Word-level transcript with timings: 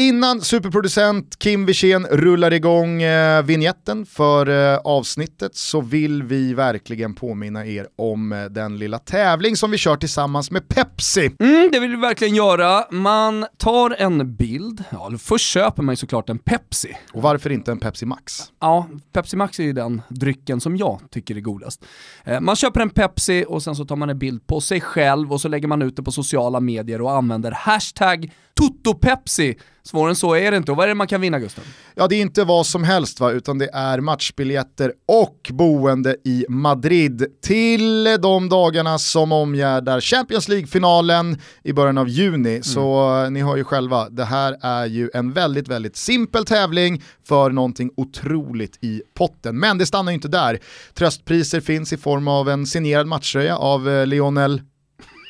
Innan 0.00 0.40
superproducent 0.40 1.38
Kim 1.38 1.66
Wirsén 1.66 2.06
rullar 2.06 2.52
igång 2.52 3.02
eh, 3.02 3.42
vignetten 3.42 4.06
för 4.06 4.72
eh, 4.72 4.78
avsnittet 4.78 5.56
så 5.56 5.80
vill 5.80 6.22
vi 6.22 6.54
verkligen 6.54 7.14
påminna 7.14 7.66
er 7.66 7.86
om 7.96 8.32
eh, 8.32 8.44
den 8.44 8.78
lilla 8.78 8.98
tävling 8.98 9.56
som 9.56 9.70
vi 9.70 9.78
kör 9.78 9.96
tillsammans 9.96 10.50
med 10.50 10.68
Pepsi. 10.68 11.30
Mm, 11.40 11.68
det 11.72 11.80
vill 11.80 11.90
vi 11.90 11.96
verkligen 11.96 12.34
göra. 12.34 12.84
Man 12.90 13.46
tar 13.56 13.96
en 13.98 14.36
bild, 14.36 14.84
ja, 14.90 15.10
först 15.18 15.46
köper 15.46 15.82
man 15.82 15.92
ju 15.92 15.96
såklart 15.96 16.28
en 16.28 16.38
Pepsi. 16.38 16.96
Och 17.12 17.22
varför 17.22 17.50
inte 17.50 17.70
en 17.70 17.80
Pepsi 17.80 18.06
Max? 18.06 18.52
Ja, 18.60 18.88
Pepsi 19.12 19.36
Max 19.36 19.60
är 19.60 19.64
ju 19.64 19.72
den 19.72 20.02
drycken 20.08 20.60
som 20.60 20.76
jag 20.76 21.00
tycker 21.10 21.36
är 21.36 21.40
godast. 21.40 21.84
Eh, 22.24 22.40
man 22.40 22.56
köper 22.56 22.80
en 22.80 22.90
Pepsi 22.90 23.44
och 23.48 23.62
sen 23.62 23.76
så 23.76 23.84
tar 23.84 23.96
man 23.96 24.10
en 24.10 24.18
bild 24.18 24.46
på 24.46 24.60
sig 24.60 24.80
själv 24.80 25.32
och 25.32 25.40
så 25.40 25.48
lägger 25.48 25.68
man 25.68 25.82
ut 25.82 25.96
det 25.96 26.02
på 26.02 26.12
sociala 26.12 26.60
medier 26.60 27.00
och 27.00 27.12
använder 27.12 27.52
hashtag 27.52 28.32
TotoPepsi. 28.58 29.56
Svårare 29.88 30.10
än 30.10 30.16
så 30.16 30.34
är 30.34 30.50
det 30.50 30.56
inte. 30.56 30.72
Och 30.72 30.76
vad 30.76 30.84
är 30.84 30.88
det 30.88 30.94
man 30.94 31.06
kan 31.06 31.20
vinna 31.20 31.38
Gustav? 31.38 31.64
Ja, 31.94 32.06
det 32.08 32.14
är 32.14 32.20
inte 32.20 32.44
vad 32.44 32.66
som 32.66 32.84
helst 32.84 33.20
va, 33.20 33.30
utan 33.30 33.58
det 33.58 33.70
är 33.72 34.00
matchbiljetter 34.00 34.92
och 35.06 35.50
boende 35.52 36.16
i 36.24 36.46
Madrid 36.48 37.26
till 37.42 38.04
de 38.04 38.48
dagarna 38.48 38.98
som 38.98 39.32
omgärdar 39.32 40.00
Champions 40.00 40.48
League-finalen 40.48 41.38
i 41.64 41.72
början 41.72 41.98
av 41.98 42.08
juni. 42.08 42.50
Mm. 42.50 42.62
Så 42.62 43.16
eh, 43.24 43.30
ni 43.30 43.42
hör 43.42 43.56
ju 43.56 43.64
själva, 43.64 44.08
det 44.08 44.24
här 44.24 44.56
är 44.60 44.86
ju 44.86 45.10
en 45.14 45.32
väldigt, 45.32 45.68
väldigt 45.68 45.96
simpel 45.96 46.44
tävling 46.44 47.02
för 47.28 47.50
någonting 47.50 47.90
otroligt 47.96 48.84
i 48.84 49.02
potten. 49.14 49.58
Men 49.58 49.78
det 49.78 49.86
stannar 49.86 50.12
ju 50.12 50.14
inte 50.14 50.28
där. 50.28 50.58
Tröstpriser 50.94 51.60
finns 51.60 51.92
i 51.92 51.96
form 51.96 52.28
av 52.28 52.48
en 52.48 52.66
signerad 52.66 53.06
matchtröja 53.06 53.56
av 53.56 53.88
eh, 53.88 54.06
Lionel 54.06 54.62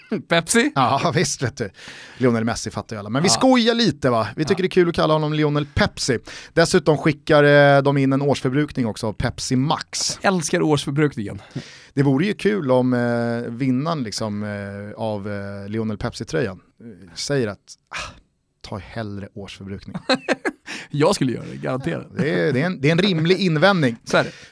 Pepsi? 0.28 0.72
Ja 0.74 1.12
visst 1.14 1.42
vet 1.42 1.56
du. 1.56 1.70
Lionel 2.18 2.44
Messi 2.44 2.70
fattar 2.70 2.96
ju 2.96 3.00
alla. 3.00 3.10
Men 3.10 3.22
vi 3.22 3.28
skojar 3.28 3.74
lite 3.74 4.10
va, 4.10 4.28
vi 4.36 4.44
tycker 4.44 4.62
ja. 4.62 4.62
det 4.62 4.66
är 4.66 4.70
kul 4.70 4.88
att 4.88 4.94
kalla 4.94 5.12
honom 5.12 5.32
Lionel 5.32 5.66
Pepsi. 5.66 6.18
Dessutom 6.52 6.98
skickar 6.98 7.44
eh, 7.44 7.82
de 7.82 7.98
in 7.98 8.12
en 8.12 8.22
årsförbrukning 8.22 8.86
också 8.86 9.06
av 9.06 9.12
Pepsi 9.12 9.56
Max. 9.56 10.18
Jag 10.22 10.34
älskar 10.34 10.62
årsförbrukningen. 10.62 11.42
Det 11.94 12.02
vore 12.02 12.26
ju 12.26 12.34
kul 12.34 12.70
om 12.70 12.94
eh, 12.94 13.50
vinnaren 13.52 14.02
liksom, 14.02 14.42
eh, 14.42 15.02
av 15.02 15.28
eh, 15.28 15.68
Lionel 15.68 15.98
Pepsi-tröjan 15.98 16.60
eh, 16.80 17.14
säger 17.14 17.48
att 17.48 17.58
ah, 17.88 18.14
ta 18.60 18.78
hellre 18.78 19.28
årsförbrukning. 19.34 19.96
Jag 20.90 21.14
skulle 21.14 21.32
göra 21.32 21.44
det, 21.50 21.56
garanterat. 21.56 22.06
Det 22.16 22.30
är, 22.30 22.52
det 22.52 22.60
är, 22.60 22.66
en, 22.66 22.80
det 22.80 22.88
är 22.88 22.92
en 22.92 22.98
rimlig 22.98 23.38
invändning. 23.38 23.96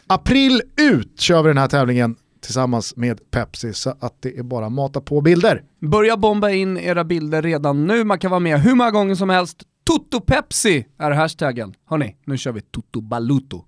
April 0.06 0.62
ut 0.76 1.20
kör 1.20 1.42
vi 1.42 1.48
den 1.48 1.58
här 1.58 1.68
tävlingen 1.68 2.16
tillsammans 2.46 2.96
med 2.96 3.30
Pepsi 3.30 3.72
så 3.72 3.94
att 4.00 4.22
det 4.22 4.38
är 4.38 4.42
bara 4.42 4.68
mata 4.68 5.00
på 5.00 5.20
bilder. 5.20 5.62
Börja 5.80 6.16
bomba 6.16 6.50
in 6.50 6.78
era 6.78 7.04
bilder 7.04 7.42
redan 7.42 7.86
nu, 7.86 8.04
man 8.04 8.18
kan 8.18 8.30
vara 8.30 8.40
med 8.40 8.60
hur 8.60 8.74
många 8.74 8.90
gånger 8.90 9.14
som 9.14 9.30
helst. 9.30 9.62
Toto 9.84 10.20
Pepsi 10.20 10.86
är 10.98 11.10
hashtaggen. 11.10 11.74
Hörni, 11.88 12.16
nu 12.24 12.38
kör 12.38 12.52
vi 12.52 12.60
Toto 12.60 13.00
Baluto. 13.00 13.64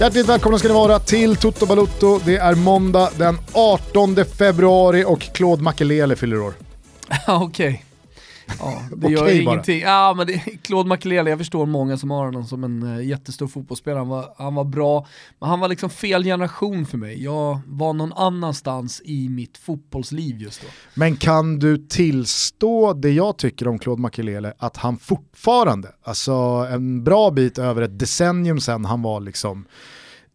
Hjärtligt 0.00 0.28
välkomna 0.28 0.58
ska 0.58 0.68
ni 0.68 0.74
vara 0.74 0.98
till 0.98 1.36
Toto 1.36 1.66
Balutto. 1.66 2.20
Det 2.24 2.36
är 2.36 2.54
måndag 2.54 3.10
den 3.16 3.38
18 3.52 4.16
februari 4.38 5.04
och 5.04 5.20
Claude 5.20 5.62
Makelele 5.62 6.16
fyller 6.16 6.40
år. 6.40 6.54
Okej. 7.28 7.68
Okay. 7.68 7.83
Ja, 8.58 8.82
det 8.96 9.08
gör 9.08 9.22
okay, 9.22 9.40
ingenting. 9.40 9.80
Ja, 9.80 10.14
men 10.16 10.26
det, 10.26 10.38
Claude 10.38 10.88
Makelele, 10.88 11.30
jag 11.30 11.38
förstår 11.38 11.66
många 11.66 11.96
som 11.96 12.10
har 12.10 12.24
honom 12.24 12.44
som 12.44 12.64
en 12.64 12.82
uh, 12.82 13.06
jättestor 13.06 13.48
fotbollsspelare. 13.48 13.98
Han 13.98 14.08
var, 14.08 14.34
han 14.38 14.54
var 14.54 14.64
bra, 14.64 15.06
men 15.38 15.48
han 15.48 15.60
var 15.60 15.68
liksom 15.68 15.90
fel 15.90 16.24
generation 16.24 16.86
för 16.86 16.98
mig. 16.98 17.22
Jag 17.22 17.60
var 17.66 17.92
någon 17.92 18.12
annanstans 18.12 19.02
i 19.04 19.28
mitt 19.28 19.58
fotbollsliv 19.58 20.42
just 20.42 20.60
då. 20.60 20.66
Men 20.94 21.16
kan 21.16 21.58
du 21.58 21.78
tillstå 21.78 22.92
det 22.92 23.10
jag 23.10 23.38
tycker 23.38 23.68
om 23.68 23.78
Claude 23.78 24.02
Makelele, 24.02 24.52
att 24.58 24.76
han 24.76 24.98
fortfarande, 24.98 25.88
alltså 26.02 26.32
en 26.70 27.04
bra 27.04 27.30
bit 27.30 27.58
över 27.58 27.82
ett 27.82 27.98
decennium 27.98 28.60
sedan 28.60 28.84
han 28.84 29.02
var 29.02 29.20
liksom 29.20 29.66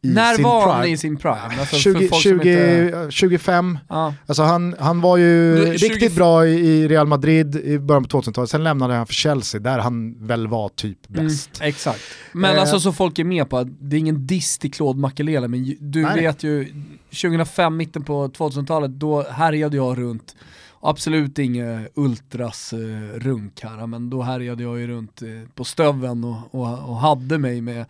när 0.02 0.44
var 0.44 0.62
prime. 0.62 0.74
han 0.74 0.88
i 0.88 0.98
sin 0.98 1.18
prime? 1.18 1.60
Alltså 1.60 1.76
20, 1.76 2.10
20, 2.10 2.34
inte... 2.34 3.08
25. 3.10 3.80
Ah. 3.88 4.14
Alltså 4.26 4.44
han, 4.44 4.76
han 4.80 5.02
var 5.02 5.18
ju 5.18 5.56
du, 5.56 5.78
20... 5.78 5.88
riktigt 5.88 6.16
bra 6.16 6.48
i 6.48 6.88
Real 6.88 7.08
Madrid 7.08 7.56
i 7.56 7.80
början 7.80 8.04
på 8.04 8.22
2000-talet, 8.22 8.50
sen 8.50 8.64
lämnade 8.64 8.94
han 8.94 9.08
för 9.08 9.14
Chelsea 9.14 9.62
där 9.62 9.80
han 9.80 10.28
väl 10.28 10.48
var 10.48 10.70
typ 10.70 11.10
mm, 11.10 11.26
bäst. 11.26 11.60
Mm, 11.60 11.70
exakt. 11.70 12.02
Men 12.32 12.56
eh. 12.56 12.62
alltså 12.62 12.80
så 12.80 12.94
folk 12.94 13.20
är 13.20 13.24
med 13.24 13.50
på 13.50 13.58
att 13.58 13.68
det 13.80 13.96
är 13.96 14.00
ingen 14.00 14.28
diss 14.28 14.58
till 14.58 14.72
Claude 14.72 15.00
Makelele, 15.00 15.48
men 15.48 15.76
du 15.80 16.02
Nej. 16.02 16.22
vet 16.22 16.44
ju 16.44 16.74
2005, 17.10 17.78
mitten 17.78 18.04
på 18.04 18.28
2000-talet, 18.28 18.92
då 18.92 19.24
härjade 19.24 19.78
jag 19.78 19.98
runt 19.98 20.36
Absolut 20.82 21.40
inget 21.40 21.92
ultras 21.96 22.74
uh, 22.74 23.10
runk 23.14 23.64
här, 23.64 23.88
men 23.88 24.10
då 24.10 24.22
härjade 24.22 24.64
jag 24.64 24.80
ju 24.80 24.88
runt 24.88 25.22
uh, 25.22 25.48
på 25.56 25.64
stöven 25.64 26.24
och, 26.24 26.56
och, 26.56 26.90
och 26.90 26.98
hade 26.98 27.38
mig 27.38 27.62
med 27.62 27.86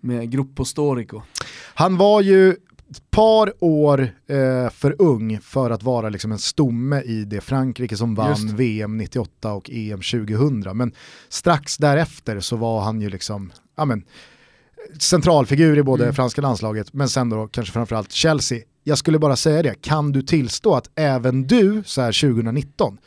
med 0.00 0.30
Gruppo 0.30 0.64
Storico. 0.64 1.22
Han 1.74 1.96
var 1.96 2.20
ju 2.20 2.56
ett 2.90 3.10
par 3.10 3.52
år 3.60 4.00
eh, 4.26 4.70
för 4.70 4.96
ung 4.98 5.40
för 5.40 5.70
att 5.70 5.82
vara 5.82 6.08
liksom 6.08 6.32
en 6.32 6.38
stomme 6.38 7.00
i 7.00 7.24
det 7.24 7.40
Frankrike 7.40 7.96
som 7.96 8.14
vann 8.14 8.56
VM 8.56 8.96
98 8.96 9.52
och 9.52 9.70
EM 9.70 10.00
2000. 10.00 10.76
Men 10.76 10.92
strax 11.28 11.76
därefter 11.76 12.40
så 12.40 12.56
var 12.56 12.80
han 12.80 13.00
ju 13.00 13.10
liksom, 13.10 13.52
ja 13.76 13.84
men, 13.84 14.04
centralfigur 14.98 15.78
i 15.78 15.82
både 15.82 16.04
mm. 16.04 16.14
franska 16.14 16.40
landslaget 16.42 16.92
men 16.92 17.08
sen 17.08 17.30
då 17.30 17.46
kanske 17.46 17.72
framförallt 17.72 18.12
Chelsea. 18.12 18.62
Jag 18.84 18.98
skulle 18.98 19.18
bara 19.18 19.36
säga 19.36 19.62
det, 19.62 19.74
kan 19.82 20.12
du 20.12 20.22
tillstå 20.22 20.74
att 20.74 20.90
även 20.94 21.46
du 21.46 21.82
så 21.86 22.00
här 22.00 22.20
2019 22.20 22.98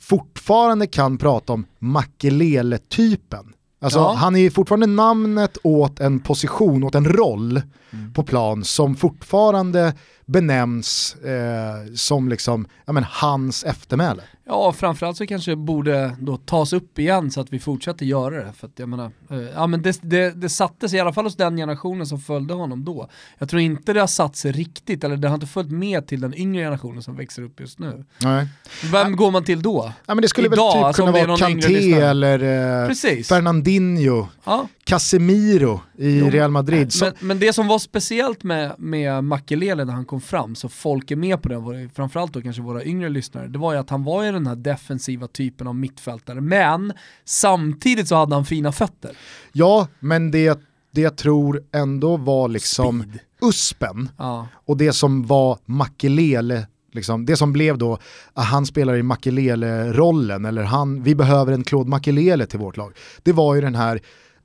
fortfarande 0.00 0.86
kan 0.86 1.18
prata 1.18 1.52
om 1.52 1.66
Makelele-typen 1.78 3.52
Alltså, 3.84 3.98
ja. 3.98 4.14
Han 4.14 4.36
är 4.36 4.40
ju 4.40 4.50
fortfarande 4.50 4.86
namnet 4.86 5.58
åt 5.62 6.00
en 6.00 6.20
position, 6.20 6.84
åt 6.84 6.94
en 6.94 7.04
roll 7.04 7.62
mm. 7.90 8.12
på 8.12 8.22
plan 8.22 8.64
som 8.64 8.96
fortfarande 8.96 9.94
benämns 10.26 11.14
eh, 11.14 11.94
som 11.94 12.28
liksom, 12.28 12.66
ja, 12.84 12.92
men 12.92 13.04
hans 13.08 13.64
eftermäle. 13.64 14.22
Ja, 14.46 14.72
framförallt 14.72 15.16
så 15.16 15.26
kanske 15.26 15.50
det 15.50 15.56
borde 15.56 16.16
då 16.20 16.36
tas 16.36 16.72
upp 16.72 16.98
igen 16.98 17.30
så 17.30 17.40
att 17.40 17.52
vi 17.52 17.58
fortsätter 17.58 18.06
göra 18.06 18.44
det. 18.44 18.52
För 18.52 18.66
att 18.66 18.78
jag 18.78 18.88
menar, 18.88 19.10
eh, 19.30 19.38
ja, 19.38 19.66
men 19.66 19.82
det, 19.82 19.98
det, 20.02 20.30
det 20.30 20.48
sattes 20.48 20.94
i 20.94 21.00
alla 21.00 21.12
fall 21.12 21.24
hos 21.24 21.36
den 21.36 21.56
generationen 21.56 22.06
som 22.06 22.20
följde 22.20 22.54
honom 22.54 22.84
då. 22.84 23.08
Jag 23.38 23.48
tror 23.48 23.62
inte 23.62 23.92
det 23.92 24.00
har 24.00 24.06
satt 24.06 24.36
sig 24.36 24.52
riktigt, 24.52 25.04
eller 25.04 25.16
det 25.16 25.28
har 25.28 25.34
inte 25.34 25.46
följt 25.46 25.70
med 25.70 26.06
till 26.06 26.20
den 26.20 26.34
yngre 26.34 26.62
generationen 26.62 27.02
som 27.02 27.16
växer 27.16 27.42
upp 27.42 27.60
just 27.60 27.78
nu. 27.78 28.04
Nej. 28.18 28.48
Vem 28.92 29.10
ja. 29.10 29.16
går 29.16 29.30
man 29.30 29.44
till 29.44 29.62
då? 29.62 29.92
Ja, 30.06 30.14
men 30.14 30.22
det 30.22 30.28
skulle 30.28 30.46
Idag, 30.46 30.66
väl 30.66 30.74
typ 30.74 30.84
alltså, 30.84 31.02
kunna 31.02 31.26
vara 31.26 31.36
Kanté 31.36 31.92
eller 31.92 32.38
eh, 32.84 33.22
Fernandinho, 33.22 34.26
ja. 34.44 34.68
Casemiro 34.84 35.80
i 35.98 36.18
jo, 36.18 36.30
Real 36.30 36.50
Madrid. 36.50 36.92
Men, 37.00 37.12
men, 37.20 37.38
det 37.38 37.52
som 37.52 37.66
var 37.66 37.78
speciellt 37.78 38.42
med, 38.42 38.74
med 38.78 39.24
Makelele 39.24 39.84
när 39.84 39.92
han 39.92 40.04
kom 40.04 40.20
fram, 40.20 40.54
så 40.54 40.68
folk 40.68 41.10
är 41.10 41.16
med 41.16 41.42
på 41.42 41.48
det, 41.48 41.88
framförallt 41.94 42.32
då 42.32 42.42
kanske 42.42 42.62
våra 42.62 42.84
yngre 42.84 43.08
lyssnare, 43.08 43.48
det 43.48 43.58
var 43.58 43.72
ju 43.72 43.78
att 43.78 43.90
han 43.90 44.04
var 44.04 44.22
ju 44.22 44.32
den 44.32 44.46
här 44.46 44.56
defensiva 44.56 45.26
typen 45.26 45.66
av 45.66 45.74
mittfältare, 45.74 46.40
men 46.40 46.92
samtidigt 47.24 48.08
så 48.08 48.14
hade 48.14 48.34
han 48.34 48.44
fina 48.44 48.72
fötter. 48.72 49.16
Ja, 49.52 49.88
men 50.00 50.30
det, 50.30 50.60
det 50.90 51.00
jag 51.00 51.16
tror 51.16 51.62
ändå 51.72 52.16
var 52.16 52.48
liksom 52.48 53.02
Speed. 53.02 53.20
uspen 53.40 54.08
ja. 54.18 54.48
och 54.64 54.76
det 54.76 54.92
som 54.92 55.26
var 55.26 55.58
Makelele 55.64 56.66
Liksom, 56.94 57.26
det 57.26 57.36
som 57.36 57.52
blev 57.52 57.78
då, 57.78 57.98
att 58.32 58.46
han 58.46 58.66
spelar 58.66 58.96
i 58.96 59.02
Makelele-rollen, 59.02 60.44
eller 60.44 60.62
han, 60.62 61.02
vi 61.02 61.14
behöver 61.14 61.52
en 61.52 61.64
Claude 61.64 61.90
Makelele 61.90 62.46
till 62.46 62.58
vårt 62.58 62.76
lag. 62.76 62.92
Det 63.22 63.32
var 63.32 63.54
ju 63.54 63.60
den 63.60 63.74
här, 63.74 64.00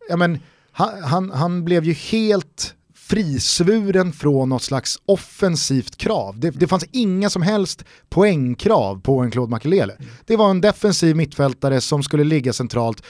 ja 0.09 0.17
men, 0.17 0.39
han, 0.71 1.03
han, 1.03 1.31
han 1.31 1.65
blev 1.65 1.83
ju 1.83 1.93
helt 1.93 2.75
frisvuren 3.09 4.13
från 4.13 4.49
något 4.49 4.63
slags 4.63 4.99
offensivt 5.05 5.97
krav. 5.97 6.39
Det, 6.39 6.49
det 6.49 6.67
fanns 6.67 6.85
inga 6.91 7.29
som 7.29 7.41
helst 7.41 7.85
poängkrav 8.09 9.01
på 9.01 9.19
en 9.19 9.31
Claude 9.31 9.51
Makelele. 9.51 9.93
Det 10.25 10.35
var 10.35 10.49
en 10.49 10.61
defensiv 10.61 11.15
mittfältare 11.15 11.81
som 11.81 12.03
skulle 12.03 12.23
ligga 12.23 12.53
centralt, 12.53 13.03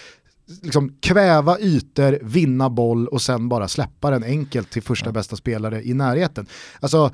liksom 0.62 0.98
kväva 1.02 1.60
ytor, 1.60 2.20
vinna 2.22 2.70
boll 2.70 3.08
och 3.08 3.22
sen 3.22 3.50
bara 3.50 3.68
släppa 3.68 4.12
den 4.12 4.24
enkelt 4.24 4.72
till 4.72 4.84
första 4.84 5.12
bästa 5.12 5.36
spelare 5.36 5.84
i 5.84 5.94
närheten. 5.94 6.48
Alltså, 6.80 7.12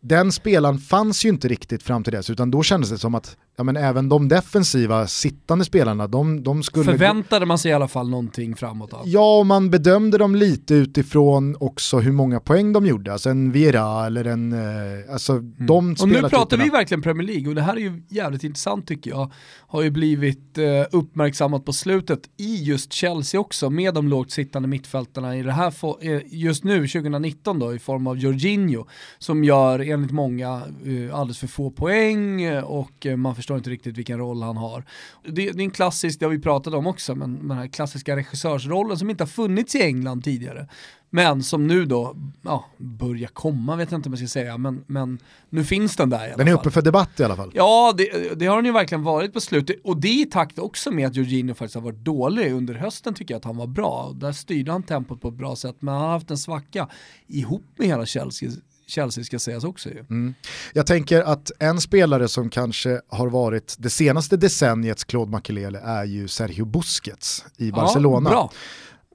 den 0.00 0.32
spelaren 0.32 0.78
fanns 0.78 1.24
ju 1.24 1.28
inte 1.28 1.48
riktigt 1.48 1.82
fram 1.82 2.04
till 2.04 2.12
dess, 2.12 2.30
utan 2.30 2.50
då 2.50 2.62
kändes 2.62 2.90
det 2.90 2.98
som 2.98 3.14
att 3.14 3.36
ja, 3.56 3.64
men 3.64 3.76
även 3.76 4.08
de 4.08 4.28
defensiva 4.28 5.06
sittande 5.06 5.64
spelarna, 5.64 6.06
de, 6.06 6.42
de 6.42 6.62
skulle... 6.62 6.84
Förväntade 6.84 7.46
man 7.46 7.58
sig 7.58 7.70
i 7.70 7.74
alla 7.74 7.88
fall 7.88 8.08
någonting 8.10 8.56
framåt 8.56 8.92
av? 8.92 9.02
Ja, 9.04 9.38
och 9.38 9.46
man 9.46 9.70
bedömde 9.70 10.18
dem 10.18 10.34
lite 10.34 10.74
utifrån 10.74 11.56
också 11.60 11.98
hur 11.98 12.12
många 12.12 12.40
poäng 12.40 12.72
de 12.72 12.86
gjorde. 12.86 13.12
Alltså 13.12 13.30
en 13.30 13.52
Viera 13.52 14.06
eller 14.06 14.24
en... 14.24 14.52
Eh, 14.52 15.12
alltså 15.12 15.32
mm. 15.32 15.54
de 15.58 15.96
Och 16.00 16.08
nu 16.08 16.22
pratar 16.22 16.56
vi 16.56 16.68
verkligen 16.68 17.02
Premier 17.02 17.26
League 17.26 17.48
och 17.48 17.54
det 17.54 17.62
här 17.62 17.76
är 17.76 17.80
ju 17.80 18.02
jävligt 18.08 18.44
intressant 18.44 18.86
tycker 18.86 19.10
jag. 19.10 19.32
Har 19.68 19.82
ju 19.82 19.90
blivit 19.90 20.58
eh, 20.58 20.64
uppmärksammat 20.92 21.64
på 21.64 21.72
slutet 21.72 22.20
i 22.36 22.64
just 22.64 22.92
Chelsea 22.92 23.40
också 23.40 23.70
med 23.70 23.94
de 23.94 24.08
lågt 24.08 24.30
sittande 24.30 24.68
mittfältarna 24.68 25.36
i 25.36 25.42
det 25.42 25.52
här 25.52 25.72
eh, 26.00 26.20
just 26.26 26.64
nu 26.64 26.88
2019 26.88 27.58
då 27.58 27.74
i 27.74 27.78
form 27.78 28.06
av 28.06 28.18
Jorginho 28.18 28.86
som 29.18 29.44
gör 29.44 29.78
enligt 29.78 30.12
många 30.12 30.62
eh, 30.84 31.18
alldeles 31.18 31.38
för 31.38 31.46
få 31.46 31.70
poäng 31.70 32.58
och 32.58 33.06
man 33.16 33.34
förstår 33.34 33.45
inte 33.54 33.70
riktigt 33.70 33.98
vilken 33.98 34.18
roll 34.18 34.42
han 34.42 34.56
har. 34.56 34.84
Det, 35.22 35.30
det 35.30 35.60
är 35.60 35.60
en 35.60 35.70
klassisk, 35.70 36.20
det 36.20 36.26
har 36.26 36.30
vi 36.30 36.38
pratat 36.38 36.74
om 36.74 36.86
också, 36.86 37.14
men 37.14 37.48
den 37.48 37.58
här 37.58 37.66
klassiska 37.66 38.16
regissörsrollen 38.16 38.98
som 38.98 39.10
inte 39.10 39.24
har 39.24 39.28
funnits 39.28 39.74
i 39.74 39.82
England 39.82 40.24
tidigare. 40.24 40.68
Men 41.10 41.42
som 41.42 41.66
nu 41.66 41.84
då 41.84 42.16
ja, 42.42 42.64
börjar 42.76 43.28
komma, 43.28 43.76
vet 43.76 43.90
jag 43.90 43.98
inte 43.98 44.08
om 44.08 44.12
jag 44.12 44.18
ska 44.18 44.28
säga, 44.28 44.58
men, 44.58 44.84
men 44.86 45.18
nu 45.50 45.64
finns 45.64 45.96
den 45.96 46.10
där 46.10 46.28
i 46.28 46.28
alla 46.28 46.36
Den 46.36 46.48
är 46.48 46.52
uppe 46.52 46.70
för 46.70 46.82
debatt 46.82 47.20
i 47.20 47.24
alla 47.24 47.36
fall. 47.36 47.50
Ja, 47.54 47.94
det, 47.96 48.38
det, 48.38 48.46
har 48.46 48.56
den 48.56 48.64
ju 48.64 48.72
verkligen 48.72 49.02
varit 49.02 49.32
på 49.32 49.40
slutet. 49.40 49.76
Och 49.84 50.00
det 50.00 50.08
är 50.08 50.22
i 50.22 50.26
takt 50.26 50.58
också 50.58 50.90
med 50.90 51.06
att 51.06 51.16
Jorginho 51.16 51.54
faktiskt 51.54 51.74
har 51.74 51.82
varit 51.82 52.04
dålig. 52.04 52.52
Under 52.52 52.74
hösten 52.74 53.14
tycker 53.14 53.34
jag 53.34 53.38
att 53.38 53.44
han 53.44 53.56
var 53.56 53.66
bra. 53.66 54.12
Där 54.14 54.32
styrde 54.32 54.72
han 54.72 54.82
tempot 54.82 55.20
på 55.20 55.28
ett 55.28 55.34
bra 55.34 55.56
sätt, 55.56 55.76
men 55.78 55.94
han 55.94 56.02
har 56.02 56.10
haft 56.10 56.30
en 56.30 56.38
svacka 56.38 56.88
ihop 57.26 57.64
med 57.76 57.86
hela 57.86 58.06
Chelsea 58.06 58.50
Chelsea 58.86 59.24
ska 59.24 59.38
sägas 59.38 59.64
också 59.64 59.88
ju. 59.88 59.98
Mm. 59.98 60.34
Jag 60.72 60.86
tänker 60.86 61.22
att 61.22 61.50
en 61.58 61.80
spelare 61.80 62.28
som 62.28 62.50
kanske 62.50 63.00
har 63.08 63.28
varit 63.28 63.76
det 63.78 63.90
senaste 63.90 64.36
decenniets 64.36 65.04
Claude 65.04 65.30
Makelele 65.30 65.78
är 65.78 66.04
ju 66.04 66.28
Sergio 66.28 66.64
Busquets 66.64 67.44
i 67.56 67.72
Barcelona. 67.72 68.30
Ja, 68.32 68.50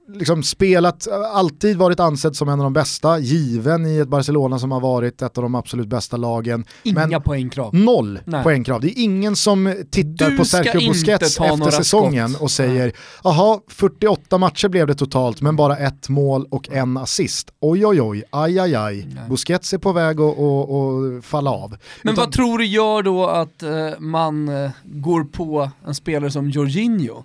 liksom 0.08 0.42
spelat, 0.42 1.08
alltid 1.32 1.76
varit 1.76 2.00
ansedd 2.00 2.36
som 2.36 2.48
en 2.48 2.60
av 2.60 2.64
de 2.64 2.72
bästa, 2.72 3.18
given 3.18 3.86
i 3.86 3.98
ett 3.98 4.08
Barcelona 4.08 4.58
som 4.58 4.72
har 4.72 4.80
varit 4.80 5.22
ett 5.22 5.38
av 5.38 5.42
de 5.42 5.54
absolut 5.54 5.86
bästa 5.86 6.16
lagen. 6.16 6.64
Inga 6.82 7.06
men 7.06 7.22
poängkrav. 7.22 7.74
Noll 7.74 8.20
Nej. 8.24 8.42
poängkrav. 8.42 8.80
Det 8.80 8.88
är 8.88 9.02
ingen 9.02 9.36
som 9.36 9.84
tittar 9.90 10.30
du 10.30 10.36
på 10.36 10.44
Sergio 10.44 10.88
Busquets 10.88 11.40
efter 11.40 11.70
säsongen 11.70 12.28
skott. 12.28 12.42
och 12.42 12.50
säger, 12.50 12.92
jaha, 13.24 13.60
48 13.68 14.38
matcher 14.38 14.68
blev 14.68 14.86
det 14.86 14.94
totalt 14.94 15.40
men 15.40 15.56
bara 15.56 15.76
ett 15.76 16.08
mål 16.08 16.46
och 16.50 16.68
en 16.72 16.96
assist. 16.96 17.50
Oj 17.60 17.86
oj 17.86 18.02
oj, 18.02 18.22
aj 18.30 18.58
aj 18.58 18.74
aj. 18.74 19.08
Nej. 19.14 19.28
Busquets 19.28 19.72
är 19.72 19.78
på 19.78 19.92
väg 19.92 20.20
att 20.20 21.24
falla 21.24 21.50
av. 21.50 21.76
Men 22.02 22.12
Utan, 22.12 22.24
vad 22.24 22.32
tror 22.32 22.58
du 22.58 22.66
gör 22.66 23.02
då 23.02 23.26
att 23.26 23.62
uh, 23.62 24.00
man 24.00 24.48
uh, 24.48 24.70
går 24.84 25.24
på 25.24 25.70
en 25.86 25.94
spelare 25.94 26.30
som 26.30 26.50
Jorginho? 26.50 27.24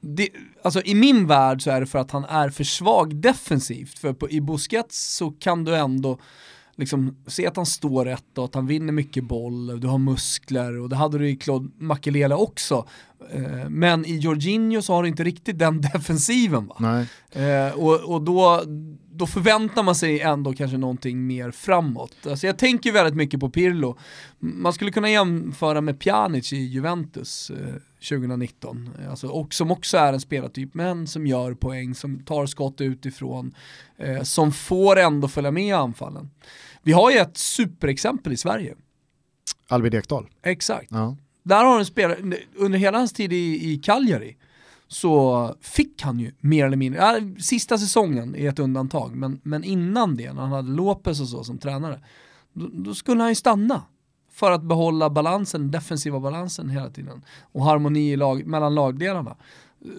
det, 0.00 0.28
alltså 0.64 0.82
i 0.84 0.94
min 0.94 1.26
värld 1.26 1.62
så 1.62 1.70
är 1.70 1.80
det 1.80 1.86
för 1.86 1.98
att 1.98 2.10
han 2.10 2.24
är 2.24 2.50
för 2.50 2.64
svag 2.64 3.16
defensivt. 3.16 3.98
För 3.98 4.12
på, 4.12 4.30
i 4.30 4.40
Busquets 4.40 5.16
så 5.16 5.30
kan 5.30 5.64
du 5.64 5.76
ändå 5.76 6.18
liksom 6.76 7.16
se 7.26 7.46
att 7.46 7.56
han 7.56 7.66
står 7.66 8.04
rätt 8.04 8.38
och 8.38 8.44
att 8.44 8.54
han 8.54 8.66
vinner 8.66 8.92
mycket 8.92 9.24
boll, 9.24 9.80
du 9.80 9.86
har 9.86 9.98
muskler 9.98 10.80
och 10.80 10.88
det 10.88 10.96
hade 10.96 11.18
du 11.18 11.28
i 11.28 11.36
Claude 11.36 11.68
Makelele 11.78 12.34
också. 12.34 12.86
Eh, 13.32 13.68
men 13.68 14.06
i 14.06 14.18
Jorginho 14.18 14.82
så 14.82 14.92
har 14.92 15.02
du 15.02 15.08
inte 15.08 15.24
riktigt 15.24 15.58
den 15.58 15.80
defensiven 15.92 16.66
va? 16.66 16.76
Eh, 17.32 17.72
och, 17.74 18.14
och 18.14 18.22
då, 18.22 18.62
då 19.16 19.26
förväntar 19.26 19.82
man 19.82 19.94
sig 19.94 20.20
ändå 20.20 20.52
kanske 20.52 20.76
någonting 20.76 21.26
mer 21.26 21.50
framåt. 21.50 22.26
Alltså 22.26 22.46
jag 22.46 22.58
tänker 22.58 22.92
väldigt 22.92 23.14
mycket 23.14 23.40
på 23.40 23.50
Pirlo. 23.50 23.98
Man 24.38 24.72
skulle 24.72 24.90
kunna 24.90 25.10
jämföra 25.10 25.80
med 25.80 26.00
Pjanic 26.00 26.52
i 26.52 26.56
Juventus 26.56 27.50
eh, 27.50 27.74
2019. 28.08 28.90
Alltså, 29.10 29.28
och 29.28 29.54
som 29.54 29.70
också 29.70 29.96
är 29.96 30.12
en 30.12 30.20
spelartyp, 30.20 30.74
men 30.74 31.06
som 31.06 31.26
gör 31.26 31.54
poäng, 31.54 31.94
som 31.94 32.18
tar 32.18 32.46
skott 32.46 32.80
utifrån, 32.80 33.54
eh, 33.96 34.22
som 34.22 34.52
får 34.52 34.98
ändå 34.98 35.28
följa 35.28 35.50
med 35.50 35.66
i 35.66 35.72
anfallen. 35.72 36.30
Vi 36.82 36.92
har 36.92 37.10
ju 37.10 37.18
ett 37.18 37.36
superexempel 37.36 38.32
i 38.32 38.36
Sverige. 38.36 38.74
Albin 39.68 39.94
Ekdal. 39.94 40.26
Exakt. 40.42 40.86
Ja. 40.90 41.16
Där 41.42 41.64
har 41.64 41.78
en 41.78 41.86
spelare, 41.86 42.36
under 42.54 42.78
hela 42.78 42.98
hans 42.98 43.12
tid 43.12 43.32
i, 43.32 43.72
i 43.72 43.76
Cagliari, 43.78 44.36
så 44.94 45.54
fick 45.60 46.02
han 46.02 46.20
ju 46.20 46.32
mer 46.40 46.66
eller 46.66 46.76
mindre, 46.76 47.00
ja, 47.00 47.20
sista 47.42 47.78
säsongen 47.78 48.36
är 48.36 48.48
ett 48.48 48.58
undantag, 48.58 49.16
men, 49.16 49.40
men 49.42 49.64
innan 49.64 50.16
det, 50.16 50.32
när 50.32 50.42
han 50.42 50.52
hade 50.52 50.70
Lopez 50.70 51.20
och 51.20 51.28
så 51.28 51.44
som 51.44 51.58
tränare, 51.58 52.00
då, 52.52 52.68
då 52.72 52.94
skulle 52.94 53.20
han 53.20 53.30
ju 53.30 53.34
stanna 53.34 53.82
för 54.30 54.50
att 54.50 54.62
behålla 54.62 55.10
balansen, 55.10 55.70
defensiva 55.70 56.20
balansen 56.20 56.68
hela 56.68 56.90
tiden 56.90 57.24
och 57.52 57.64
harmoni 57.64 58.16
lag, 58.16 58.46
mellan 58.46 58.74
lagdelarna. 58.74 59.36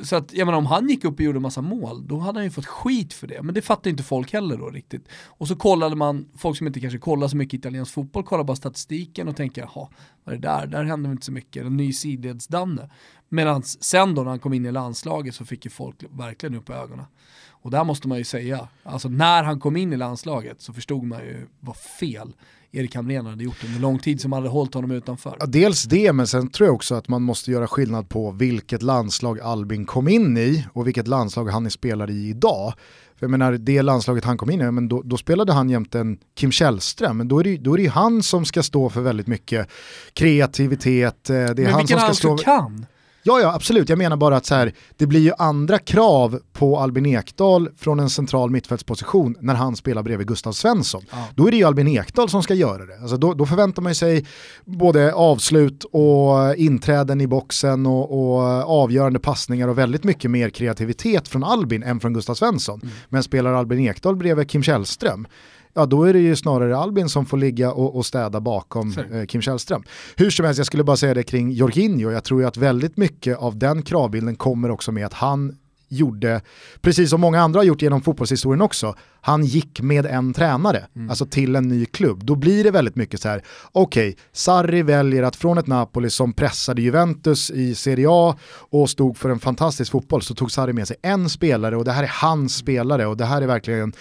Så 0.04 0.16
att, 0.16 0.34
jag 0.34 0.46
menar 0.46 0.58
om 0.58 0.66
han 0.66 0.90
gick 0.90 1.06
upp 1.06 1.14
och 1.14 1.22
gjorde 1.22 1.40
massa 1.40 1.62
mål, 1.62 2.08
då 2.08 2.20
hade 2.20 2.40
han 2.40 2.44
ju 2.44 2.52
fått 2.52 2.66
skit 2.66 3.14
för 3.14 3.28
det. 3.28 3.42
Men 3.42 3.56
det 3.56 3.62
fattar 3.62 3.90
inte 3.90 4.04
folk 4.04 4.34
heller 4.34 4.58
då 4.58 4.70
riktigt. 4.70 5.08
Och 5.26 5.48
så 5.48 5.56
kollade 5.56 5.96
man, 5.96 6.30
folk 6.38 6.58
som 6.58 6.68
inte 6.68 6.80
kanske 6.80 7.00
kollar 7.00 7.28
så 7.28 7.38
mycket 7.38 7.60
italiensk 7.60 7.94
fotboll, 7.94 8.24
kollar 8.24 8.44
bara 8.44 8.56
statistiken 8.56 9.28
och 9.28 9.36
tänker, 9.36 9.62
jaha, 9.62 9.88
vad 10.24 10.36
är 10.36 10.40
det 10.40 10.48
där? 10.48 10.68
Där 10.68 10.84
händer 10.84 11.12
inte 11.12 11.26
så 11.26 11.32
mycket. 11.32 11.66
En 11.66 11.78
ny 11.78 11.94
sidledsdanne. 11.94 12.90
Medan 13.30 13.64
sen 13.64 14.16
då 14.16 14.24
när 14.24 14.30
han 14.30 14.40
kom 14.40 14.54
in 14.54 14.66
i 14.66 14.72
landslaget 14.72 15.36
så 15.36 15.46
fick 15.46 15.66
ju 15.66 15.72
folk 15.72 16.04
verkligen 16.10 16.56
upp 16.56 16.70
ögonen. 16.70 17.06
Och 17.50 17.72
där 17.72 17.84
måste 17.84 18.08
man 18.08 18.18
ju 18.18 18.24
säga, 18.24 18.68
alltså 18.84 19.10
när 19.10 19.44
han 19.44 19.60
kom 19.60 19.78
in 19.78 19.94
i 19.94 19.98
landslaget 19.98 20.62
så 20.62 20.74
förstod 20.74 21.04
man 21.04 21.20
ju 21.20 21.48
vad 21.60 21.78
fel 21.78 22.34
Erik 22.76 22.96
Hamrén 22.96 23.26
hade 23.26 23.44
gjort 23.44 23.64
under 23.64 23.80
lång 23.80 24.00
tid 24.00 24.22
som 24.22 24.32
hade 24.32 24.50
hållit 24.50 24.74
honom 24.74 24.92
utanför. 24.92 25.38
Ja, 25.40 25.46
dels 25.46 25.84
det, 25.84 26.14
men 26.14 26.28
sen 26.28 26.48
tror 26.48 26.68
jag 26.68 26.76
också 26.76 26.96
att 26.96 27.08
man 27.08 27.22
måste 27.22 27.52
göra 27.52 27.68
skillnad 27.68 28.10
på 28.10 28.32
vilket 28.32 28.82
landslag 28.82 29.40
Albin 29.40 29.86
kom 29.86 30.08
in 30.08 30.38
i 30.38 30.66
och 30.74 30.88
vilket 30.88 31.08
landslag 31.08 31.46
han 31.50 31.66
är 31.66 31.70
spelare 31.70 32.12
i 32.12 32.30
idag. 32.30 32.74
För 33.20 33.26
jag 33.26 33.32
menar, 33.32 33.52
det 33.52 33.82
landslaget 33.82 34.26
han 34.26 34.38
kom 34.38 34.50
in 34.50 34.62
i, 34.62 34.72
men 34.72 34.88
då, 34.88 35.02
då 35.02 35.18
spelade 35.18 35.54
han 35.54 35.70
jämte 35.70 36.00
en 36.00 36.18
Kim 36.38 36.52
Källström, 36.52 37.18
men 37.18 37.28
då 37.28 37.40
är, 37.40 37.44
det, 37.44 37.58
då 37.58 37.74
är 37.74 37.78
det 37.78 37.88
han 37.88 38.24
som 38.24 38.46
ska 38.46 38.64
stå 38.64 38.90
för 38.90 39.02
väldigt 39.02 39.28
mycket 39.28 39.68
kreativitet. 40.14 41.30
Eh, 41.30 41.36
det 41.36 41.42
är 41.42 41.56
men 41.56 41.66
han 41.66 41.78
vilken 41.78 42.00
som 42.00 42.08
ska 42.08 42.14
stå... 42.14 42.38
kan? 42.38 42.86
Ja, 43.28 43.40
ja, 43.42 43.54
absolut. 43.54 43.90
Jag 43.90 43.98
menar 43.98 44.18
bara 44.18 44.38
att 44.38 44.46
så 44.46 44.56
här, 44.56 44.74
det 44.98 45.08
blir 45.08 45.20
ju 45.20 45.32
andra 45.38 45.80
krav 45.80 46.40
på 46.54 46.80
Albin 46.80 47.06
Ekdal 47.06 47.70
från 47.78 48.00
en 48.00 48.10
central 48.10 48.50
mittfältsposition 48.50 49.36
när 49.40 49.54
han 49.54 49.76
spelar 49.76 50.04
bredvid 50.04 50.28
Gustav 50.28 50.52
Svensson. 50.52 51.04
Ja. 51.12 51.28
Då 51.36 51.48
är 51.48 51.52
det 51.52 51.58
ju 51.58 51.64
Albin 51.64 51.88
Ekdal 51.88 52.30
som 52.30 52.44
ska 52.44 52.54
göra 52.54 52.86
det. 52.86 52.98
Alltså 53.02 53.18
då, 53.18 53.34
då 53.34 53.46
förväntar 53.46 53.82
man 53.82 53.96
sig 53.96 54.26
både 54.66 55.14
avslut 55.14 55.84
och 55.84 56.56
inträden 56.56 57.22
i 57.22 57.28
boxen 57.28 57.86
och, 57.86 58.34
och, 58.34 58.44
avgörande 58.84 59.20
passningar 59.20 59.68
och 59.68 59.78
väldigt 59.78 60.04
mycket 60.04 60.32
mer 60.32 60.50
kreativitet 60.50 61.28
från 61.28 61.44
Albin 61.44 61.84
än 61.84 62.00
från 62.00 62.14
Gustav 62.14 62.36
Svensson. 62.36 62.80
Mm. 62.84 62.94
Men 63.10 63.24
spelar 63.24 63.54
Albin 63.54 63.80
Ekdal 63.80 64.16
bredvid 64.16 64.50
Kim 64.50 64.64
Källström, 64.64 65.28
ja 65.76 65.86
då 65.86 66.04
är 66.04 66.14
det 66.14 66.20
ju 66.20 66.36
snarare 66.36 66.78
Albin 66.78 67.10
som 67.10 67.26
får 67.26 67.38
ligga 67.38 67.72
och, 67.72 67.96
och 67.96 68.06
städa 68.06 68.40
bakom 68.40 68.94
eh, 69.12 69.26
Kim 69.26 69.42
Källström. 69.42 69.84
Hur 70.16 70.30
som 70.30 70.46
helst, 70.46 70.58
jag 70.58 70.68
skulle 70.68 70.84
bara 70.84 70.98
säga 70.98 71.14
det 71.14 71.24
kring 71.24 71.52
Jorginho, 71.52 72.12
jag 72.12 72.24
tror 72.24 72.42
ju 72.42 72.48
att 72.48 72.58
väldigt 72.58 72.98
mycket 72.98 73.38
av 73.38 73.58
den 73.58 73.82
kravbilden 73.82 74.36
kommer 74.36 74.72
också 74.72 74.92
med 74.92 75.06
att 75.06 75.14
han 75.14 75.58
gjorde, 75.88 76.42
precis 76.82 77.10
som 77.10 77.22
många 77.22 77.42
andra 77.42 77.60
har 77.60 77.66
gjort 77.66 77.82
genom 77.82 78.02
fotbollshistorien 78.02 78.62
också, 78.62 78.96
han 79.22 79.46
gick 79.46 79.82
med 79.82 80.06
en 80.06 80.34
tränare, 80.34 80.86
mm. 80.96 81.10
alltså 81.10 81.26
till 81.26 81.56
en 81.56 81.68
ny 81.68 81.86
klubb. 81.86 82.26
Då 82.26 82.36
blir 82.36 82.64
det 82.64 82.72
väldigt 82.72 82.96
mycket 82.96 83.22
så 83.22 83.30
här, 83.30 83.44
okej, 83.72 84.10
okay, 84.10 84.22
Sarri 84.32 84.82
väljer 84.82 85.24
att 85.24 85.36
från 85.36 85.58
ett 85.58 85.68
Napoli 85.68 86.10
som 86.10 86.34
pressade 86.34 86.82
Juventus 86.82 87.52
i 87.52 87.76
Serie 87.76 88.08
A 88.10 88.36
och 88.52 88.90
stod 88.90 89.18
för 89.18 89.30
en 89.30 89.40
fantastisk 89.40 89.92
fotboll 89.92 90.22
så 90.22 90.36
tog 90.36 90.52
Sarri 90.52 90.74
med 90.74 90.88
sig 90.88 90.98
en 91.02 91.30
spelare 91.30 91.78
och 91.78 91.86
det 91.86 91.92
här 91.92 92.04
är 92.04 92.12
hans 92.22 92.56
spelare 92.56 93.08
och 93.08 93.18
det 93.18 93.26
här 93.26 93.42
är 93.42 93.48
verkligen 93.48 93.94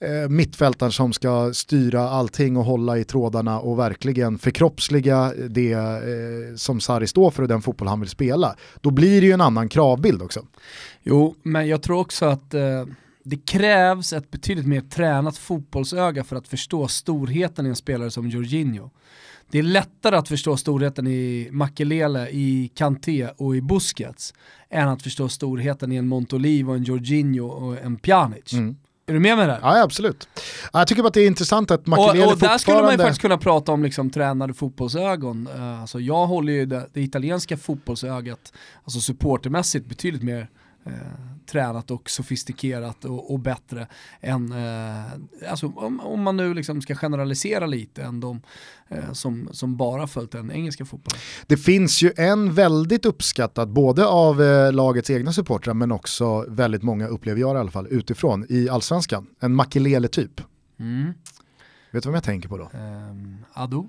eh, 0.00 0.28
mittfältaren 0.28 0.92
som 0.92 1.12
ska 1.12 1.52
styra 1.54 2.08
allting 2.08 2.56
och 2.56 2.64
hålla 2.64 2.98
i 2.98 3.04
trådarna 3.04 3.60
och 3.60 3.78
verkligen 3.78 4.38
förkroppsliga 4.38 5.32
det 5.48 5.72
eh, 5.72 6.56
som 6.56 6.80
Sarri 6.80 7.06
står 7.06 7.30
för 7.30 7.42
och 7.42 7.48
den 7.48 7.62
fotboll 7.62 7.88
han 7.88 8.00
vill 8.00 8.08
spela. 8.08 8.56
Då 8.80 8.90
blir 8.90 9.20
det 9.20 9.26
ju 9.26 9.32
en 9.32 9.40
annan 9.40 9.68
kravbild 9.68 10.22
också. 10.22 10.46
Jo, 11.02 11.34
men 11.42 11.68
jag 11.68 11.82
tror 11.82 11.98
också 11.98 12.26
att 12.26 12.54
eh, 12.54 12.84
det 13.24 13.36
krävs 13.36 14.12
ett 14.12 14.30
betydligt 14.30 14.66
mer 14.66 14.80
tränat 14.80 15.38
fotbollsöga 15.38 16.24
för 16.24 16.36
att 16.36 16.48
förstå 16.48 16.88
storheten 16.88 17.66
i 17.66 17.68
en 17.68 17.76
spelare 17.76 18.10
som 18.10 18.28
Jorginho. 18.28 18.90
Det 19.50 19.58
är 19.58 19.62
lättare 19.62 20.16
att 20.16 20.28
förstå 20.28 20.56
storheten 20.56 21.06
i 21.06 21.48
Makelele, 21.52 22.28
i 22.28 22.70
Kanté 22.74 23.28
och 23.36 23.56
i 23.56 23.60
Busquets 23.60 24.34
än 24.70 24.88
att 24.88 25.02
förstå 25.02 25.28
storheten 25.28 25.92
i 25.92 25.96
en 25.96 26.08
Montolivo, 26.08 26.72
en 26.72 26.84
Jorginho 26.84 27.46
och 27.46 27.78
en 27.78 27.96
Pjanic. 27.96 28.52
Mm. 28.52 28.76
Är 29.08 29.12
du 29.12 29.20
med 29.20 29.36
mig 29.36 29.46
där? 29.46 29.58
Ja, 29.62 29.82
absolut. 29.82 30.28
Jag 30.72 30.86
tycker 30.86 31.02
bara 31.02 31.08
att 31.08 31.14
det 31.14 31.20
är 31.20 31.26
intressant 31.26 31.70
att 31.70 31.86
Makelele 31.86 32.08
fortfarande... 32.12 32.32
Och 32.32 32.38
där 32.38 32.58
skulle 32.58 32.82
man 32.82 32.92
ju 32.92 32.98
faktiskt 32.98 33.20
kunna 33.20 33.38
prata 33.38 33.72
om 33.72 33.82
liksom 33.82 34.10
tränade 34.10 34.54
fotbollsögon. 34.54 35.48
Uh, 35.56 35.80
alltså 35.80 36.00
jag 36.00 36.26
håller 36.26 36.52
ju 36.52 36.66
det, 36.66 36.88
det, 36.92 37.02
italienska 37.02 37.56
fotbollsögat, 37.56 38.52
alltså 38.84 39.00
supportermässigt 39.00 39.86
betydligt 39.86 40.22
mer 40.22 40.48
uh, 40.86 40.92
tränat 41.50 41.90
och 41.90 42.10
sofistikerat 42.10 43.04
och, 43.04 43.32
och 43.32 43.38
bättre 43.38 43.86
än, 44.20 44.52
eh, 44.52 45.50
alltså 45.50 45.66
om, 45.66 46.00
om, 46.00 46.22
man 46.22 46.36
nu 46.36 46.54
liksom 46.54 46.82
ska 46.82 46.94
generalisera 46.94 47.66
lite, 47.66 48.02
än 48.02 48.20
de 48.20 48.42
eh, 48.88 49.12
som, 49.12 49.48
som 49.52 49.76
bara 49.76 50.06
följt 50.06 50.32
den 50.32 50.52
engelska 50.52 50.84
fotbollen. 50.84 51.20
Det 51.46 51.56
finns 51.56 52.02
ju 52.02 52.12
en 52.16 52.54
väldigt 52.54 53.06
uppskattad, 53.06 53.68
både 53.68 54.06
av 54.06 54.42
eh, 54.42 54.72
lagets 54.72 55.10
egna 55.10 55.32
supportrar 55.32 55.74
men 55.74 55.92
också 55.92 56.44
väldigt 56.48 56.82
många 56.82 57.06
upplever 57.06 57.40
jag 57.40 57.56
i 57.56 57.58
alla 57.58 57.70
fall 57.70 57.86
utifrån, 57.90 58.46
i 58.48 58.68
allsvenskan. 58.68 59.26
En 59.40 59.54
Makelele-typ. 59.54 60.40
Mm. 60.80 61.12
Vet 61.90 62.02
du 62.02 62.08
vem 62.08 62.14
jag 62.14 62.24
tänker 62.24 62.48
på 62.48 62.58
då? 62.58 62.70
Um, 62.74 63.44
Ado? 63.52 63.88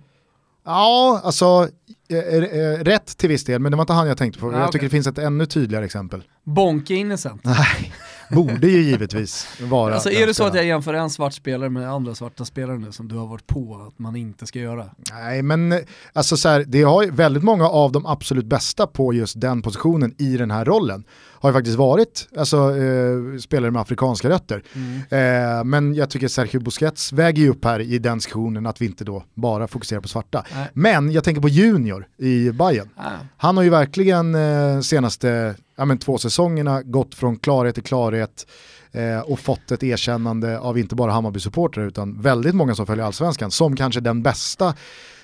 Ja, 0.70 1.22
alltså 1.24 1.68
eh, 2.10 2.18
eh, 2.18 2.84
rätt 2.84 3.18
till 3.18 3.30
viss 3.30 3.44
del, 3.44 3.62
men 3.62 3.72
det 3.72 3.76
var 3.76 3.84
inte 3.84 3.94
han 3.94 4.08
jag 4.08 4.18
tänkte 4.18 4.40
på. 4.40 4.48
Ah, 4.48 4.52
jag 4.52 4.60
okay. 4.60 4.72
tycker 4.72 4.86
det 4.86 4.90
finns 4.90 5.08
ett 5.08 5.18
ännu 5.18 5.46
tydligare 5.46 5.86
exempel. 5.86 6.24
Bonke 6.44 6.94
Innocent? 6.94 7.44
Nej, 7.44 7.94
borde 8.32 8.68
ju 8.68 8.82
givetvis 8.82 9.48
vara 9.62 9.94
Alltså 9.94 10.12
är 10.12 10.28
det 10.28 10.34
så 10.34 10.44
att 10.44 10.56
jag 10.56 10.66
jämför 10.66 10.94
en 10.94 11.10
svart 11.10 11.34
spelare 11.34 11.70
med 11.70 11.90
andra 11.90 12.16
svarta 12.16 12.46
spelare 12.46 12.78
nu 12.78 12.92
som 12.92 13.08
du 13.08 13.16
har 13.16 13.28
varit 13.28 13.48
på 13.48 13.86
att 13.88 14.00
man 14.00 14.16
inte 14.16 14.48
ska 14.48 14.60
göra? 14.60 14.86
Nej 15.12 15.42
men 15.42 15.74
alltså 16.14 16.38
så 16.38 16.50
här, 16.50 16.64
det 16.68 16.84
har 16.84 17.04
ju 17.04 17.12
väldigt 17.12 17.44
många 17.44 17.70
av 17.70 17.92
de 17.92 18.06
absolut 18.06 18.46
bästa 18.46 18.88
på 18.88 19.14
just 19.14 19.42
den 19.42 19.62
positionen 19.62 20.16
i 20.18 20.38
den 20.38 20.52
här 20.52 20.66
rollen 20.66 21.04
har 21.42 21.50
ju 21.50 21.54
faktiskt 21.54 21.78
varit 21.78 22.28
alltså, 22.38 22.58
eh, 22.58 23.40
spelare 23.40 23.72
med 23.72 23.82
afrikanska 23.82 24.30
rötter. 24.30 24.64
Mm. 24.74 25.58
Eh, 25.58 25.64
men 25.64 25.96
jag 25.96 26.10
tycker 26.10 26.28
Sergio 26.28 26.60
Busquets 26.60 27.14
väger 27.14 27.44
ju 27.44 27.50
upp 27.50 27.66
här 27.66 27.80
i 27.80 28.00
den 28.00 28.18
diskussionen 28.18 28.66
att 28.66 28.82
vi 28.82 28.86
inte 28.86 29.04
då 29.04 29.24
bara 29.34 29.68
fokuserar 29.68 30.02
på 30.02 30.08
svarta. 30.08 30.46
Nej. 30.56 30.68
Men 30.74 31.12
jag 31.12 31.24
tänker 31.24 31.42
på 31.42 31.50
Junior 31.50 32.08
i 32.18 32.52
Bayern. 32.52 32.90
Ah. 32.96 33.10
Han 33.38 33.58
har 33.58 33.64
ju 33.64 33.70
verkligen 33.70 34.36
eh, 34.36 34.80
senaste 34.82 35.56
ja, 35.76 35.86
men, 35.86 35.98
två 35.98 36.18
säsongerna 36.18 36.82
gått 36.84 37.16
från 37.16 37.38
klarhet 37.38 37.76
till 37.76 37.84
klarhet 37.84 38.48
eh, 38.92 39.20
och 39.20 39.40
fått 39.40 39.72
ett 39.72 39.84
erkännande 39.84 40.60
av 40.60 40.78
inte 40.78 40.96
bara 40.96 41.12
Hammarby-supportrar 41.12 41.88
utan 41.88 42.22
väldigt 42.22 42.56
många 42.56 42.76
som 42.76 42.86
följer 42.86 43.06
allsvenskan 43.06 43.52
som 43.52 43.76
kanske 43.76 44.02
den 44.02 44.24
bästa 44.24 44.74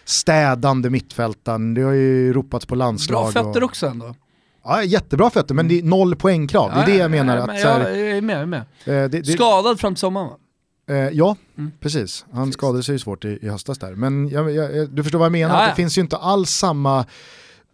städande 0.05 0.89
mittfältaren. 0.89 1.74
Det 1.74 1.81
har 1.81 1.91
ju 1.91 2.34
ropats 2.34 2.65
på 2.65 2.75
landslag. 2.75 3.34
Bra 3.34 3.43
fötter 3.43 3.63
och... 3.63 3.69
också 3.69 3.88
ändå. 3.88 4.15
Ja, 4.65 4.84
jättebra 4.84 5.29
fötter, 5.29 5.55
men 5.55 5.67
det 5.67 5.79
är 5.79 5.84
noll 5.84 6.15
poängkrav. 6.15 6.72
Det 6.74 6.81
är 6.81 6.86
det 6.86 6.95
jag 6.95 7.12
menar. 7.12 7.38
att, 7.38 7.60
jag, 7.60 7.81
jag 7.81 8.00
är 8.00 8.22
med, 8.22 8.36
jag 8.36 8.41
är 8.41 8.45
med. 8.45 8.60
Eh, 8.60 8.65
det, 8.86 9.07
det, 9.07 9.25
Skadad 9.25 9.79
fram 9.79 9.93
till 9.93 10.00
sommaren 10.00 10.27
va? 10.27 10.38
Eh, 10.89 10.95
ja, 10.95 11.36
mm. 11.57 11.72
precis. 11.79 12.25
Han 12.31 12.43
precis. 12.43 12.53
skadade 12.53 12.84
sig 12.84 12.95
ju 12.95 13.00
svårt 13.00 13.25
i, 13.25 13.39
i 13.41 13.50
höstas 13.50 13.77
där. 13.77 13.95
Men 13.95 14.29
jag, 14.29 14.51
jag, 14.51 14.89
du 14.89 15.03
förstår 15.03 15.19
vad 15.19 15.25
jag 15.25 15.31
menar, 15.31 15.62
ja, 15.62 15.69
det 15.69 15.75
finns 15.75 15.98
ju 15.98 16.01
inte 16.01 16.17
alls 16.17 16.50
samma 16.50 17.05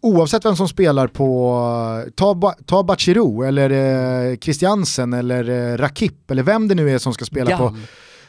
oavsett 0.02 0.46
vem 0.46 0.56
som 0.56 0.68
spelar 0.68 1.08
på, 1.08 2.06
ta, 2.16 2.54
ta 2.66 2.84
Bachirou 2.84 3.44
eller 3.44 3.70
eh, 3.70 4.38
Christiansen 4.38 5.14
eller 5.14 5.50
eh, 5.50 5.78
Rakip 5.78 6.32
eller 6.32 6.44
vem 6.44 6.68
det 6.68 6.76
nu 6.76 6.90
är 6.90 6.98
som 6.98 7.14
ska 7.14 7.26
spela 7.26 7.58
på 7.58 7.78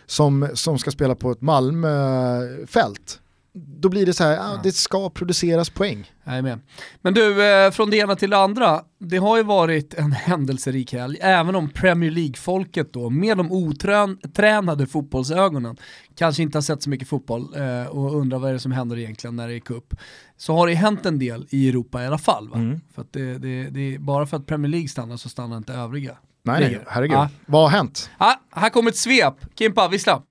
som, 0.06 0.48
som 0.54 0.78
ska 0.78 0.90
spela 0.90 1.14
på 1.14 1.30
ett 1.30 1.40
Malmöfält 1.40 3.20
då 3.54 3.88
blir 3.88 4.06
det 4.06 4.12
så 4.12 4.24
här, 4.24 4.36
ja. 4.36 4.60
det 4.62 4.72
ska 4.72 5.10
produceras 5.10 5.70
poäng. 5.70 6.12
Jag 6.24 6.44
med. 6.44 6.60
Men 7.02 7.14
du, 7.14 7.52
eh, 7.52 7.70
från 7.70 7.90
det 7.90 7.96
ena 7.96 8.16
till 8.16 8.30
det 8.30 8.38
andra, 8.38 8.82
det 8.98 9.16
har 9.16 9.36
ju 9.36 9.42
varit 9.42 9.94
en 9.94 10.12
händelserik 10.12 10.92
helg, 10.92 11.18
även 11.20 11.54
om 11.54 11.68
Premier 11.68 12.10
League-folket 12.10 12.92
då, 12.92 13.10
med 13.10 13.36
de 13.36 13.52
otränade 13.52 14.86
fotbollsögonen, 14.86 15.76
kanske 16.16 16.42
inte 16.42 16.58
har 16.58 16.62
sett 16.62 16.82
så 16.82 16.90
mycket 16.90 17.08
fotboll 17.08 17.54
eh, 17.56 17.86
och 17.86 18.16
undrar 18.16 18.38
vad 18.38 18.50
är 18.50 18.52
det 18.52 18.60
som 18.60 18.72
händer 18.72 18.98
egentligen 18.98 19.36
när 19.36 19.48
det 19.48 19.54
är 19.54 19.60
cup, 19.60 19.94
så 20.36 20.54
har 20.54 20.66
det 20.66 20.74
hänt 20.74 21.06
en 21.06 21.18
del 21.18 21.46
i 21.50 21.68
Europa 21.68 22.02
i 22.02 22.06
alla 22.06 22.18
fall. 22.18 22.52
Mm. 22.54 22.80
För 22.94 23.06
det, 23.10 23.38
det, 23.38 23.70
det, 23.70 23.98
bara 23.98 24.26
för 24.26 24.36
att 24.36 24.46
Premier 24.46 24.70
League 24.70 24.88
stannar 24.88 25.16
så 25.16 25.28
stannar 25.28 25.56
inte 25.56 25.72
övriga. 25.72 26.16
Nej, 26.44 26.60
nej 26.60 26.80
herregud. 26.86 27.16
Ja. 27.16 27.28
Vad 27.46 27.62
har 27.62 27.68
hänt? 27.68 28.10
Ja, 28.18 28.40
här 28.50 28.70
kommer 28.70 28.90
ett 28.90 28.96
svep. 28.96 29.34
Kimpa, 29.58 29.88
vissla. 29.88 30.22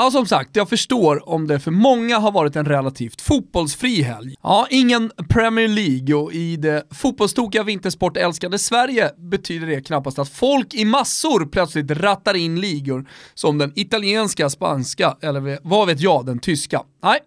Ja, 0.00 0.10
som 0.10 0.26
sagt, 0.26 0.56
jag 0.56 0.68
förstår 0.68 1.28
om 1.28 1.46
det 1.46 1.60
för 1.60 1.70
många 1.70 2.18
har 2.18 2.32
varit 2.32 2.56
en 2.56 2.64
relativt 2.64 3.20
fotbollsfri 3.20 4.02
helg. 4.02 4.34
Ja, 4.42 4.66
ingen 4.70 5.10
Premier 5.28 5.68
League 5.68 6.14
och 6.14 6.32
i 6.32 6.56
det 6.56 6.82
fotbollstokiga 6.90 7.62
vintersportälskande 7.62 8.58
Sverige 8.58 9.10
betyder 9.30 9.66
det 9.66 9.80
knappast 9.80 10.18
att 10.18 10.28
folk 10.28 10.74
i 10.74 10.84
massor 10.84 11.46
plötsligt 11.46 11.90
rattar 11.90 12.34
in 12.34 12.60
ligor 12.60 13.08
som 13.34 13.58
den 13.58 13.72
italienska, 13.74 14.50
spanska 14.50 15.16
eller 15.20 15.58
vad 15.62 15.86
vet 15.86 16.00
jag, 16.00 16.26
den 16.26 16.38
tyska. 16.38 16.82
Nej, 17.02 17.18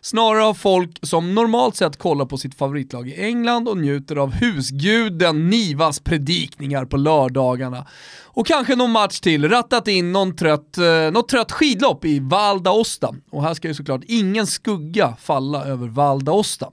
snarare 0.00 0.42
har 0.42 0.54
folk 0.54 0.98
som 1.02 1.34
normalt 1.34 1.76
sett 1.76 1.96
kollar 1.96 2.26
på 2.26 2.38
sitt 2.38 2.54
favoritlag 2.54 3.08
i 3.08 3.22
England 3.24 3.68
och 3.68 3.76
njuter 3.76 4.16
av 4.16 4.32
husguden 4.32 5.50
Nivas 5.50 6.00
predikningar 6.00 6.84
på 6.84 6.96
lördagarna 6.96 7.86
och 8.24 8.46
kanske 8.46 8.76
någon 8.76 8.90
match 8.90 9.20
till, 9.20 9.48
rattat 9.48 9.88
in 9.88 10.12
någon 10.12 10.36
trött, 10.36 10.78
eh, 10.78 11.12
något 11.12 11.28
trött 11.28 11.52
skidlopp 11.52 12.04
i 12.04 12.20
Val 12.20 12.58
d'Aosta. 12.58 13.14
Och 13.30 13.42
här 13.42 13.54
ska 13.54 13.68
ju 13.68 13.74
såklart 13.74 14.02
ingen 14.06 14.46
skugga 14.46 15.16
falla 15.20 15.64
över 15.64 15.88
Val 15.88 16.20
d'Aosta. 16.20 16.66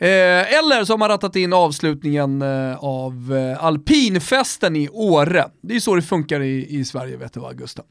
Eh, 0.00 0.58
eller 0.58 0.84
så 0.84 0.92
har 0.92 0.98
man 0.98 1.08
rattat 1.08 1.36
in 1.36 1.52
avslutningen 1.52 2.42
eh, 2.42 2.84
av 2.84 3.36
eh, 3.36 3.64
alpinfesten 3.64 4.76
i 4.76 4.88
Åre. 4.88 5.44
Det 5.62 5.76
är 5.76 5.80
så 5.80 5.94
det 5.94 6.02
funkar 6.02 6.40
i, 6.40 6.66
i 6.78 6.84
Sverige, 6.84 7.16
vet 7.16 7.32
du 7.32 7.40
vad 7.40 7.58
Gustav. 7.58 7.84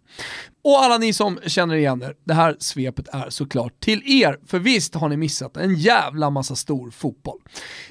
Och 0.63 0.83
alla 0.83 0.97
ni 0.97 1.13
som 1.13 1.39
känner 1.45 1.75
igen 1.75 2.03
er, 2.03 2.15
det 2.25 2.33
här 2.33 2.55
svepet 2.59 3.07
är 3.13 3.29
såklart 3.29 3.79
till 3.79 4.21
er, 4.23 4.39
för 4.47 4.59
visst 4.59 4.95
har 4.95 5.09
ni 5.09 5.17
missat 5.17 5.57
en 5.57 5.75
jävla 5.75 6.29
massa 6.29 6.55
stor 6.55 6.91
fotboll. 6.91 7.39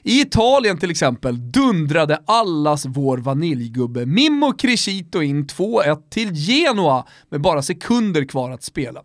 I 0.02 0.20
Italien 0.20 0.78
till 0.78 0.90
exempel 0.90 1.52
dundrade 1.52 2.22
allas 2.26 2.86
vår 2.86 3.18
vaniljgubbe 3.18 4.06
Mimmo 4.06 4.52
Crescito 4.52 5.22
in 5.22 5.46
2-1 5.46 6.02
till 6.10 6.34
Genoa 6.34 7.06
med 7.30 7.40
bara 7.40 7.62
sekunder 7.62 8.24
kvar 8.24 8.50
att 8.50 8.62
spela. 8.62 9.02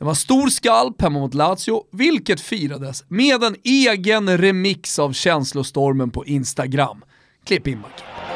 Det 0.00 0.06
var 0.06 0.14
stor 0.14 0.48
skalp 0.48 1.02
hemma 1.02 1.18
mot 1.18 1.34
Lazio, 1.34 1.82
vilket 1.92 2.40
firades 2.40 3.04
med 3.08 3.44
en 3.44 3.56
egen 3.64 4.38
remix 4.38 4.98
av 4.98 5.12
känslostormen 5.12 6.10
på 6.10 6.26
Instagram. 6.26 7.04
Klipp 7.44 7.66
in 7.66 7.78
Macke. 7.80 8.29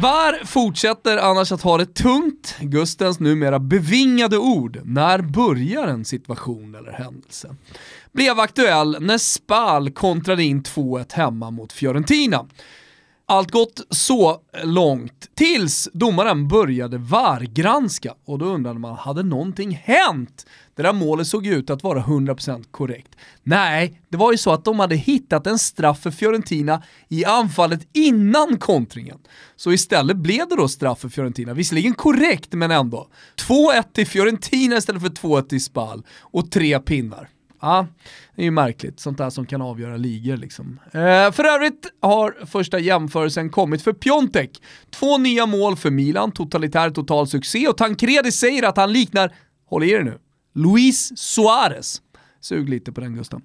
VAR 0.00 0.44
fortsätter 0.44 1.16
annars 1.16 1.52
att 1.52 1.62
ha 1.62 1.78
det 1.78 1.94
tungt. 1.94 2.56
Gustens 2.60 3.20
numera 3.20 3.58
bevingade 3.58 4.38
ord, 4.38 4.80
när 4.84 5.18
börjar 5.18 5.88
en 5.88 6.04
situation 6.04 6.74
eller 6.74 6.92
händelse? 6.92 7.56
Blev 8.12 8.40
aktuell 8.40 8.96
när 9.00 9.18
Spal 9.18 9.90
kontrade 9.90 10.44
in 10.44 10.62
2-1 10.62 11.12
hemma 11.12 11.50
mot 11.50 11.72
Fiorentina. 11.72 12.46
Allt 13.28 13.50
gått 13.50 13.80
så 13.90 14.40
långt 14.64 15.30
tills 15.34 15.88
domaren 15.92 16.48
började 16.48 16.98
VAR-granska 16.98 18.14
och 18.24 18.38
då 18.38 18.44
undrade 18.44 18.78
man, 18.78 18.96
hade 18.96 19.22
någonting 19.22 19.80
hänt? 19.84 20.46
Det 20.74 20.82
där 20.82 20.92
målet 20.92 21.26
såg 21.26 21.46
ut 21.46 21.70
att 21.70 21.82
vara 21.82 22.02
100% 22.02 22.64
korrekt. 22.70 23.16
Nej, 23.42 24.00
det 24.08 24.16
var 24.16 24.32
ju 24.32 24.38
så 24.38 24.52
att 24.52 24.64
de 24.64 24.80
hade 24.80 24.96
hittat 24.96 25.46
en 25.46 25.58
straff 25.58 26.00
för 26.00 26.10
Fiorentina 26.10 26.82
i 27.08 27.24
anfallet 27.24 27.88
innan 27.92 28.58
kontringen. 28.58 29.18
Så 29.56 29.72
istället 29.72 30.16
blev 30.16 30.48
det 30.48 30.56
då 30.56 30.68
straff 30.68 30.98
för 30.98 31.08
Fiorentina, 31.08 31.54
visserligen 31.54 31.94
korrekt 31.94 32.52
men 32.52 32.70
ändå. 32.70 33.08
2-1 33.48 33.84
till 33.92 34.06
Fiorentina 34.06 34.76
istället 34.76 35.02
för 35.02 35.08
2-1 35.08 35.48
till 35.48 35.64
Spal 35.64 36.02
och 36.20 36.50
tre 36.50 36.80
pinnar. 36.80 37.28
Ja, 37.60 37.86
det 38.34 38.42
är 38.42 38.44
ju 38.44 38.50
märkligt, 38.50 39.00
sånt 39.00 39.18
där 39.18 39.30
som 39.30 39.46
kan 39.46 39.62
avgöra 39.62 39.96
ligor 39.96 40.36
liksom. 40.36 40.80
Eh, 40.86 41.32
för 41.32 41.44
övrigt 41.44 41.86
har 42.00 42.46
första 42.46 42.78
jämförelsen 42.78 43.50
kommit 43.50 43.82
för 43.82 43.92
Piontek. 43.92 44.62
Två 44.90 45.18
nya 45.18 45.46
mål 45.46 45.76
för 45.76 45.90
Milan, 45.90 46.32
totalitär 46.32 46.90
total 46.90 47.26
succé 47.26 47.68
och 47.68 47.76
Tancredi 47.76 48.32
säger 48.32 48.62
att 48.62 48.76
han 48.76 48.92
liknar, 48.92 49.34
håll 49.66 49.84
i 49.84 49.90
er 49.90 50.02
nu, 50.02 50.18
Luis 50.54 51.18
Suarez. 51.18 52.02
Sug 52.40 52.68
lite 52.68 52.92
på 52.92 53.00
den 53.00 53.14
Gustav. 53.14 53.42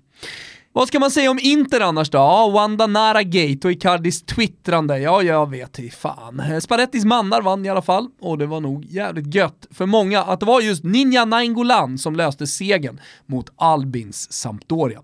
Vad 0.73 0.87
ska 0.87 0.99
man 0.99 1.11
säga 1.11 1.31
om 1.31 1.39
Inter 1.41 1.81
annars 1.81 2.09
då? 2.09 2.17
Ja, 2.17 2.49
Wanda 2.49 2.87
Nara 2.87 3.23
Gate 3.23 3.67
och 3.67 3.71
Icardis 3.71 4.21
twittrande. 4.23 4.99
Ja, 4.99 5.23
jag 5.23 5.49
vet 5.49 5.79
i 5.79 5.89
fan. 5.89 6.39
Eh, 6.39 6.59
Sparettis 6.59 7.05
mannar 7.05 7.41
vann 7.41 7.65
i 7.65 7.69
alla 7.69 7.81
fall 7.81 8.07
och 8.21 8.37
det 8.37 8.45
var 8.45 8.59
nog 8.59 8.85
jävligt 8.85 9.35
gött 9.35 9.67
för 9.71 9.85
många 9.85 10.23
att 10.23 10.39
det 10.39 10.45
var 10.45 10.61
just 10.61 10.83
Ninja 10.83 11.25
Nainggolan 11.25 11.97
som 11.97 12.15
löste 12.15 12.47
segern 12.47 12.99
mot 13.25 13.49
Albins 13.55 14.31
Sampdoria. 14.31 15.01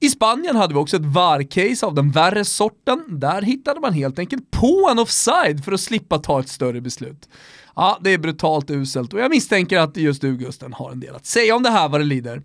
I 0.00 0.08
Spanien 0.08 0.56
hade 0.56 0.74
vi 0.74 0.80
också 0.80 0.96
ett 0.96 1.04
VAR-case 1.04 1.86
av 1.86 1.94
den 1.94 2.10
värre 2.10 2.44
sorten. 2.44 3.04
Där 3.08 3.42
hittade 3.42 3.80
man 3.80 3.92
helt 3.92 4.18
enkelt 4.18 4.50
på 4.50 4.88
en 4.90 4.98
offside 4.98 5.64
för 5.64 5.72
att 5.72 5.80
slippa 5.80 6.18
ta 6.18 6.40
ett 6.40 6.48
större 6.48 6.80
beslut. 6.80 7.28
Ja, 7.76 7.98
det 8.00 8.10
är 8.10 8.18
brutalt 8.18 8.70
uselt 8.70 9.12
och 9.12 9.20
jag 9.20 9.30
misstänker 9.30 9.78
att 9.78 9.96
just 9.96 10.20
du 10.20 10.36
Gusten 10.36 10.72
har 10.72 10.92
en 10.92 11.00
del 11.00 11.14
att 11.14 11.26
säga 11.26 11.56
om 11.56 11.62
det 11.62 11.70
här 11.70 11.88
vad 11.88 12.00
det 12.00 12.04
lider. 12.04 12.42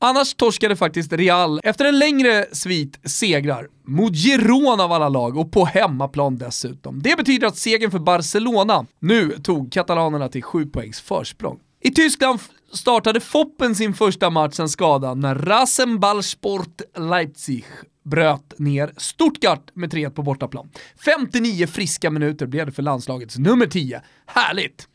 Annars 0.00 0.34
torskade 0.34 0.76
faktiskt 0.76 1.12
Real 1.12 1.60
efter 1.64 1.84
en 1.84 1.98
längre 1.98 2.46
svit 2.52 2.98
segrar 3.04 3.68
mot 3.86 4.16
Girona 4.16 4.84
av 4.84 4.92
alla 4.92 5.08
lag 5.08 5.36
och 5.36 5.52
på 5.52 5.64
hemmaplan 5.64 6.36
dessutom. 6.36 7.02
Det 7.02 7.16
betyder 7.16 7.46
att 7.46 7.56
segern 7.56 7.90
för 7.90 7.98
Barcelona 7.98 8.86
nu 8.98 9.30
tog 9.30 9.72
katalanerna 9.72 10.28
till 10.28 10.42
7 10.42 10.66
poängs 10.66 11.00
försprång. 11.00 11.58
I 11.80 11.90
Tyskland 11.90 12.40
startade 12.72 13.20
Foppen 13.20 13.74
sin 13.74 13.94
första 13.94 14.30
match 14.30 14.54
sen 14.54 14.68
skadan 14.68 15.20
när 15.20 15.34
Rasenballsport 15.34 16.80
Leipzig 16.96 17.64
bröt 18.04 18.58
ner 18.58 18.92
Stuttgart 18.96 19.70
med 19.74 19.92
3-1 19.92 20.10
på 20.10 20.22
bortaplan. 20.22 20.70
59 21.04 21.66
friska 21.66 22.10
minuter 22.10 22.46
blev 22.46 22.66
det 22.66 22.72
för 22.72 22.82
landslagets 22.82 23.38
nummer 23.38 23.66
10. 23.66 24.02
Härligt! 24.26 24.88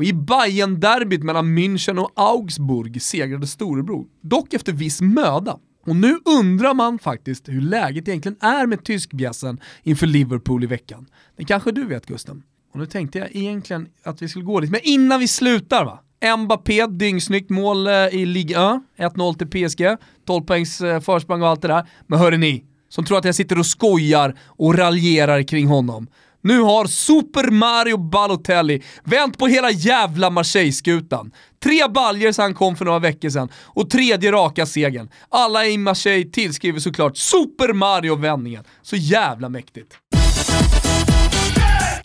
Och 0.00 0.04
i 0.04 0.12
bayern 0.12 0.80
derbyt 0.80 1.22
mellan 1.22 1.58
München 1.58 1.98
och 1.98 2.12
Augsburg 2.16 3.02
segrade 3.02 3.46
storebror, 3.46 4.06
dock 4.20 4.54
efter 4.54 4.72
viss 4.72 5.00
möda. 5.00 5.58
Och 5.86 5.96
nu 5.96 6.18
undrar 6.24 6.74
man 6.74 6.98
faktiskt 6.98 7.48
hur 7.48 7.60
läget 7.60 8.08
egentligen 8.08 8.36
är 8.40 8.66
med 8.66 8.84
tyskbjässen 8.84 9.60
inför 9.82 10.06
Liverpool 10.06 10.64
i 10.64 10.66
veckan. 10.66 11.06
Det 11.36 11.44
kanske 11.44 11.72
du 11.72 11.84
vet 11.84 12.06
Gusten? 12.06 12.42
Och 12.72 12.78
nu 12.78 12.86
tänkte 12.86 13.18
jag 13.18 13.28
egentligen 13.32 13.88
att 14.04 14.22
vi 14.22 14.28
skulle 14.28 14.44
gå 14.44 14.60
dit, 14.60 14.70
men 14.70 14.80
innan 14.82 15.20
vi 15.20 15.28
slutar 15.28 15.84
va? 15.84 16.00
Mbappé, 16.38 16.86
dyngsnyggt 16.86 17.50
mål 17.50 17.86
eh, 17.86 17.92
i 17.92 18.26
Ligue 18.26 18.76
1, 18.96 19.14
1-0 19.14 19.34
till 19.34 19.68
PSG, 19.68 19.96
12 20.26 20.42
poängs 20.42 20.80
eh, 20.80 21.00
försprång 21.00 21.42
och 21.42 21.48
allt 21.48 21.62
det 21.62 21.68
där. 21.68 21.88
Men 22.06 22.18
hörni 22.18 22.64
som 22.88 23.04
tror 23.04 23.18
att 23.18 23.24
jag 23.24 23.34
sitter 23.34 23.58
och 23.58 23.66
skojar 23.66 24.34
och 24.46 24.74
raljerar 24.74 25.42
kring 25.42 25.66
honom. 25.66 26.06
Nu 26.42 26.60
har 26.60 26.86
Super 26.86 27.50
Mario 27.50 27.96
Balotelli 27.96 28.82
vänt 29.04 29.38
på 29.38 29.46
hela 29.46 29.70
jävla 29.70 30.30
Marseille-skutan. 30.30 31.32
Tre 31.62 31.88
baljer 31.88 32.32
sedan 32.32 32.42
han 32.42 32.54
kom 32.54 32.76
för 32.76 32.84
några 32.84 32.98
veckor 32.98 33.30
sedan 33.30 33.48
och 33.66 33.90
tredje 33.90 34.32
raka 34.32 34.66
segern. 34.66 35.08
Alla 35.28 35.66
i 35.66 35.78
Marseille 35.78 36.30
tillskriver 36.30 36.80
såklart 36.80 37.16
Super 37.16 37.72
Mario-vändningen. 37.72 38.64
Så 38.82 38.96
jävla 38.96 39.48
mäktigt. 39.48 39.94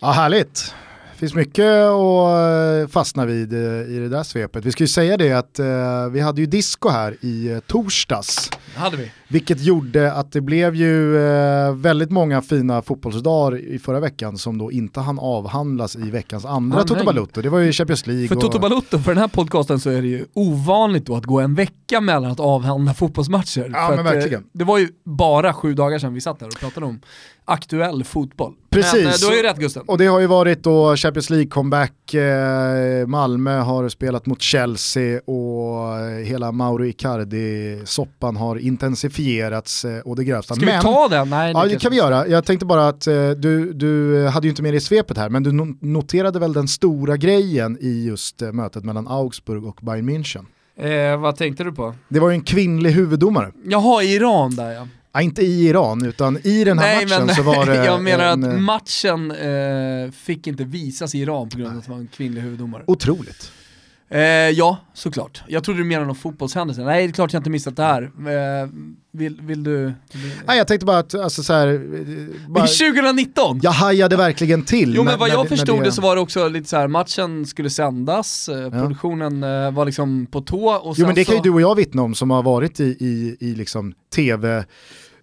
Ja, 0.00 0.10
härligt. 0.10 0.74
Finns 1.26 1.34
mycket 1.34 1.64
att 1.64 2.82
eh, 2.82 2.88
fastna 2.88 3.26
vid 3.26 3.52
eh, 3.52 3.58
i 3.60 3.98
det 3.98 4.08
där 4.08 4.22
svepet. 4.22 4.64
Vi 4.64 4.72
ska 4.72 4.84
ju 4.84 4.88
säga 4.88 5.16
det 5.16 5.32
att 5.32 5.58
eh, 5.58 6.08
vi 6.12 6.20
hade 6.20 6.40
ju 6.40 6.46
disco 6.46 6.88
här 6.88 7.16
i 7.20 7.52
eh, 7.52 7.58
torsdags. 7.58 8.50
Det 8.74 8.80
hade 8.80 8.96
vi. 8.96 9.10
Vilket 9.28 9.60
gjorde 9.60 10.12
att 10.12 10.32
det 10.32 10.40
blev 10.40 10.74
ju 10.74 11.18
eh, 11.18 11.74
väldigt 11.74 12.10
många 12.10 12.42
fina 12.42 12.82
fotbollsdagar 12.82 13.58
i 13.58 13.78
förra 13.78 14.00
veckan 14.00 14.38
som 14.38 14.58
då 14.58 14.72
inte 14.72 15.00
hann 15.00 15.18
avhandlas 15.18 15.96
i 15.96 16.10
veckans 16.10 16.44
andra 16.44 16.84
Toto 16.84 17.04
Balutto. 17.04 17.42
Det 17.42 17.48
var 17.48 17.58
ju 17.58 17.72
Champions 17.72 18.06
League. 18.06 18.28
För 18.28 18.36
och... 18.36 18.40
Toto 18.40 18.58
Balutto, 18.58 18.98
för 18.98 19.10
den 19.10 19.20
här 19.20 19.28
podcasten 19.28 19.80
så 19.80 19.90
är 19.90 20.02
det 20.02 20.08
ju 20.08 20.24
ovanligt 20.32 21.06
då 21.06 21.16
att 21.16 21.24
gå 21.24 21.40
en 21.40 21.54
vecka 21.54 22.00
mellan 22.00 22.30
att 22.30 22.40
avhandla 22.40 22.94
fotbollsmatcher. 22.94 23.70
Ja 23.72 23.90
men 23.90 23.98
att, 23.98 24.06
verkligen. 24.06 24.44
Det 24.52 24.64
var 24.64 24.78
ju 24.78 24.88
bara 25.04 25.54
sju 25.54 25.74
dagar 25.74 25.98
sedan 25.98 26.14
vi 26.14 26.20
satt 26.20 26.38
där 26.38 26.46
och 26.46 26.60
pratade 26.60 26.86
om 26.86 27.00
aktuell 27.46 28.04
fotboll. 28.04 28.54
Precis. 28.70 29.04
Men 29.04 29.12
du 29.20 29.26
har 29.26 29.34
ju 29.34 29.42
rätt 29.42 29.56
Gusten. 29.56 29.82
Och 29.86 29.98
det 29.98 30.06
har 30.06 30.20
ju 30.20 30.26
varit 30.26 30.62
då 30.62 30.96
Champions 30.96 31.30
League-comeback, 31.30 32.14
eh, 32.14 33.06
Malmö 33.06 33.58
har 33.58 33.88
spelat 33.88 34.26
mot 34.26 34.42
Chelsea 34.42 35.20
och 35.20 35.98
hela 36.24 36.52
Mauro 36.52 36.84
Icardi-soppan 36.84 38.36
har 38.36 38.56
intensifierats 38.56 39.84
eh, 39.84 40.00
och 40.00 40.16
det 40.16 40.24
grövsta. 40.24 40.54
Ska 40.54 40.66
men, 40.66 40.76
vi 40.76 40.82
ta 40.82 41.08
den? 41.08 41.30
Nej, 41.30 41.52
ja, 41.52 41.64
det 41.64 41.78
kan 41.78 41.90
vi 41.90 41.96
göra. 41.96 42.26
Jag 42.26 42.44
tänkte 42.44 42.66
bara 42.66 42.88
att 42.88 43.06
eh, 43.06 43.30
du, 43.30 43.72
du 43.72 44.22
hade 44.26 44.46
ju 44.46 44.50
inte 44.50 44.62
med 44.62 44.72
dig 44.72 44.80
svepet 44.80 45.18
här, 45.18 45.28
men 45.28 45.42
du 45.42 45.52
noterade 45.80 46.38
väl 46.38 46.52
den 46.52 46.68
stora 46.68 47.16
grejen 47.16 47.78
i 47.80 48.04
just 48.06 48.42
eh, 48.42 48.52
mötet 48.52 48.84
mellan 48.84 49.08
Augsburg 49.08 49.64
och 49.64 49.78
Bayern 49.82 50.10
München? 50.10 50.46
Eh, 50.78 51.20
vad 51.20 51.36
tänkte 51.36 51.64
du 51.64 51.72
på? 51.72 51.94
Det 52.08 52.20
var 52.20 52.28
ju 52.28 52.34
en 52.34 52.42
kvinnlig 52.42 52.90
huvuddomare. 52.90 53.52
Jaha, 53.64 54.02
Iran 54.02 54.56
där 54.56 54.72
ja. 54.72 54.88
Ja, 55.16 55.22
inte 55.22 55.42
i 55.42 55.68
Iran, 55.68 56.04
utan 56.04 56.38
i 56.42 56.64
den 56.64 56.78
här 56.78 56.96
Nej, 56.96 57.06
matchen 57.06 57.26
men, 57.26 57.34
så 57.34 57.42
var 57.42 57.66
det... 57.72 57.84
Jag 57.84 58.02
menar 58.02 58.24
en, 58.24 58.44
att 58.44 58.52
eh, 58.52 58.58
matchen 58.58 59.30
eh, 59.30 60.10
fick 60.10 60.46
inte 60.46 60.64
visas 60.64 61.14
i 61.14 61.18
Iran 61.18 61.48
på 61.48 61.58
grund 61.58 61.72
av 61.72 61.78
att 61.78 61.84
det 61.84 61.90
var 61.90 61.98
en 61.98 62.08
kvinnlig 62.08 62.40
huvuddomare. 62.42 62.82
Otroligt. 62.86 63.52
Eh, 64.08 64.20
ja, 64.50 64.78
såklart. 64.94 65.42
Jag 65.48 65.64
trodde 65.64 65.80
du 65.80 65.84
menade 65.84 66.06
någon 66.06 66.16
fotbollshändelse. 66.16 66.82
Nej, 66.82 67.06
det 67.06 67.10
är 67.10 67.12
klart 67.12 67.32
jag 67.32 67.40
inte 67.40 67.50
missat 67.50 67.76
det 67.76 67.82
här. 67.82 68.02
Eh, 68.02 68.68
vill, 69.12 69.40
vill, 69.40 69.64
du? 69.64 69.84
Vill... 70.12 70.32
Nej, 70.46 70.58
jag 70.58 70.68
tänkte 70.68 70.86
bara 70.86 70.98
att, 70.98 71.14
alltså 71.14 71.42
så 71.42 71.52
här, 71.52 71.68
eh, 71.68 72.48
bara... 72.48 72.66
2019! 72.92 73.60
Jag 73.62 73.70
hajade 73.70 74.16
verkligen 74.16 74.62
till. 74.62 74.94
Jo 74.94 75.04
men 75.04 75.18
vad 75.18 75.28
jag 75.28 75.48
förstod 75.48 75.84
det 75.84 75.92
så 75.92 76.02
var 76.02 76.14
det 76.16 76.22
också 76.22 76.48
lite 76.48 76.68
så 76.68 76.76
här, 76.76 76.88
matchen 76.88 77.46
skulle 77.46 77.70
sändas, 77.70 78.48
eh, 78.48 78.58
ja. 78.58 78.70
produktionen 78.70 79.40
var 79.74 79.84
liksom 79.84 80.26
på 80.26 80.40
tå 80.40 80.70
och 80.70 80.94
Jo 80.98 81.06
men 81.06 81.14
det 81.14 81.24
så... 81.24 81.32
kan 81.32 81.36
ju 81.36 81.42
du 81.42 81.54
och 81.54 81.60
jag 81.60 81.74
vittna 81.74 82.02
om 82.02 82.14
som 82.14 82.30
har 82.30 82.42
varit 82.42 82.80
i, 82.80 82.84
i, 82.84 83.36
i 83.40 83.54
liksom 83.54 83.94
tv 84.14 84.64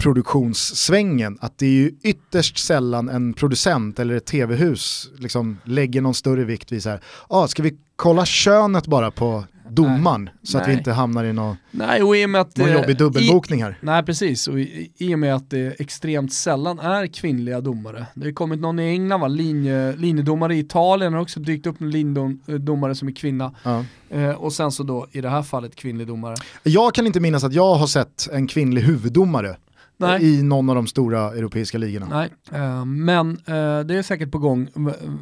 produktionssvängen 0.04 1.38
att 1.42 1.58
det 1.58 1.66
är 1.66 1.72
ju 1.72 1.92
ytterst 2.04 2.58
sällan 2.58 3.10
en 3.10 3.34
producent 3.34 4.00
eller 4.00 4.16
ett 4.16 4.26
tv-hus 4.26 5.10
liksom 5.18 5.58
lägger 5.63 6.02
någon 6.02 6.13
större 6.13 6.44
vikt 6.44 6.72
vid 6.72 6.84
så 6.84 6.89
här, 6.89 7.00
ah, 7.28 7.48
ska 7.48 7.63
vi 7.63 7.78
kolla 7.96 8.26
könet 8.26 8.88
bara 8.88 9.12
på 9.12 9.44
domaren 9.70 10.24
nej, 10.24 10.34
så 10.44 10.58
att 10.58 10.68
vi 10.68 10.74
inte 10.74 10.92
hamnar 10.92 11.24
i 11.24 11.34
någon, 11.34 11.56
nej, 11.72 12.04
och 12.04 12.18
i 12.18 12.26
och 12.26 12.30
med 12.30 12.42
att, 12.42 12.58
någon 12.58 12.70
eh, 12.70 12.76
jobbig 12.76 12.98
dubbelbokning 12.98 13.63
här. 13.63 13.78
nej 13.82 14.04
precis, 14.04 14.48
och 14.48 14.60
i, 14.60 14.92
i 14.98 15.16
och 15.16 15.20
med 15.20 15.36
att 15.36 15.50
det 15.50 15.82
extremt 15.82 16.34
sällan 16.34 16.80
är 16.80 17.08
kvinnliga 17.08 17.62
domare. 17.62 18.06
Det 18.13 18.26
har 18.26 18.34
kommit 18.34 18.60
någon 18.60 18.80
i 18.80 18.89
England 18.89 19.22
va, 19.22 19.28
Linje, 19.28 19.96
linjedomare 19.96 20.56
i 20.56 20.60
Italien 20.60 21.13
har 21.13 21.22
också 21.22 21.39
dykt 21.39 21.68
upp 21.68 21.82
en 21.82 21.92
linjedomare 21.92 22.96
som 22.96 23.08
är 23.08 23.12
kvinna. 23.12 23.56
Ja. 23.63 23.86
Eh, 24.10 24.32
och 24.32 24.54
sen 24.54 24.72
så 24.72 24.84
då 24.84 25.08
i 25.12 25.22
det 25.22 25.30
här 25.30 25.44
fallet 25.44 25.76
kvinnlig 25.76 26.08
domare. 26.08 26.36
Jag 26.63 26.94
kan 26.94 27.08
inte 27.08 27.20
minnas 27.20 27.44
att 27.44 27.54
jag 27.54 27.76
har 27.76 27.88
sett 27.88 28.30
en 28.32 28.48
kvinnlig 28.48 28.82
huvuddomare 28.82 29.56
Nej. 29.98 30.40
i 30.40 30.44
någon 30.44 30.70
av 30.70 30.76
de 30.76 30.88
stora 30.88 31.32
europeiska 31.32 31.78
ligorna. 31.78 32.08
Nej, 32.10 32.62
uh, 32.62 32.86
men 32.86 33.30
uh, 33.30 33.80
det 33.86 33.96
är 33.96 34.02
säkert 34.02 34.32
på 34.32 34.38
gång 34.38 34.70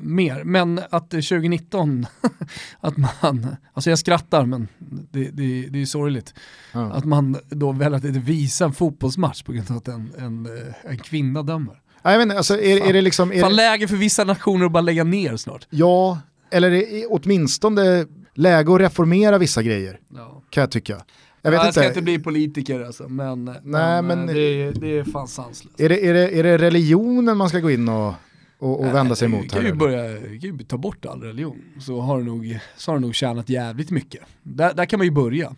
mer. 0.02 0.44
Men 0.44 0.82
att 0.90 1.10
2019, 1.10 2.06
att 2.80 2.98
man, 2.98 3.56
alltså 3.74 3.90
jag 3.90 4.00
skrattar 4.00 4.46
men 4.46 4.68
det, 5.12 5.30
det, 5.30 5.68
det 5.70 5.82
är 5.82 5.86
sorgligt, 5.86 6.34
ja. 6.74 6.92
att 6.92 7.06
man 7.06 7.38
då 7.50 7.72
väljer 7.72 7.98
att 7.98 8.06
inte 8.06 8.20
visa 8.20 8.66
en 8.66 8.74
fotbollsmatch 8.74 9.44
på 9.44 9.52
grund 9.52 9.72
av 9.72 9.78
att 9.78 9.88
en, 9.88 10.12
en, 10.18 10.48
en 10.84 10.98
kvinna 10.98 11.44
dömer. 11.44 11.82
Jag 12.04 12.18
vet 12.18 12.24
inte, 12.24 12.38
alltså 12.38 12.62
är, 12.62 12.88
är 12.90 12.94
det 12.94 13.02
liksom... 13.02 13.32
Är 13.32 13.42
Fan 13.42 13.56
läge 13.56 13.88
för 13.88 13.96
vissa 13.96 14.24
nationer 14.24 14.66
att 14.66 14.72
bara 14.72 14.82
lägga 14.82 15.04
ner 15.04 15.38
snart. 15.38 15.68
Ja, 15.70 16.20
eller 16.52 16.72
är 16.72 17.06
åtminstone 17.10 18.06
läge 18.34 18.74
att 18.74 18.82
reformera 18.82 19.38
vissa 19.38 19.64
grejer, 19.64 20.00
ja. 20.16 20.44
kan 20.50 20.62
jag 20.62 20.72
tycka. 20.72 21.02
Jag, 21.42 21.52
vet 21.52 21.58
jag 21.58 21.68
inte. 21.68 21.80
ska 21.80 21.88
inte 21.88 22.02
bli 22.02 22.20
politiker 22.20 22.82
alltså, 22.82 23.08
men, 23.08 23.46
Nej, 23.46 23.62
men, 23.64 24.06
men 24.06 24.28
det, 24.28 24.42
är, 24.42 24.72
det 24.72 25.00
är 25.00 25.04
fan 25.04 25.28
sanslöst. 25.28 25.80
Är 25.80 25.90
det, 25.90 26.08
är, 26.08 26.14
det, 26.14 26.40
är 26.40 26.44
det 26.44 26.58
religionen 26.58 27.38
man 27.38 27.50
ska 27.50 27.60
gå 27.60 27.72
in 27.72 27.90
och, 27.90 28.14
och, 28.60 28.80
och 28.80 28.86
vända 28.86 29.16
sig 29.16 29.26
emot? 29.26 29.52
Kan 29.52 29.66
ju 29.66 29.74
börja 29.74 30.20
kan 30.20 30.40
ju 30.40 30.58
ta 30.58 30.78
bort 30.78 31.06
all 31.06 31.22
religion, 31.22 31.62
så 31.80 32.02
har 32.02 32.18
du 32.18 32.24
nog, 32.24 32.60
så 32.78 32.92
har 32.92 32.98
du 32.98 33.02
nog 33.02 33.16
tjänat 33.16 33.50
jävligt 33.50 33.92
mycket. 33.92 34.22
Där, 34.44 34.74
där 34.74 34.86
kan 34.86 35.00
man 35.00 35.06
ju 35.06 35.12
börja. 35.12 35.56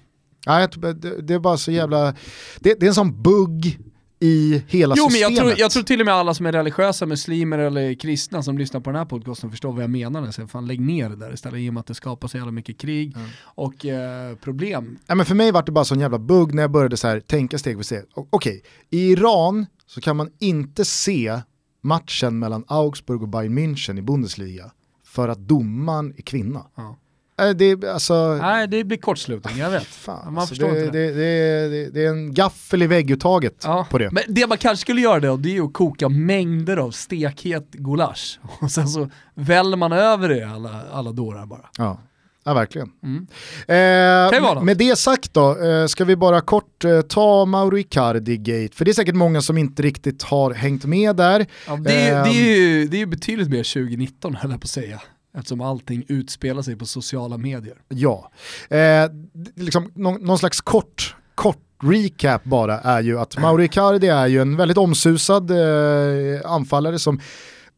Nej, 0.48 0.68
det, 0.76 1.22
det 1.22 1.34
är 1.34 1.40
bara 1.40 1.58
så 1.58 1.72
jävla, 1.72 2.16
det, 2.60 2.80
det 2.80 2.86
är 2.86 2.88
en 2.88 2.94
sån 2.94 3.22
bugg 3.22 3.80
i 4.24 4.64
hela 4.68 4.96
jo, 4.98 5.10
systemet. 5.10 5.30
Men 5.30 5.36
jag, 5.36 5.46
tror, 5.46 5.60
jag 5.60 5.72
tror 5.72 5.84
till 5.84 6.00
och 6.00 6.06
med 6.06 6.16
alla 6.16 6.34
som 6.34 6.46
är 6.46 6.52
religiösa, 6.52 7.06
muslimer 7.06 7.60
eller 7.60 7.94
kristna 7.94 8.44
som 8.44 8.58
lyssnar 8.58 8.82
på 8.82 8.90
den 8.90 8.98
här 8.98 9.06
podcasten 9.06 9.52
förstår 9.52 9.74
vad 9.74 9.84
jag 9.84 9.90
menar 9.90 10.20
när 10.20 10.28
jag 10.28 10.34
säger 10.34 10.48
fan 10.48 10.68
lägg 10.68 10.80
ner 10.80 11.10
det 11.10 11.16
där 11.16 11.34
istället 11.34 11.60
i 11.60 11.70
och 11.70 11.74
med 11.74 11.82
att 11.82 11.88
det 11.88 11.96
skapar 11.96 12.28
så 12.28 12.38
jävla 12.38 12.52
mycket 12.52 12.78
krig 12.78 13.16
mm. 13.16 13.30
och 13.44 13.86
eh, 13.86 14.36
problem. 14.36 14.98
Ja, 15.08 15.16
men 15.16 15.26
för 15.26 15.36
mig 15.36 15.52
var 15.52 15.64
det 15.64 15.72
bara 15.72 15.86
sån 15.86 16.00
jävla 16.00 16.20
bugg 16.20 16.54
när 16.54 16.64
jag 16.64 16.72
började 16.72 16.98
så 16.98 17.08
här, 17.08 17.20
tänka 17.20 17.58
steg 17.58 17.78
för 17.78 17.84
steg. 17.84 18.04
Okej, 18.14 18.28
okay. 18.32 18.62
i 18.90 19.12
Iran 19.12 19.66
så 19.88 20.02
kan 20.02 20.18
man 20.18 20.30
inte 20.40 20.86
se 20.86 21.42
matchen 21.82 22.40
mellan 22.40 22.66
Augsburg 22.68 23.22
och 23.22 23.30
Bayern 23.30 23.58
München 23.58 24.00
i 24.00 24.02
Bundesliga 24.02 24.72
för 25.06 25.30
att 25.30 25.40
domaren 25.40 26.14
är 26.18 26.22
kvinna. 26.22 26.66
Ja. 26.76 26.98
Äh, 27.42 27.50
det, 27.50 27.84
alltså, 27.84 28.38
Nej, 28.42 28.68
det 28.68 28.84
blir 28.84 28.98
kortslutning, 28.98 29.58
jag 29.58 29.70
vet. 29.70 29.84
Fan, 29.84 30.34
man 30.34 30.38
alltså, 30.38 30.52
förstår 30.52 30.72
det, 30.72 30.86
inte 30.86 30.98
det. 30.98 31.12
Det, 31.12 31.90
det, 31.90 32.06
är 32.06 32.10
en 32.10 32.34
gaffel 32.34 32.84
i 32.84 32.88
vägguttaget 32.88 33.62
ja. 33.64 33.88
på 33.90 33.98
det. 33.98 34.12
Men 34.12 34.24
det 34.28 34.48
man 34.48 34.58
kanske 34.58 34.82
skulle 34.82 35.02
göra 35.02 35.20
då, 35.20 35.38
det 35.38 35.58
är 35.58 35.62
att 35.62 35.74
koka 35.74 36.10
mängder 36.10 36.78
av 36.78 36.92
stekhet 36.92 37.72
gulasch. 37.72 38.40
Och 38.62 38.72
sen 38.72 38.88
så 38.88 39.10
väller 39.34 39.78
man 39.78 39.92
över 39.92 40.30
det 40.30 40.44
alla, 40.44 40.82
alla 40.92 41.12
dårar 41.12 41.46
bara. 41.46 41.70
Ja. 41.78 42.00
Ja, 42.46 42.54
verkligen. 42.54 42.92
Mm. 43.04 43.28
Eh, 43.68 44.64
med 44.64 44.78
det 44.78 44.96
sagt 44.96 45.34
då, 45.34 45.64
eh, 45.64 45.86
ska 45.88 46.06
vi 46.06 46.16
bara 46.16 46.42
kort 46.42 46.86
eh, 46.86 47.02
ta 47.02 47.46
Mauro 47.46 47.78
Icardi-gate, 47.78 48.76
för 48.76 48.86
det 48.86 48.92
är 48.92 48.94
säkert 48.94 49.16
många 49.16 49.42
som 49.42 49.58
inte 49.58 49.82
riktigt 49.82 50.24
har 50.24 50.54
hängt 50.54 50.86
med 50.86 51.16
där. 51.16 51.46
Ja, 51.68 51.76
det, 51.76 51.94
är, 51.94 52.24
det, 52.24 52.30
är 52.30 52.58
ju, 52.58 52.88
det 52.88 53.02
är 53.02 53.06
betydligt 53.06 53.50
mer 53.50 53.74
2019 53.74 54.36
höll 54.36 54.52
jag 54.52 54.62
på 54.62 54.66
att 54.66 54.70
säga. 54.70 55.02
Eftersom 55.38 55.62
allting 55.62 56.06
utspelar 56.08 56.62
sig 56.62 56.76
på 56.76 56.86
sociala 56.86 57.38
medier. 57.38 57.78
Ja, 57.88 58.32
eh, 58.70 59.12
liksom, 59.56 59.92
någon, 59.96 60.22
någon 60.22 60.38
slags 60.38 60.62
kort, 60.62 61.16
kort 61.36 61.58
recap 61.84 62.44
bara 62.44 62.80
är 62.80 63.02
ju 63.02 63.20
att 63.20 63.38
Mauri 63.38 63.66
Icardi 63.66 64.08
är 64.08 64.28
ju 64.28 64.42
en 64.42 64.58
väldigt 64.58 64.78
omsusad 64.78 65.52
eh, 65.52 66.52
anfallare 66.52 67.00
som 67.00 67.20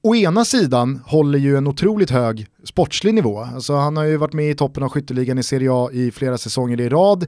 å 0.01 0.15
ena 0.15 0.45
sidan 0.45 1.01
håller 1.05 1.39
ju 1.39 1.57
en 1.57 1.67
otroligt 1.67 2.09
hög 2.09 2.47
sportslig 2.63 3.13
nivå. 3.13 3.39
Alltså 3.39 3.75
han 3.75 3.97
har 3.97 4.03
ju 4.03 4.17
varit 4.17 4.33
med 4.33 4.51
i 4.51 4.55
toppen 4.55 4.83
av 4.83 4.89
skytteligan 4.89 5.37
i 5.37 5.43
Serie 5.43 5.69
A 5.71 5.89
i 5.91 6.11
flera 6.11 6.37
säsonger 6.37 6.81
i 6.81 6.89
rad 6.89 7.25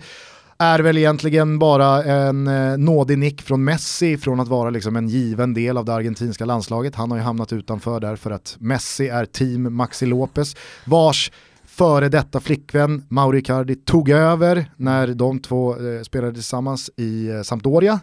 är 0.60 0.80
väl 0.80 0.98
egentligen 0.98 1.60
bara 1.60 2.04
en 2.04 2.48
eh, 2.48 2.78
nådig 2.78 3.18
nick 3.18 3.42
från 3.42 3.64
Messi 3.64 4.18
från 4.18 4.40
att 4.40 4.48
vara 4.48 4.70
liksom 4.70 4.96
en 4.96 5.08
given 5.08 5.54
del 5.54 5.78
av 5.78 5.86
det 5.86 5.94
argentinska 5.94 6.46
landslaget. 6.46 6.96
Han 6.96 7.12
har 7.12 7.18
ju 7.18 7.24
hamnat 7.24 7.54
utanför 7.54 8.00
där 8.00 8.16
för 8.16 8.32
att 8.32 8.56
Messi 8.60 9.08
är 9.08 9.26
team 9.26 9.76
Maxi 9.76 10.06
Lopez, 10.06 10.56
vars 10.86 11.32
före 11.66 12.10
detta 12.10 12.40
flickvän 12.40 13.06
Mauri 13.10 13.42
Cardi 13.42 13.76
tog 13.76 14.10
över 14.10 14.72
när 14.76 15.08
de 15.08 15.40
två 15.40 15.72
eh, 15.72 16.02
spelade 16.02 16.34
tillsammans 16.34 16.90
i 16.98 17.30
eh, 17.30 17.42
Sampdoria 17.42 18.00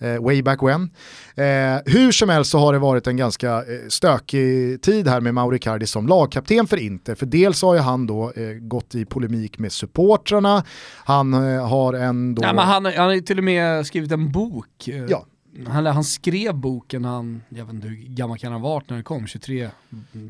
eh, 0.00 0.22
way 0.22 0.42
back 0.42 0.62
when. 0.62 0.90
Eh, 1.34 1.44
hur 1.84 2.12
som 2.12 2.28
helst 2.28 2.50
så 2.50 2.58
har 2.58 2.72
det 2.72 2.78
varit 2.78 3.06
en 3.06 3.16
ganska 3.16 3.56
eh, 3.56 3.62
stökig 3.88 4.82
tid 4.82 5.08
här 5.08 5.20
med 5.20 5.34
Mauri 5.34 5.58
Cardi 5.58 5.86
som 5.86 6.06
lagkapten 6.06 6.66
för 6.66 6.76
Inter. 6.76 7.14
För 7.14 7.26
dels 7.26 7.62
har 7.62 7.74
ju 7.74 7.80
han 7.80 8.06
då 8.06 8.32
eh, 8.36 8.48
gått 8.60 8.94
i 8.94 9.04
polemik 9.04 9.58
med 9.58 9.72
supportrarna, 9.72 10.64
han 11.04 11.34
eh, 11.34 11.68
har 11.68 11.94
ändå... 11.94 12.42
Ja, 12.42 12.52
men 12.52 12.64
han, 12.64 12.84
han 12.84 12.94
har 13.06 13.12
ju 13.12 13.20
till 13.20 13.38
och 13.38 13.44
med 13.44 13.86
skrivit 13.86 14.12
en 14.12 14.32
bok. 14.32 14.88
Eh, 14.88 15.04
ja. 15.08 15.26
Han, 15.66 15.86
han, 15.86 16.04
skrev 16.04 16.54
boken, 16.54 17.04
han, 17.04 17.42
jag 17.48 17.64
vet 17.64 17.74
inte 17.74 17.88
hur 17.88 17.96
gammal 17.96 18.38
kan 18.38 18.52
han 18.52 18.62
ha 18.62 18.68
varit 18.68 18.90
när 18.90 18.96
det 18.96 19.02
kom, 19.02 19.26
23, 19.26 19.70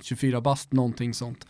24 0.03 0.41
bast, 0.41 0.73
någonting 0.73 1.15
sånt. 1.15 1.47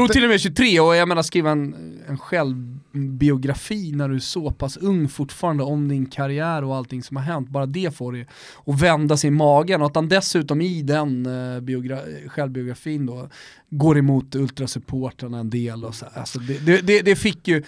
Jag 0.00 0.08
tror 0.08 0.14
till 0.14 0.24
och 0.24 0.30
med 0.30 0.40
23 0.40 0.80
och 0.80 0.96
jag 0.96 1.08
menar 1.08 1.22
skriva 1.22 1.50
en, 1.50 2.00
en 2.08 2.18
självbiografi 2.18 3.92
när 3.92 4.08
du 4.08 4.14
är 4.14 4.18
så 4.18 4.50
pass 4.50 4.76
ung 4.76 5.08
fortfarande 5.08 5.64
om 5.64 5.88
din 5.88 6.06
karriär 6.06 6.64
och 6.64 6.76
allting 6.76 7.02
som 7.02 7.16
har 7.16 7.24
hänt. 7.24 7.48
Bara 7.48 7.66
det 7.66 7.96
får 7.96 8.12
dig 8.12 8.26
att 8.66 8.80
vända 8.80 9.16
sig 9.16 9.28
i 9.28 9.30
magen 9.30 9.80
och 9.80 9.86
att 9.86 9.94
han 9.94 10.08
dessutom 10.08 10.60
i 10.60 10.82
den 10.82 11.26
uh, 11.26 11.60
biogra- 11.60 12.28
självbiografin 12.28 13.06
då 13.06 13.28
går 13.70 13.98
emot 13.98 14.34
ultrasupportrarna 14.34 15.38
en 15.38 15.50
del 15.50 15.84
och 15.84 15.94
så. 15.94 16.06
Alltså 16.14 16.38
det, 16.38 16.80
det, 16.80 17.00
det, 17.00 17.16
fick 17.16 17.48
ju 17.48 17.62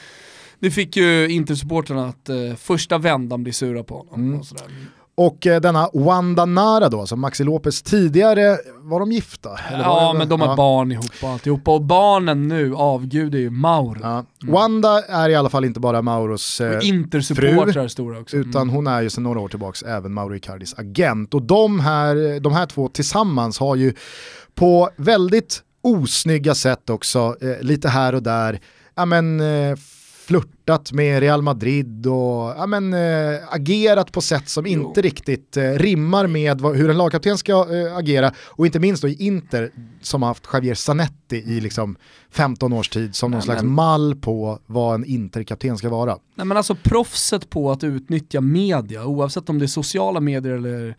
det 0.59 0.71
fick 0.71 0.97
ju 0.97 1.29
Intersupportrarna 1.29 2.09
att 2.09 2.31
uh, 2.31 2.55
första 2.55 2.99
vändan 2.99 3.43
bli 3.43 3.53
sura 3.53 3.85
på 3.85 3.99
honom. 3.99 4.25
Mm. 4.27 4.41
Och 4.41 4.47
sådär. 4.47 4.67
Och 5.19 5.47
eh, 5.47 5.61
denna 5.61 5.91
Wanda 5.93 6.45
Nara 6.45 6.89
då, 6.89 7.07
som 7.07 7.21
Maxi 7.21 7.45
Lopez 7.45 7.83
tidigare, 7.83 8.59
var 8.79 9.01
de 9.01 9.13
gifta? 9.13 9.51
ja, 9.71 10.15
men 10.19 10.29
de 10.29 10.41
har 10.41 10.49
ja. 10.49 10.57
barn 10.57 10.93
ihop 10.93 11.11
och 11.23 11.29
alltihopa. 11.29 11.71
Och 11.71 11.83
barnen 11.83 12.49
nu 12.49 12.75
avgudar 12.75 13.39
ju 13.39 13.51
Mauro. 13.51 13.99
Ja. 14.03 14.25
Mm. 14.43 14.55
Wanda 14.55 15.03
är 15.03 15.29
i 15.29 15.35
alla 15.35 15.49
fall 15.49 15.65
inte 15.65 15.81
bara 15.81 16.03
Mauros 16.03 16.61
eh, 16.61 16.81
fru, 17.37 17.89
stora 17.89 18.21
också. 18.21 18.37
Mm. 18.37 18.51
utan 18.51 18.69
hon 18.69 18.87
är 18.87 19.03
ju 19.03 19.11
sedan 19.11 19.23
några 19.23 19.41
år 19.41 19.49
tillbaka 19.49 19.87
även 19.87 20.13
Mauro 20.13 20.35
Icardis 20.35 20.75
agent. 20.79 21.35
Och 21.35 21.43
de 21.43 21.81
här, 21.81 22.41
de 22.41 22.53
här 22.53 22.67
två 22.67 22.89
tillsammans 22.89 23.59
har 23.59 23.77
ju 23.77 23.95
på 24.55 24.91
väldigt 24.97 25.63
osnygga 25.83 26.55
sätt 26.55 26.91
också, 26.91 27.37
eh, 27.41 27.61
lite 27.61 27.89
här 27.89 28.15
och 28.15 28.23
där, 28.23 28.61
ja 28.95 29.05
men 29.05 29.41
eh, 29.41 29.77
flörtat 30.27 30.93
med 30.93 31.21
Real 31.21 31.43
Madrid 31.43 32.07
och 32.07 32.55
ja, 32.57 32.67
men, 32.67 32.95
äh, 32.95 33.39
agerat 33.49 34.13
på 34.13 34.21
sätt 34.21 34.49
som 34.49 34.67
jo. 34.67 34.73
inte 34.73 35.01
riktigt 35.01 35.57
äh, 35.57 35.63
rimmar 35.63 36.27
med 36.27 36.61
vad, 36.61 36.77
hur 36.77 36.91
en 36.91 36.99
lagkapten 36.99 37.39
ska 37.39 37.53
äh, 37.53 37.97
agera. 37.97 38.33
Och 38.39 38.67
inte 38.67 38.79
minst 38.81 39.03
då 39.03 39.09
i 39.09 39.17
Inter 39.19 39.71
som 40.03 40.23
har 40.23 40.29
haft 40.29 40.49
Javier 40.53 40.75
Zanetti 40.75 41.37
i 41.37 41.61
liksom 41.61 41.97
15 42.31 42.73
års 42.73 42.89
tid 42.89 43.15
som 43.15 43.31
någon 43.31 43.39
Nej, 43.39 43.45
slags 43.45 43.63
men... 43.63 43.73
mall 43.73 44.17
på 44.17 44.59
vad 44.67 44.95
en 44.95 45.05
Interkapten 45.05 45.79
ska 45.79 45.89
vara. 45.89 46.19
Nej 46.35 46.47
men 46.47 46.57
alltså 46.57 46.75
proffset 46.75 47.51
på 47.51 47.71
att 47.71 47.85
utnyttja 47.85 48.41
media, 48.41 49.05
oavsett 49.05 49.49
om 49.49 49.59
det 49.59 49.65
är 49.65 49.67
sociala 49.67 50.21
medier 50.21 50.55
eller 50.55 50.97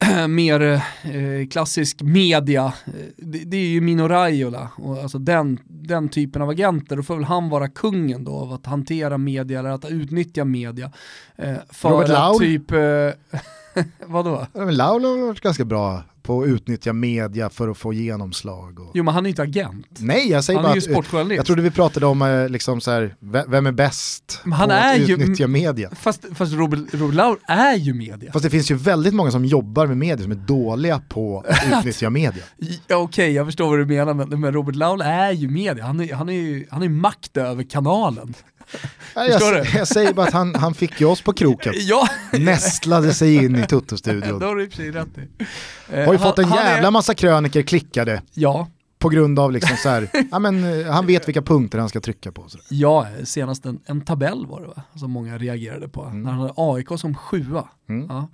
mer 0.28 0.60
eh, 0.60 1.48
klassisk 1.50 2.02
media, 2.02 2.72
eh, 2.86 2.92
det, 3.16 3.38
det, 3.38 3.56
är 3.56 3.66
ju 3.66 3.80
Mino 3.80 4.08
Raiola, 4.08 4.70
och 4.76 4.98
alltså 4.98 5.18
den, 5.18 5.58
den 5.64 6.08
typen 6.08 6.42
av 6.42 6.48
agenter, 6.48 6.96
då 6.96 7.02
får 7.02 7.14
väl 7.14 7.24
han 7.24 7.48
vara 7.48 7.68
kungen 7.68 8.24
då 8.24 8.32
av 8.32 8.52
att 8.52 8.66
hantera 8.66 9.18
media 9.18 9.58
eller 9.58 9.70
att 9.70 9.84
utnyttja 9.84 10.44
media. 10.44 10.92
Eh, 11.36 11.56
för 11.70 11.88
Robert 11.88 12.08
Laul? 12.08 12.38
typ, 12.38 12.70
eh, 12.70 12.78
vadå? 14.06 14.46
Laul 14.54 15.04
har 15.04 15.26
varit 15.26 15.40
ganska 15.40 15.64
bra 15.64 16.02
på 16.22 16.42
att 16.42 16.48
utnyttja 16.48 16.92
media 16.92 17.50
för 17.50 17.68
att 17.68 17.78
få 17.78 17.92
genomslag. 17.92 18.80
Och... 18.80 18.90
Jo 18.94 19.04
men 19.04 19.14
han 19.14 19.26
är 19.26 19.30
inte 19.30 19.42
agent. 19.42 19.86
Nej 19.98 20.30
jag 20.30 20.44
säger 20.44 20.58
han 20.58 20.64
bara 20.64 20.72
är 20.72 20.74
ju 20.74 20.80
sportjournalist. 20.80 21.36
Jag 21.36 21.46
trodde 21.46 21.62
vi 21.62 21.70
pratade 21.70 22.06
om 22.06 22.22
eh, 22.22 22.48
liksom 22.48 22.80
så 22.80 22.90
här, 22.90 23.14
vem 23.48 23.66
är 23.66 23.72
bäst 23.72 24.40
han 24.44 24.68
på 24.68 24.74
är 24.74 24.94
att 25.02 25.10
utnyttja 25.10 25.44
ju, 25.44 25.46
media. 25.46 25.90
Fast, 25.94 26.24
fast 26.34 26.52
Robert, 26.52 26.94
Robert 26.94 27.14
Laur 27.14 27.38
är 27.46 27.74
ju 27.74 27.94
media. 27.94 28.32
Fast 28.32 28.42
det 28.42 28.50
finns 28.50 28.70
ju 28.70 28.74
väldigt 28.74 29.14
många 29.14 29.30
som 29.30 29.44
jobbar 29.44 29.86
med 29.86 29.96
media 29.96 30.22
som 30.22 30.32
är 30.32 30.36
dåliga 30.36 31.02
på 31.08 31.44
att 31.48 31.78
utnyttja 31.78 32.10
media. 32.10 32.42
ja, 32.56 32.66
Okej, 32.66 32.96
okay, 32.96 33.30
jag 33.30 33.46
förstår 33.46 33.68
vad 33.68 33.78
du 33.78 33.86
menar 33.86 34.14
men, 34.14 34.40
men 34.40 34.52
Robert 34.52 34.74
Laul 34.74 35.00
är 35.00 35.32
ju 35.32 35.48
media, 35.48 35.84
han 35.84 36.00
är, 36.00 36.14
han 36.14 36.28
är 36.28 36.66
han 36.70 36.82
är 36.82 36.88
makt 36.88 37.36
över 37.36 37.62
kanalen. 37.62 38.34
jag, 39.14 39.66
jag, 39.74 39.88
säger 39.88 40.12
bara 40.12 40.26
att 40.26 40.32
han, 40.32 40.54
han 40.54 40.74
fick 40.74 41.00
ju 41.00 41.06
oss 41.06 41.22
på 41.22 41.32
kroken. 41.32 41.72
ja. 41.78 42.08
Nästlade 42.32 43.14
sig 43.14 43.34
in 43.44 43.56
i 43.56 43.66
Toto-studion. 43.66 44.40
Har 45.88 45.98
ju 45.98 46.06
han, 46.06 46.18
fått 46.18 46.38
en 46.38 46.50
jävla 46.50 46.88
är... 46.88 46.90
massa 46.90 47.14
kröniker 47.14 47.62
klickade. 47.62 48.22
Ja. 48.34 48.68
På 49.00 49.08
grund 49.08 49.38
av 49.38 49.52
liksom 49.52 49.76
så 49.76 49.88
här, 49.88 50.10
ja, 50.30 50.38
men, 50.38 50.84
han 50.84 51.06
vet 51.06 51.28
vilka 51.28 51.42
punkter 51.42 51.78
han 51.78 51.88
ska 51.88 52.00
trycka 52.00 52.32
på. 52.32 52.46
Ja, 52.70 53.06
senast 53.24 53.66
en, 53.66 53.80
en 53.86 54.00
tabell 54.00 54.46
var 54.46 54.60
det 54.60 54.66
va? 54.66 54.82
Som 54.94 55.10
många 55.10 55.38
reagerade 55.38 55.88
på. 55.88 56.04
Mm. 56.04 56.22
När 56.22 56.30
han 56.30 56.40
hade 56.40 56.54
AIK 56.56 56.88
som 56.96 57.14
sjua. 57.14 57.68
Mm. 57.88 58.06
Ja 58.08 58.28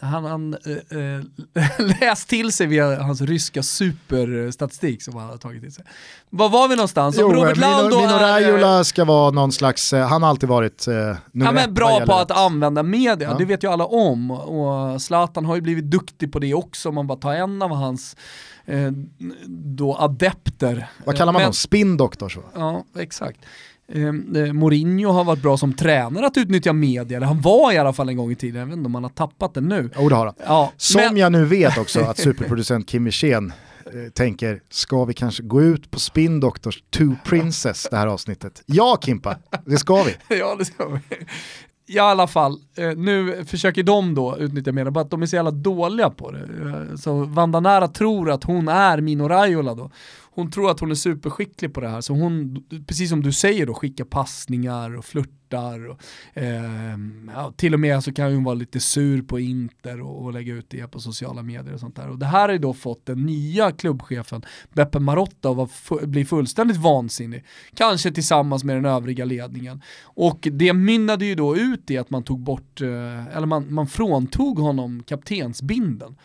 han, 0.00 0.24
han 0.24 0.56
äh, 0.90 0.98
äh, 0.98 1.96
läst 2.00 2.28
till 2.28 2.52
sig 2.52 2.66
via 2.66 3.02
hans 3.02 3.20
ryska 3.20 3.62
superstatistik 3.62 5.02
som 5.02 5.16
han 5.16 5.28
har 5.28 5.36
tagit 5.36 5.62
till 5.62 5.72
sig. 5.72 5.84
Var 6.30 6.48
var 6.48 6.68
vi 6.68 6.76
någonstans? 6.76 7.16
Jo, 7.18 7.32
Robert 7.32 7.56
Mino, 7.56 8.00
Mino 8.00 8.18
Raiola 8.18 8.84
ska 8.84 9.04
vara 9.04 9.30
någon 9.30 9.52
slags, 9.52 9.92
han 9.92 10.22
har 10.22 10.30
alltid 10.30 10.48
varit 10.48 10.88
eh, 10.88 10.94
nummer 10.94 11.18
ja, 11.32 11.52
men 11.52 11.74
Bra 11.74 12.06
på 12.06 12.14
att 12.14 12.30
använda 12.30 12.82
media, 12.82 13.28
ja. 13.30 13.38
det 13.38 13.44
vet 13.44 13.64
ju 13.64 13.72
alla 13.72 13.86
om. 13.86 14.30
Och 14.30 15.02
Zlatan 15.02 15.44
har 15.44 15.54
ju 15.54 15.60
blivit 15.60 15.90
duktig 15.90 16.32
på 16.32 16.38
det 16.38 16.54
också, 16.54 16.88
om 16.88 16.94
man 16.94 17.06
bara 17.06 17.18
tar 17.18 17.34
en 17.34 17.62
av 17.62 17.70
hans 17.70 18.16
eh, 18.66 18.90
då 19.46 19.96
adepter. 19.96 20.90
Vad 21.04 21.16
kallar 21.16 21.32
man 21.32 21.40
men, 21.40 21.46
dem? 21.46 21.52
Spin 21.52 21.96
doctors? 21.96 22.38
Ja, 22.54 22.84
exakt. 22.98 23.40
Ehm, 23.94 24.36
eh, 24.36 24.52
Mourinho 24.52 25.10
har 25.10 25.24
varit 25.24 25.42
bra 25.42 25.56
som 25.56 25.72
tränare 25.72 26.26
att 26.26 26.36
utnyttja 26.36 26.72
media, 26.72 27.16
eller 27.16 27.26
han 27.26 27.40
var 27.40 27.72
i 27.72 27.78
alla 27.78 27.92
fall 27.92 28.08
en 28.08 28.16
gång 28.16 28.32
i 28.32 28.34
tiden, 28.34 28.60
jag 28.60 28.66
vet 28.66 28.76
inte 28.76 28.86
om 28.86 28.94
han 28.94 29.04
har 29.04 29.10
tappat 29.10 29.54
det 29.54 29.60
nu. 29.60 29.90
Jo 29.98 30.08
det 30.08 30.14
har 30.14 30.26
han. 30.26 30.34
Ja, 30.46 30.72
som 30.76 31.00
men... 31.00 31.16
jag 31.16 31.32
nu 31.32 31.44
vet 31.44 31.78
också 31.78 32.00
att 32.04 32.18
superproducent 32.18 32.88
Kim 32.88 33.04
Wirsén 33.04 33.52
eh, 33.86 34.10
tänker, 34.12 34.60
ska 34.70 35.04
vi 35.04 35.14
kanske 35.14 35.42
gå 35.42 35.62
ut 35.62 35.90
på 35.90 35.98
Spin 35.98 36.40
Doctors 36.40 36.82
Two 36.90 37.14
Princess 37.24 37.88
det 37.90 37.96
här 37.96 38.06
avsnittet? 38.06 38.62
Ja 38.66 38.98
Kimpa, 39.04 39.36
det 39.66 39.78
ska 39.78 40.02
vi. 40.02 40.16
ja 40.38 40.56
det 40.58 40.64
ska 40.64 40.88
vi. 40.88 41.00
I 41.86 41.98
alla 41.98 42.26
fall, 42.26 42.58
eh, 42.76 42.90
nu 42.96 43.44
försöker 43.44 43.82
de 43.82 44.14
då 44.14 44.36
utnyttja 44.38 44.72
media, 44.72 44.90
bara 44.90 45.00
att 45.00 45.10
de 45.10 45.22
är 45.22 45.26
så 45.26 45.36
jävla 45.36 45.50
dåliga 45.50 46.10
på 46.10 46.30
det. 46.30 46.38
Eh, 46.38 46.96
så 46.96 47.24
Vandanara 47.24 47.88
tror 47.88 48.30
att 48.30 48.44
hon 48.44 48.68
är 48.68 49.00
Mino 49.00 49.28
Raiola 49.28 49.74
då 49.74 49.90
hon 50.34 50.50
tror 50.50 50.70
att 50.70 50.80
hon 50.80 50.90
är 50.90 50.94
superskicklig 50.94 51.74
på 51.74 51.80
det 51.80 51.88
här, 51.88 52.00
så 52.00 52.12
hon, 52.14 52.64
precis 52.86 53.10
som 53.10 53.22
du 53.22 53.32
säger 53.32 53.66
då, 53.66 53.74
skickar 53.74 54.04
passningar 54.04 54.96
och 54.96 55.04
flörtar. 55.04 55.88
Och, 55.88 56.00
eh, 56.34 56.98
ja, 57.34 57.52
till 57.56 57.74
och 57.74 57.80
med 57.80 58.04
så 58.04 58.12
kan 58.12 58.34
hon 58.34 58.44
vara 58.44 58.54
lite 58.54 58.80
sur 58.80 59.22
på 59.22 59.40
Inter 59.40 60.00
och, 60.00 60.24
och, 60.24 60.32
lägga 60.32 60.54
ut 60.54 60.70
det 60.70 60.90
på 60.90 61.00
sociala 61.00 61.42
medier 61.42 61.74
och 61.74 61.80
sånt 61.80 61.96
där. 61.96 62.08
Och 62.08 62.18
det 62.18 62.26
här 62.26 62.40
har 62.40 62.52
ju 62.52 62.58
då 62.58 62.74
fått 62.74 63.06
den 63.06 63.26
nya 63.26 63.70
klubbchefen 63.70 64.42
Beppe 64.72 64.98
Marotta 64.98 65.50
att 65.50 65.70
bli 66.02 66.24
fullständigt 66.24 66.76
vansinnig. 66.76 67.44
Kanske 67.74 68.12
tillsammans 68.12 68.64
med 68.64 68.76
den 68.76 68.84
övriga 68.84 69.24
ledningen. 69.24 69.82
Och 70.02 70.48
det 70.52 70.72
mynnade 70.72 71.24
ju 71.24 71.34
då 71.34 71.56
ut 71.56 71.90
i 71.90 71.98
att 71.98 72.10
man 72.10 72.22
tog 72.22 72.40
bort, 72.40 72.80
eh, 72.80 73.36
eller 73.36 73.46
man, 73.46 73.74
man 73.74 73.86
fråntog 73.86 74.58
honom 74.58 75.02
kaptensbinden. 75.02 76.16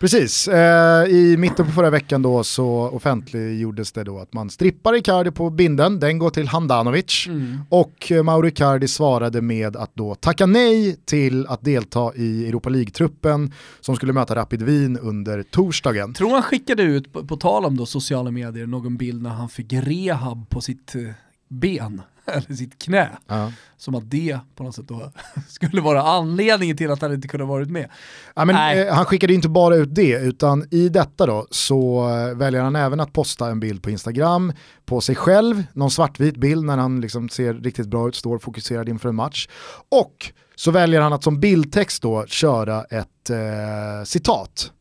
Precis, 0.00 0.48
eh, 0.48 1.04
i 1.08 1.36
mitten 1.38 1.66
på 1.66 1.72
förra 1.72 1.90
veckan 1.90 2.22
då 2.22 2.44
så 2.44 2.68
offentliggjordes 2.92 3.92
det 3.92 4.04
då 4.04 4.18
att 4.18 4.32
man 4.32 4.50
strippar 4.50 4.94
Icardi 4.96 5.30
på 5.30 5.50
binden, 5.50 6.00
den 6.00 6.18
går 6.18 6.30
till 6.30 6.48
Handanovic 6.48 7.26
mm. 7.28 7.58
och 7.68 8.12
Mauro 8.24 8.46
Icardi 8.46 8.88
svarade 8.88 9.40
med 9.40 9.76
att 9.76 9.94
då 9.94 10.14
tacka 10.14 10.46
nej 10.46 10.96
till 11.04 11.46
att 11.46 11.64
delta 11.64 12.12
i 12.14 12.48
Europa 12.48 12.68
League-truppen 12.68 13.52
som 13.80 13.96
skulle 13.96 14.12
möta 14.12 14.34
Rapid 14.34 14.62
Wien 14.62 14.98
under 14.98 15.42
torsdagen. 15.42 16.14
Tror 16.14 16.30
han 16.30 16.42
skickade 16.42 16.82
ut, 16.82 17.12
på, 17.12 17.26
på 17.26 17.36
tal 17.36 17.64
om 17.64 17.76
då 17.76 17.86
sociala 17.86 18.30
medier, 18.30 18.66
någon 18.66 18.96
bild 18.96 19.22
när 19.22 19.30
han 19.30 19.48
fick 19.48 19.72
rehab 19.72 20.48
på 20.48 20.60
sitt 20.60 20.94
eh, 20.94 21.00
ben? 21.48 22.02
eller 22.32 22.54
sitt 22.56 22.78
knä. 22.78 23.08
Ja. 23.26 23.52
Som 23.76 23.94
att 23.94 24.10
det 24.10 24.38
på 24.56 24.62
något 24.62 24.74
sätt 24.74 24.88
då 24.88 25.12
skulle 25.48 25.80
vara 25.80 26.02
anledningen 26.02 26.76
till 26.76 26.90
att 26.90 27.02
han 27.02 27.12
inte 27.12 27.28
kunde 27.28 27.46
varit 27.46 27.70
med. 27.70 27.90
Ja, 28.34 28.44
men, 28.44 28.78
eh, 28.78 28.94
han 28.94 29.04
skickade 29.04 29.34
inte 29.34 29.48
bara 29.48 29.76
ut 29.76 29.94
det, 29.94 30.12
utan 30.12 30.66
i 30.70 30.88
detta 30.88 31.26
då 31.26 31.46
så 31.50 32.08
eh, 32.10 32.36
väljer 32.36 32.62
han 32.62 32.76
även 32.76 33.00
att 33.00 33.12
posta 33.12 33.50
en 33.50 33.60
bild 33.60 33.82
på 33.82 33.90
Instagram 33.90 34.52
på 34.86 35.00
sig 35.00 35.14
själv, 35.14 35.64
någon 35.72 35.90
svartvit 35.90 36.36
bild 36.36 36.64
när 36.64 36.76
han 36.76 37.00
liksom 37.00 37.28
ser 37.28 37.54
riktigt 37.54 37.86
bra 37.86 38.08
ut, 38.08 38.14
står 38.14 38.38
fokuserad 38.38 38.88
inför 38.88 39.08
en 39.08 39.14
match. 39.14 39.48
Och 39.88 40.32
så 40.54 40.70
väljer 40.70 41.00
han 41.00 41.12
att 41.12 41.24
som 41.24 41.40
bildtext 41.40 42.02
då 42.02 42.26
köra 42.26 42.84
ett 42.84 43.30
eh, 43.30 44.04
citat. 44.04 44.72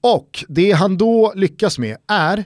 Och 0.00 0.44
det 0.48 0.72
han 0.72 0.98
då 0.98 1.32
lyckas 1.36 1.78
med 1.78 1.96
är 2.08 2.44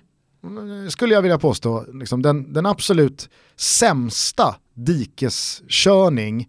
skulle 0.88 1.14
jag 1.14 1.22
vilja 1.22 1.38
påstå, 1.38 1.84
liksom 1.92 2.22
den, 2.22 2.52
den 2.52 2.66
absolut 2.66 3.28
sämsta 3.56 4.56
dikeskörning 4.74 6.48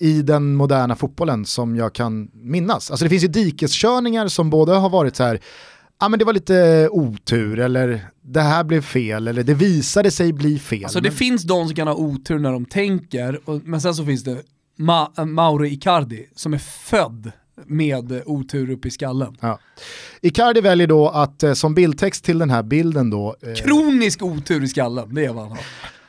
i 0.00 0.22
den 0.22 0.54
moderna 0.54 0.96
fotbollen 0.96 1.44
som 1.44 1.76
jag 1.76 1.92
kan 1.92 2.30
minnas. 2.34 2.90
Alltså 2.90 3.04
det 3.04 3.08
finns 3.08 3.24
ju 3.24 3.28
dikeskörningar 3.28 4.28
som 4.28 4.50
både 4.50 4.72
har 4.72 4.90
varit 4.90 5.16
så 5.16 5.24
här, 5.24 5.40
ja 6.00 6.08
men 6.08 6.18
det 6.18 6.24
var 6.24 6.32
lite 6.32 6.88
otur 6.92 7.58
eller 7.58 8.08
det 8.22 8.40
här 8.40 8.64
blev 8.64 8.82
fel 8.82 9.28
eller 9.28 9.42
det 9.42 9.54
visade 9.54 10.10
sig 10.10 10.32
bli 10.32 10.58
fel. 10.58 10.84
Alltså 10.84 11.00
det 11.00 11.10
finns 11.10 11.42
de 11.42 11.66
som 11.66 11.76
kan 11.76 11.88
ha 11.88 11.94
otur 11.94 12.38
när 12.38 12.52
de 12.52 12.64
tänker, 12.64 13.48
och, 13.48 13.60
men 13.64 13.80
sen 13.80 13.94
så 13.94 14.04
finns 14.04 14.24
det 14.24 14.42
Ma 14.78 15.24
Mauro 15.26 15.66
Icardi 15.66 16.28
som 16.34 16.54
är 16.54 16.58
född 16.58 17.32
med 17.66 18.22
otur 18.26 18.70
upp 18.70 18.86
i 18.86 18.90
skallen. 18.90 19.36
Ja. 19.40 19.58
Icardi 20.20 20.60
väljer 20.60 20.86
då 20.86 21.08
att 21.08 21.42
eh, 21.42 21.52
som 21.52 21.74
bildtext 21.74 22.24
till 22.24 22.38
den 22.38 22.50
här 22.50 22.62
bilden 22.62 23.10
då... 23.10 23.36
Eh, 23.42 23.54
Kronisk 23.54 24.22
otur 24.22 24.64
i 24.64 24.68
skallen, 24.68 25.14
det 25.14 25.24
är 25.24 25.32
vad 25.32 25.42
han 25.42 25.50
har. 25.50 25.60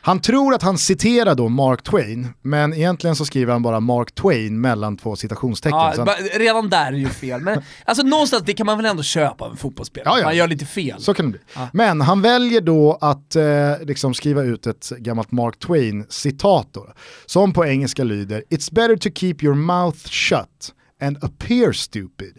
Han 0.02 0.20
tror 0.20 0.54
att 0.54 0.62
han 0.62 0.78
citerar 0.78 1.36
då 1.36 1.50
Mark 1.50 1.84
Twain, 1.84 2.28
men 2.42 2.74
egentligen 2.74 3.16
så 3.16 3.26
skriver 3.26 3.54
han 3.54 3.64
bara 3.64 3.80
Mark 3.80 4.16
Twain 4.16 4.62
mellan 4.62 4.98
två 4.98 5.16
citationstecken. 5.16 5.78
Ja, 5.78 5.94
han... 5.98 6.08
Redan 6.40 6.70
där 6.70 6.94
är 6.94 6.98
ju 6.98 7.10
fel, 7.10 7.42
men 7.42 7.62
alltså 7.86 8.04
någonstans 8.04 8.44
det 8.46 8.54
kan 8.54 8.66
man 8.66 8.78
väl 8.78 8.86
ändå 8.86 9.04
köpa 9.04 9.46
av 9.46 9.52
en 9.52 9.58
fotbollsspelare, 9.58 10.14
ja, 10.14 10.20
ja. 10.20 10.26
man 10.26 10.36
gör 10.36 10.48
lite 10.48 10.66
fel. 10.66 11.02
Så 11.02 11.14
kan 11.14 11.26
det 11.26 11.32
bli. 11.32 11.40
Ja. 11.56 11.70
Men 11.74 12.02
han 12.02 12.22
väljer 12.22 12.62
då 12.62 12.98
att 13.02 13.36
eh, 13.36 13.44
liksom 13.82 14.14
skriva 14.14 14.44
ut 14.44 14.68
ett 14.68 14.90
gammalt 14.90 15.32
Mark 15.32 15.60
Twain-citat 15.60 16.78
som 17.26 17.54
på 17.54 17.66
engelska 17.66 18.04
lyder 18.04 18.44
“It's 18.50 18.74
better 18.74 18.98
to 18.98 19.10
keep 19.16 19.36
your 19.42 19.56
mouth 19.56 20.10
shut 20.10 20.74
and 21.02 21.24
appear 21.24 21.72
stupid 21.72 22.34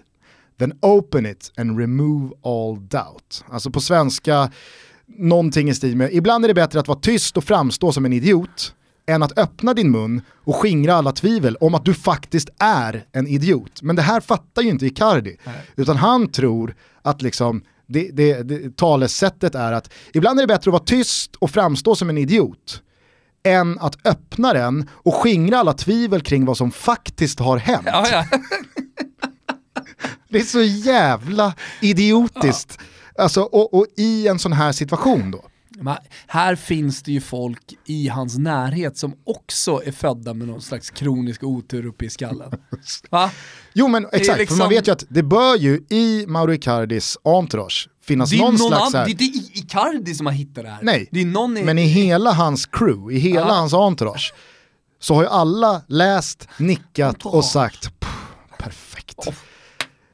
than 0.59 0.73
open 0.83 1.27
it 1.27 1.53
and 1.57 1.79
remove 1.79 2.35
all 2.45 2.89
doubt”. 2.89 3.45
Alltså 3.49 3.71
på 3.71 3.81
svenska 3.81 4.51
någonting 5.07 5.69
i 5.69 5.75
stil 5.75 5.97
med, 5.97 6.13
ibland 6.13 6.45
är 6.45 6.49
det 6.49 6.55
bättre 6.55 6.81
att 6.81 6.89
vara 6.89 6.99
tyst 6.99 7.37
och 7.37 7.45
framstå 7.45 7.93
som 7.93 8.05
en 8.05 8.13
idiot 8.13 8.75
än 9.07 9.23
att 9.23 9.39
öppna 9.39 9.75
din 9.75 9.91
mun 9.91 10.23
och 10.45 10.57
skingra 10.57 10.95
alla 10.95 11.13
tvivel 11.13 11.57
om 11.57 11.75
att 11.75 11.85
du 11.85 11.95
faktiskt 11.95 12.49
är 12.59 13.05
en 13.13 13.27
idiot. 13.27 13.83
Men 13.83 13.97
det 13.97 14.03
här 14.03 14.21
fattar 14.21 14.63
ju 14.63 14.69
inte 14.69 14.87
Icardi, 14.87 15.37
Nej. 15.45 15.55
utan 15.77 15.97
han 15.97 16.29
tror 16.29 16.75
att 17.03 17.23
liksom 17.23 17.63
det, 17.87 18.11
det, 18.13 18.43
det, 18.43 18.77
talesättet 18.77 19.55
är 19.55 19.73
att 19.73 19.93
ibland 20.13 20.39
är 20.39 20.43
det 20.43 20.47
bättre 20.47 20.71
att 20.71 20.73
vara 20.73 20.85
tyst 20.85 21.37
och 21.37 21.51
framstå 21.51 21.95
som 21.95 22.11
en 22.11 22.19
idiot 22.19 22.83
än 23.43 23.79
att 23.79 24.07
öppna 24.07 24.53
den 24.53 24.89
och 24.93 25.15
skingra 25.15 25.59
alla 25.59 25.73
tvivel 25.73 26.21
kring 26.21 26.45
vad 26.45 26.57
som 26.57 26.71
faktiskt 26.71 27.41
har 27.41 27.57
hänt. 27.57 27.87
Ja, 27.87 28.07
ja. 28.11 28.27
det 30.29 30.39
är 30.39 30.45
så 30.45 30.63
jävla 30.63 31.55
idiotiskt. 31.81 32.79
Ja. 32.79 33.23
Alltså, 33.23 33.43
och, 33.43 33.75
och 33.75 33.87
i 33.97 34.29
en 34.29 34.39
sån 34.39 34.53
här 34.53 34.73
situation 34.73 35.31
då. 35.31 35.45
Men 35.83 35.97
här 36.27 36.57
finns 36.57 37.03
det 37.03 37.13
ju 37.13 37.21
folk 37.21 37.75
i 37.87 38.09
hans 38.09 38.39
närhet 38.39 38.97
som 38.97 39.15
också 39.25 39.83
är 39.85 39.93
födda 39.93 40.35
med 40.35 40.49
någon 40.49 40.63
slags 40.63 40.91
kronisk 40.91 41.43
otur 41.43 41.87
uppe 41.87 42.05
i 42.05 42.11
skallen. 42.11 42.51
Va? 43.11 43.31
Jo 43.73 43.89
men 43.89 44.07
exakt, 44.13 44.39
liksom... 44.39 44.57
för 44.57 44.65
man 44.65 44.71
vet 44.71 44.89
ju 44.89 44.93
att 44.93 45.05
det 45.09 45.23
bör 45.23 45.57
ju 45.57 45.81
i 45.91 46.25
Mauro 46.29 46.53
Icardis 46.53 47.19
entourage 47.25 47.89
finnas 48.11 48.33
någon, 48.33 48.55
någon 48.55 48.69
slags... 48.69 48.95
Här... 48.95 49.05
Det 49.05 49.25
är 49.25 49.27
inte 49.27 49.59
Icardi 49.59 50.15
som 50.15 50.27
har 50.27 50.33
hittat 50.33 50.65
det 50.65 50.71
här. 50.71 50.79
Nej, 50.83 51.09
det 51.11 51.21
är 51.21 51.25
någon 51.25 51.57
i... 51.57 51.65
men 51.65 51.79
i 51.79 51.87
hela 51.87 52.33
hans 52.33 52.67
crew, 52.67 53.17
i 53.17 53.19
hela 53.19 53.43
Aha. 53.43 53.55
hans 53.55 53.75
entourage, 53.75 54.35
så 55.01 55.15
har 55.15 55.23
ju 55.23 55.29
alla 55.29 55.83
läst, 55.89 56.49
nickat 56.59 57.27
och 57.27 57.45
sagt 57.45 58.01
perfekt. 58.59 59.29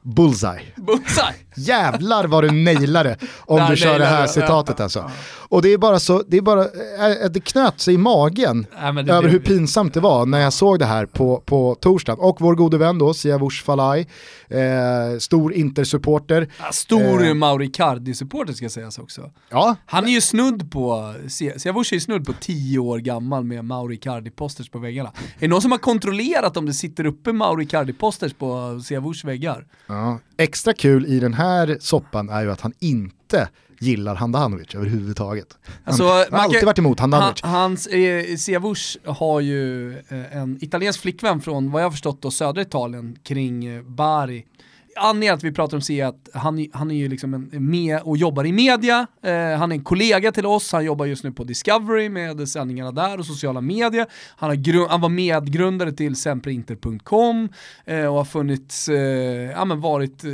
Bullseye. 0.01 0.61
Bullseye. 0.75 1.46
Jävlar 1.57 2.27
vad 2.27 2.43
du 2.43 2.51
nailade 2.51 3.17
om 3.37 3.67
du 3.69 3.75
kör 3.75 3.99
det 3.99 4.05
här 4.05 4.27
citatet 4.27 4.79
alltså. 4.79 5.11
Och 5.49 5.61
det 5.61 5.73
är 5.73 5.77
bara 5.77 5.99
så, 5.99 6.23
det 6.27 6.37
är 6.37 6.41
bara, 6.41 6.61
äh, 6.61 7.29
det 7.31 7.39
knöt 7.39 7.79
sig 7.79 7.93
i 7.93 7.97
magen 7.97 8.65
Nej, 8.81 9.09
över 9.09 9.29
hur 9.29 9.39
pinsamt 9.39 9.93
det 9.93 9.99
var 9.99 10.25
när 10.25 10.39
jag 10.39 10.53
såg 10.53 10.79
det 10.79 10.85
här 10.85 11.05
på, 11.05 11.43
på 11.45 11.75
torsdagen. 11.75 12.19
Och 12.19 12.37
vår 12.39 12.55
gode 12.55 12.77
vän 12.77 12.99
då, 12.99 13.13
Siavush 13.13 13.63
Falai, 13.63 14.07
eh, 14.47 15.19
stor 15.19 15.53
Intersupporter. 15.53 16.47
Ja, 16.59 16.71
stor 16.71 17.27
eh, 17.27 17.33
Mauri 17.33 17.67
Cardi-supporter 17.67 18.53
ska 18.53 18.69
sägas 18.69 18.99
också. 18.99 19.31
Ja. 19.49 19.75
Han 19.85 20.05
är 20.05 20.11
ju 20.11 20.21
snudd 20.21 20.71
på, 20.71 21.13
Siavush 21.57 21.93
är 21.93 21.95
ju 21.95 21.99
snudd 21.99 22.25
på 22.25 22.33
tio 22.33 22.79
år 22.79 22.97
gammal 22.99 23.43
med 23.43 23.65
Mauri 23.65 23.97
Cardi-posters 23.97 24.71
på 24.71 24.79
väggarna. 24.79 25.09
Är 25.09 25.39
det 25.39 25.47
någon 25.47 25.61
som 25.61 25.71
har 25.71 25.79
kontrollerat 25.79 26.57
om 26.57 26.65
det 26.65 26.73
sitter 26.73 27.05
uppe 27.05 27.33
Mauri 27.33 27.65
Cardi-posters 27.65 28.33
på 28.33 28.81
Siavush 28.83 29.25
väggar? 29.25 29.65
Ja. 29.87 30.19
Extra 30.37 30.73
kul 30.73 31.05
i 31.05 31.19
den 31.19 31.33
här 31.33 31.46
soppan 31.79 32.29
är 32.29 32.41
ju 32.41 32.51
att 32.51 32.61
han 32.61 32.73
inte 32.79 33.49
gillar 33.79 34.15
Handanovic 34.15 34.75
överhuvudtaget. 34.75 35.57
Alltså, 35.83 36.03
han 36.03 36.25
har 36.31 36.39
alltid 36.39 36.65
varit 36.65 36.79
emot 36.79 36.99
Handanovic. 36.99 37.41
Han, 37.41 37.53
hans, 37.53 37.87
eh, 37.87 38.35
Siavush 38.35 38.97
har 39.05 39.41
ju 39.41 39.91
eh, 39.97 40.37
en 40.37 40.57
italiensk 40.61 41.01
flickvän 41.01 41.41
från 41.41 41.71
vad 41.71 41.81
jag 41.81 41.85
har 41.85 41.91
förstått 41.91 42.21
då 42.21 42.31
södra 42.31 42.61
Italien 42.61 43.17
kring 43.23 43.65
eh, 43.65 43.83
Bari 43.83 44.45
anledningen 44.97 45.33
att 45.35 45.43
vi 45.43 45.51
pratar 45.51 45.77
om 45.77 45.81
C 45.81 46.01
är 46.01 46.05
att 46.05 46.29
han, 46.33 46.67
han 46.73 46.91
är 46.91 46.95
ju 46.95 47.09
liksom 47.09 47.33
en, 47.33 47.49
med 47.51 48.01
och 48.01 48.17
jobbar 48.17 48.45
i 48.45 48.51
media, 48.51 49.07
eh, 49.23 49.33
han 49.33 49.71
är 49.71 49.75
en 49.75 49.83
kollega 49.83 50.31
till 50.31 50.45
oss, 50.45 50.71
han 50.71 50.85
jobbar 50.85 51.05
just 51.05 51.23
nu 51.23 51.31
på 51.31 51.43
Discovery 51.43 52.09
med 52.09 52.49
sändningarna 52.49 52.91
där 52.91 53.19
och 53.19 53.25
sociala 53.25 53.61
medier. 53.61 54.05
Han, 54.35 54.49
har 54.49 54.89
han 54.89 55.01
var 55.01 55.09
medgrundare 55.09 55.91
till 55.91 56.15
sempreinter.com 56.15 57.49
eh, 57.85 58.05
och 58.05 58.13
har 58.13 58.25
funnits, 58.25 58.89
eh, 58.89 59.51
ja 59.51 59.65
men 59.65 59.81
varit 59.81 60.23
eh, 60.23 60.31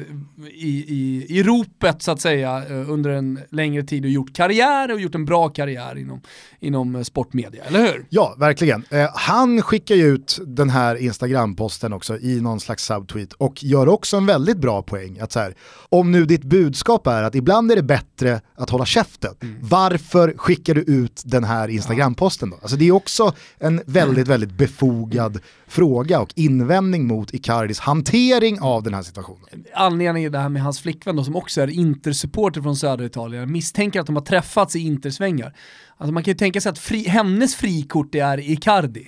i, 0.54 0.86
i, 0.88 1.26
i 1.30 1.44
ropet 1.44 2.02
så 2.02 2.12
att 2.12 2.22
säga 2.22 2.64
eh, 2.70 2.92
under 2.92 3.10
en 3.10 3.40
längre 3.50 3.84
tid 3.84 4.06
och 4.06 4.12
gjort 4.12 4.34
karriär 4.34 4.92
och 4.92 5.02
gjort 5.02 5.16
en 5.16 5.26
bra 5.26 5.50
karriär 5.50 5.98
inom, 5.98 6.22
inom 6.60 6.96
eh, 6.96 7.02
sportmedia, 7.02 7.64
eller 7.64 7.80
hur? 7.80 8.06
Ja, 8.10 8.36
verkligen. 8.38 8.84
Eh, 8.90 9.10
han 9.14 9.62
skickar 9.62 9.96
ju 9.96 10.06
ut 10.06 10.40
den 10.48 10.70
här 10.70 10.96
Instagram-posten 10.96 11.94
också 11.94 12.20
i 12.20 12.42
någon 12.42 12.60
slags 12.60 12.86
subtweet 12.86 13.34
och 13.34 13.64
gör 13.64 13.90
också 13.90 14.18
en 14.18 14.26
väldigt 14.26 14.53
väldigt 14.54 14.62
bra 14.62 14.82
poäng. 14.82 15.20
Att 15.20 15.32
så 15.32 15.40
här, 15.40 15.56
om 15.90 16.12
nu 16.12 16.26
ditt 16.26 16.44
budskap 16.44 17.08
är 17.08 17.24
att 17.24 17.36
ibland 17.36 17.72
är 17.72 17.76
det 17.76 17.84
bättre 17.84 18.42
att 18.58 18.70
hålla 18.70 18.86
käften, 18.86 19.36
mm. 19.42 19.58
varför 19.62 20.34
skickar 20.38 20.76
du 20.76 20.82
ut 20.82 21.22
den 21.26 21.44
här 21.44 21.68
Instagram-posten 21.68 22.50
då? 22.50 22.58
Alltså 22.62 22.78
det 22.78 22.88
är 22.88 22.92
också 22.92 23.34
en 23.60 23.82
väldigt, 23.86 24.28
väldigt 24.28 24.52
befogad 24.58 25.40
fråga 25.68 26.20
och 26.20 26.34
invändning 26.36 27.08
mot 27.08 27.34
Icardis 27.34 27.80
hantering 27.80 28.60
av 28.62 28.84
den 28.84 28.94
här 28.94 29.04
situationen. 29.04 29.66
Anledningen 29.76 30.18
är 30.18 30.30
det 30.30 30.40
här 30.40 30.50
med 30.50 30.62
hans 30.62 30.82
flickvän 30.82 31.16
då, 31.16 31.24
som 31.24 31.36
också 31.36 31.62
är 31.62 31.68
Intersupporter 31.68 32.62
från 32.62 32.76
södra 32.76 33.06
Italien, 33.06 33.52
misstänker 33.52 34.00
att 34.00 34.06
de 34.06 34.16
har 34.16 34.24
träffats 34.24 34.76
i 34.76 34.80
Intersvängar. 34.80 35.54
Alltså 35.98 36.14
man 36.14 36.24
kan 36.24 36.32
ju 36.32 36.38
tänka 36.38 36.62
sig 36.62 36.70
att 36.70 36.80
fri, 36.80 37.08
hennes 37.08 37.56
frikort 37.56 38.16
är 38.16 38.40
Icardi. 38.40 39.08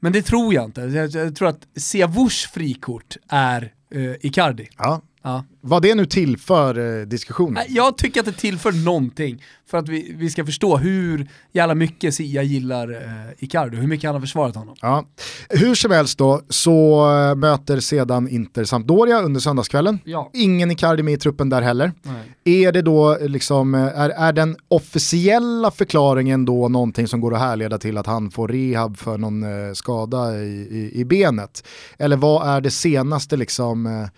Men 0.00 0.12
det 0.12 0.22
tror 0.22 0.54
jag 0.54 0.64
inte. 0.64 0.80
Jag, 0.80 1.36
tror 1.36 1.48
att 1.48 1.66
Siavush 1.76 2.52
frikort 2.52 3.16
är 3.28 3.72
eh, 3.90 4.18
Icardi. 4.22 4.68
Ja. 4.78 5.00
Ja. 5.22 5.44
Vad 5.60 5.82
det 5.82 5.94
nu 5.94 6.06
tillför 6.06 7.00
eh, 7.00 7.06
diskussionen? 7.06 7.64
Jag 7.68 7.98
tycker 7.98 8.20
att 8.20 8.26
det 8.26 8.32
tillför 8.32 8.72
någonting 8.72 9.42
för 9.66 9.78
att 9.78 9.88
vi, 9.88 10.14
vi 10.18 10.30
ska 10.30 10.44
förstå 10.44 10.76
hur 10.76 11.28
jävla 11.52 11.74
mycket 11.74 12.14
Sia 12.14 12.42
gillar 12.42 12.92
eh, 12.92 13.44
Icardi 13.44 13.76
hur 13.76 13.86
mycket 13.86 14.08
han 14.08 14.14
har 14.14 14.20
försvarat 14.20 14.56
honom. 14.56 14.76
Ja. 14.80 15.04
Hur 15.48 15.74
som 15.74 15.90
helst 15.90 16.18
då 16.18 16.42
så 16.48 17.10
äh, 17.18 17.34
möter 17.34 17.80
sedan 17.80 18.28
Inter 18.28 18.64
Sampdoria 18.64 19.22
under 19.22 19.40
söndagskvällen. 19.40 19.98
Ja. 20.04 20.30
Ingen 20.34 20.70
Icardi 20.70 21.02
med 21.02 21.14
i 21.14 21.16
truppen 21.16 21.48
där 21.48 21.62
heller. 21.62 21.92
Nej. 22.02 22.64
Är 22.64 22.72
det 22.72 22.82
då 22.82 23.18
liksom, 23.20 23.74
eh, 23.74 24.00
är, 24.00 24.10
är 24.10 24.32
den 24.32 24.56
officiella 24.68 25.70
förklaringen 25.70 26.44
då 26.44 26.68
någonting 26.68 27.08
som 27.08 27.20
går 27.20 27.34
att 27.34 27.40
härleda 27.40 27.78
till 27.78 27.98
att 27.98 28.06
han 28.06 28.30
får 28.30 28.48
rehab 28.48 28.96
för 28.96 29.18
någon 29.18 29.42
äh, 29.42 29.72
skada 29.72 30.38
i, 30.38 30.68
i, 30.70 31.00
i, 31.00 31.04
benet? 31.04 31.64
Eller 31.98 32.16
vad 32.16 32.48
är 32.48 32.60
det 32.60 32.70
senaste 32.70 33.36
liksom 33.36 33.86
äh, 33.86 34.08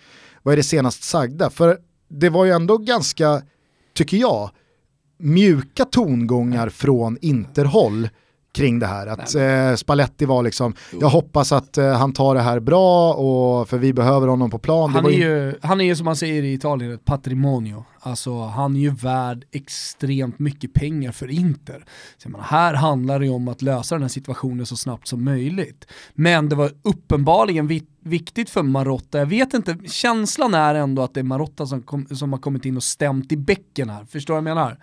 vad 0.43 0.53
är 0.53 0.57
det 0.57 0.63
senast 0.63 1.03
sagda? 1.03 1.49
För 1.49 1.77
det 2.07 2.29
var 2.29 2.45
ju 2.45 2.51
ändå 2.51 2.77
ganska, 2.77 3.41
tycker 3.93 4.17
jag, 4.17 4.49
mjuka 5.17 5.85
tongångar 5.85 6.69
från 6.69 7.17
Interhåll 7.21 8.09
kring 8.53 8.79
det 8.79 8.85
här. 8.85 9.07
Att 9.07 9.35
eh, 9.35 9.75
Spalletti 9.75 10.25
var 10.25 10.43
liksom, 10.43 10.73
jag 11.01 11.09
hoppas 11.09 11.51
att 11.51 11.77
eh, 11.77 11.91
han 11.91 12.13
tar 12.13 12.35
det 12.35 12.41
här 12.41 12.59
bra 12.59 13.13
och 13.13 13.69
för 13.69 13.77
vi 13.77 13.93
behöver 13.93 14.27
honom 14.27 14.51
på 14.51 14.59
plan. 14.59 14.89
Han 14.89 15.05
är, 15.05 15.09
ju, 15.09 15.55
han 15.61 15.81
är 15.81 15.85
ju 15.85 15.95
som 15.95 16.05
man 16.05 16.15
säger 16.15 16.43
i 16.43 16.53
Italien 16.53 16.91
ett 16.91 17.05
patrimonio. 17.05 17.85
Alltså 18.05 18.41
han 18.41 18.75
är 18.75 18.79
ju 18.79 18.89
värd 18.89 19.45
extremt 19.51 20.39
mycket 20.39 20.73
pengar 20.73 21.11
för 21.11 21.31
Inter. 21.31 21.85
Så 22.17 22.29
man, 22.29 22.41
här 22.41 22.73
handlar 22.73 23.19
det 23.19 23.25
ju 23.25 23.31
om 23.31 23.47
att 23.47 23.61
lösa 23.61 23.95
den 23.95 24.01
här 24.01 24.09
situationen 24.09 24.65
så 24.65 24.77
snabbt 24.77 25.07
som 25.07 25.23
möjligt. 25.23 25.87
Men 26.13 26.49
det 26.49 26.55
var 26.55 26.71
uppenbarligen 26.81 27.67
viktigt 28.03 28.49
för 28.49 28.63
Marotta. 28.63 29.17
Jag 29.17 29.25
vet 29.25 29.53
inte, 29.53 29.77
känslan 29.85 30.53
är 30.53 30.75
ändå 30.75 31.01
att 31.01 31.13
det 31.13 31.19
är 31.19 31.23
Marotta 31.23 31.65
som, 31.65 31.81
kom, 31.81 32.07
som 32.07 32.33
har 32.33 32.39
kommit 32.39 32.65
in 32.65 32.77
och 32.77 32.83
stämt 32.83 33.31
i 33.31 33.37
bäcken 33.37 33.89
här. 33.89 34.05
Förstår 34.05 34.33
du 34.33 34.41
vad 34.41 34.49
jag 34.49 34.55
menar? 34.55 34.77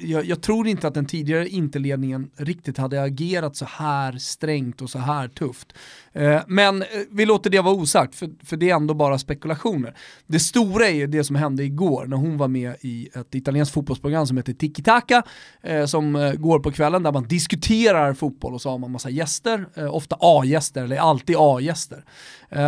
Jag, 0.00 0.24
jag 0.24 0.42
tror 0.42 0.68
inte 0.68 0.88
att 0.88 0.94
den 0.94 1.06
tidigare 1.06 1.48
Interledningen 1.48 2.30
riktigt 2.36 2.78
hade 2.78 3.02
agerat 3.02 3.56
så 3.56 3.64
här 3.64 4.18
strängt 4.18 4.82
och 4.82 4.90
så 4.90 4.98
här 4.98 5.28
tufft. 5.28 5.72
Eh, 6.12 6.40
men 6.46 6.82
eh, 6.82 6.88
vi 7.10 7.26
låter 7.26 7.50
det 7.50 7.60
vara 7.60 7.74
osagt, 7.74 8.14
för, 8.14 8.30
för 8.44 8.56
det 8.56 8.70
är 8.70 8.74
ändå 8.74 8.94
bara 8.94 9.18
spekulationer. 9.18 9.94
Det 10.26 10.40
stora 10.40 10.86
är 10.88 10.94
ju 10.94 11.06
det 11.06 11.24
som 11.24 11.36
hände 11.36 11.64
igår 11.64 12.06
när 12.06 12.16
hon 12.16 12.38
var 12.38 12.48
med 12.48 12.74
i 12.80 13.08
ett 13.14 13.34
italienskt 13.34 13.74
fotbollsprogram 13.74 14.26
som 14.26 14.36
heter 14.36 14.52
Tiki 14.52 14.82
Taka, 14.82 15.22
eh, 15.62 15.84
som 15.84 16.34
går 16.38 16.60
på 16.60 16.72
kvällen 16.72 17.02
där 17.02 17.12
man 17.12 17.28
diskuterar 17.28 18.14
fotboll 18.14 18.54
och 18.54 18.62
så 18.62 18.70
har 18.70 18.78
man 18.78 18.90
massa 18.90 19.10
gäster, 19.10 19.66
ofta 19.90 20.16
A-gäster, 20.20 20.84
eller 20.84 20.96
alltid 20.96 21.36
A-gäster. 21.38 22.04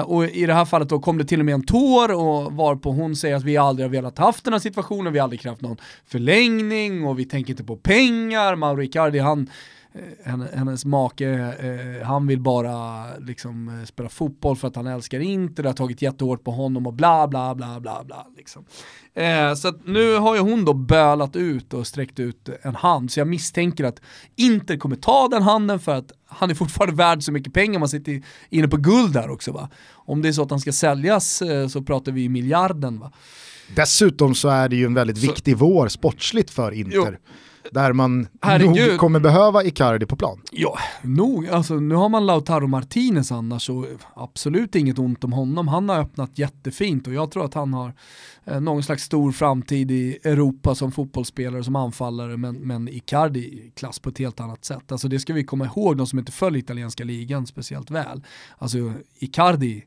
Och 0.05 0.25
i 0.25 0.47
det 0.47 0.55
här 0.55 0.65
fallet 0.65 0.89
då 0.89 1.01
kom 1.01 1.19
det 1.19 1.25
till 1.25 1.39
och 1.41 1.47
med 1.47 1.55
en 1.55 1.67
tår 1.67 2.13
och 2.13 2.53
varpå 2.53 2.91
hon 2.93 3.17
säger 3.17 3.37
att 3.37 3.45
vi 3.45 3.57
aldrig 3.57 3.87
har 3.87 3.91
velat 3.91 4.19
haft 4.19 4.45
den 4.45 4.53
här 4.53 4.61
situationen, 4.61 5.13
vi 5.13 5.19
har 5.19 5.25
aldrig 5.25 5.41
krävt 5.41 5.61
någon 5.61 5.77
förlängning 6.07 7.05
och 7.05 7.19
vi 7.19 7.25
tänker 7.25 7.51
inte 7.51 7.65
på 7.65 7.77
pengar. 7.77 8.57
Mauro 8.57 8.83
Icardi 8.83 9.19
han 9.19 9.51
hennes 10.55 10.85
make, 10.85 11.29
eh, 11.29 12.07
han 12.07 12.27
vill 12.27 12.41
bara 12.41 13.05
liksom 13.19 13.69
eh, 13.69 13.85
spela 13.85 14.09
fotboll 14.09 14.57
för 14.57 14.69
att 14.69 14.77
han 14.77 14.87
älskar 14.87 15.21
Inter, 15.21 15.63
det 15.63 15.69
har 15.69 15.75
tagit 15.75 16.03
jättehårt 16.03 16.45
på 16.45 16.51
honom 16.51 16.87
och 16.87 16.95
bla 16.95 17.29
bla 17.29 17.55
bla 17.55 17.81
bla 17.81 18.05
bla. 18.05 18.27
Liksom. 18.37 18.65
Eh, 19.15 19.55
så 19.55 19.73
nu 19.85 20.17
har 20.17 20.35
ju 20.35 20.41
hon 20.41 20.65
då 20.65 20.73
bölat 20.73 21.37
ut 21.37 21.75
och 21.75 21.87
sträckt 21.87 22.21
ut 22.21 22.49
en 22.63 22.75
hand, 22.75 23.11
så 23.11 23.21
jag 23.21 23.29
misstänker 23.29 23.85
att 23.85 24.01
Inter 24.37 24.77
kommer 24.77 24.97
ta 24.97 25.29
den 25.29 25.43
handen 25.43 25.81
för 25.81 25.95
att 25.95 26.13
han 26.27 26.51
är 26.51 26.55
fortfarande 26.55 26.97
värd 26.97 27.23
så 27.23 27.33
mycket 27.33 27.55
pengar, 27.55 27.79
man 27.79 27.89
sitter 27.89 28.23
inne 28.51 28.69
på 28.69 28.77
guld 28.77 29.13
där 29.13 29.31
också 29.31 29.53
va. 29.53 29.69
Om 29.93 30.23
det 30.23 30.29
är 30.29 30.33
så 30.33 30.43
att 30.43 30.51
han 30.51 30.61
ska 30.61 30.73
säljas 30.73 31.43
eh, 31.43 31.69
så 31.69 31.83
pratar 31.83 32.13
vi 32.13 32.29
miljarden 32.29 32.99
va. 32.99 33.13
Dessutom 33.77 34.35
så 34.35 34.49
är 34.49 34.69
det 34.69 34.77
ju 34.77 34.87
en 34.87 34.95
väldigt 34.95 35.19
så, 35.19 35.27
viktig 35.27 35.57
vår 35.57 35.89
sportsligt 35.89 36.51
för 36.51 36.73
Inter. 36.73 37.19
Jo 37.21 37.33
där 37.71 37.93
man 37.93 38.27
Herregud. 38.41 38.89
nog 38.89 38.99
kommer 38.99 39.21
behöva 39.21 39.65
Icardi 39.65 40.07
på 40.07 40.17
plan. 40.17 40.41
Ja, 40.53 40.79
nog. 41.03 41.49
Alltså, 41.49 41.75
nu 41.75 41.95
har 41.95 42.09
man 42.09 42.27
Lautaro 42.27 42.67
Martinez 42.67 43.33
annars 43.33 43.71
och 43.71 43.87
absolut 44.15 44.75
inget 44.75 44.99
ont 44.99 45.25
om 45.25 45.33
honom. 45.33 45.69
Han 45.69 45.89
har 45.89 46.01
öppnat 46.01 46.39
jättefint 46.39 47.07
och 47.07 47.15
jag 47.15 47.31
tror 47.31 47.45
att 47.45 47.55
han 47.55 47.75
har 47.75 47.95
eh, 48.45 48.61
någon 48.61 48.83
slags 48.83 49.03
stor 49.03 49.33
framtid 49.33 49.91
i 49.91 50.19
Europa 50.25 50.75
som 50.75 50.93
fotbollsspelare, 50.93 51.65
som 51.65 51.77
anfallare, 51.77 52.37
men, 52.37 52.55
men 52.55 52.89
Icardi 52.89 53.73
klass 53.75 53.99
på 53.99 54.09
ett 54.09 54.19
helt 54.19 54.41
annat 54.41 54.65
sätt. 54.65 54.93
Alltså 54.93 55.09
det 55.09 55.21
ska 55.21 55.33
vi 55.33 55.45
komma 55.45 55.65
ihåg, 55.65 55.97
de 55.97 56.07
som 56.07 56.19
inte 56.19 56.33
följer 56.33 56.59
italienska 56.63 57.05
ligan 57.05 57.47
speciellt 57.47 57.91
väl. 57.91 58.23
Alltså 58.59 58.93
Icardi, 59.19 59.85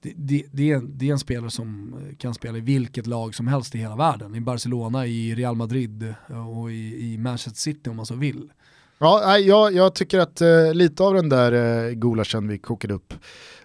det, 0.00 0.12
det, 0.16 0.44
det, 0.52 0.70
är 0.70 0.76
en, 0.76 0.98
det 0.98 1.08
är 1.08 1.12
en 1.12 1.18
spelare 1.18 1.50
som 1.50 1.94
kan 2.18 2.34
spela 2.34 2.58
i 2.58 2.60
vilket 2.60 3.06
lag 3.06 3.34
som 3.34 3.46
helst 3.46 3.74
i 3.74 3.78
hela 3.78 3.96
världen. 3.96 4.34
I 4.34 4.40
Barcelona, 4.40 5.06
i 5.06 5.34
Real 5.34 5.56
Madrid 5.56 6.14
och 6.58 6.72
i, 6.72 7.12
i 7.12 7.18
Manchester 7.18 7.60
City 7.60 7.90
om 7.90 7.96
man 7.96 8.06
så 8.06 8.14
vill. 8.14 8.50
Ja, 8.98 9.38
jag, 9.38 9.72
jag 9.72 9.94
tycker 9.94 10.18
att 10.18 10.42
uh, 10.42 10.74
lite 10.74 11.02
av 11.02 11.14
den 11.14 11.28
där 11.28 11.52
uh, 11.52 11.92
gulaschen 11.92 12.48
vi 12.48 12.58
kokade 12.58 12.94
upp 12.94 13.14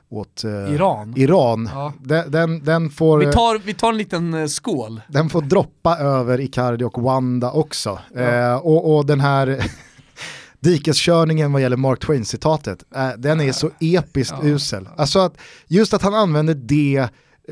åt 0.09 0.43
uh, 0.45 0.73
Iran, 0.75 1.13
Iran 1.17 1.69
ja. 1.73 1.93
den, 1.99 2.31
den, 2.31 2.63
den, 2.63 2.89
får... 2.89 3.19
Vi 3.19 3.31
tar, 3.31 3.59
vi 3.59 3.73
tar 3.73 3.89
en 3.89 3.97
liten 3.97 4.33
uh, 4.33 4.47
skål. 4.47 5.01
Den 5.07 5.29
får 5.29 5.41
droppa 5.41 5.97
över 5.97 6.39
Icardi 6.39 6.85
och 6.85 7.01
Wanda 7.01 7.51
också. 7.51 7.99
Ja. 8.13 8.59
och, 8.59 8.95
och 8.95 9.05
den 9.05 9.19
här 9.19 9.63
dikeskörningen 10.59 11.53
vad 11.53 11.61
gäller 11.61 11.77
Mark 11.77 11.99
Twain-citatet, 11.99 12.83
äh, 12.95 13.09
den 13.17 13.41
är 13.41 13.51
så 13.51 13.69
episkt 13.79 14.35
ja. 14.41 14.47
usel. 14.47 14.89
Alltså 14.97 15.19
att, 15.19 15.37
just 15.67 15.93
att 15.93 16.01
han 16.01 16.13
använder 16.13 16.53
det 16.53 17.09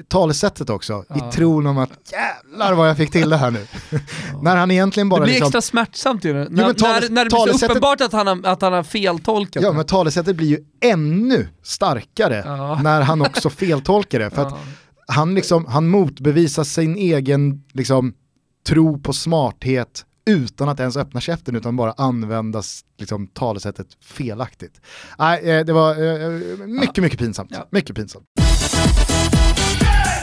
talesättet 0.07 0.69
också, 0.69 1.05
ja. 1.09 1.15
i 1.15 1.31
tron 1.31 1.67
om 1.67 1.77
att 1.77 1.89
jävlar 2.11 2.73
vad 2.73 2.89
jag 2.89 2.97
fick 2.97 3.11
till 3.11 3.29
det 3.29 3.37
här 3.37 3.51
nu. 3.51 3.67
Ja. 4.31 4.41
när 4.41 4.55
han 4.55 4.71
egentligen 4.71 5.09
bara... 5.09 5.19
Det 5.19 5.23
blir 5.23 5.33
liksom, 5.33 5.47
extra 5.47 5.61
smärtsamt 5.61 6.25
ju, 6.25 6.33
när, 6.33 6.67
jo, 6.67 6.73
tales, 6.73 7.09
när, 7.09 7.09
när 7.09 7.23
det 7.23 7.29
blir 7.29 7.57
så 7.57 7.65
uppenbart 7.65 8.01
att 8.01 8.11
han, 8.11 8.27
har, 8.27 8.41
att 8.45 8.61
han 8.61 8.73
har 8.73 8.83
feltolkat 8.83 9.63
Ja 9.63 9.71
men 9.71 9.85
talesättet 9.85 10.35
blir 10.35 10.47
ju 10.47 10.59
ännu 10.81 11.47
starkare 11.63 12.43
ja. 12.45 12.81
när 12.81 13.01
han 13.01 13.21
också 13.21 13.49
feltolkar 13.49 14.19
det. 14.19 14.29
För 14.29 14.41
att 14.41 14.57
han, 15.07 15.35
liksom, 15.35 15.65
han 15.65 15.87
motbevisar 15.87 16.63
sin 16.63 16.95
egen 16.95 17.63
liksom, 17.73 18.13
tro 18.67 18.99
på 18.99 19.13
smarthet 19.13 20.05
utan 20.25 20.69
att 20.69 20.79
ens 20.79 20.97
öppna 20.97 21.21
käften 21.21 21.55
utan 21.55 21.75
bara 21.75 21.91
använda 21.91 22.61
liksom, 22.97 23.27
talesättet 23.27 23.87
felaktigt. 24.01 24.81
Nej, 25.19 25.49
eh, 25.49 25.65
det 25.65 25.73
var 25.73 25.91
eh, 25.91 26.29
mycket, 26.67 27.03
mycket 27.03 27.19
pinsamt. 27.19 27.51
Ja. 27.53 27.67
Mycket 27.71 27.95
pinsamt. 27.95 28.25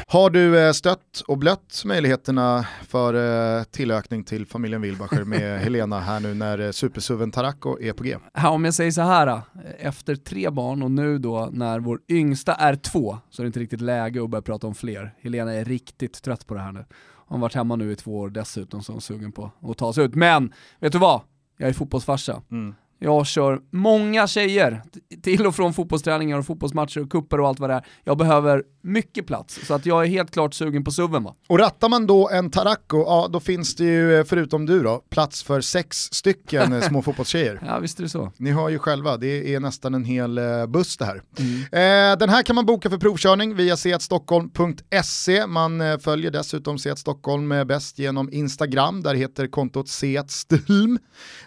Har 0.07 0.31
du 0.31 0.61
eh, 0.61 0.73
stött 0.73 1.23
och 1.27 1.39
blött 1.39 1.83
möjligheterna 1.85 2.67
för 2.89 3.65
tillökning 3.65 4.25
till 4.25 4.47
familjen 4.47 4.83
Wilbacher 4.83 5.25
med 5.25 5.61
Helena 5.65 6.01
här 6.01 6.21
nu 6.21 6.35
när 6.35 6.73
supersuven 6.73 7.31
Tarako 7.31 7.81
är 7.81 7.93
på 7.93 8.05
G? 8.05 8.17
Ja, 8.35 8.51
om 8.51 8.65
jag 8.65 8.75
säger 8.75 8.91
så 8.91 9.03
här, 9.03 9.41
efter 9.79 10.17
tre 10.17 10.51
barn 10.51 10.83
och 10.83 10.91
nu 10.91 11.19
då 11.19 11.49
när 11.53 11.81
vår 11.81 12.01
yngsta 12.09 12.55
är 12.55 12.75
två 12.75 13.19
så 13.31 13.43
är 13.43 13.45
det 13.45 13.47
inte 13.47 13.61
riktigt 13.61 13.81
läge 13.81 14.25
att 14.25 14.31
börja 14.31 14.43
prata 14.43 14.67
om 14.67 14.75
fler. 14.75 15.15
Helena 15.21 15.53
är 15.53 15.65
riktigt 15.65 16.23
trött 16.23 16.47
på 16.47 16.55
det 16.55 16.61
här 16.61 16.73
nu. 16.73 16.85
Han 17.33 17.41
har 17.41 17.47
varit 17.47 17.55
hemma 17.55 17.77
nu 17.77 17.93
i 17.93 17.97
två 17.97 18.19
år 18.19 18.31
dessutom 18.31 18.83
så 18.83 18.97
är 18.97 19.01
sugen 19.01 19.33
på 19.33 19.51
att 19.63 19.79
ta 19.79 19.93
sig 19.93 20.05
ut. 20.05 20.15
Men, 20.15 20.53
vet 20.81 20.93
du 20.93 20.99
vad? 20.99 21.21
Jag 21.57 21.69
är 21.69 21.73
fotbollsfarsa. 21.73 22.43
Mm. 22.51 22.75
Jag 23.05 23.27
kör 23.27 23.61
många 23.71 24.27
tjejer 24.27 24.83
till 25.23 25.47
och 25.47 25.55
från 25.55 25.75
fotbollsträningar 25.75 26.39
och 26.39 26.47
fotbollsmatcher 26.47 27.01
och 27.01 27.11
kupper 27.11 27.41
och 27.41 27.49
allt 27.49 27.61
vad 27.61 27.71
det 27.71 27.75
är. 27.75 27.87
Jag 28.05 28.19
behöver 28.19 28.63
mycket 28.83 29.27
plats, 29.27 29.67
så 29.67 29.75
att 29.75 29.87
jag 29.87 30.03
är 30.03 30.09
helt 30.09 30.31
klart 30.31 30.55
sugen 30.55 30.85
på 30.85 30.91
suven 30.91 31.25
va. 31.25 31.35
Och 31.49 31.59
rattar 31.59 31.89
man 31.89 32.07
då 32.07 32.31
en 32.31 32.51
Taracco, 32.51 32.99
ja 32.99 33.29
då 33.33 33.41
finns 33.41 33.77
det 33.77 33.85
ju, 33.85 34.19
eh, 34.19 34.25
förutom 34.25 34.67
du 34.67 34.83
då, 34.83 35.03
plats 35.11 35.43
för 35.43 35.61
sex 35.61 36.09
stycken 36.13 36.73
eh, 36.73 36.81
små 36.81 37.03
fotbollstjejer. 37.03 37.63
Ja 37.67 37.79
visst 37.79 37.99
är 37.99 38.03
det 38.03 38.09
så. 38.09 38.33
Ni 38.37 38.51
hör 38.51 38.69
ju 38.69 38.79
själva, 38.79 39.17
det 39.17 39.55
är 39.55 39.61
nästan 39.61 39.95
en 39.95 40.05
hel 40.05 40.39
eh, 40.39 40.67
buss 40.67 40.97
det 40.97 41.05
här. 41.05 41.23
Mm. 41.39 42.13
Eh, 42.13 42.19
den 42.19 42.29
här 42.29 42.43
kan 42.43 42.57
man 42.57 42.67
boka 42.67 42.91
för 42.91 42.99
provkörning 42.99 43.55
via 43.55 43.77
seatstockholm.se. 43.77 45.47
Man 45.47 46.01
följer 46.01 46.31
dessutom 46.31 46.79
Seat 46.79 46.99
Stockholm 46.99 47.49
bäst 47.67 47.99
genom 47.99 48.33
Instagram, 48.33 49.03
där 49.03 49.15
heter 49.15 49.47
kontot 49.47 49.89
Seatstulm. 49.89 50.99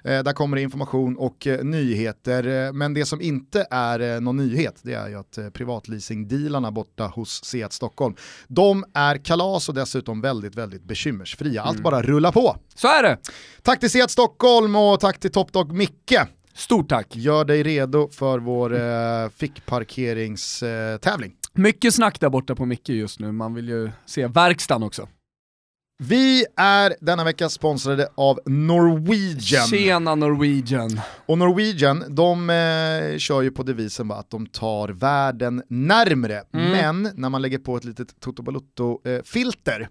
Eh, 0.03 0.23
där 0.23 0.33
kommer 0.33 0.57
det 0.57 0.63
information 0.63 1.17
och 1.17 1.44
eh, 1.47 1.63
nyheter, 1.63 2.71
men 2.71 2.93
det 2.93 3.05
som 3.05 3.21
inte 3.21 3.67
är 3.71 4.21
någon 4.21 4.37
nyhet, 4.37 4.79
det 4.81 4.93
är 4.93 5.09
ju 5.09 5.15
att 5.15 5.39
privatleasingdealarna 5.53 6.71
borta 6.71 7.07
hos 7.07 7.43
Seat 7.43 7.73
Stockholm. 7.73 8.15
De 8.47 8.85
är 8.93 9.17
kalas 9.17 9.69
och 9.69 9.75
dessutom 9.75 10.21
väldigt, 10.21 10.55
väldigt 10.55 10.83
bekymmersfria. 10.83 11.61
Allt 11.61 11.79
mm. 11.79 11.83
bara 11.83 12.01
rullar 12.01 12.31
på. 12.31 12.57
Så 12.75 12.87
är 12.87 13.03
det. 13.03 13.17
Tack 13.61 13.79
till 13.79 13.89
Seat 13.89 14.11
Stockholm 14.11 14.75
och 14.75 14.99
tack 14.99 15.19
till 15.19 15.31
Topdog 15.31 15.71
Micke. 15.71 16.19
Stort 16.53 16.89
tack. 16.89 17.15
Gör 17.15 17.45
dig 17.45 17.63
redo 17.63 18.09
för 18.09 18.39
vår 18.39 18.73
eh, 18.73 19.29
fickparkeringstävling. 19.29 21.31
Eh, 21.31 21.61
Mycket 21.61 21.93
snack 21.93 22.19
där 22.19 22.29
borta 22.29 22.55
på 22.55 22.65
Micke 22.65 22.89
just 22.89 23.19
nu, 23.19 23.31
man 23.31 23.53
vill 23.53 23.69
ju 23.69 23.91
se 24.05 24.27
verkstaden 24.27 24.83
också. 24.83 25.07
Vi 25.97 26.45
är 26.57 26.95
denna 27.01 27.23
vecka 27.23 27.49
sponsrade 27.49 28.07
av 28.15 28.39
Norwegian. 28.45 29.67
Tjena 29.67 30.15
Norwegian. 30.15 30.99
Och 31.25 31.37
Norwegian, 31.37 32.03
de 32.09 32.49
eh, 32.49 33.17
kör 33.17 33.41
ju 33.41 33.51
på 33.51 33.63
devisen 33.63 34.07
va, 34.07 34.15
att 34.15 34.29
de 34.29 34.47
tar 34.47 34.89
världen 34.89 35.63
närmre. 35.69 36.43
Mm. 36.53 36.71
Men 36.71 37.11
när 37.15 37.29
man 37.29 37.41
lägger 37.41 37.57
på 37.57 37.77
ett 37.77 37.83
litet 37.83 38.19
Toto 38.19 38.43
Balutto-filter 38.43 39.81
eh, 39.81 39.87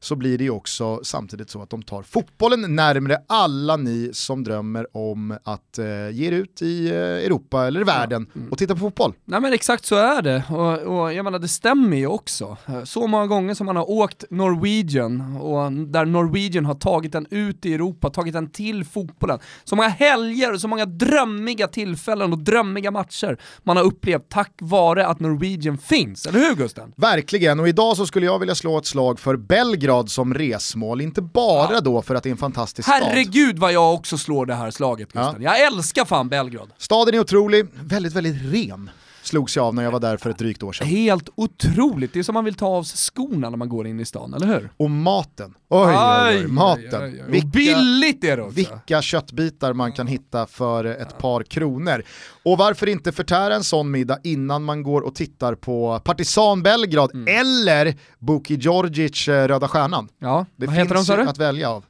så 0.00 0.16
blir 0.16 0.38
det 0.38 0.44
ju 0.44 0.50
också 0.50 1.00
samtidigt 1.02 1.50
så 1.50 1.62
att 1.62 1.70
de 1.70 1.82
tar 1.82 2.02
fotbollen 2.02 2.76
närmre 2.76 3.18
alla 3.26 3.76
ni 3.76 4.10
som 4.12 4.44
drömmer 4.44 4.96
om 4.96 5.38
att 5.44 5.78
eh, 5.78 6.10
ge 6.10 6.26
er 6.26 6.32
ut 6.32 6.62
i 6.62 6.88
eh, 6.88 6.96
Europa 6.96 7.66
eller 7.66 7.80
i 7.80 7.84
världen 7.84 8.26
mm. 8.34 8.48
och 8.52 8.58
titta 8.58 8.74
på 8.74 8.80
fotboll. 8.80 9.12
Nej 9.24 9.40
men 9.40 9.52
exakt 9.52 9.84
så 9.84 9.96
är 9.96 10.22
det, 10.22 10.42
och, 10.50 10.78
och 10.78 11.12
jag 11.12 11.24
menar 11.24 11.38
det 11.38 11.48
stämmer 11.48 11.96
ju 11.96 12.06
också. 12.06 12.56
Så 12.84 13.06
många 13.06 13.26
gånger 13.26 13.54
som 13.54 13.66
man 13.66 13.76
har 13.76 13.90
åkt 13.90 14.24
Norwegian 14.30 15.36
och 15.36 15.72
där 15.72 16.04
Norwegian 16.04 16.64
har 16.64 16.74
tagit 16.74 17.12
den 17.12 17.26
ut 17.30 17.66
i 17.66 17.74
Europa, 17.74 18.10
tagit 18.10 18.34
den 18.34 18.50
till 18.50 18.84
fotbollen. 18.84 19.38
Så 19.64 19.76
många 19.76 19.88
helger 19.88 20.52
och 20.52 20.60
så 20.60 20.68
många 20.68 20.86
drömmiga 20.86 21.68
tillfällen 21.68 22.32
och 22.32 22.38
drömmiga 22.38 22.90
matcher 22.90 23.38
man 23.62 23.76
har 23.76 23.84
upplevt 23.84 24.28
tack 24.28 24.52
vare 24.60 25.06
att 25.06 25.20
Norwegian 25.20 25.78
finns, 25.78 26.26
eller 26.26 26.38
hur 26.38 26.54
Gusten? 26.54 26.92
Verkligen, 26.96 27.60
och 27.60 27.68
idag 27.68 27.96
så 27.96 28.06
skulle 28.06 28.26
jag 28.26 28.38
vilja 28.38 28.54
slå 28.54 28.78
ett 28.78 28.86
slag 28.86 29.20
för 29.20 29.36
Belgrad 29.56 30.10
som 30.10 30.34
resmål, 30.34 31.00
inte 31.00 31.22
bara 31.22 31.72
ja. 31.72 31.80
då 31.80 32.02
för 32.02 32.14
att 32.14 32.22
det 32.22 32.28
är 32.28 32.30
en 32.30 32.36
fantastisk 32.36 32.88
Herregud 32.88 33.06
stad. 33.06 33.16
Herregud 33.16 33.58
vad 33.58 33.72
jag 33.72 33.94
också 33.94 34.18
slår 34.18 34.46
det 34.46 34.54
här 34.54 34.70
slaget 34.70 35.12
Gusten. 35.12 35.42
Ja. 35.42 35.58
Jag 35.58 35.66
älskar 35.66 36.04
fan 36.04 36.28
Belgrad. 36.28 36.70
Staden 36.78 37.14
är 37.14 37.18
otrolig, 37.20 37.66
väldigt, 37.80 38.12
väldigt 38.12 38.52
ren 38.52 38.90
slogs 39.26 39.56
jag 39.56 39.64
av 39.64 39.74
när 39.74 39.82
jag 39.82 39.90
var 39.90 40.00
där 40.00 40.16
för 40.16 40.30
ett 40.30 40.38
drygt 40.38 40.62
år 40.62 40.72
sedan. 40.72 40.86
Helt 40.86 41.28
otroligt, 41.34 42.12
det 42.12 42.18
är 42.18 42.22
som 42.22 42.34
man 42.34 42.44
vill 42.44 42.54
ta 42.54 42.66
av 42.66 42.82
sig 42.82 42.98
skorna 42.98 43.50
när 43.50 43.56
man 43.56 43.68
går 43.68 43.86
in 43.86 44.00
i 44.00 44.04
stan, 44.04 44.34
eller 44.34 44.46
hur? 44.46 44.70
Och 44.76 44.90
maten. 44.90 45.54
Oj, 45.68 45.94
oj, 45.94 46.38
oj, 46.38 46.46
maten. 46.46 47.02
Oj, 47.02 47.24
vilka, 47.28 47.48
billigt 47.48 48.24
är 48.24 48.36
det 48.36 48.42
också. 48.42 48.54
Vilka 48.54 49.02
köttbitar 49.02 49.72
man 49.72 49.92
kan 49.92 50.06
hitta 50.06 50.46
för 50.46 50.84
ett 50.84 51.18
par 51.18 51.42
kronor. 51.42 52.02
Och 52.44 52.58
varför 52.58 52.86
inte 52.86 53.12
förtära 53.12 53.54
en 53.54 53.64
sån 53.64 53.90
middag 53.90 54.18
innan 54.22 54.64
man 54.64 54.82
går 54.82 55.00
och 55.00 55.14
tittar 55.14 55.54
på 55.54 56.00
Partisan 56.04 56.62
Belgrad 56.62 57.14
mm. 57.14 57.40
eller 57.40 57.94
Buki 58.18 58.54
Djordjic 58.54 59.28
eh, 59.28 59.48
Röda 59.48 59.68
Stjärnan. 59.68 60.08
Ja, 60.18 60.46
det 60.56 60.66
vad 60.66 60.74
heter 60.74 60.94
finns 60.94 61.06
de, 61.06 61.20
ju 61.20 61.28
att 61.28 61.38
välja 61.38 61.70
av. 61.70 61.84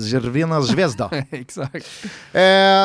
Zervena 0.00 0.62
Zvezda. 0.62 1.10
Exakt. 1.30 2.04
Eh, 2.32 2.40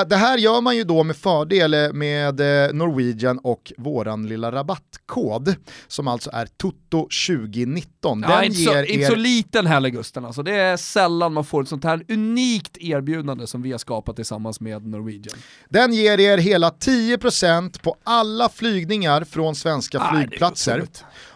det 0.07 0.15
här 0.15 0.37
gör 0.37 0.61
man 0.61 0.75
ju 0.75 0.83
då 0.83 1.03
med 1.03 1.15
fördel 1.15 1.73
eh, 1.73 1.93
med 1.93 2.39
eh, 2.39 2.73
Norwegian 2.73 3.37
och 3.37 3.73
våran 3.77 4.27
lilla 4.27 4.51
rabattkod 4.51 5.55
som 5.87 6.07
alltså 6.07 6.29
är 6.33 6.45
TOTO2019. 6.45 7.85
Den 8.01 8.21
ja, 8.21 8.43
inte, 8.43 8.57
så, 8.57 8.71
er... 8.71 8.91
inte 8.91 9.07
så 9.07 9.15
liten 9.15 9.67
heller 9.67 9.89
Gusten, 9.89 10.25
alltså. 10.25 10.43
det 10.43 10.55
är 10.55 10.77
sällan 10.77 11.33
man 11.33 11.45
får 11.45 11.61
ett 11.61 11.69
sånt 11.69 11.83
här 11.83 12.03
unikt 12.09 12.77
erbjudande 12.77 13.47
som 13.47 13.61
vi 13.61 13.71
har 13.71 13.79
skapat 13.79 14.15
tillsammans 14.15 14.59
med 14.59 14.87
Norwegian. 14.87 15.35
Den 15.69 15.93
ger 15.93 16.19
er 16.19 16.37
hela 16.37 16.69
10% 16.69 17.81
på 17.81 17.95
alla 18.03 18.49
flygningar 18.49 19.23
från 19.23 19.55
svenska 19.55 19.99
ah, 19.99 20.13
flygplatser. 20.13 20.87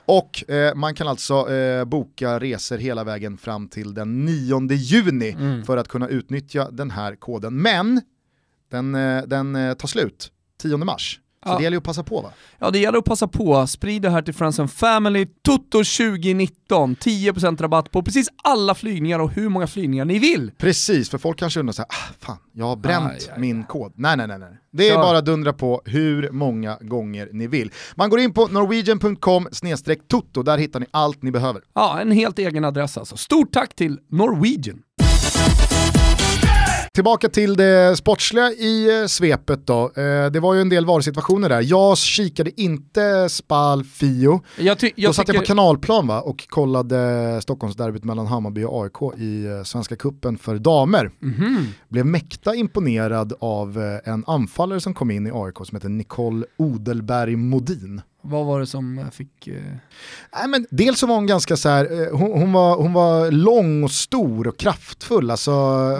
Och 0.05 0.49
eh, 0.49 0.75
man 0.75 0.95
kan 0.95 1.07
alltså 1.07 1.53
eh, 1.53 1.85
boka 1.85 2.39
resor 2.39 2.77
hela 2.77 3.03
vägen 3.03 3.37
fram 3.37 3.67
till 3.67 3.93
den 3.93 4.25
9 4.25 4.67
juni 4.71 5.31
mm. 5.31 5.63
för 5.63 5.77
att 5.77 5.87
kunna 5.87 6.07
utnyttja 6.07 6.71
den 6.71 6.91
här 6.91 7.15
koden. 7.15 7.61
Men 7.61 8.01
den, 8.71 8.95
eh, 8.95 9.23
den 9.23 9.55
eh, 9.55 9.73
tar 9.73 9.87
slut 9.87 10.31
10 10.61 10.77
mars. 10.77 11.19
Så 11.45 11.51
ja. 11.51 11.57
det 11.57 11.63
gäller 11.63 11.77
att 11.77 11.83
passa 11.83 12.03
på 12.03 12.21
va? 12.21 12.31
Ja 12.59 12.71
det 12.71 12.79
gäller 12.79 12.97
att 12.97 13.05
passa 13.05 13.27
på, 13.27 13.67
sprid 13.67 14.01
det 14.01 14.09
här 14.09 14.21
till 14.21 14.33
Friends 14.33 14.59
and 14.59 14.71
Family, 14.71 15.25
Toto 15.41 15.77
2019, 15.83 16.95
10% 16.95 17.61
rabatt 17.61 17.91
på 17.91 18.03
precis 18.03 18.29
alla 18.43 18.75
flygningar 18.75 19.19
och 19.19 19.31
hur 19.31 19.49
många 19.49 19.67
flygningar 19.67 20.05
ni 20.05 20.19
vill. 20.19 20.51
Precis, 20.57 21.09
för 21.09 21.17
folk 21.17 21.39
kanske 21.39 21.59
undrar 21.59 21.73
såhär, 21.73 21.89
ah, 21.89 22.13
fan, 22.19 22.37
jag 22.53 22.65
har 22.65 22.75
bränt 22.75 23.11
aj, 23.11 23.19
aj, 23.33 23.39
min 23.39 23.63
kod. 23.63 23.93
Nej 23.95 24.17
nej 24.17 24.27
nej, 24.27 24.39
nej. 24.39 24.49
det 24.71 24.89
är 24.89 24.97
bara 24.97 25.17
att 25.17 25.25
dundra 25.25 25.53
på 25.53 25.81
hur 25.85 26.29
många 26.31 26.77
gånger 26.81 27.29
ni 27.31 27.47
vill. 27.47 27.71
Man 27.95 28.09
går 28.09 28.19
in 28.19 28.33
på 28.33 28.47
norwegian.com 28.47 29.47
toto, 30.07 30.43
där 30.43 30.57
hittar 30.57 30.79
ni 30.79 30.85
allt 30.91 31.23
ni 31.23 31.31
behöver. 31.31 31.61
Ja, 31.73 31.99
en 32.01 32.11
helt 32.11 32.39
egen 32.39 32.65
adress 32.65 32.97
alltså. 32.97 33.17
Stort 33.17 33.51
tack 33.51 33.75
till 33.75 33.99
Norwegian. 34.09 34.81
Tillbaka 36.95 37.29
till 37.29 37.55
det 37.55 37.97
sportsliga 37.97 38.51
i 38.51 39.01
eh, 39.01 39.07
svepet 39.07 39.67
då. 39.67 39.91
Eh, 39.95 40.31
det 40.31 40.39
var 40.39 40.53
ju 40.53 40.61
en 40.61 40.69
del 40.69 40.85
varsituationer 40.85 41.49
där. 41.49 41.61
Jag 41.61 41.97
kikade 41.97 42.61
inte 42.61 43.29
Spal 43.29 43.83
Fio. 43.83 44.41
Jag 44.57 44.79
ty- 44.79 44.91
jag 44.95 45.09
då 45.09 45.13
satt 45.13 45.25
tycker... 45.25 45.37
jag 45.37 45.43
på 45.43 45.47
kanalplan 45.47 46.07
va? 46.07 46.21
och 46.21 46.47
kollade 46.47 47.39
Stockholmsderbyt 47.41 48.03
mellan 48.03 48.27
Hammarby 48.27 48.63
och 48.63 48.83
AIK 48.83 49.19
i 49.19 49.45
eh, 49.45 49.63
Svenska 49.63 49.95
Kuppen 49.95 50.37
för 50.37 50.57
damer. 50.57 51.11
Mm-hmm. 51.19 51.65
Blev 51.89 52.05
mäkta 52.05 52.55
imponerad 52.55 53.33
av 53.39 53.99
en 54.05 54.23
anfallare 54.27 54.79
som 54.79 54.93
kom 54.93 55.11
in 55.11 55.27
i 55.27 55.31
AIK 55.33 55.57
som 55.57 55.75
heter 55.75 55.89
Nicole 55.89 56.45
Odelberg 56.57 57.35
Modin. 57.35 58.01
Vad 58.27 58.45
var 58.45 58.59
det 58.59 58.67
som 58.67 59.05
fick... 59.11 59.47
Eh... 59.47 59.53
Nej, 60.33 60.47
men 60.47 60.65
dels 60.69 60.99
så 60.99 61.07
var 61.07 61.15
hon 61.15 61.27
ganska 61.27 61.57
så 61.57 61.69
här, 61.69 62.01
eh, 62.01 62.17
hon, 62.17 62.31
hon, 62.31 62.53
var, 62.53 62.77
hon 62.77 62.93
var 62.93 63.31
lång 63.31 63.83
och 63.83 63.91
stor 63.91 64.47
och 64.47 64.57
kraftfull, 64.57 65.31
alltså 65.31 65.51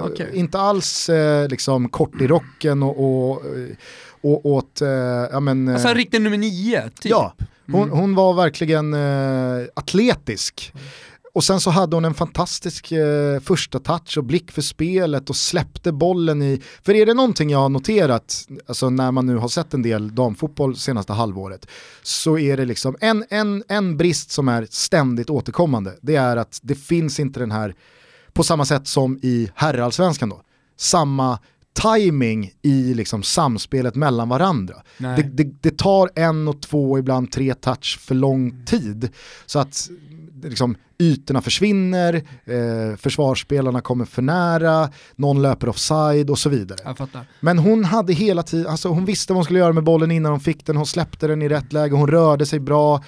okay. 0.04 0.28
inte 0.34 0.60
alls 0.60 1.10
eh, 1.10 1.48
liksom 1.48 1.90
kort 1.90 2.22
i 2.22 2.28
rocken 2.28 2.84
och, 2.84 3.30
och, 3.30 3.46
eh, 3.46 3.76
och 4.22 4.46
åt, 4.46 4.82
eh, 4.82 4.90
ja 5.32 5.40
men... 5.40 5.68
Alltså 5.68 5.88
en 5.88 5.96
riktig 5.96 6.22
nummer 6.22 6.38
nio, 6.38 6.90
typ. 6.90 7.12
Ja, 7.12 7.34
hon, 7.72 7.84
mm. 7.84 7.98
hon 7.98 8.16
var 8.16 8.34
verkligen 8.34 8.94
eh, 8.94 9.68
atletisk. 9.74 10.72
Mm. 10.74 10.86
Och 11.36 11.44
sen 11.44 11.60
så 11.60 11.70
hade 11.70 11.96
hon 11.96 12.06
en 12.06 12.14
fantastisk 12.14 12.92
eh, 12.92 13.40
första 13.40 13.80
touch 13.80 14.18
och 14.18 14.24
blick 14.24 14.52
för 14.52 14.62
spelet 14.62 15.30
och 15.30 15.36
släppte 15.36 15.92
bollen 15.92 16.42
i, 16.42 16.62
för 16.84 16.94
är 16.94 17.06
det 17.06 17.14
någonting 17.14 17.50
jag 17.50 17.60
har 17.60 17.70
noterat, 17.70 18.48
alltså 18.68 18.90
när 18.90 19.12
man 19.12 19.26
nu 19.26 19.38
har 19.38 19.48
sett 19.48 19.74
en 19.74 19.82
del 19.82 20.16
damfotboll 20.16 20.76
senaste 20.76 21.14
halvåret, 21.14 21.68
så 22.04 22.38
är 22.38 22.58
det 22.58 22.66
liksom 22.66 22.96
en, 23.00 23.26
en, 23.30 23.64
en 23.68 23.98
brist 23.98 24.32
som 24.32 24.48
är 24.48 24.68
ständigt 24.70 25.30
återkommande, 25.30 25.98
det 26.02 26.16
är 26.16 26.38
att 26.38 26.60
det 26.64 26.76
finns 26.76 27.20
inte 27.20 27.40
den 27.40 27.52
här, 27.52 27.76
på 28.34 28.44
samma 28.44 28.66
sätt 28.66 28.88
som 28.88 29.20
i 29.22 29.52
herrallsvenskan 29.56 30.30
då, 30.30 30.42
samma 30.78 31.40
timing 31.82 32.52
i 32.62 32.94
liksom 32.94 33.24
samspelet 33.24 33.96
mellan 33.96 34.30
varandra. 34.30 34.76
Det, 34.98 35.30
det, 35.34 35.44
det, 35.62 35.78
tar 35.78 36.10
en 36.16 36.48
och 36.48 36.62
två, 36.62 37.00
ibland 37.00 37.32
tre 37.32 37.54
touch 37.54 38.00
för 38.00 38.16
lång 38.16 38.66
tid. 38.66 39.10
Så 39.46 39.60
att 39.60 39.90
liksom, 40.44 40.76
ytorna 41.00 41.42
försvinner, 41.42 42.14
eh, 42.46 42.98
försvarsspelarna 42.98 43.82
kommer 43.82 44.06
för 44.06 44.22
nära, 44.22 44.90
någon 45.16 45.42
löper 45.42 45.70
offside 45.70 46.30
och 46.30 46.40
så 46.40 46.50
vidare. 46.50 46.80
Men 47.40 47.58
hon 47.58 47.86
hade 47.86 48.14
hela 48.14 48.44
tiden, 48.44 48.68
alltså 48.68 48.90
hon 48.90 49.06
visste 49.06 49.34
vad 49.34 49.38
hon 49.38 49.44
skulle 49.46 49.60
göra 49.60 49.74
med 49.74 49.84
bollen 49.84 50.12
innan 50.12 50.32
hon 50.32 50.40
fick 50.40 50.66
den, 50.66 50.78
hon 50.78 50.86
släppte 50.86 51.28
den 51.28 51.42
i 51.42 51.50
rätt 51.50 51.74
läge, 51.74 51.96
hon 51.96 52.08
rörde 52.08 52.46
sig 52.46 52.60
bra. 52.60 53.04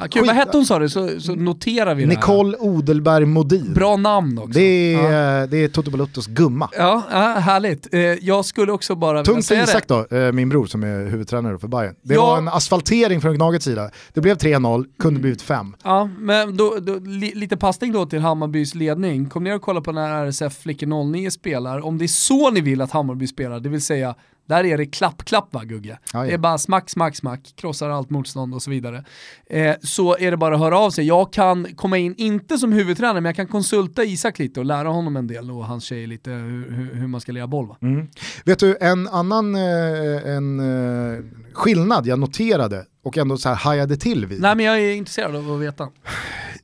Ja, 0.00 0.08
kul, 0.08 0.26
vad 0.26 0.36
hette 0.36 0.56
hon 0.56 0.66
sa 0.66 0.78
du, 0.78 0.88
så, 0.88 1.20
så 1.20 1.34
noterar 1.34 1.94
vi 1.94 2.06
Nicole 2.06 2.50
det 2.50 2.64
här. 2.64 2.70
Odelberg 2.70 3.24
Modin. 3.24 3.74
Bra 3.74 3.96
namn 3.96 4.38
också. 4.38 4.58
Det 4.58 4.94
är, 4.94 5.12
ja. 5.12 5.46
det 5.46 5.64
är 5.64 5.68
Toto 5.68 5.90
Baluttos 5.90 6.26
gumma. 6.26 6.68
Ja, 6.72 7.02
härligt. 7.38 7.94
Eh, 7.94 8.00
jag 8.00 8.44
skulle 8.44 8.72
också 8.72 8.94
bara 8.94 9.24
Tungt 9.24 9.46
för 9.46 9.62
Isak 9.62 9.88
då, 9.88 10.16
eh, 10.16 10.32
min 10.32 10.48
bror 10.48 10.66
som 10.66 10.82
är 10.82 11.10
huvudtränare 11.10 11.58
för 11.58 11.68
Bayern. 11.68 11.94
Det 12.02 12.14
ja. 12.14 12.26
var 12.26 12.38
en 12.38 12.48
asfaltering 12.48 13.20
från 13.20 13.34
Gnagets 13.34 13.64
sida. 13.64 13.90
Det 14.12 14.20
blev 14.20 14.36
3-0, 14.36 14.84
kunde 14.98 15.08
mm. 15.08 15.22
blivit 15.22 15.42
5. 15.42 15.74
Ja, 15.84 16.08
men 16.18 16.56
då, 16.56 16.76
då, 16.80 16.94
li, 16.94 17.32
lite 17.34 17.56
passning 17.56 17.92
då 17.92 18.06
till 18.06 18.20
Hammarbys 18.20 18.74
ledning. 18.74 19.28
Kom 19.28 19.44
ner 19.44 19.54
och 19.54 19.62
kolla 19.62 19.80
på 19.80 19.92
när 19.92 20.26
RSF 20.26 20.58
Flickor 20.58 21.12
09 21.12 21.30
spelar. 21.30 21.86
Om 21.86 21.98
det 21.98 22.04
är 22.04 22.08
så 22.08 22.50
ni 22.50 22.60
vill 22.60 22.80
att 22.80 22.90
Hammarby 22.90 23.26
spelar, 23.26 23.60
det 23.60 23.68
vill 23.68 23.82
säga 23.82 24.14
där 24.50 24.64
är 24.64 24.78
det 24.78 24.86
klapp-klapp 24.86 25.54
va 25.54 25.64
Gugge? 25.64 25.98
Ja, 26.12 26.22
det 26.22 26.32
är 26.32 26.38
bara 26.38 26.58
smack, 26.58 26.90
smack, 26.90 27.16
smack, 27.16 27.52
krossar 27.56 27.90
allt 27.90 28.10
motstånd 28.10 28.54
och 28.54 28.62
så 28.62 28.70
vidare. 28.70 29.04
Eh, 29.46 29.74
så 29.82 30.16
är 30.16 30.30
det 30.30 30.36
bara 30.36 30.54
att 30.54 30.60
höra 30.60 30.78
av 30.78 30.90
sig. 30.90 31.06
Jag 31.06 31.32
kan 31.32 31.66
komma 31.76 31.98
in, 31.98 32.14
inte 32.18 32.58
som 32.58 32.72
huvudtränare, 32.72 33.20
men 33.20 33.24
jag 33.24 33.36
kan 33.36 33.46
konsulta 33.46 34.04
Isak 34.04 34.38
lite 34.38 34.60
och 34.60 34.66
lära 34.66 34.88
honom 34.88 35.16
en 35.16 35.26
del 35.26 35.50
och 35.50 35.64
hans 35.66 35.84
tjej 35.84 36.06
lite 36.06 36.30
hur, 36.30 36.94
hur 36.94 37.06
man 37.06 37.20
ska 37.20 37.32
lira 37.32 37.46
boll. 37.46 37.74
Mm. 37.82 38.06
Vet 38.44 38.58
du, 38.58 38.76
en 38.80 39.08
annan 39.08 39.54
eh, 39.54 40.34
en, 40.36 40.60
eh, 40.60 41.24
skillnad 41.52 42.06
jag 42.06 42.18
noterade 42.18 42.84
och 43.02 43.18
ändå 43.18 43.36
så 43.36 43.48
här 43.48 43.56
hajade 43.56 43.96
till 43.96 44.26
vid. 44.26 44.40
Nej 44.40 44.56
men 44.56 44.66
jag 44.66 44.80
är 44.80 44.92
intresserad 44.94 45.36
av 45.36 45.52
att 45.52 45.60
veta. 45.60 45.88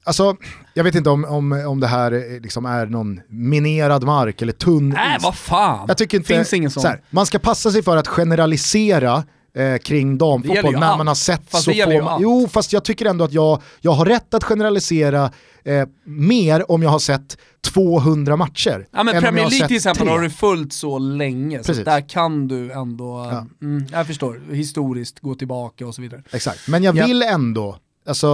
Alltså, 0.06 0.36
jag 0.74 0.84
vet 0.84 0.94
inte 0.94 1.10
om, 1.10 1.24
om, 1.24 1.52
om 1.52 1.80
det 1.80 1.86
här 1.86 2.40
liksom 2.40 2.66
är 2.66 2.86
någon 2.86 3.20
minerad 3.28 4.04
mark 4.04 4.42
eller 4.42 4.52
tunn 4.52 4.88
Nej, 4.88 5.18
vad 5.20 5.34
fan. 5.34 5.84
Jag 5.88 5.98
tycker 5.98 6.16
inte, 6.16 6.28
Finns 6.28 6.52
ingen 6.52 6.70
sån. 6.70 6.82
Så 6.82 6.88
här, 6.88 7.02
man 7.10 7.26
ska 7.26 7.38
passa 7.38 7.70
sig 7.70 7.82
för 7.82 7.96
att 7.96 8.08
generalisera 8.08 9.24
eh, 9.56 9.78
kring 9.78 10.18
damfotboll 10.18 10.72
när 10.72 10.86
allt. 10.86 10.98
man 10.98 11.06
har 11.06 11.14
sett 11.14 11.50
fast 11.50 11.64
så 11.64 11.72
få... 11.72 12.02
Man, 12.02 12.22
jo, 12.22 12.48
fast 12.52 12.72
jag 12.72 12.84
tycker 12.84 13.06
ändå 13.06 13.24
att 13.24 13.32
jag, 13.32 13.62
jag 13.80 13.92
har 13.92 14.04
rätt 14.04 14.34
att 14.34 14.44
generalisera 14.44 15.30
eh, 15.64 15.88
mer 16.04 16.70
om 16.70 16.82
jag 16.82 16.90
har 16.90 16.98
sett 16.98 17.38
200 17.64 18.36
matcher. 18.36 18.86
Ja 18.90 19.02
men 19.02 19.22
Premier 19.22 19.50
League 19.50 19.68
till 19.68 19.76
exempel 19.76 20.06
tre. 20.06 20.12
har 20.12 20.20
du 20.20 20.30
följt 20.30 20.72
så 20.72 20.98
länge, 20.98 21.58
Precis. 21.58 21.76
så 21.76 21.82
där 21.82 22.08
kan 22.08 22.48
du 22.48 22.72
ändå, 22.72 23.28
ja. 23.30 23.46
mm, 23.62 23.86
jag 23.92 24.06
förstår, 24.06 24.40
historiskt 24.52 25.20
gå 25.20 25.34
tillbaka 25.34 25.86
och 25.86 25.94
så 25.94 26.02
vidare. 26.02 26.22
Exakt, 26.30 26.68
men 26.68 26.82
jag 26.82 26.92
vill 26.92 27.22
ändå 27.22 27.78
alltså, 28.06 28.26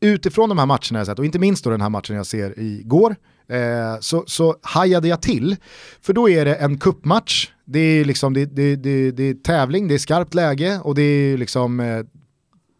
eh, 0.00 0.10
utifrån 0.10 0.48
de 0.48 0.58
här 0.58 0.66
matcherna 0.66 0.98
jag 0.98 1.06
sett, 1.06 1.18
och 1.18 1.24
inte 1.24 1.38
minst 1.38 1.64
då 1.64 1.70
den 1.70 1.80
här 1.80 1.88
matchen 1.88 2.16
jag 2.16 2.26
ser 2.26 2.58
igår, 2.58 3.16
eh, 3.48 4.00
så, 4.00 4.24
så 4.26 4.56
hajade 4.62 5.08
jag 5.08 5.22
till. 5.22 5.56
För 6.02 6.12
då 6.12 6.28
är 6.28 6.44
det 6.44 6.54
en 6.54 6.78
kuppmatch, 6.78 7.48
det 7.64 7.78
är, 7.78 8.04
liksom, 8.04 8.34
det, 8.34 8.44
det, 8.44 8.76
det, 8.76 9.10
det 9.10 9.22
är 9.22 9.34
tävling, 9.34 9.88
det 9.88 9.94
är 9.94 9.98
skarpt 9.98 10.34
läge 10.34 10.80
och 10.82 10.94
det 10.94 11.02
är 11.02 11.38
liksom 11.38 11.80
eh, 11.80 12.02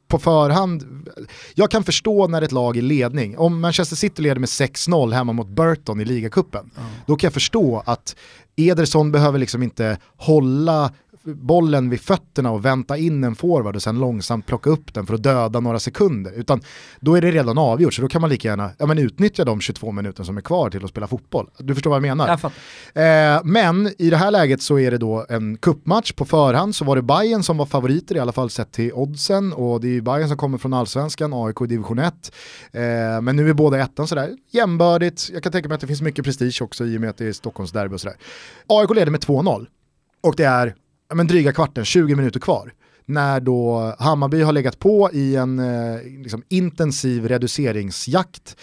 på 0.08 0.18
förhand, 0.18 1.08
jag 1.54 1.70
kan 1.70 1.84
förstå 1.84 2.28
när 2.28 2.42
ett 2.42 2.52
lag 2.52 2.76
är 2.76 2.82
ledning, 2.82 3.38
om 3.38 3.60
Manchester 3.60 3.96
City 3.96 4.22
leder 4.22 4.40
med 4.40 4.46
6-0 4.46 5.12
hemma 5.12 5.32
mot 5.32 5.48
Burton 5.48 6.00
i 6.00 6.04
ligacupen, 6.04 6.70
mm. 6.76 6.90
då 7.06 7.16
kan 7.16 7.26
jag 7.28 7.34
förstå 7.34 7.82
att 7.86 8.16
Ederson 8.56 9.12
behöver 9.12 9.38
liksom 9.38 9.62
inte 9.62 9.98
hålla 10.16 10.92
bollen 11.34 11.90
vid 11.90 12.00
fötterna 12.00 12.50
och 12.50 12.64
vänta 12.64 12.96
in 12.96 13.24
en 13.24 13.34
forward 13.34 13.76
och 13.76 13.82
sen 13.82 13.98
långsamt 13.98 14.46
plocka 14.46 14.70
upp 14.70 14.94
den 14.94 15.06
för 15.06 15.14
att 15.14 15.22
döda 15.22 15.60
några 15.60 15.78
sekunder. 15.78 16.32
Utan 16.32 16.60
då 17.00 17.14
är 17.14 17.20
det 17.20 17.30
redan 17.30 17.58
avgjort, 17.58 17.94
så 17.94 18.02
då 18.02 18.08
kan 18.08 18.20
man 18.20 18.30
lika 18.30 18.48
gärna 18.48 18.70
ja, 18.78 18.86
men 18.86 18.98
utnyttja 18.98 19.44
de 19.44 19.60
22 19.60 19.92
minuter 19.92 20.24
som 20.24 20.36
är 20.36 20.40
kvar 20.40 20.70
till 20.70 20.84
att 20.84 20.90
spela 20.90 21.06
fotboll. 21.06 21.50
Du 21.58 21.74
förstår 21.74 21.90
vad 21.90 21.96
jag 21.96 22.16
menar? 22.16 22.40
Jag 22.94 23.34
eh, 23.34 23.40
men 23.44 23.92
i 23.98 24.10
det 24.10 24.16
här 24.16 24.30
läget 24.30 24.62
så 24.62 24.78
är 24.78 24.90
det 24.90 24.98
då 24.98 25.26
en 25.28 25.56
kuppmatch 25.56 26.12
på 26.12 26.24
förhand, 26.24 26.74
så 26.74 26.84
var 26.84 26.96
det 26.96 27.02
Bayern 27.02 27.42
som 27.42 27.56
var 27.56 27.66
favoriter 27.66 28.16
i 28.16 28.18
alla 28.18 28.32
fall 28.32 28.50
sett 28.50 28.72
till 28.72 28.92
oddsen 28.92 29.52
och 29.52 29.80
det 29.80 29.96
är 29.96 30.00
Bayern 30.00 30.28
som 30.28 30.36
kommer 30.36 30.58
från 30.58 30.74
allsvenskan, 30.74 31.32
AIK 31.34 31.60
i 31.60 31.66
division 31.66 31.98
1. 31.98 32.32
Eh, 32.72 32.80
men 33.20 33.36
nu 33.36 33.50
är 33.50 33.54
båda 33.54 33.78
ettan 33.78 34.06
sådär 34.06 34.36
jämbördigt, 34.50 35.30
jag 35.32 35.42
kan 35.42 35.52
tänka 35.52 35.68
mig 35.68 35.74
att 35.74 35.80
det 35.80 35.86
finns 35.86 36.02
mycket 36.02 36.24
prestige 36.24 36.62
också 36.62 36.84
i 36.84 36.96
och 36.96 37.00
med 37.00 37.10
att 37.10 37.16
det 37.16 37.26
är 37.26 37.32
Stockholmsderby 37.32 37.94
och 37.94 38.00
sådär. 38.00 38.16
AIK 38.66 38.94
leder 38.94 39.10
med 39.10 39.20
2-0 39.20 39.66
och 40.20 40.34
det 40.36 40.44
är 40.44 40.74
men 41.14 41.26
dryga 41.26 41.52
kvarten, 41.52 41.84
20 41.84 42.14
minuter 42.14 42.40
kvar. 42.40 42.72
När 43.06 43.40
då 43.40 43.94
Hammarby 43.98 44.42
har 44.42 44.52
legat 44.52 44.78
på 44.78 45.10
i 45.12 45.36
en 45.36 45.58
eh, 45.58 46.02
liksom, 46.02 46.42
intensiv 46.48 47.28
reduceringsjakt 47.28 48.56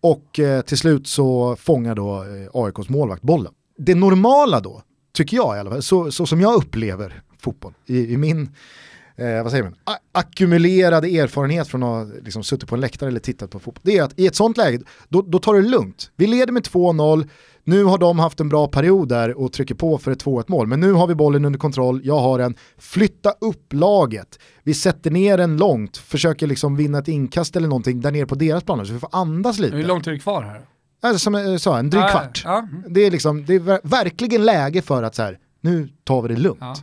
och 0.00 0.38
eh, 0.38 0.60
till 0.60 0.78
slut 0.78 1.06
så 1.06 1.56
fångar 1.56 1.94
då 1.94 2.22
eh, 2.22 2.64
AIKs 2.64 2.88
målvakt 2.88 3.22
bollen. 3.22 3.52
Det 3.78 3.94
normala 3.94 4.60
då, 4.60 4.82
tycker 5.14 5.36
jag 5.36 5.56
i 5.56 5.60
alla 5.60 5.70
fall, 5.70 5.82
så, 5.82 6.10
så 6.10 6.26
som 6.26 6.40
jag 6.40 6.54
upplever 6.54 7.22
fotboll 7.38 7.74
i, 7.86 8.12
i 8.12 8.16
min 8.16 8.50
eh, 9.16 9.42
vad 9.42 9.50
säger 9.50 9.64
man, 9.64 9.74
A 9.84 9.96
ackumulerade 10.12 11.08
erfarenhet 11.08 11.68
från 11.68 11.82
att 11.82 12.08
ha 12.08 12.14
liksom, 12.22 12.44
suttit 12.44 12.68
på 12.68 12.74
en 12.74 12.80
läktare 12.80 13.08
eller 13.08 13.20
tittat 13.20 13.50
på 13.50 13.58
fotboll, 13.58 13.82
det 13.84 13.98
är 13.98 14.02
att 14.02 14.18
i 14.18 14.26
ett 14.26 14.36
sånt 14.36 14.56
läge, 14.56 14.80
då, 15.08 15.22
då 15.22 15.38
tar 15.38 15.54
det 15.54 15.62
lugnt. 15.62 16.10
Vi 16.16 16.26
leder 16.26 16.52
med 16.52 16.62
2-0, 16.62 17.28
nu 17.64 17.84
har 17.84 17.98
de 17.98 18.18
haft 18.18 18.40
en 18.40 18.48
bra 18.48 18.68
period 18.68 19.08
där 19.08 19.38
och 19.40 19.52
trycker 19.52 19.74
på 19.74 19.98
för 19.98 20.10
ett 20.10 20.24
2-1 20.24 20.44
mål, 20.48 20.66
men 20.66 20.80
nu 20.80 20.92
har 20.92 21.06
vi 21.06 21.14
bollen 21.14 21.44
under 21.44 21.58
kontroll, 21.58 22.00
jag 22.04 22.18
har 22.18 22.38
en 22.38 22.54
flytta 22.78 23.30
upp 23.40 23.72
laget, 23.72 24.38
vi 24.62 24.74
sätter 24.74 25.10
ner 25.10 25.38
den 25.38 25.56
långt, 25.56 25.96
försöker 25.96 26.46
liksom 26.46 26.76
vinna 26.76 26.98
ett 26.98 27.08
inkast 27.08 27.56
eller 27.56 27.68
någonting 27.68 28.00
där 28.00 28.10
nere 28.10 28.26
på 28.26 28.34
deras 28.34 28.64
planer 28.64 28.84
så 28.84 28.92
vi 28.92 28.98
får 28.98 29.08
andas 29.12 29.58
lite. 29.58 29.76
Hur 29.76 29.84
långt 29.84 30.06
är 30.06 30.10
det 30.12 30.18
kvar 30.18 30.42
här? 30.42 30.60
Alltså, 31.02 31.18
som 31.18 31.34
jag 31.34 31.60
sa, 31.60 31.78
en 31.78 31.90
dryg 31.90 32.02
Ah, 32.04 32.08
kvart. 32.08 32.42
ja. 32.44 32.68
Det 32.88 33.00
är, 33.00 33.10
liksom, 33.10 33.44
det 33.46 33.54
är 33.54 33.88
verkligen 33.88 34.44
läge 34.44 34.82
för 34.82 35.02
att 35.02 35.14
så 35.14 35.22
här, 35.22 35.38
nu 35.60 35.88
tar 36.04 36.22
vi 36.22 36.28
det 36.34 36.40
lugnt. 36.40 36.58
Ja. 36.60 36.74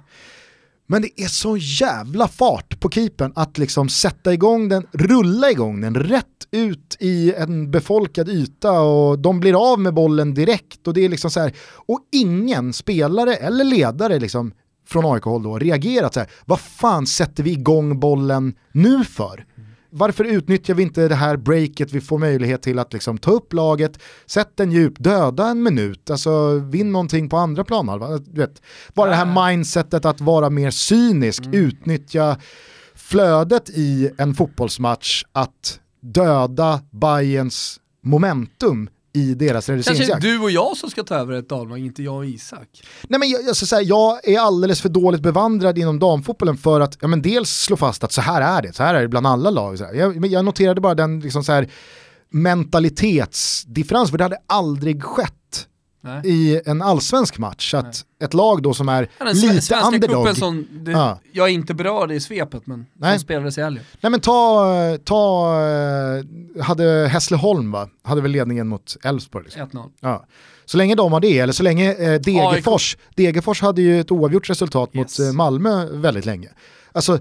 Men 0.87 1.01
det 1.01 1.21
är 1.21 1.27
så 1.27 1.57
jävla 1.57 2.27
fart 2.27 2.79
på 2.79 2.89
keepern 2.89 3.31
att 3.35 3.57
liksom 3.57 3.89
sätta 3.89 4.33
igång 4.33 4.69
den, 4.69 4.87
rulla 4.91 5.51
igång 5.51 5.81
den 5.81 5.95
rätt 5.95 6.25
ut 6.51 6.97
i 6.99 7.33
en 7.33 7.71
befolkad 7.71 8.29
yta 8.29 8.81
och 8.81 9.19
de 9.19 9.39
blir 9.39 9.71
av 9.71 9.79
med 9.79 9.93
bollen 9.93 10.33
direkt 10.33 10.87
och 10.87 10.93
det 10.93 11.05
är 11.05 11.09
liksom 11.09 11.31
så 11.31 11.39
här, 11.39 11.53
och 11.75 11.99
ingen 12.11 12.73
spelare 12.73 13.35
eller 13.35 13.63
ledare 13.63 14.19
liksom 14.19 14.51
från 14.87 15.13
AIK-håll 15.13 15.43
då 15.43 15.57
reagerat 15.57 16.13
så 16.13 16.19
här, 16.19 16.29
vad 16.45 16.59
fan 16.59 17.07
sätter 17.07 17.43
vi 17.43 17.51
igång 17.51 17.99
bollen 17.99 18.55
nu 18.71 19.03
för? 19.03 19.45
Varför 19.91 20.23
utnyttjar 20.23 20.73
vi 20.73 20.83
inte 20.83 21.07
det 21.07 21.15
här 21.15 21.37
breaket 21.37 21.91
vi 21.91 22.01
får 22.01 22.17
möjlighet 22.17 22.61
till 22.61 22.79
att 22.79 22.93
liksom 22.93 23.17
ta 23.17 23.31
upp 23.31 23.53
laget, 23.53 23.99
sätta 24.25 24.63
en 24.63 24.71
djup, 24.71 24.93
döda 24.99 25.47
en 25.47 25.63
minut, 25.63 26.09
alltså 26.09 26.55
vinn 26.55 26.91
någonting 26.91 27.29
på 27.29 27.37
andra 27.37 27.63
planhalvan. 27.63 28.25
Bara 28.93 29.09
det 29.09 29.15
här 29.15 29.47
mindsetet 29.47 30.05
att 30.05 30.21
vara 30.21 30.49
mer 30.49 30.71
cynisk, 30.71 31.43
utnyttja 31.51 32.37
flödet 32.95 33.69
i 33.69 34.11
en 34.17 34.35
fotbollsmatch 34.35 35.23
att 35.31 35.79
döda 36.01 36.81
Bayerns 36.91 37.79
momentum 38.03 38.89
i 39.13 39.33
deras 39.33 39.65
Kanske 39.65 39.73
reduceringsjakt. 39.73 40.21
du 40.21 40.39
och 40.39 40.51
jag 40.51 40.77
som 40.77 40.89
ska 40.89 41.03
ta 41.03 41.15
över 41.15 41.33
ett 41.33 41.49
damlag, 41.49 41.79
inte 41.79 42.03
jag 42.03 42.15
och 42.15 42.25
Isak. 42.25 42.83
Nej, 43.07 43.19
men 43.19 43.29
jag, 43.29 43.41
jag, 43.43 43.55
säga, 43.55 43.81
jag 43.81 44.27
är 44.27 44.39
alldeles 44.39 44.81
för 44.81 44.89
dåligt 44.89 45.21
bevandrad 45.21 45.77
inom 45.77 45.99
damfotbollen 45.99 46.57
för 46.57 46.81
att 46.81 46.97
ja, 47.01 47.07
men 47.07 47.21
dels 47.21 47.49
slå 47.49 47.77
fast 47.77 48.03
att 48.03 48.11
så 48.11 48.21
här 48.21 48.41
är 48.41 48.61
det, 48.61 48.73
så 48.73 48.83
här 48.83 48.95
är 48.95 49.01
det 49.01 49.07
bland 49.07 49.27
alla 49.27 49.49
lag. 49.49 49.77
Jag, 49.93 50.25
jag 50.25 50.45
noterade 50.45 50.81
bara 50.81 50.95
den 50.95 51.19
liksom 51.19 51.43
så 51.43 51.51
här, 51.51 51.69
mentalitetsdifferens, 52.29 54.09
för 54.09 54.17
det 54.17 54.23
hade 54.23 54.39
aldrig 54.47 55.03
skett 55.03 55.67
Nej. 56.01 56.21
i 56.25 56.61
en 56.65 56.81
allsvensk 56.81 57.37
match. 57.37 57.73
Att 57.73 58.05
ett 58.23 58.33
lag 58.33 58.61
då 58.63 58.73
som 58.73 58.89
är 58.89 59.09
Ja, 59.19 59.25
lite 59.25 59.37
svenska 59.61 59.81
underdog. 59.81 60.25
cupen 60.25 60.35
som, 60.35 60.67
det, 60.71 60.91
Ja. 60.91 61.19
jag 61.31 61.47
är 61.49 61.51
inte 61.53 61.73
berörd 61.73 62.11
i 62.11 62.19
svepet 62.19 62.67
men 62.67 62.85
Nej. 62.93 63.13
som 63.13 63.19
spelades 63.19 63.57
i 63.57 63.61
helgen. 63.61 63.83
Nej 64.01 64.09
men 64.11 64.19
ta, 64.19 64.65
ta 65.03 65.51
eh, 65.61 66.63
hade 66.63 67.07
Hässleholm 67.11 67.71
va, 67.71 67.89
hade 68.03 68.21
väl 68.21 68.31
ledningen 68.31 68.67
mot 68.67 68.97
Elfsborg. 69.03 69.43
Liksom. 69.45 69.61
1-0. 69.69 69.89
Ja. 69.99 70.25
Så 70.65 70.77
länge 70.77 70.95
de 70.95 71.13
har 71.13 71.19
det, 71.19 71.39
eller 71.39 71.53
så 71.53 71.63
länge 71.63 71.93
eh, 71.93 72.19
Degerfors, 72.21 72.97
Degerfors 73.15 73.61
hade 73.61 73.81
ju 73.81 73.99
ett 73.99 74.11
oavgjort 74.11 74.49
resultat 74.49 74.89
Yes. 74.93 75.19
mot 75.19 75.27
eh, 75.27 75.33
Malmö 75.33 75.85
väldigt 75.91 76.25
länge. 76.25 76.49
Alltså, 76.91 77.19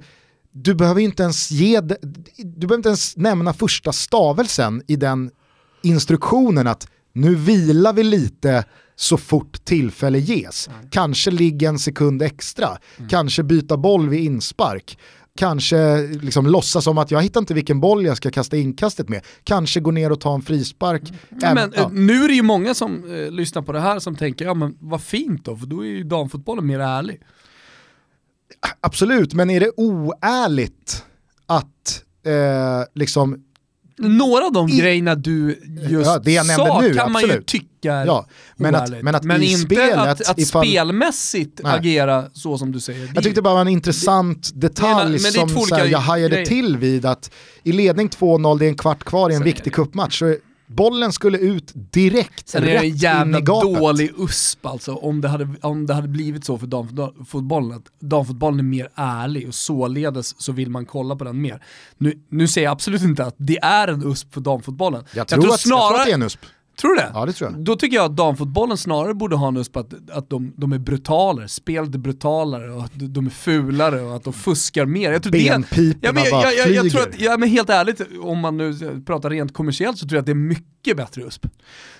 du 0.52 0.74
behöver 0.74 1.00
inte 1.00 1.22
ens 1.22 1.50
ge, 1.50 1.80
du 1.80 2.66
behöver 2.66 2.74
inte 2.74 2.88
ens 2.88 3.16
nämna 3.16 3.52
första 3.52 3.92
stavelsen 3.92 4.82
i 4.86 4.96
den 4.96 5.30
instruktionen 5.82 6.66
att 6.66 6.88
nu 7.12 7.34
vilar 7.34 7.92
vi 7.92 8.02
lite 8.02 8.64
så 8.96 9.16
fort 9.16 9.64
tillfälle 9.64 10.18
ges. 10.18 10.68
Kanske 10.90 11.30
ligga 11.30 11.68
en 11.68 11.78
sekund 11.78 12.22
extra, 12.22 12.68
Mm. 12.96 13.08
kanske 13.08 13.42
byta 13.42 13.76
boll 13.76 14.08
vid 14.08 14.20
inspark, 14.24 14.98
kanske 15.36 16.06
liksom 16.06 16.46
låtsas 16.46 16.84
som 16.84 16.98
att 16.98 17.10
jag 17.10 17.22
hittar 17.22 17.40
inte 17.40 17.54
vilken 17.54 17.80
boll 17.80 18.06
jag 18.06 18.16
ska 18.16 18.30
kasta 18.30 18.56
inkastet 18.56 19.08
med, 19.08 19.24
kanske 19.44 19.80
gå 19.80 19.90
ner 19.90 20.12
och 20.12 20.20
ta 20.20 20.34
en 20.34 20.42
frispark. 20.42 21.02
Äm, 21.30 21.54
men, 21.54 21.72
ja. 21.76 21.82
eh, 21.82 21.88
Nu 21.90 22.24
är 22.24 22.28
det 22.28 22.34
ju 22.34 22.42
många 22.42 22.74
som 22.74 23.10
eh, 23.14 23.30
lyssnar 23.30 23.62
på 23.62 23.72
det 23.72 23.80
här 23.80 23.98
som 23.98 24.16
tänker, 24.16 24.44
ja 24.44 24.54
men 24.54 24.76
vad 24.80 25.02
fint 25.02 25.44
då, 25.44 25.56
för 25.56 25.66
då 25.66 25.80
är 25.84 25.88
ju 25.88 26.04
damfotbollen 26.04 26.66
mer 26.66 26.78
ärlig. 26.80 27.20
Absolut, 28.80 29.34
men 29.34 29.50
är 29.50 29.60
det 29.60 29.70
oärligt 29.76 31.04
att 31.46 32.04
eh, 32.26 32.84
liksom, 32.94 33.44
Några 33.98 34.46
av 34.46 34.52
de 34.52 34.68
I- 34.68 34.78
grejerna 34.78 35.14
du 35.14 35.58
just 35.90 36.06
Ja, 36.06 36.18
det 36.24 36.32
jag 36.32 36.46
sa 36.46 36.80
nu, 36.80 36.94
kan 36.94 37.12
man 37.12 37.22
ju 37.22 37.26
absolut. 37.28 37.46
tycka 37.46 37.94
är 37.94 38.06
ja, 38.06 38.26
men 38.56 38.74
att, 38.74 38.90
men 39.02 39.14
att 39.14 39.24
men 39.24 39.42
inte 39.42 39.60
spelet, 39.74 39.98
att, 39.98 40.28
att 40.30 40.38
ifall, 40.38 40.66
spelmässigt 40.66 41.60
Nej. 41.62 41.72
agera 41.78 42.24
så 42.32 42.58
som 42.58 42.72
du 42.72 42.80
säger. 42.80 43.00
Det- 43.06 43.12
jag 43.14 43.24
tyckte 43.24 43.38
det 43.38 43.42
bara 43.42 43.54
var 43.54 43.60
en 43.60 43.68
intressant 43.68 44.50
detalj 44.54 45.04
men 45.12 45.12
det 45.22 45.30
som 45.30 45.48
så 45.48 45.74
här, 45.74 45.84
jag 45.86 45.98
hajade 45.98 46.34
grejer. 46.34 46.46
till 46.46 46.76
vid 46.76 47.06
att 47.06 47.30
i 47.62 47.72
ledning 47.72 48.08
2-0, 48.08 48.58
det 48.58 48.64
är 48.64 48.68
en 48.68 48.76
kvart 48.76 49.04
kvar 49.04 49.30
i 49.30 49.34
en 49.34 49.38
Sen 49.38 49.44
viktig 49.44 49.64
det- 49.64 49.70
cupmatch, 49.76 50.18
så 50.18 50.34
bollen 50.68 51.12
skulle 51.12 51.38
ut 51.38 51.72
direkt 51.74 52.48
Sen 52.48 52.62
är 52.62 52.66
det 52.66 52.72
en 52.72 52.82
rätt 52.82 52.84
in 52.84 52.96
jävla 52.96 53.38
i 53.38 53.42
gapet. 53.42 53.74
dålig 53.74 54.12
USP 54.18 54.66
alltså, 54.66 54.94
om 54.94 55.20
det, 55.20 55.28
hade, 55.28 55.48
om 55.62 55.86
det 55.86 55.94
hade 55.94 56.08
blivit 56.08 56.44
så 56.44 56.58
för 56.58 56.66
damfotbollen, 56.66 57.72
att 57.72 57.84
damfotbollen 58.00 58.58
är 58.58 58.64
mer 58.64 58.88
ärlig 58.94 59.48
och 59.48 59.54
således 59.54 60.40
så 60.40 60.52
vill 60.52 60.70
man 60.70 60.86
kolla 60.86 61.16
på 61.16 61.24
den 61.24 61.40
mer. 61.40 61.62
Nu, 61.98 62.18
nu 62.28 62.48
säger 62.48 62.66
jag 62.66 62.72
absolut 62.72 63.02
inte 63.02 63.24
att 63.24 63.34
det 63.36 63.58
är 63.58 63.88
en 63.88 64.06
USP 64.06 64.34
för 64.34 64.40
damfotbollen. 64.40 65.04
Jag 65.14 65.28
tror, 65.28 65.38
att, 65.38 65.44
jag 65.44 65.60
tror 65.60 66.00
att 66.00 66.06
det 66.06 66.10
är 66.10 66.14
en 66.14 66.22
USP. 66.22 66.40
Tror 66.80 66.94
du 66.94 66.96
det? 66.96 67.10
Ja 67.14 67.26
det 67.26 67.32
tror 67.32 67.50
jag. 67.50 67.60
Då 67.60 67.76
tycker 67.76 67.96
jag 67.96 68.04
att 68.04 68.16
damfotbollen 68.16 68.76
snarare 68.76 69.14
borde 69.14 69.36
ha 69.36 69.48
en 69.48 69.56
USP 69.56 69.76
att, 69.76 70.10
att 70.10 70.30
de, 70.30 70.52
de 70.56 70.72
är 70.72 70.78
brutalare, 70.78 71.48
spelet 71.48 71.94
är 71.94 71.98
brutalare 71.98 72.72
och 72.72 72.84
att 72.84 72.92
de 72.94 73.26
är 73.26 73.30
fulare 73.30 74.00
och 74.00 74.16
att 74.16 74.24
de 74.24 74.32
fuskar 74.32 74.86
mer. 74.86 75.12
Jag 75.12 75.22
tror 75.22 75.32
det, 75.32 75.50
Benpiporna 75.50 75.98
ja, 76.00 76.12
men, 76.12 76.24
jag, 76.24 76.54
jag, 76.54 76.68
jag, 76.68 76.84
jag 76.84 76.92
tror 76.92 77.02
att, 77.02 77.20
ja, 77.20 77.36
men 77.36 77.48
helt 77.48 77.70
ärligt, 77.70 78.00
om 78.22 78.38
man 78.38 78.56
nu 78.56 78.74
pratar 79.06 79.30
rent 79.30 79.52
kommersiellt 79.52 79.98
så 79.98 80.08
tror 80.08 80.16
jag 80.16 80.20
att 80.20 80.26
det 80.26 80.32
är 80.32 80.34
mycket 80.34 80.77
bättre 80.82 81.22
USP. 81.22 81.46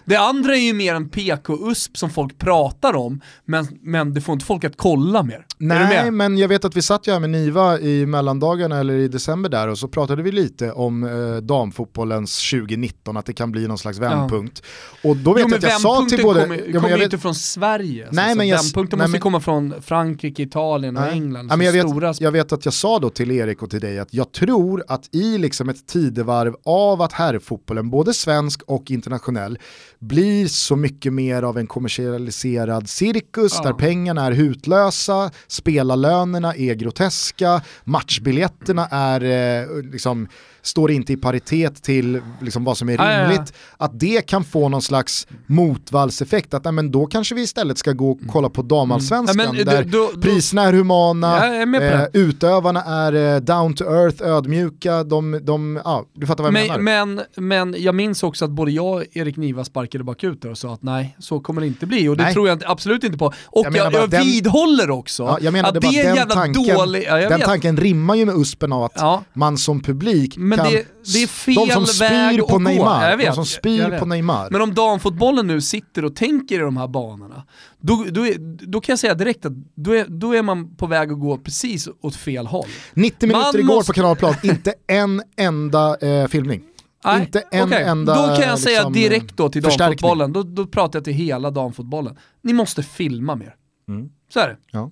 Det 0.04 0.16
andra 0.16 0.56
är 0.56 0.60
ju 0.60 0.72
mer 0.72 0.94
en 0.94 1.08
PK-USP 1.08 1.96
som 1.96 2.10
folk 2.10 2.38
pratar 2.38 2.96
om, 2.96 3.20
men, 3.44 3.66
men 3.82 4.14
det 4.14 4.20
får 4.20 4.32
inte 4.32 4.44
folk 4.44 4.64
att 4.64 4.76
kolla 4.76 5.22
mer. 5.22 5.46
Nej, 5.58 6.10
men 6.10 6.38
jag 6.38 6.48
vet 6.48 6.64
att 6.64 6.76
vi 6.76 6.82
satt 6.82 7.06
ju 7.08 7.12
här 7.12 7.20
med 7.20 7.30
Niva 7.30 7.78
i 7.80 8.06
mellandagarna 8.06 8.78
eller 8.78 8.94
i 8.94 9.08
december 9.08 9.48
där 9.50 9.68
och 9.68 9.78
så 9.78 9.88
pratade 9.88 10.22
vi 10.22 10.32
lite 10.32 10.72
om 10.72 11.04
eh, 11.04 11.36
damfotbollens 11.36 12.50
2019, 12.50 13.16
att 13.16 13.26
det 13.26 13.32
kan 13.32 13.52
bli 13.52 13.68
någon 13.68 13.78
slags 13.78 13.98
vändpunkt. 13.98 14.62
Och 15.04 15.16
då 15.16 15.34
vet 15.34 15.42
Jo 15.42 15.48
jag 15.50 15.56
att 15.56 15.62
jag 15.62 15.80
sa 15.80 16.06
till 16.08 16.22
både... 16.22 16.40
kommer, 16.42 16.56
ja, 16.66 16.80
kommer 16.80 16.88
vet- 16.96 17.04
inte 17.04 17.18
från 17.18 17.34
Sverige. 17.34 18.06
Alltså, 18.06 18.22
Nej, 18.22 18.34
men 18.34 18.48
jag- 18.48 18.56
vändpunkten 18.58 18.98
nej, 18.98 19.04
måste 19.04 19.12
men- 19.14 19.20
komma 19.20 19.40
från 19.40 19.74
Frankrike, 19.82 20.42
Italien 20.42 20.96
och 20.96 21.02
Nej. 21.02 21.12
England. 21.12 21.48
Ja, 21.50 21.56
men 21.56 21.66
jag, 21.66 21.88
stora 21.90 22.08
vet, 22.08 22.20
jag 22.20 22.32
vet 22.32 22.52
att 22.52 22.64
jag 22.64 22.74
sa 22.74 22.98
då 22.98 23.10
till 23.10 23.30
Erik 23.30 23.62
och 23.62 23.70
till 23.70 23.80
dig 23.80 23.98
att 23.98 24.14
jag 24.14 24.32
tror 24.32 24.84
att 24.88 25.14
i 25.14 25.38
liksom 25.38 25.68
ett 25.68 25.86
tidevarv 25.86 26.54
av 26.64 27.02
att 27.02 27.12
herrfotbollen, 27.12 27.90
både 27.90 28.14
svensk 28.14 28.62
och 28.68 28.90
internationell, 28.90 29.58
blir 29.98 30.46
så 30.46 30.76
mycket 30.76 31.12
mer 31.12 31.42
av 31.42 31.58
en 31.58 31.66
kommersialiserad 31.66 32.88
cirkus 32.88 33.52
Ja. 33.56 33.62
där 33.62 33.72
pengarna 33.72 34.26
är 34.26 34.32
hutlösa, 34.32 35.30
spelarlönerna 35.46 36.54
är 36.54 36.74
groteska, 36.74 37.62
matchbiljetterna 37.84 38.86
är 38.90 39.20
eh, 39.24 39.82
liksom 39.82 40.28
står 40.68 40.90
inte 40.90 41.12
i 41.12 41.16
paritet 41.16 41.82
till 41.82 42.20
liksom, 42.40 42.64
vad 42.64 42.76
som 42.78 42.88
är 42.88 42.92
Ja, 42.92 43.04
ja, 43.04 43.18
ja. 43.18 43.22
rimligt, 43.24 43.52
att 43.76 44.00
det 44.00 44.26
kan 44.26 44.44
få 44.44 44.68
någon 44.68 44.82
slags 44.82 45.26
motvallseffekt, 45.46 46.54
att 46.54 46.64
nej, 46.64 46.72
men 46.72 46.90
då 46.90 47.06
kanske 47.06 47.34
vi 47.34 47.42
istället 47.42 47.78
ska 47.78 47.92
gå 47.92 48.10
och 48.10 48.18
kolla 48.32 48.48
på 48.48 48.62
damallsvenskan 48.62 49.40
Mm. 49.40 49.56
Ja, 49.58 49.64
men, 49.64 49.74
där 49.74 49.84
då- 49.84 50.10
då- 50.14 50.20
priserna 50.20 50.62
är 50.62 50.72
humana, 50.72 51.26
Ja, 51.46 51.54
jag 51.54 51.74
är 51.74 52.00
eh, 52.00 52.06
utövarna 52.12 52.82
är 52.84 53.34
eh, 53.34 53.40
down 53.40 53.74
to 53.74 53.84
earth, 53.84 54.22
ödmjuka, 54.22 55.04
de, 55.04 55.40
de, 55.42 55.80
ja, 55.84 56.04
du 56.14 56.26
fattar 56.26 56.44
vad 56.44 56.52
jag 56.54 56.66
menar. 56.68 56.78
Men, 56.78 57.14
men, 57.14 57.24
men 57.48 57.82
jag 57.82 57.94
minns 57.94 58.22
också 58.22 58.44
att 58.44 58.50
både 58.50 58.70
jag 58.70 58.86
och 58.96 59.04
Erik 59.12 59.36
Niva 59.36 59.64
sparkade 59.64 60.04
bakut 60.04 60.42
där 60.42 60.50
och 60.50 60.58
sa 60.58 60.74
att 60.74 60.82
nej, 60.82 61.16
så 61.18 61.40
kommer 61.40 61.60
det 61.60 61.66
inte 61.66 61.86
bli. 61.86 62.08
Och 62.08 62.16
det 62.16 62.22
Nej. 62.24 62.32
tror 62.34 62.48
jag 62.48 62.62
absolut 62.66 63.04
inte 63.04 63.18
på. 63.18 63.26
Och 63.26 63.34
Jag 63.54 63.64
jag, 63.66 63.72
menar 63.72 63.92
jag, 63.92 64.10
den- 64.10 64.22
vidhåller 64.22 64.90
också 64.90 65.22
Ja, 65.22 65.38
jag 65.40 65.52
menade 65.52 65.78
att 65.78 65.82
det 65.82 65.88
är 65.88 66.00
en 66.00 66.06
den 66.06 66.16
jävla 66.16 66.34
tanken, 66.34 66.74
dålig... 66.76 67.04
Ja, 67.08 67.16
den 67.16 67.28
vet. 67.28 67.42
tanken 67.44 67.76
rimmar 67.76 68.14
ju 68.14 68.24
med 68.26 68.34
uspen 68.36 68.72
av 68.72 68.82
att 68.84 68.92
Ja. 68.96 69.22
man 69.32 69.58
som 69.58 69.80
publik 69.80 70.34
Men 70.36 70.57
kan, 70.64 70.72
det- 70.72 70.86
det 71.12 71.22
är 71.22 71.26
fel 71.26 71.54
de 71.54 71.70
som 71.70 71.86
spyr 71.86 72.42
på. 72.48 72.58
Neymar, 72.58 73.16
vet, 73.16 73.26
de 73.26 73.34
som 73.34 73.44
spyr 73.46 73.98
på 73.98 74.06
Neymar. 74.06 74.48
Men 74.50 74.60
om 74.60 74.74
damfotbollen 74.74 75.46
nu 75.46 75.60
sitter 75.60 76.04
och 76.04 76.16
tänker 76.16 76.54
i 76.54 76.58
de 76.58 76.76
här 76.76 76.88
banorna, 76.88 77.46
då, 77.80 78.04
då, 78.10 78.26
då 78.60 78.80
kan 78.80 78.92
jag 78.92 78.98
säga 78.98 79.14
direkt 79.14 79.46
att 79.46 79.52
då 79.74 79.92
är, 79.92 80.06
då 80.08 80.32
är 80.32 80.42
man 80.42 80.76
på 80.76 80.86
väg 80.86 81.12
att 81.12 81.20
gå 81.20 81.38
precis 81.38 81.88
åt 82.00 82.16
fel 82.16 82.46
håll. 82.46 82.66
90 82.94 83.26
minuter 83.26 83.44
Man 83.52 83.56
igår 83.60 83.74
måste- 83.74 83.88
på 83.92 83.94
Kanalplan, 83.94 84.34
inte 84.42 84.74
en 84.86 85.22
enda 85.36 85.96
eh, 85.96 86.26
filmning. 86.28 86.62
Nej, 87.04 87.20
Inte 87.20 87.40
en 87.50 87.68
okej. 87.68 87.82
enda 87.82 88.14
Då 88.14 88.36
kan 88.36 88.48
jag 88.48 88.58
säga 88.58 88.78
liksom, 88.78 88.92
direkt 88.92 89.36
då 89.36 89.48
till 89.48 89.62
damfotbollen, 89.62 90.32
då, 90.32 90.42
då 90.42 90.66
pratar 90.66 90.96
jag 90.98 91.04
till 91.04 91.12
hela 91.12 91.50
damfotbollen. 91.50 92.16
Ni 92.42 92.52
måste 92.52 92.82
filma 92.82 93.34
mer. 93.34 93.54
Mm. 93.88 94.08
Så 94.32 94.40
är 94.40 94.48
det. 94.48 94.56
Ja. 94.70 94.90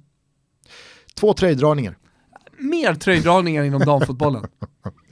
Två 1.15 1.33
tröjdragningar. 1.33 1.97
Mer 2.59 2.95
tröjdragningar 2.95 3.63
inom 3.65 3.81
damfotbollen. 3.85 4.45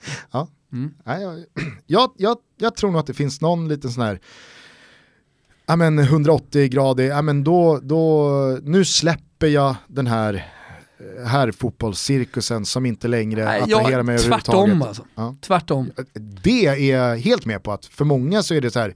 Nej, 1.05 1.23
jag, 1.23 1.45
jag, 1.87 2.11
jag, 2.17 2.37
jag 2.59 2.77
tror 2.77 2.91
nog 2.91 3.01
att 3.01 3.07
det 3.07 3.15
finns 3.15 3.41
någon 3.41 3.69
liten 3.69 3.91
sån 3.91 4.03
här 4.05 4.21
ja, 5.67 5.77
men 5.77 6.01
180-gradig, 6.01 7.09
ja, 7.09 7.23
men 7.23 7.45
då, 7.45 7.81
då, 7.83 8.29
nu 8.63 8.85
släpper 8.85 9.47
jag 9.47 9.77
den 9.89 10.07
här 10.07 10.35
eh, 11.19 11.27
här 11.27 11.53
fotbollscirkusen 11.53 12.65
som 12.67 12.87
inte 12.87 13.09
längre 13.09 13.45
Nej, 13.45 13.61
attraherar 13.61 13.91
jag, 13.97 14.07
mig 14.07 14.19
tvärtom 14.19 14.55
överhuvudtaget. 14.55 14.89
alltså. 14.89 15.05
Ja. 15.15 15.35
Tvärtom. 15.41 15.91
Det 16.43 16.67
är 16.67 16.97
jag 17.11 17.17
helt 17.19 17.47
med 17.47 17.63
på 17.63 17.73
att 17.73 17.85
för 17.87 18.05
många 18.05 18.43
så 18.43 18.55
är 18.55 18.61
det 18.61 18.71
så 18.71 18.79
här, 18.81 18.95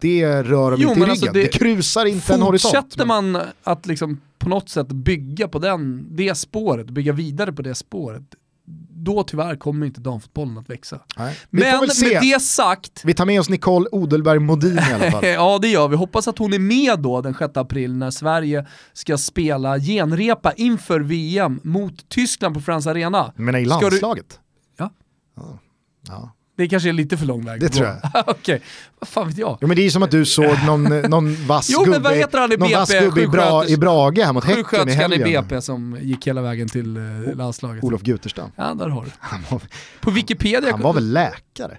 det 0.00 0.42
rör 0.42 0.70
dem 0.70 0.80
Jo, 0.82 0.88
inte 0.88 1.00
i 1.00 1.00
men 1.00 1.08
ryggen. 1.08 1.10
alltså 1.10 1.26
det, 1.32 1.42
det- 1.42 1.48
kryssar 1.48 2.04
inte 2.06 2.34
en 2.34 2.42
horisont. 2.42 2.74
Fortsätter 2.74 3.06
man 3.06 3.38
att 3.62 3.86
liksom 3.86 4.20
på 4.38 4.48
något 4.48 4.68
sätt 4.68 4.88
bygga 4.88 5.48
på 5.48 5.58
den, 5.58 6.06
det 6.10 6.34
spåret, 6.34 6.86
bygga 6.90 7.12
vidare 7.12 7.52
på 7.52 7.62
det 7.62 7.74
spåret, 7.74 8.22
då 8.90 9.22
tyvärr 9.22 9.56
kommer 9.56 9.86
inte 9.86 10.00
damfotbollen 10.00 10.58
att 10.58 10.70
växa. 10.70 11.00
Nej. 11.18 11.36
Men 11.50 11.80
med 11.80 12.20
det 12.22 12.42
sagt, 12.42 13.02
Vi 13.04 13.14
tar 13.14 13.26
med 13.26 13.40
oss 13.40 13.48
Nicole 13.48 13.88
Odelberg 13.92 14.38
Modin 14.38 14.78
i 14.78 14.92
alla 14.94 15.10
fall. 15.10 15.26
ja 15.26 15.58
det 15.62 15.68
gör 15.68 15.88
vi. 15.88 15.96
Hoppas 15.96 16.28
att 16.28 16.38
hon 16.38 16.52
är 16.52 16.58
med 16.58 16.98
då 17.00 17.20
den 17.20 17.34
6 17.34 17.56
april 17.56 17.96
när 17.96 18.10
Sverige 18.10 18.66
ska 18.92 19.18
spela 19.18 19.78
genrepa 19.78 20.52
inför 20.52 21.00
VM 21.00 21.60
mot 21.64 22.08
Tyskland 22.08 22.54
på 22.54 22.60
Friends 22.60 22.86
Arena. 22.86 23.32
Men 23.36 23.56
i 23.56 23.66
Ska 23.66 23.78
du- 23.78 23.82
landslaget? 23.84 24.40
Ja. 24.78 24.90
Ja. 25.36 25.58
ja. 26.08 26.32
Det 26.56 26.68
kanske 26.68 26.88
är 26.88 26.92
lite 26.92 27.16
för 27.16 27.26
lång 27.26 27.44
väg 27.44 27.60
Det 27.60 27.68
tror 27.68 27.86
gå. 27.86 28.22
Okej, 28.26 28.62
vad 28.98 29.08
fan 29.08 29.28
vet 29.28 29.38
jag? 29.38 29.58
Jo 29.60 29.68
men 29.68 29.76
det 29.76 29.82
är 29.82 29.84
ju 29.84 29.90
som 29.90 30.02
att 30.02 30.10
du 30.10 30.24
såg 30.24 30.56
någon, 30.66 30.82
någon 30.84 31.46
vass 31.46 31.70
Jo, 31.72 31.84
men 31.86 32.02
vad 32.02 32.14
heter 32.14 32.38
han 32.38 32.52
i 32.52 32.56
BP? 32.56 32.74
vass 32.74 32.90
gubbe 33.00 33.22
i, 33.22 33.26
bra, 33.26 33.66
i 33.66 33.76
Brage 33.76 34.18
här 34.18 34.32
mot 34.32 34.44
Häcken 34.44 34.60
i 34.60 34.64
Sjuksköterskan 34.64 35.12
i 35.12 35.16
helgen. 35.16 35.44
BP 35.48 35.60
som 35.62 35.98
gick 36.00 36.26
hela 36.26 36.42
vägen 36.42 36.68
till 36.68 36.96
eh, 36.96 37.34
landslaget. 37.34 37.84
Olof 37.84 38.02
Guterstam. 38.02 38.50
Ja, 38.56 38.74
där 38.74 38.88
har 38.88 39.04
du. 39.04 39.10
Han 39.18 39.40
var, 39.50 39.62
På 40.00 40.10
Wikipedia, 40.10 40.70
han 40.70 40.80
var 40.80 40.92
väl 40.92 41.12
läkare? 41.12 41.78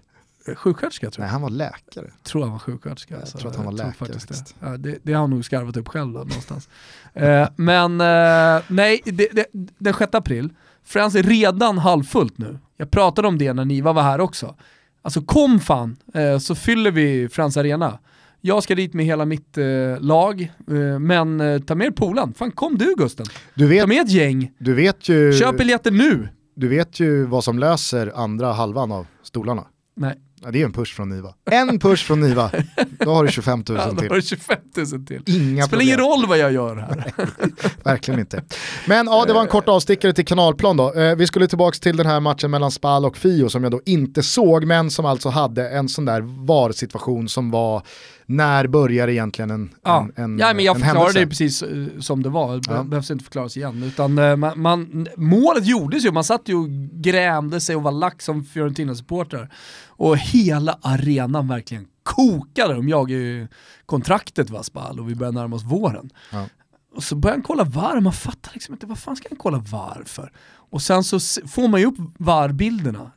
sjuksköterska 0.56 1.12
tror 1.12 1.24
jag. 1.24 1.28
Nej 1.28 1.32
han 1.32 1.42
var 1.42 1.50
läkare. 1.50 2.12
tror 2.24 2.42
han 2.42 2.52
var 2.52 2.60
sjuksköterska. 2.60 3.16
Jag 3.20 3.28
tror 3.40 3.50
att 3.52 3.56
han 3.56 3.66
var 3.66 3.72
läkare 3.72 3.94
faktiskt 3.94 4.28
det. 4.28 4.68
Ja, 4.68 4.78
det. 4.78 4.98
Det 5.04 5.14
har 5.14 5.22
han 5.22 5.30
nog 5.30 5.46
skarvat 5.46 5.78
upp 5.78 5.88
själv 5.88 6.14
då, 6.14 6.20
någonstans. 6.20 6.70
eh, 7.14 7.48
men 7.56 8.02
eh, 8.02 8.62
nej, 8.68 9.02
det, 9.06 9.46
den 9.78 9.94
6 9.94 10.16
april, 10.16 10.50
Friends 10.86 11.16
är 11.16 11.24
redan 11.24 11.78
halvfullt 11.78 12.38
nu. 12.38 12.60
Jag 12.78 12.92
pratade 12.92 13.28
om 13.28 13.38
det 13.38 13.54
när 13.54 13.66
Niva 13.66 13.94
var 13.94 14.02
här 14.04 14.20
också. 14.22 14.56
Alltså 15.02 15.22
kom 15.22 15.60
fan, 15.60 15.96
eh, 16.14 16.38
så 16.38 16.56
fyller 16.56 16.92
vi 16.92 17.30
Friends 17.30 17.58
Arena. 17.58 18.00
Jag 18.42 18.64
ska 18.64 18.76
dit 18.76 18.94
med 18.94 19.06
hela 19.06 19.26
mitt 19.26 19.58
eh, 19.58 19.66
lag, 20.00 20.42
eh, 20.68 21.00
men 21.00 21.42
eh, 21.42 21.60
ta 21.62 21.76
med 21.76 21.88
er 21.88 21.92
polan. 21.92 22.34
Fan 22.34 22.52
kom 22.52 22.78
du 22.78 22.96
Gusten. 22.98 23.26
Du 23.56 23.64
Ta 23.66 23.70
vet, 23.70 23.88
med 23.88 24.02
ett 24.02 24.12
gäng. 24.12 24.52
du, 24.58 24.74
vet 24.74 25.10
ju, 25.10 25.34
Köp 25.34 25.58
biljetter 25.58 25.92
nu. 25.92 26.28
du 26.56 26.68
vet 26.68 27.00
ju 27.00 27.26
vad 27.26 27.44
som 27.44 27.60
löser 27.60 28.12
andra 28.16 28.54
halvan 28.54 28.92
av 28.92 29.08
stolarna. 29.24 29.64
Nej, 29.96 30.16
Ja, 30.44 30.52
det 30.52 30.62
är 30.62 30.66
en 30.66 30.74
push 30.74 30.96
från 30.96 31.10
Niva. 31.10 31.34
En 31.52 31.80
push 31.80 32.06
från 32.06 32.20
Niva, 32.20 32.52
då 33.00 33.12
har 33.14 33.24
du 33.24 33.32
25 33.32 33.64
000 33.70 33.78
ja, 33.78 33.92
då 33.92 34.00
till. 34.00 34.10
har 34.10 34.16
du 34.16 34.22
25 34.22 34.58
000 34.78 35.06
till. 35.06 35.22
Inga 35.26 35.64
Spelar 35.64 35.84
ingen 35.84 35.98
roll 35.98 36.26
vad 36.28 36.38
jag 36.38 36.54
gör 36.54 36.76
här. 36.76 37.14
Verkligen 37.84 38.20
inte. 38.20 38.44
Men 38.88 39.06
ja, 39.08 39.26
det 39.28 39.34
var 39.34 39.42
en 39.42 39.48
kort 39.48 39.70
avstickare 39.70 40.14
till 40.14 40.26
kanalplan 40.26 40.78
då. 40.78 40.94
Eh, 40.94 41.16
vi 41.16 41.28
skulle 41.28 41.48
tillbaka 41.48 41.78
till 41.78 41.98
den 41.98 42.06
här 42.06 42.20
matchen 42.20 42.52
mellan 42.52 42.72
Spal 42.72 43.06
och 43.06 43.18
Fio 43.18 43.50
som 43.50 43.64
jag 43.64 43.72
då 43.72 43.82
inte 43.86 44.24
såg, 44.24 44.66
men 44.66 44.92
som 44.92 45.06
alltså 45.06 45.30
hade 45.30 45.70
en 45.70 45.90
sån 45.90 46.06
där 46.06 46.22
VAR-situation 46.46 47.30
som 47.30 47.52
var, 47.52 47.82
när 48.36 48.68
börjar 48.68 49.08
egentligen 49.08 49.52
en, 49.52 49.70
Ja, 49.84 50.08
en, 50.16 50.24
en 50.24 50.38
ja 50.40 50.54
men 50.54 50.66
jag 50.66 50.80
förklarade 50.80 51.20
det 51.20 51.28
precis 51.28 51.64
eh, 51.64 51.86
som 52.00 52.24
det 52.24 52.30
var, 52.30 52.56
det 52.56 52.62
Ja. 52.68 52.84
behövs 52.84 53.12
inte 53.12 53.24
förklaras 53.24 53.58
igen. 53.58 53.84
Utan, 53.84 54.18
eh, 54.18 54.36
man, 54.36 54.62
man, 54.62 55.08
målet 55.18 55.66
gjordes 55.66 56.06
ju, 56.06 56.12
man 56.12 56.24
satt 56.24 56.42
ju 56.50 56.56
och 56.56 56.70
grämde 56.92 57.62
sig 57.62 57.76
och 57.76 57.84
var 57.84 57.92
lack 57.92 58.22
som 58.22 58.44
Fiorentina-supportrar. 58.46 59.50
Och 59.88 60.18
hela 60.18 60.78
arenan 60.82 61.48
verkligen 61.48 61.88
kokade, 62.04 62.74
de 62.74 62.90
jagade 62.90 63.20
ju 63.20 63.48
kontraktet 63.86 64.50
va 64.50 64.64
Spal 64.64 65.00
och 65.00 65.10
vi 65.10 65.16
började 65.16 65.40
närma 65.40 65.56
oss 65.56 65.64
våren. 65.64 66.10
Ja. 66.32 66.46
Och 66.96 67.04
så 67.04 67.16
började 67.16 67.38
han 67.38 67.44
kolla 67.44 67.64
VAR, 67.64 68.00
man 68.02 68.14
fattar 68.14 68.52
liksom 68.54 68.74
inte 68.74 68.86
vad 68.86 69.00
fan 69.00 69.16
ska 69.16 69.30
han 69.30 69.38
kolla 69.38 69.58
VAR 69.58 70.04
för? 70.06 70.32
Och 70.70 70.82
sen 70.82 71.04
så 71.04 71.20
får 71.48 71.68
man 71.68 71.80
ju 71.80 71.86
upp 71.86 71.96
VAR-bilderna, 72.18 73.12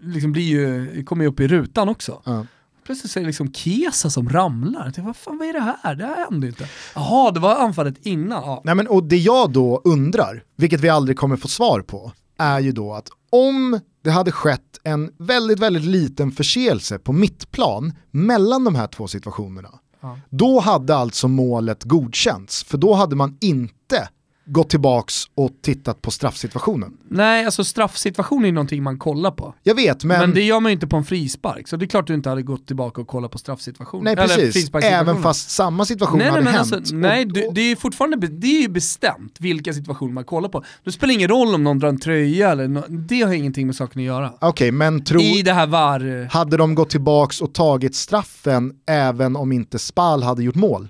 liksom 0.00 0.32
blir 0.32 0.42
ju, 0.44 1.04
kommer 1.04 1.24
ju 1.24 1.30
upp 1.30 1.40
i 1.40 1.48
rutan 1.48 1.88
också. 1.88 2.22
Ja. 2.24 2.46
Plötsligt 2.84 3.12
så 3.12 3.18
är 3.18 3.20
det 3.20 3.26
liksom 3.26 3.52
Kesa 3.52 4.10
som 4.10 4.28
ramlar. 4.28 4.84
Jag 4.84 4.94
tänkte, 4.94 5.02
vad 5.02 5.16
fan 5.16 5.38
vad 5.38 5.48
är 5.48 5.52
det 5.52 5.76
här? 5.82 5.94
Det 5.94 6.04
här 6.06 6.24
hände 6.30 6.46
inte. 6.46 6.68
Jaha, 6.94 7.30
det 7.30 7.40
var 7.40 7.56
anfallet 7.56 8.06
innan. 8.06 8.42
Ja. 8.42 8.60
Nej, 8.64 8.74
men, 8.74 8.88
och 8.88 9.04
det 9.04 9.16
jag 9.16 9.52
då 9.52 9.80
undrar, 9.84 10.42
vilket 10.56 10.80
vi 10.80 10.88
aldrig 10.88 11.16
kommer 11.18 11.36
få 11.36 11.48
svar 11.48 11.80
på, 11.80 12.12
är 12.38 12.60
ju 12.60 12.72
då 12.72 12.94
att 12.94 13.08
om 13.30 13.80
det 14.04 14.10
hade 14.10 14.32
skett 14.32 14.78
en 14.84 15.10
väldigt, 15.18 15.58
väldigt 15.58 15.84
liten 15.84 16.32
förseelse 16.32 16.98
på 16.98 17.12
mittplan 17.12 17.92
mellan 18.10 18.64
de 18.64 18.74
här 18.74 18.86
två 18.86 19.08
situationerna, 19.08 19.70
Ja. 20.00 20.18
då 20.30 20.60
hade 20.60 20.96
alltså 20.96 21.28
målet 21.28 21.84
godkänts. 21.84 22.64
För 22.64 22.78
då 22.78 22.94
hade 22.94 23.16
man 23.16 23.36
inte 23.40 24.08
gått 24.46 24.70
tillbaks 24.70 25.14
och 25.34 25.50
tittat 25.62 26.02
på 26.02 26.10
straffsituationen. 26.10 26.92
Nej, 27.08 27.44
alltså 27.44 27.64
straffsituation 27.64 28.44
är 28.44 28.52
någonting 28.52 28.82
man 28.82 28.98
kollar 28.98 29.30
på. 29.30 29.54
Jag 29.62 29.74
vet, 29.74 30.04
men, 30.04 30.20
Men, 30.20 30.34
det 30.34 30.42
gör 30.42 30.60
man 30.60 30.70
ju 30.70 30.74
inte 30.74 30.86
på 30.86 30.96
en 30.96 31.04
frispark, 31.04 31.68
så 31.68 31.76
det 31.76 31.84
är 31.84 31.86
klart 31.86 32.06
du 32.06 32.14
inte 32.14 32.28
hade 32.28 32.42
gått 32.42 32.66
tillbaka 32.66 33.00
och 33.00 33.06
kollat 33.06 33.30
på 33.30 33.38
straffsituationen. 33.38 34.04
nej 34.04 34.16
precis, 34.16 34.70
även 34.82 35.22
fast 35.22 35.50
samma 35.50 35.84
situation 35.84 36.18
Nej, 36.18 36.26
nej, 36.26 36.30
hade 36.30 36.44
men 36.44 36.54
hänt. 36.54 36.72
alltså, 36.72 36.94
nej 36.94 37.24
Och- 37.48 37.54
det 37.54 37.60
är 37.60 37.76
fortfarande 37.76 38.26
det 38.26 38.46
är 38.58 38.62
ju 38.62 38.68
bestämt 38.68 39.36
vilka 39.40 39.72
situationer 39.72 40.12
man 40.12 40.24
kollar 40.24 40.48
på. 40.48 40.64
Det 40.84 40.92
spelar 40.92 41.14
ingen 41.14 41.28
roll 41.28 41.54
om 41.54 41.64
någon 41.64 41.78
drar 41.78 41.88
en 41.88 41.98
tröja 42.00 42.50
eller 42.50 42.68
nå- 42.68 42.84
det 42.88 43.22
har 43.22 43.32
ingenting 43.32 43.66
med 43.66 43.76
saken 43.76 44.00
att 44.00 44.06
göra. 44.06 44.32
Okej, 44.40 44.70
men 44.72 45.04
tro, 45.04 45.20
I 45.20 45.42
det 45.42 45.52
här 45.52 45.66
VAR... 45.66 46.28
hade 46.32 46.56
de 46.56 46.74
gått 46.74 46.90
tillbaks 46.90 47.40
och 47.40 47.54
tagit 47.54 47.94
straffen 47.94 48.72
även 48.86 49.36
om 49.36 49.52
inte 49.52 49.78
Spal 49.78 50.22
hade 50.22 50.42
gjort 50.42 50.54
mål? 50.54 50.88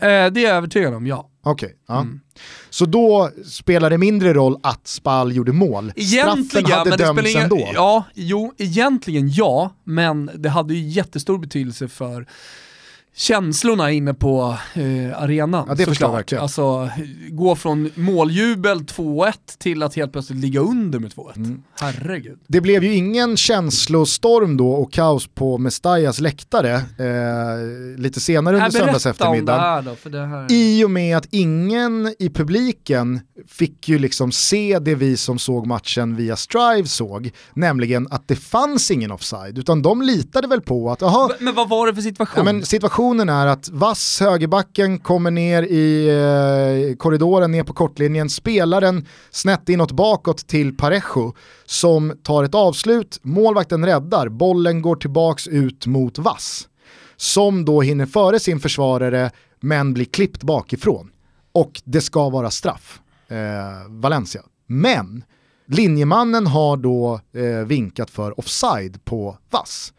Eh, 0.00 0.06
det 0.06 0.40
är 0.40 0.40
jag 0.40 0.56
övertygad 0.56 0.94
om, 0.94 1.06
ja. 1.06 1.28
Okej, 1.44 1.74
ja. 1.88 2.00
Mm. 2.00 2.20
Så 2.70 2.86
då 2.86 3.30
spelar 3.44 3.90
det 3.90 3.98
mindre 3.98 4.32
roll 4.32 4.56
att 4.62 4.86
Spal 4.86 5.32
gjorde 5.32 5.52
mål. 5.52 5.90
Straffen 5.90 6.14
Egentligen, 6.14 6.70
hade 6.70 6.90
men 6.90 6.98
det 6.98 7.04
dömts 7.04 7.30
ingen, 7.30 7.42
ändå. 7.42 7.70
Ja, 7.74 8.04
jo, 8.14 8.54
egentligen 8.58 9.30
ja, 9.30 9.74
men 9.84 10.30
det 10.34 10.48
hade 10.48 10.74
ju 10.74 10.88
jättestor 10.88 11.38
betydelse 11.38 11.88
för 11.88 12.26
känslorna 13.18 13.90
inne 13.92 14.14
på 14.14 14.56
eh, 14.74 15.22
arenan. 15.22 15.64
Ja, 15.68 15.74
det 15.74 15.84
förstår 15.84 16.08
jag 16.08 16.16
verkligen. 16.16 16.42
Alltså, 16.42 16.90
gå 17.30 17.56
från 17.56 17.90
måljubel 17.94 18.78
2-1 18.78 19.32
till 19.58 19.82
att 19.82 19.94
helt 19.94 20.12
plötsligt 20.12 20.38
ligga 20.38 20.60
under 20.60 20.98
med 20.98 21.10
2-1. 21.12 21.36
Mm. 21.36 21.62
Herregud. 21.80 22.38
Det 22.46 22.60
blev 22.60 22.84
ju 22.84 22.94
ingen 22.94 23.36
känslostorm 23.36 24.56
då 24.56 24.70
och 24.70 24.92
kaos 24.92 25.26
på 25.26 25.58
Mestallas 25.58 26.20
läktare 26.20 26.74
eh, 26.74 27.98
lite 27.98 28.20
senare 28.20 28.56
under 28.56 28.66
Äh, 28.66 28.72
det 28.72 28.78
söndagseftermiddagen. 28.78 29.60
här. 30.14 30.46
I 30.52 30.84
och 30.84 30.90
med 30.90 31.16
att 31.16 31.26
ingen 31.30 32.14
i 32.18 32.30
publiken 32.30 33.20
fick 33.48 33.88
ju 33.88 33.98
liksom 33.98 34.32
se 34.32 34.78
det 34.78 34.94
vi 34.94 35.16
som 35.16 35.38
såg 35.38 35.66
matchen 35.66 36.16
via 36.16 36.36
Strive 36.36 36.88
såg, 36.88 37.30
nämligen 37.54 38.08
att 38.10 38.28
det 38.28 38.36
fanns 38.36 38.90
ingen 38.90 39.12
offside, 39.12 39.58
utan 39.58 39.82
de 39.82 40.02
litade 40.02 40.48
väl 40.48 40.60
på 40.60 40.90
att, 40.90 41.00
jaha, 41.00 41.30
Men 41.40 41.54
vad 41.54 41.68
var 41.68 41.86
det 41.86 41.94
för 41.94 42.02
situation? 42.02 42.46
Ja, 42.46 42.52
men 42.52 42.66
situationen 43.08 43.28
är 43.28 43.46
att 43.46 43.68
Vass, 43.68 44.20
högerbacken, 44.20 44.98
kommer 44.98 45.30
ner 45.30 45.62
i 45.62 46.08
eh, 46.08 46.96
korridoren, 46.96 47.52
ner 47.52 47.64
på 47.64 47.72
kortlinjen, 47.72 48.28
spelar 48.30 48.80
den 48.80 49.06
snett 49.30 49.68
inåt 49.68 49.92
bakåt 49.92 50.46
till 50.46 50.76
Parejo 50.76 51.34
som 51.64 52.12
tar 52.22 52.44
ett 52.44 52.54
avslut, 52.54 53.18
målvakten 53.22 53.86
räddar, 53.86 54.28
bollen 54.28 54.82
går 54.82 54.96
tillbaks 54.96 55.48
ut 55.48 55.86
mot 55.86 56.18
Vass. 56.18 56.68
Som 57.16 57.64
då 57.64 57.80
hinner 57.80 58.06
före 58.06 58.40
sin 58.40 58.60
försvarare 58.60 59.30
men 59.60 59.94
blir 59.94 60.04
klippt 60.04 60.42
bakifrån. 60.42 61.10
Och 61.52 61.82
det 61.84 62.00
ska 62.00 62.28
vara 62.30 62.50
straff, 62.50 63.00
eh, 63.28 63.36
Valencia. 63.88 64.42
Men 64.66 65.24
linjemannen 65.66 66.46
har 66.46 66.76
då 66.76 67.20
eh, 67.34 67.66
vinkat 67.66 68.10
för 68.10 68.38
offside 68.38 69.04
på 69.04 69.38
Vass. 69.50 69.92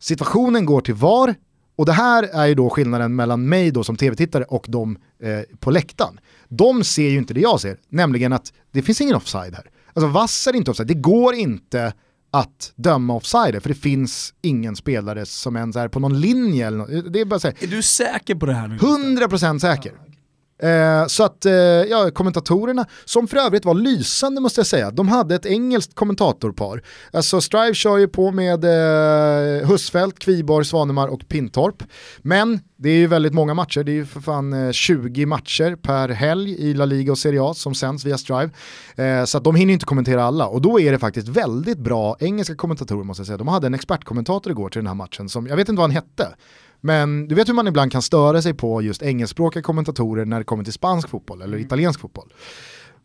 Situationen 0.00 0.66
går 0.66 0.80
till 0.80 0.94
VAR 0.94 1.34
och 1.80 1.86
det 1.86 1.92
här 1.92 2.22
är 2.22 2.46
ju 2.46 2.54
då 2.54 2.70
skillnaden 2.70 3.16
mellan 3.16 3.48
mig 3.48 3.70
då 3.70 3.84
som 3.84 3.96
tv-tittare 3.96 4.44
och 4.44 4.66
de 4.68 4.98
eh, 5.22 5.40
på 5.58 5.70
läktaren. 5.70 6.20
De 6.48 6.84
ser 6.84 7.08
ju 7.08 7.18
inte 7.18 7.34
det 7.34 7.40
jag 7.40 7.60
ser, 7.60 7.76
nämligen 7.88 8.32
att 8.32 8.52
det 8.72 8.82
finns 8.82 9.00
ingen 9.00 9.14
offside 9.14 9.54
här. 9.54 9.70
Alltså 9.92 10.06
Vass 10.08 10.46
är 10.46 10.56
inte 10.56 10.70
offside, 10.70 10.88
det 10.88 10.94
går 10.94 11.34
inte 11.34 11.92
att 12.30 12.72
döma 12.76 13.14
offside 13.14 13.62
för 13.62 13.68
det 13.68 13.74
finns 13.74 14.34
ingen 14.42 14.76
spelare 14.76 15.26
som 15.26 15.56
ens 15.56 15.76
är 15.76 15.88
på 15.88 16.00
någon 16.00 16.20
linje 16.20 16.66
eller 16.66 16.78
något. 16.78 17.12
Det 17.12 17.20
är 17.20 17.24
bara 17.24 17.40
så 17.40 17.48
här, 17.48 17.56
Är 17.60 17.66
du 17.66 17.82
säker 17.82 18.34
på 18.34 18.46
det 18.46 18.54
här 18.54 18.68
nu? 18.68 18.76
100% 18.76 19.58
säker. 19.58 19.92
Eh, 20.62 21.06
så 21.06 21.24
att 21.24 21.46
eh, 21.46 21.52
ja, 21.52 22.10
kommentatorerna, 22.10 22.86
som 23.04 23.28
för 23.28 23.36
övrigt 23.36 23.64
var 23.64 23.74
lysande 23.74 24.40
måste 24.40 24.60
jag 24.60 24.66
säga, 24.66 24.90
de 24.90 25.08
hade 25.08 25.34
ett 25.34 25.46
engelskt 25.46 25.94
kommentatorpar. 25.94 26.82
Alltså 27.12 27.40
Strive 27.40 27.74
kör 27.74 27.98
ju 27.98 28.08
på 28.08 28.30
med 28.30 28.64
eh, 28.64 29.68
Husfeldt, 29.68 30.18
Kviborg, 30.18 30.64
Svanemar 30.64 31.08
och 31.08 31.28
Pintorp. 31.28 31.82
Men 32.18 32.60
det 32.76 32.90
är 32.90 32.94
ju 32.94 33.06
väldigt 33.06 33.34
många 33.34 33.54
matcher, 33.54 33.84
det 33.84 33.92
är 33.92 33.94
ju 33.94 34.06
för 34.06 34.20
fan 34.20 34.52
eh, 34.52 34.72
20 34.72 35.26
matcher 35.26 35.76
per 35.76 36.08
helg 36.08 36.50
i 36.50 36.74
La 36.74 36.84
Liga 36.84 37.12
och 37.12 37.18
Serie 37.18 37.42
A 37.42 37.54
som 37.54 37.74
sänds 37.74 38.04
via 38.04 38.18
Strive. 38.18 38.50
Eh, 38.96 39.24
så 39.24 39.38
att 39.38 39.44
de 39.44 39.54
hinner 39.54 39.70
ju 39.70 39.74
inte 39.74 39.86
kommentera 39.86 40.24
alla 40.24 40.46
och 40.46 40.62
då 40.62 40.80
är 40.80 40.92
det 40.92 40.98
faktiskt 40.98 41.28
väldigt 41.28 41.78
bra 41.78 42.16
engelska 42.20 42.54
kommentatorer 42.54 43.04
måste 43.04 43.20
jag 43.20 43.26
säga. 43.26 43.36
De 43.36 43.48
hade 43.48 43.66
en 43.66 43.74
expertkommentator 43.74 44.52
igår 44.52 44.68
till 44.68 44.78
den 44.78 44.86
här 44.86 44.94
matchen 44.94 45.28
som, 45.28 45.46
jag 45.46 45.56
vet 45.56 45.68
inte 45.68 45.80
vad 45.80 45.90
han 45.90 45.96
hette, 45.96 46.28
men 46.80 47.28
du 47.28 47.34
vet 47.34 47.48
hur 47.48 47.54
man 47.54 47.66
ibland 47.68 47.92
kan 47.92 48.02
störa 48.02 48.42
sig 48.42 48.54
på 48.54 48.82
just 48.82 49.02
engelskspråkiga 49.02 49.62
kommentatorer 49.62 50.24
när 50.24 50.38
det 50.38 50.44
kommer 50.44 50.64
till 50.64 50.72
spansk 50.72 51.08
fotboll 51.08 51.42
eller 51.42 51.58
italiensk 51.58 52.00
fotboll. 52.00 52.32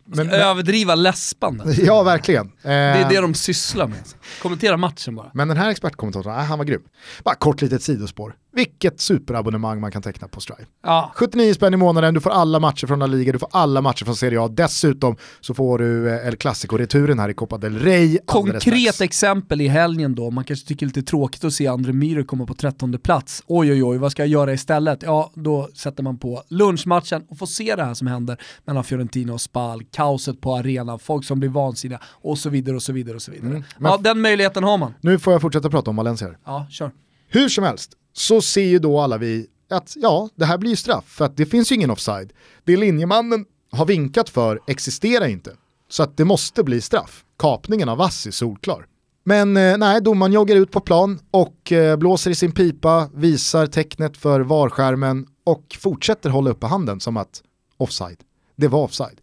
Men, 0.07 0.27
men, 0.27 0.35
Överdriva 0.35 0.95
läspande. 0.95 1.73
ja, 1.77 2.03
verkligen. 2.03 2.51
Det 2.61 2.69
är 2.69 3.01
Eh, 3.01 3.09
det 3.09 3.21
de 3.21 3.33
sysslar 3.33 3.87
med. 3.87 4.03
Kommentera 4.41 4.77
matchen 4.77 5.15
bara. 5.15 5.31
Men 5.33 5.47
den 5.47 5.57
här 5.57 5.69
expertkommentatorn, 5.69 6.33
han 6.33 6.57
var 6.57 6.65
grym. 6.65 6.81
Bara 7.23 7.35
kort 7.35 7.61
litet 7.61 7.83
sidospår. 7.83 8.35
Vilket 8.55 9.01
superabonnemang 9.01 9.81
man 9.81 9.91
kan 9.91 10.01
teckna 10.01 10.27
på 10.27 10.41
Strive. 10.41 10.65
Ja. 10.83 11.11
79 11.15 11.53
spänn 11.53 11.73
i 11.73 11.77
månaden, 11.77 12.13
du 12.13 12.21
får 12.21 12.29
alla 12.29 12.59
matcher 12.59 12.87
från 12.87 12.99
La 12.99 13.07
Liga, 13.07 13.31
du 13.31 13.39
får 13.39 13.49
alla 13.51 13.81
matcher 13.81 14.05
från 14.05 14.15
Serie 14.15 14.41
A. 14.41 14.47
Dessutom 14.47 15.15
så 15.41 15.53
får 15.53 15.79
du 15.79 16.09
eh, 16.09 16.27
El 16.27 16.35
Clasico-returen 16.35 17.19
här 17.19 17.29
i 17.29 17.33
Copa 17.33 17.57
del 17.57 17.79
Rey. 17.79 18.17
Konkret 18.25 19.01
exempel 19.01 19.61
i 19.61 19.67
helgen 19.67 20.15
då, 20.15 20.31
man 20.31 20.43
kanske 20.43 20.67
tycker 20.67 20.85
det 20.85 20.91
är 20.91 20.95
lite 20.95 21.09
tråkigt 21.09 21.43
att 21.43 21.53
se 21.53 21.67
André 21.67 21.93
Myhre 21.93 22.23
komma 22.23 22.45
på 22.45 22.53
trettonde 22.53 22.97
plats. 22.97 23.43
Oj 23.47 23.71
oj 23.71 23.83
oj, 23.83 23.97
vad 23.97 24.11
ska 24.11 24.21
jag 24.21 24.29
göra 24.29 24.53
istället? 24.53 25.03
Ja, 25.03 25.31
då 25.33 25.69
sätter 25.73 26.03
man 26.03 26.17
på 26.17 26.43
lunchmatchen 26.47 27.23
och 27.29 27.37
får 27.37 27.45
se 27.45 27.75
det 27.75 27.83
här 27.83 27.93
som 27.93 28.07
händer 28.07 28.37
mellan 28.65 28.83
Fiorentina 28.83 29.33
och 29.33 29.41
Spal, 29.41 29.83
kaoset 29.83 30.41
på 30.41 30.55
arenan, 30.55 30.99
folk 30.99 31.25
som 31.25 31.39
blir 31.39 31.49
vansinniga 31.49 31.99
och 32.05 32.37
så 32.37 32.49
vidare 32.49 32.75
och 32.75 32.83
så 32.83 32.93
vidare 32.93 33.15
och 33.15 33.21
så 33.21 33.31
vidare. 33.31 33.49
Mm. 33.49 33.63
Ja, 33.79 33.97
den 34.01 34.21
möjligheten 34.21 34.63
har 34.63 34.77
man. 34.77 34.93
Nu 35.01 35.19
får 35.19 35.33
jag 35.33 35.41
fortsätta 35.41 35.69
prata 35.69 35.89
om 35.89 35.95
Valencia. 35.95 36.29
Ja, 36.45 36.67
kör. 36.69 36.91
Hur 37.27 37.49
som 37.49 37.63
helst, 37.63 37.91
så 38.17 38.41
ser 38.41 38.65
ju 38.65 38.79
då 38.79 38.99
alla 38.99 39.17
vi 39.17 39.47
att 39.69 39.93
ja, 39.95 40.29
det 40.35 40.45
här 40.45 40.57
blir 40.57 40.69
ju 40.69 40.75
straff 40.75 41.05
för 41.07 41.25
att 41.25 41.37
det 41.37 41.45
finns 41.45 41.71
ju 41.71 41.75
ingen 41.75 41.91
offside. 41.91 42.33
Det 42.63 42.77
linjemannen 42.77 43.45
har 43.71 43.85
vinkat 43.85 44.29
för 44.29 44.59
existerar 44.67 45.27
inte. 45.27 45.51
Så 45.89 46.03
att 46.03 46.17
det 46.17 46.25
måste 46.25 46.63
bli 46.63 46.81
straff. 46.81 47.23
Kapningen 47.39 47.89
av 47.89 47.97
Vass 47.97 48.27
är 48.27 48.31
solklar. 48.31 48.85
Men 49.23 49.57
eh, 49.57 49.77
nej, 49.77 50.01
domaren 50.01 50.33
joggar 50.33 50.55
ut 50.55 50.71
på 50.71 50.79
plan 50.79 51.19
och 51.31 51.71
eh, 51.71 51.97
blåser 51.97 52.31
i 52.31 52.35
sin 52.35 52.51
pipa, 52.51 53.09
visar 53.13 53.67
tecknet 53.67 54.17
för 54.17 54.41
varskärmen 54.41 55.27
och 55.43 55.77
fortsätter 55.79 56.29
hålla 56.29 56.49
uppe 56.49 56.65
handen 56.65 56.99
som 56.99 57.17
att 57.17 57.41
offside. 57.77 58.17
Det 58.55 58.67
var 58.67 58.83
offside. 58.83 59.21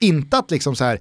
Inte 0.00 0.38
att 0.38 0.50
liksom 0.50 0.76
så 0.76 0.84
här, 0.84 1.00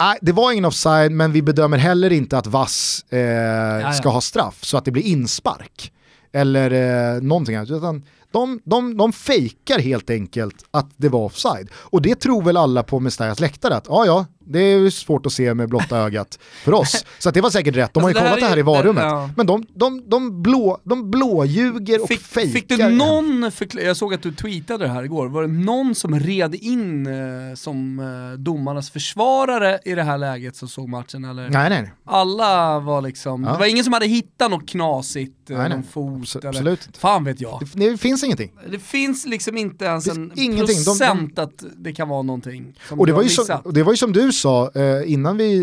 nej, 0.00 0.18
det 0.22 0.32
var 0.32 0.52
ingen 0.52 0.64
offside 0.64 1.12
men 1.12 1.32
vi 1.32 1.42
bedömer 1.42 1.78
heller 1.78 2.12
inte 2.12 2.38
att 2.38 2.46
Vass 2.46 3.04
eh, 3.12 3.92
ska 3.92 4.08
ha 4.08 4.20
straff 4.20 4.64
så 4.64 4.76
att 4.76 4.84
det 4.84 4.90
blir 4.90 5.02
inspark 5.02 5.92
eller 6.34 6.70
eh, 7.14 7.22
någonting 7.22 7.56
annat. 7.56 7.70
Utan 7.70 8.02
de, 8.30 8.60
de, 8.64 8.96
de 8.96 9.12
fejkar 9.12 9.78
helt 9.78 10.10
enkelt 10.10 10.64
att 10.70 10.90
det 10.96 11.08
var 11.08 11.20
offside. 11.20 11.68
Och 11.74 12.02
det 12.02 12.14
tror 12.14 12.42
väl 12.42 12.56
alla 12.56 12.82
på 12.82 13.00
Mestayas 13.00 13.40
läktare 13.40 13.76
att 13.76 13.86
ja 13.88 14.06
ja, 14.06 14.26
det 14.46 14.58
är 14.58 14.90
svårt 14.90 15.26
att 15.26 15.32
se 15.32 15.54
med 15.54 15.68
blotta 15.68 15.98
ögat 15.98 16.38
för 16.64 16.74
oss. 16.74 17.04
Så 17.18 17.30
det 17.30 17.40
var 17.40 17.50
säkert 17.50 17.76
rätt, 17.76 17.94
de 17.94 18.04
alltså 18.04 18.20
har 18.20 18.26
ju 18.26 18.30
kollat 18.30 18.40
det 18.40 18.46
här, 18.46 18.58
i 18.58 18.62
varummet. 18.62 19.04
Ja. 19.04 19.30
Men 19.36 19.46
de, 19.46 19.66
de, 19.74 20.08
de, 20.10 20.42
blå, 20.42 20.80
de 20.84 21.10
blåljuger 21.10 22.02
och 22.02 22.08
fick, 22.08 22.20
fejkar. 22.20 22.52
Fick 22.52 22.68
du 22.68 22.88
någon, 22.88 23.50
jag 23.72 23.96
såg 23.96 24.14
att 24.14 24.22
du 24.22 24.32
tweetade 24.32 24.84
det 24.84 24.90
här 24.90 25.02
igår, 25.02 25.28
var 25.28 25.42
det 25.42 25.48
någon 25.48 25.94
som 25.94 26.20
red 26.20 26.54
in 26.54 27.06
eh, 27.06 27.54
som 27.54 27.98
eh, 27.98 28.38
domarnas 28.38 28.90
försvarare 28.90 29.78
i 29.84 29.94
det 29.94 30.02
här 30.02 30.18
läget 30.18 30.56
som 30.56 30.68
såg 30.68 30.88
matchen? 30.88 31.24
Eller? 31.24 31.48
Nej, 31.48 31.70
nej. 31.70 31.92
Alla 32.04 32.80
var 32.80 33.02
liksom, 33.02 33.44
ja. 33.44 33.52
det 33.52 33.58
var 33.58 33.66
ingen 33.66 33.84
som 33.84 33.92
hade 33.92 34.06
hittat 34.06 34.50
något 34.50 34.68
knasigt, 34.68 35.50
eh, 35.50 35.58
nej, 35.58 35.68
någon 35.68 35.82
fot 35.82 36.24
Abs 36.24 36.36
eller, 36.36 36.48
absolut 36.48 36.96
fan 36.96 37.24
vet 37.24 37.40
jag. 37.40 37.60
Det, 37.74 37.90
det, 37.90 37.98
finns 37.98 38.24
ingenting. 38.24 38.52
Det 38.70 38.78
finns 38.78 39.26
liksom 39.26 39.56
inte 39.56 39.84
ens 39.84 40.08
en 40.08 40.32
ingenting. 40.34 40.84
procent 40.84 41.36
de, 41.36 41.42
de, 41.42 41.42
att 41.42 41.64
det 41.76 41.92
kan 41.92 42.08
vara 42.08 42.22
någonting 42.22 42.78
och 42.90 43.06
det 43.06 43.12
var, 43.12 43.22
ju 43.22 43.28
som, 43.28 43.60
det 43.64 43.82
var 43.82 43.92
ju 43.92 43.96
som 43.96 44.12
du 44.12 44.32
sa 44.34 44.70
eh, 44.74 45.12
innan 45.12 45.36
vi 45.36 45.58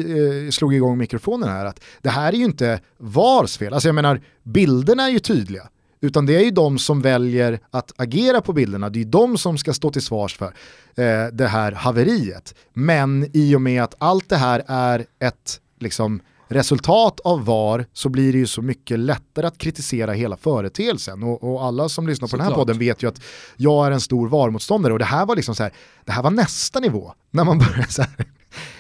eh, 0.46 0.52
slog 0.52 0.74
igång 0.74 0.98
mikrofonen 0.98 1.50
här, 1.50 1.66
att 1.66 1.80
det 2.02 2.10
här 2.10 2.34
är 2.34 2.38
ju 2.38 2.46
inte 2.46 2.80
VARs 2.98 3.58
fel. 3.58 3.74
Alltså 3.74 3.88
jag 3.88 3.96
menar, 3.96 4.22
bilderna 4.44 5.04
är 5.04 5.10
ju 5.10 5.20
tydliga. 5.20 5.70
Utan 6.02 6.26
det 6.26 6.36
är 6.36 6.44
ju 6.44 6.52
de 6.52 6.80
som 6.80 7.02
väljer 7.02 7.60
att 7.72 7.92
agera 7.98 8.42
på 8.42 8.54
bilderna, 8.54 8.90
det 8.90 8.98
är 8.98 9.04
ju 9.04 9.10
de 9.10 9.38
som 9.38 9.58
ska 9.58 9.74
stå 9.74 9.92
till 9.92 10.02
svars 10.02 10.38
för 10.38 10.54
eh, 10.96 11.28
det 11.34 11.48
här 11.48 11.72
haveriet. 11.72 12.56
Men 12.74 13.30
i 13.34 13.56
och 13.56 13.62
med 13.62 13.84
att 13.84 13.96
allt 13.98 14.30
det 14.30 14.38
här 14.38 14.64
är 14.68 15.06
ett 15.20 15.60
liksom, 15.80 16.22
resultat 16.48 17.20
av 17.20 17.46
VAR 17.46 17.86
så 17.94 18.10
blir 18.10 18.34
det 18.34 18.40
ju 18.40 18.48
så 18.48 18.62
mycket 18.62 19.00
lättare 19.00 19.48
att 19.48 19.58
kritisera 19.58 20.14
hela 20.14 20.38
företeelsen. 20.38 21.24
Och, 21.24 21.44
och 21.44 21.64
alla 21.64 21.90
som 21.90 22.08
lyssnar 22.08 22.28
på 22.28 22.30
så 22.30 22.38
den 22.38 22.44
här 22.44 22.50
klart. 22.50 22.60
podden 22.60 22.80
vet 22.80 23.04
ju 23.04 23.08
att 23.08 23.22
jag 23.56 23.88
är 23.88 23.92
en 23.92 24.02
stor 24.02 24.28
VAR-motståndare 24.28 24.94
och 24.94 25.00
det 25.00 25.06
här 25.06 25.26
var 25.26 25.36
liksom 25.36 25.56
så 25.56 25.64
här, 25.64 25.74
det 26.06 26.12
här 26.12 26.24
var 26.24 26.32
nästa 26.32 26.80
nivå 26.80 27.14
när 27.32 27.44
man 27.44 27.58
började 27.58 27.92
så 27.92 28.02
här, 28.02 28.26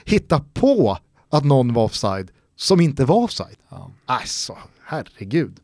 hitta 0.06 0.46
på 0.54 0.98
att 1.30 1.44
någon 1.44 1.74
var 1.74 1.84
offside 1.84 2.32
som 2.56 2.82
inte 2.82 3.06
var 3.06 3.16
offside. 3.16 3.58
Ja. 3.70 3.92
Alltså, 4.06 4.58
herregud. 4.86 5.60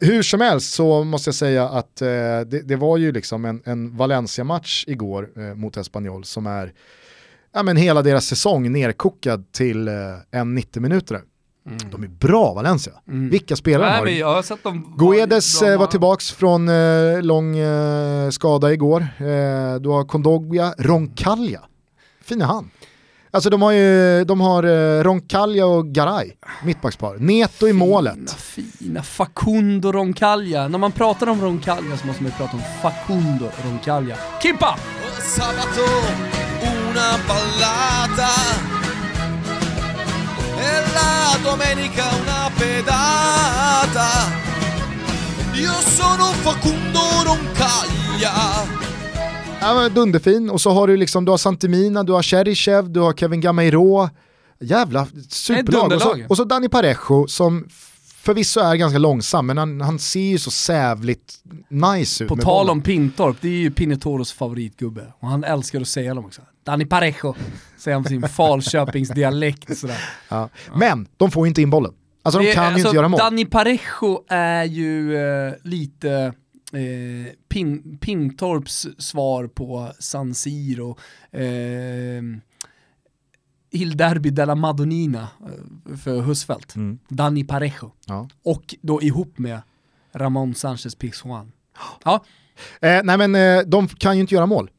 Hur 0.00 0.22
som 0.22 0.40
helst 0.40 0.74
så 0.74 1.04
måste 1.04 1.28
jag 1.28 1.34
säga 1.34 1.68
att 1.68 2.02
eh, 2.02 2.08
det, 2.08 2.62
det, 2.64 2.76
var 2.76 2.96
ju 2.96 3.12
liksom 3.12 3.44
en, 3.44 3.62
en 3.64 3.96
Valencia-match 3.96 4.84
igår 4.86 5.30
eh, 5.36 5.54
mot 5.54 5.76
Espanyol 5.76 6.24
som 6.24 6.46
är 6.46 6.72
ja, 7.52 7.62
men 7.62 7.76
hela 7.76 8.02
deras 8.02 8.26
säsong 8.26 8.72
nerkokad 8.72 9.52
till 9.52 9.88
eh, 9.88 9.94
en 10.30 10.54
90 10.54 10.82
minuter. 10.82 11.20
Mm. 11.66 11.78
De 11.90 12.02
är 12.02 12.08
bra 12.08 12.54
Valencia. 12.54 12.92
Mm. 13.08 13.30
Vilka 13.30 13.56
spelare 13.56 13.90
Nej, 13.90 13.98
har 13.98 14.06
de? 14.06 14.18
Jag 14.18 14.34
har 14.34 14.42
sett 14.42 14.62
dem 14.62 14.94
Guedes 14.98 15.60
de... 15.60 15.76
var 15.76 15.86
tillbaka 15.86 16.22
från 16.36 16.68
eh, 16.68 17.22
lång 17.22 17.58
eh, 17.58 18.30
skada 18.30 18.72
igår. 18.72 19.00
Eh, 19.00 19.74
du 19.80 19.88
har 19.88 20.04
Kondogbia, 20.04 20.74
Roncaglia. 20.78 21.60
Fina 22.22 22.46
han. 22.46 22.70
Alltså 23.34 23.50
de 23.50 23.62
har 23.62 23.72
ju, 23.72 24.24
de 24.24 24.40
har 24.40 24.62
eh, 24.62 25.02
Roncaglia 25.02 25.66
och 25.66 25.86
Garay, 25.86 26.32
mittbackspar. 26.64 27.16
Neto 27.18 27.68
i 27.68 27.72
målet. 27.72 28.32
Fina, 28.32 28.68
fina. 28.78 29.02
Facundo 29.02 29.92
Roncaglia. 29.92 30.68
När 30.68 30.78
man 30.78 30.92
pratar 30.92 31.26
om 31.26 31.40
Roncaglia 31.40 31.96
så 31.96 32.06
måste 32.06 32.22
man 32.22 32.32
ju 32.32 32.36
prata 32.36 32.56
om 32.56 32.62
Facundo 32.82 33.48
Roncaglia. 33.64 34.16
Kimpa! 34.42 34.76
Sabato, 35.36 35.80
una 36.62 37.18
ballata 37.28 38.32
e 40.58 40.92
la 40.94 41.50
domenica 41.50 42.04
una 42.22 42.50
pedata. 42.58 44.08
Io 45.54 45.72
sono 45.72 46.24
Facundo 46.24 47.00
Roncaglia. 47.24 48.91
Ja, 49.62 49.88
dunderfin, 49.88 50.50
och 50.50 50.60
så 50.60 50.70
har 50.70 50.86
du 50.86 50.96
liksom, 50.96 51.24
du 51.24 51.30
har 51.30 51.38
Santimina, 51.38 52.02
du 52.02 52.12
har 52.12 52.22
Cheryshev, 52.22 52.90
du 52.90 53.00
har 53.00 53.12
Kevin 53.12 53.40
Gamairo. 53.40 54.08
Jävla 54.60 55.06
superlag. 55.28 55.92
Och 55.92 56.02
så, 56.02 56.16
och 56.28 56.36
så 56.36 56.44
Dani 56.44 56.68
Parejo 56.68 57.26
som 57.26 57.68
förvisso 58.22 58.60
är 58.60 58.76
ganska 58.76 58.98
långsam, 58.98 59.46
men 59.46 59.58
han, 59.58 59.80
han 59.80 59.98
ser 59.98 60.20
ju 60.20 60.38
så 60.38 60.50
sävligt 60.50 61.34
nice 61.68 62.24
ut. 62.24 62.28
På 62.28 62.36
tal 62.36 62.70
om 62.70 62.82
Pintorp, 62.82 63.36
det 63.40 63.48
är 63.48 63.52
ju 63.52 63.70
Pinetoros 63.70 64.32
favoritgubbe. 64.32 65.12
Och 65.20 65.28
han 65.28 65.44
älskar 65.44 65.80
att 65.80 65.88
säga 65.88 66.14
dem 66.14 66.24
också. 66.24 66.42
Danny 66.64 66.86
Parejo, 66.86 67.34
säger 67.78 67.94
han 67.94 68.02
på 68.02 68.08
sin 68.08 68.22
Falköpingsdialekt 68.28 69.78
sådär. 69.78 69.98
Ja. 70.28 70.48
Men 70.74 71.06
de 71.16 71.30
får 71.30 71.46
ju 71.46 71.48
inte 71.48 71.62
in 71.62 71.70
bollen. 71.70 71.92
Alltså 72.22 72.38
de 72.40 72.54
kan 72.54 72.64
ju 72.64 72.68
alltså, 72.68 72.88
inte 72.88 72.96
göra 72.96 73.08
mål. 73.08 73.18
Danny 73.18 73.44
Parejo 73.44 74.24
är 74.28 74.64
ju 74.64 75.16
eh, 75.16 75.54
lite 75.62 76.32
eh, 76.72 77.32
Pin, 77.48 77.98
Pintorps 78.00 78.86
svar 78.98 79.46
på 79.46 79.92
San 79.98 80.34
Siro. 80.34 80.98
Eh, 81.30 82.22
Il 83.74 83.96
Derby 83.96 84.30
della 84.30 84.54
Madonnina 84.54 85.28
eh, 85.46 85.96
för 85.96 86.20
Husfeldt. 86.20 86.76
Mm. 86.76 86.98
Danny 87.08 87.44
Parejo. 87.44 87.92
Ja. 88.06 88.28
Och 88.44 88.74
då 88.80 89.02
ihop 89.02 89.38
med 89.38 89.62
Ramon 90.12 90.54
Sanchez 90.54 90.94
Pizjuan. 90.94 91.52
Ja. 92.04 92.24
Eh, 92.80 93.00
nej 93.04 93.18
men 93.18 93.34
eh, 93.34 93.60
de 93.66 93.88
kan 93.88 94.14
ju 94.14 94.20
inte 94.20 94.34
göra 94.34 94.46
mål. 94.46 94.70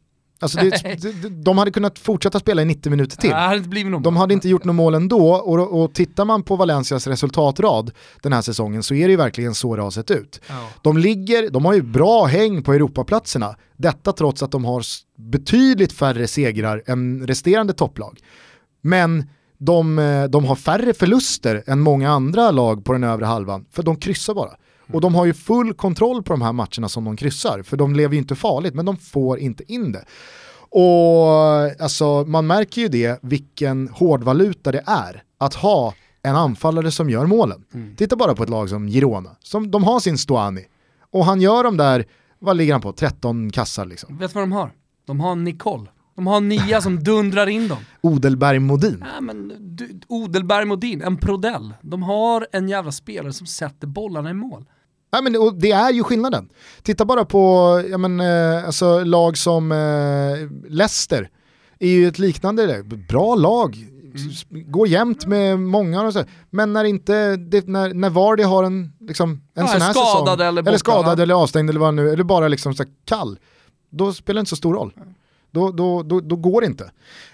Alltså 0.43 0.57
det, 0.57 1.21
de, 1.21 1.43
de 1.43 1.57
hade 1.57 1.71
kunnat 1.71 1.99
fortsätta 1.99 2.39
spela 2.39 2.61
i 2.61 2.65
90 2.65 2.89
minuter 2.89 3.17
till. 3.17 3.29
hade 3.47 3.59
de 4.03 4.17
hade 4.17 4.33
inte 4.33 4.49
gjort 4.49 4.63
något 4.63 4.75
mål 4.75 4.93
ändå 4.93 5.33
och, 5.33 5.83
och 5.83 5.93
tittar 5.93 6.25
man 6.25 6.43
på 6.43 6.55
Valencias 6.55 7.07
resultatrad 7.07 7.91
den 8.21 8.33
här 8.33 8.41
säsongen 8.41 8.83
så 8.83 8.93
är 8.93 9.07
det 9.07 9.11
ju 9.11 9.17
verkligen 9.17 9.55
så 9.55 9.75
det 9.75 9.81
har 9.81 9.91
sett 9.91 10.11
ut. 10.11 10.41
Ja. 10.47 10.67
De 10.81 10.97
ligger, 10.97 11.49
de 11.49 11.65
har 11.65 11.73
ju 11.73 11.81
bra 11.81 12.25
häng 12.25 12.63
på 12.63 12.73
Europaplatserna, 12.73 13.55
detta 13.77 14.11
trots 14.11 14.43
att 14.43 14.51
de 14.51 14.65
har 14.65 14.83
betydligt 15.15 15.93
färre 15.93 16.27
segrar 16.27 16.83
än 16.85 17.27
resterande 17.27 17.73
topplag. 17.73 18.19
Men 18.81 19.29
de, 19.57 19.99
eh, 19.99 20.23
de 20.23 20.45
har 20.45 20.55
färre 20.55 20.93
förluster 20.93 21.63
än 21.67 21.79
många 21.79 22.11
andra 22.11 22.51
lag 22.51 22.85
på 22.85 22.93
den 22.93 23.03
övre 23.03 23.25
halvan, 23.25 23.65
för 23.71 23.83
de 23.83 23.95
kryssar 23.95 24.33
bara. 24.33 24.51
Och 24.93 25.01
de 25.01 25.15
har 25.15 25.25
ju 25.25 25.33
full 25.33 25.73
kontroll 25.73 26.23
på 26.23 26.33
de 26.33 26.41
här 26.41 26.53
matcherna 26.53 26.89
som 26.89 27.05
de 27.05 27.17
kryssar, 27.17 27.63
för 27.63 27.77
de 27.77 27.95
lever 27.95 28.13
ju 28.13 28.19
inte 28.19 28.35
farligt, 28.35 28.73
men 28.73 28.85
de 28.85 28.97
får 28.97 29.39
inte 29.39 29.73
in 29.73 29.91
det. 29.91 30.05
Och 30.69 31.81
alltså, 31.83 32.25
man 32.27 32.47
märker 32.47 32.81
ju 32.81 32.87
det, 32.87 33.19
vilken 33.21 33.87
hårdvaluta 33.87 34.71
det 34.71 34.83
är 34.85 35.23
att 35.37 35.53
ha 35.53 35.93
en 36.23 36.35
anfallare 36.35 36.91
som 36.91 37.09
gör 37.09 37.25
målen. 37.25 37.63
Mm. 37.73 37.95
Titta 37.95 38.15
bara 38.15 38.35
på 38.35 38.43
ett 38.43 38.49
lag 38.49 38.69
som 38.69 38.87
Girona, 38.87 39.29
som 39.39 39.71
de 39.71 39.83
har 39.83 39.99
sin 39.99 40.17
Stoani. 40.17 40.65
Och 41.11 41.25
han 41.25 41.41
gör 41.41 41.63
de 41.63 41.77
där, 41.77 42.05
vad 42.39 42.57
ligger 42.57 42.73
han 42.73 42.81
på, 42.81 42.91
13 42.91 43.49
kassar 43.49 43.85
liksom. 43.85 44.17
Vet 44.17 44.33
du 44.33 44.33
vad 44.33 44.43
de 44.43 44.51
har? 44.51 44.71
De 45.05 45.19
har 45.19 45.35
Nicole. 45.35 45.89
De 46.15 46.27
har 46.27 46.41
nia 46.41 46.81
som 46.81 47.03
dundrar 47.03 47.47
in 47.47 47.67
dem. 47.67 47.77
Odelberg 48.01 48.59
Modin. 48.59 49.05
Ja, 49.15 49.21
men, 49.21 49.53
du, 49.59 49.99
Odelberg 50.07 50.65
Modin, 50.65 51.01
en 51.01 51.17
prodell. 51.17 51.73
De 51.81 52.03
har 52.03 52.47
en 52.51 52.69
jävla 52.69 52.91
spelare 52.91 53.33
som 53.33 53.47
sätter 53.47 53.87
bollarna 53.87 54.29
i 54.29 54.33
mål. 54.33 54.65
Ja, 55.13 55.21
men, 55.21 55.59
det 55.59 55.71
är 55.71 55.91
ju 55.91 56.03
skillnaden. 56.03 56.49
Titta 56.81 57.05
bara 57.05 57.25
på 57.25 57.83
ja, 57.89 57.97
men, 57.97 58.19
eh, 58.19 58.65
alltså, 58.65 59.03
lag 59.03 59.37
som 59.37 59.71
eh, 59.71 60.71
Leicester. 60.71 61.29
är 61.79 61.89
ju 61.89 62.07
ett 62.07 62.19
liknande, 62.19 62.83
bra 62.83 63.35
lag 63.35 63.75
mm. 64.15 64.71
går 64.71 64.87
jämnt 64.87 65.25
med 65.25 65.59
många 65.59 66.01
och 66.01 66.13
så. 66.13 66.23
Men 66.49 66.73
när 66.73 66.83
inte, 66.83 67.35
det, 67.35 67.67
när, 67.67 67.93
när 67.93 68.09
Vardy 68.09 68.43
har 68.43 68.63
en, 68.63 68.93
liksom, 68.99 69.31
en 69.31 69.39
ja, 69.53 69.67
sån 69.67 69.81
här 69.81 69.93
skadad 69.93 70.39
säsong, 70.39 70.47
eller, 70.47 70.67
eller 70.67 70.77
skadad 70.77 71.19
eller 71.19 71.35
avstängd 71.35 71.69
eller 71.69 71.79
vad 71.79 71.93
nu, 71.93 72.09
eller 72.09 72.23
bara 72.23 72.47
liksom 72.47 72.73
så 72.73 72.83
kall, 73.05 73.39
då 73.89 74.13
spelar 74.13 74.35
det 74.35 74.39
inte 74.39 74.49
så 74.49 74.55
stor 74.55 74.73
roll. 74.73 74.93
Då, 75.53 75.71
då, 75.71 76.03
då, 76.03 76.19
då 76.19 76.35
går 76.35 76.61
det 76.61 76.67
inte. 76.67 76.83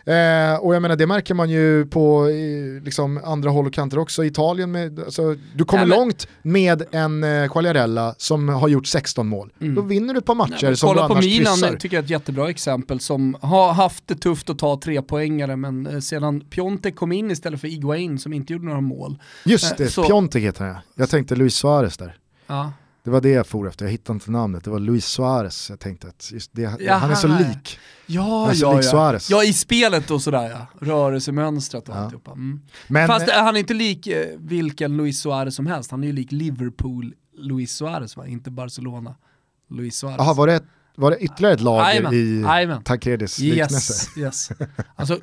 Eh, 0.05 0.55
och 0.61 0.75
jag 0.75 0.81
menar 0.81 0.95
det 0.95 1.07
märker 1.07 1.33
man 1.33 1.49
ju 1.49 1.85
på 1.85 2.29
i, 2.29 2.79
liksom 2.83 3.21
andra 3.23 3.49
håll 3.49 3.67
och 3.67 3.73
kanter 3.73 3.99
också. 3.99 4.25
Italien, 4.25 4.71
med, 4.71 4.99
alltså, 4.99 5.35
du 5.55 5.65
kommer 5.65 5.85
Nej, 5.85 5.89
men... 5.89 5.99
långt 5.99 6.27
med 6.41 6.83
en 6.91 7.23
eh, 7.23 7.49
Quagliarella 7.49 8.15
som 8.17 8.49
har 8.49 8.67
gjort 8.67 8.87
16 8.87 9.27
mål. 9.27 9.53
Mm. 9.61 9.75
Då 9.75 9.81
vinner 9.81 10.13
du 10.13 10.17
ett 10.17 10.25
par 10.25 10.35
matcher 10.35 10.65
Nej, 10.65 10.77
som 10.77 10.95
du 10.95 11.01
annars 11.01 11.17
på 11.17 11.29
Milan 11.29 11.53
kryssar. 11.53 11.75
tycker 11.75 11.97
jag 11.97 12.01
är 12.01 12.05
ett 12.05 12.09
jättebra 12.09 12.49
exempel 12.49 12.99
som 12.99 13.37
har 13.41 13.73
haft 13.73 14.07
det 14.07 14.15
tufft 14.15 14.49
att 14.49 14.59
ta 14.59 14.79
tre 14.83 15.01
poängare 15.01 15.55
men 15.55 15.87
eh, 15.87 15.99
sedan 15.99 16.41
Piontek 16.41 16.95
kom 16.95 17.11
in 17.11 17.31
istället 17.31 17.61
för 17.61 17.67
Iguain 17.67 18.19
som 18.19 18.33
inte 18.33 18.53
gjorde 18.53 18.65
några 18.65 18.81
mål. 18.81 19.19
Just 19.45 19.77
det, 19.77 19.83
eh, 19.83 19.89
så... 19.89 20.03
Piontek 20.03 20.43
heter 20.43 20.65
han 20.65 20.75
Jag 20.95 21.09
tänkte 21.09 21.35
Luis 21.35 21.55
Suarez 21.55 21.97
där. 21.97 22.17
Ja. 22.47 22.71
Det 23.03 23.09
var 23.09 23.21
det 23.21 23.29
jag 23.29 23.47
for 23.47 23.67
efter, 23.67 23.85
jag 23.85 23.91
hittade 23.91 24.15
inte 24.15 24.31
namnet. 24.31 24.63
Det 24.63 24.69
var 24.69 24.79
Luis 24.79 25.05
Suarez. 25.05 25.69
Jag 25.69 25.79
tänkte 25.79 26.07
att 26.07 26.31
det, 26.51 26.61
Jaha, 26.61 26.97
han 26.97 27.11
är 27.11 27.15
så 27.15 27.27
lik. 27.27 27.79
Ja, 28.05 28.53
ja, 28.53 28.73
lik 28.73 28.85
ja. 28.85 28.91
Suarez. 28.91 29.29
ja, 29.29 29.43
i 29.43 29.53
spelet 29.53 30.11
och 30.11 30.21
sådär 30.21 30.49
ja. 30.49 30.67
Rörelsemönstret 30.87 31.89
och 31.89 31.95
ja. 31.95 31.99
alltihopa. 31.99 32.31
Mm. 32.31 32.61
Men, 32.87 33.07
Fast 33.07 33.27
eh, 33.27 33.33
han 33.33 33.55
är 33.55 33.59
inte 33.59 33.73
lik 33.73 34.07
eh, 34.07 34.27
vilken 34.37 34.97
Luis 34.97 35.19
Suarez 35.19 35.55
som 35.55 35.67
helst. 35.67 35.91
Han 35.91 36.03
är 36.03 36.07
ju 36.07 36.13
lik 36.13 36.31
Liverpool 36.31 37.13
Luis 37.37 37.71
Suarez 37.71 38.17
va? 38.17 38.27
Inte 38.27 38.51
Barcelona 38.51 39.15
Luis 39.69 39.95
Suarez. 39.95 40.17
Jaha, 40.17 40.33
var 40.33 40.47
det, 40.47 40.63
var 40.95 41.11
det 41.11 41.17
ytterligare 41.17 41.53
ett 41.53 41.61
lager 41.61 41.99
Amen. 41.99 42.13
i 42.13 42.43
Amen. 42.47 42.83
Tancredis 42.83 43.41
yes, 43.41 43.55
liknelse? 43.55 44.19
Yes. 44.19 44.51
Alltså, 44.95 45.19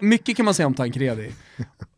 mycket 0.00 0.36
kan 0.36 0.44
man 0.44 0.54
säga 0.54 0.66
om 0.66 0.74
Tancredi. 0.74 1.32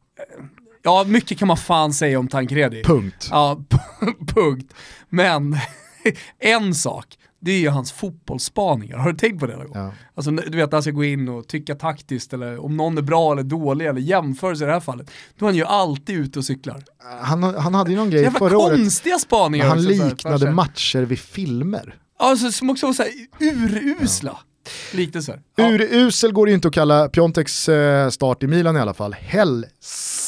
Ja, 0.82 1.04
mycket 1.06 1.38
kan 1.38 1.48
man 1.48 1.56
fan 1.56 1.92
säga 1.92 2.18
om 2.18 2.28
Tancredi. 2.28 2.82
Punkt. 2.84 3.28
Ja, 3.30 3.60
punkt. 4.34 4.74
Men 5.08 5.56
en 6.38 6.74
sak, 6.74 7.06
det 7.40 7.52
är 7.52 7.58
ju 7.58 7.68
hans 7.68 7.92
fotbollsspaningar. 7.92 8.96
Har 8.96 9.12
du 9.12 9.18
tänkt 9.18 9.40
på 9.40 9.46
det 9.46 9.56
någon 9.56 9.66
gång? 9.66 9.76
Ja. 9.82 9.92
Alltså, 10.14 10.30
du 10.30 10.56
vet, 10.56 10.72
han 10.72 10.82
ska 10.82 10.90
gå 10.90 11.04
in 11.04 11.28
och 11.28 11.48
tycka 11.48 11.74
taktiskt 11.74 12.32
eller 12.32 12.64
om 12.64 12.76
någon 12.76 12.98
är 12.98 13.02
bra 13.02 13.32
eller 13.32 13.42
dålig 13.42 13.86
eller 13.86 14.00
jämförelse 14.00 14.64
i 14.64 14.66
det 14.66 14.72
här 14.72 14.80
fallet. 14.80 15.10
Då 15.38 15.44
är 15.44 15.48
han 15.48 15.56
ju 15.56 15.64
alltid 15.64 16.16
ute 16.16 16.38
och 16.38 16.44
cyklar. 16.44 16.82
Han, 17.22 17.42
han 17.42 17.74
hade 17.74 17.90
ju 17.90 17.96
någon 17.96 18.10
grej 18.10 18.30
förra 18.30 18.58
året. 18.58 18.78
konstiga 18.78 19.18
spaningar. 19.18 19.68
Han 19.68 19.82
liknade 19.82 20.50
matcher 20.50 21.02
vid 21.02 21.18
filmer. 21.18 21.94
Alltså 22.18 22.52
som 22.52 22.70
också 22.70 22.86
var 22.86 22.92
såhär 22.92 23.12
urusla. 23.40 24.30
Ja. 24.30 24.46
Liknelser. 24.92 25.40
Ja. 25.56 25.70
Urusel 25.70 26.32
går 26.32 26.46
det 26.46 26.50
ju 26.50 26.54
inte 26.54 26.68
att 26.68 26.74
kalla 26.74 27.08
Piontex 27.08 27.68
eh, 27.68 28.08
start 28.08 28.42
i 28.42 28.46
Milan 28.46 28.76
i 28.76 28.80
alla 28.80 28.94
fall. 28.94 29.12
Helskott 29.14 30.19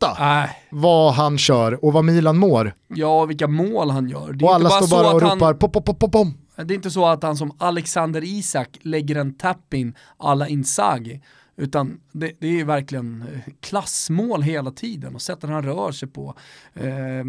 fatta 0.00 0.44
äh. 0.44 0.50
vad 0.70 1.14
han 1.14 1.38
kör 1.38 1.84
och 1.84 1.92
vad 1.92 2.04
Milan 2.04 2.38
mår. 2.38 2.74
Ja, 2.88 3.24
vilka 3.24 3.48
mål 3.48 3.90
han 3.90 4.08
gör. 4.08 4.32
Det 4.32 4.44
och 4.44 4.54
alla 4.54 4.68
bara 4.68 4.82
står 4.82 5.02
bara 5.02 5.14
och 5.14 5.22
ropar 5.22 5.54
pop, 5.54 5.72
pop, 5.72 5.84
pop, 5.84 5.98
pop, 5.98 6.12
pom. 6.12 6.34
Det 6.56 6.74
är 6.74 6.76
inte 6.76 6.90
så 6.90 7.06
att 7.06 7.22
han 7.22 7.36
som 7.36 7.52
Alexander 7.58 8.24
Isak 8.24 8.78
lägger 8.82 9.16
en 9.16 9.34
tap-in 9.34 9.94
alla 10.16 10.48
Inzaghi. 10.48 11.20
Utan 11.58 12.00
det, 12.12 12.32
det, 12.40 12.60
är 12.60 12.64
verkligen 12.64 13.22
eh, 13.22 13.52
klassmål 13.60 14.42
hela 14.42 14.70
tiden 14.70 15.14
och 15.14 15.22
sättet 15.22 15.50
han 15.50 15.62
rör 15.62 15.92
sig 15.92 16.08
på. 16.08 16.34
Eh, 16.74 17.24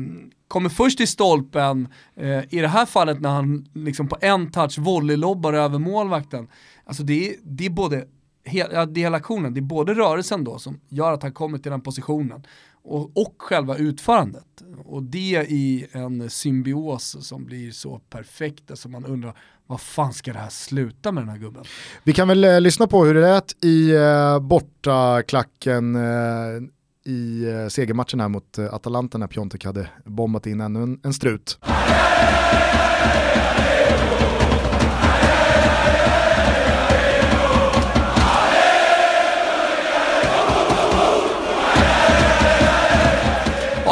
kommer 0.48 0.70
först 0.70 1.00
i 1.00 1.08
stolpen, 1.08 1.88
eh, 2.16 2.54
i 2.54 2.60
det 2.62 2.68
här 2.68 2.86
fallet 2.86 3.22
när 3.22 3.30
han 3.30 3.66
liksom 3.74 4.08
på 4.08 4.18
en 4.22 4.52
touch 4.52 4.80
volleylobbar 4.80 5.54
över 5.54 5.80
målvakten. 5.80 6.48
Alltså 6.86 7.04
det 7.04 7.30
är, 7.30 7.36
det 7.44 7.66
är 7.66 7.70
både 7.70 8.06
ja, 8.52 8.86
det 8.86 9.00
är 9.00 9.04
hela 9.04 9.18
aktionen, 9.18 9.54
det 9.54 9.60
är 9.60 9.62
både 9.62 9.94
rörelsen 9.94 10.44
då 10.44 10.60
som 10.60 10.80
gör 10.90 11.14
att 11.14 11.24
han 11.24 11.32
kommer 11.34 11.58
till 11.58 11.72
den 11.72 11.82
positionen 11.82 12.44
och, 12.84 13.18
och 13.18 13.36
själva 13.38 13.78
utförandet. 13.78 14.64
Och 14.86 15.04
det 15.04 15.46
i 15.50 15.88
en 15.92 16.30
symbios 16.30 17.28
som 17.28 17.46
blir 17.46 17.72
så 17.72 18.00
perfekt 18.10 18.78
som 18.78 18.92
man 18.92 19.06
undrar 19.06 19.38
vad 19.68 19.82
fan 19.82 20.14
ska 20.14 20.34
det 20.34 20.40
här 20.40 20.50
sluta 20.50 21.12
med 21.12 21.24
den 21.24 21.30
här 21.30 21.38
gubben? 21.38 21.64
Vi 22.04 22.14
kan 22.14 22.28
väl 22.28 22.44
eh, 22.44 22.62
lyssna 22.62 22.88
på 22.88 23.06
hur 23.06 23.14
det 23.14 23.22
lät 23.22 23.64
i 23.64 23.96
eh, 23.96 24.40
bortaklacken 24.40 25.96
eh, 25.96 26.02
i 27.06 27.46
eh, 27.50 27.68
segermatchen 27.68 28.20
här 28.20 28.28
mot 28.28 28.58
eh, 28.58 28.74
Atalanta 28.74 29.18
när 29.18 29.28
Piontek 29.28 29.66
hade 29.66 29.90
bombat 30.06 30.48
in 30.48 30.62
ännu 30.62 30.84
en, 30.84 31.00
en 31.04 31.14
strut. 31.14 31.60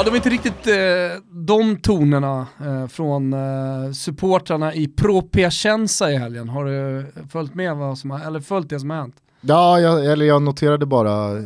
Ja, 0.05 0.11
de 0.11 0.15
är 0.15 0.17
inte 0.17 0.29
riktigt 0.29 0.67
eh, 0.67 1.21
de 1.31 1.77
tonerna 1.77 2.47
eh, 2.65 2.87
från 2.87 3.33
eh, 3.33 3.91
supportrarna 3.91 4.73
i 4.73 4.87
Pro 4.87 5.21
Piacenza 5.21 6.11
i 6.11 6.17
helgen. 6.17 6.49
Har 6.49 6.65
du 6.65 7.05
följt 7.29 7.55
med 7.55 7.75
vad 7.75 7.97
som 7.97 8.11
har, 8.11 8.19
eller 8.19 8.39
följt 8.39 8.69
det 8.69 8.79
som 8.79 8.89
har 8.89 8.97
hänt? 8.97 9.15
Ja, 9.41 9.79
jag, 9.79 10.05
eller 10.05 10.25
jag 10.25 10.41
noterade 10.41 10.85
bara 10.85 11.37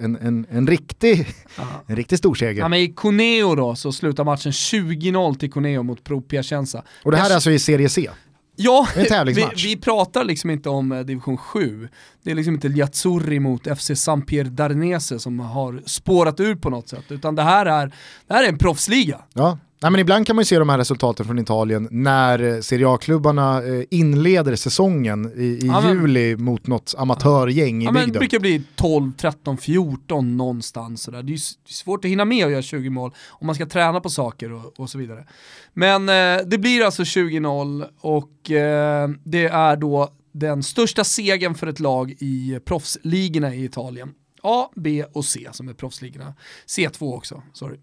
en, 0.00 0.16
en, 0.20 0.46
en, 0.50 0.66
riktig, 0.66 1.26
en 1.86 1.96
riktig 1.96 2.18
storseger. 2.18 2.60
Ja, 2.60 2.68
men 2.68 2.78
I 2.78 2.88
Cuneo 2.96 3.54
då 3.54 3.74
så 3.74 3.92
slutar 3.92 4.24
matchen 4.24 4.52
20-0 4.52 5.34
till 5.38 5.52
Cuneo 5.52 5.82
mot 5.82 6.04
Pro 6.04 6.20
Piacenza. 6.20 6.82
Och 7.02 7.10
det 7.10 7.16
här 7.16 7.30
är 7.30 7.34
alltså 7.34 7.50
i 7.50 7.58
Serie 7.58 7.88
C? 7.88 8.10
Ja, 8.56 8.88
vi, 9.26 9.48
vi, 9.56 9.76
pratar 9.76 10.24
liksom 10.24 10.50
inte 10.50 10.68
om 10.68 10.92
eh, 10.92 11.00
division 11.00 11.36
7. 11.36 11.88
Det 12.22 12.30
är 12.30 12.34
liksom 12.34 12.54
inte 12.54 12.68
Liazzurri 12.68 13.40
mot 13.40 13.78
FC 13.78 13.90
Sampier 13.94 14.44
Darnese 14.44 15.18
som 15.18 15.40
har 15.40 15.82
spårat 15.86 16.40
ur 16.40 16.54
på 16.54 16.70
något 16.70 16.88
sätt, 16.88 17.04
utan 17.08 17.34
det 17.34 17.42
här 17.42 17.66
är, 17.66 17.86
det 18.26 18.34
här 18.34 18.44
är 18.44 18.48
en 18.48 18.58
proffsliga. 18.58 19.20
Ja, 19.32 19.58
Nej, 19.82 19.90
men 19.90 20.00
ibland 20.00 20.26
kan 20.26 20.36
man 20.36 20.40
ju 20.40 20.46
se 20.46 20.58
de 20.58 20.68
här 20.68 20.78
resultaten 20.78 21.26
från 21.26 21.38
Italien 21.38 21.88
när 21.90 22.54
eh, 22.54 22.60
Serie 22.60 22.88
A-klubbarna 22.88 23.62
eh, 23.62 23.84
inleder 23.90 24.56
säsongen 24.56 25.32
i, 25.36 25.44
i 25.44 25.66
ja, 25.66 25.90
juli 25.90 26.36
mot 26.36 26.66
något 26.66 26.94
amatörgäng 26.98 27.82
i 27.82 27.84
ja, 27.84 27.92
bygden. 27.92 28.12
Det 28.12 28.18
brukar 28.18 28.38
bli 28.38 28.62
12, 28.74 29.12
13, 29.12 29.56
14 29.56 30.36
någonstans. 30.36 31.02
Sådär. 31.02 31.22
Det 31.22 31.32
är 31.32 31.72
svårt 31.72 32.04
att 32.04 32.10
hinna 32.10 32.24
med 32.24 32.46
att 32.46 32.52
göra 32.52 32.62
20 32.62 32.90
mål 32.90 33.14
om 33.28 33.46
man 33.46 33.54
ska 33.54 33.66
träna 33.66 34.00
på 34.00 34.10
saker 34.10 34.52
och, 34.52 34.80
och 34.80 34.90
så 34.90 34.98
vidare. 34.98 35.24
Men 35.72 36.08
eh, 36.08 36.46
det 36.46 36.58
blir 36.58 36.84
alltså 36.84 37.02
20-0 37.02 37.84
och 38.00 38.50
eh, 38.50 39.08
det 39.24 39.44
är 39.44 39.76
då 39.76 40.08
den 40.32 40.62
största 40.62 41.04
segern 41.04 41.54
för 41.54 41.66
ett 41.66 41.80
lag 41.80 42.14
i 42.18 42.58
proffsligorna 42.64 43.54
i 43.54 43.64
Italien. 43.64 44.10
A, 44.44 44.70
B 44.74 45.04
och 45.12 45.24
C 45.24 45.48
som 45.52 45.68
är 45.68 45.72
proffsligorna. 45.72 46.34
C2 46.66 47.14
också, 47.14 47.42
sorry. 47.52 47.78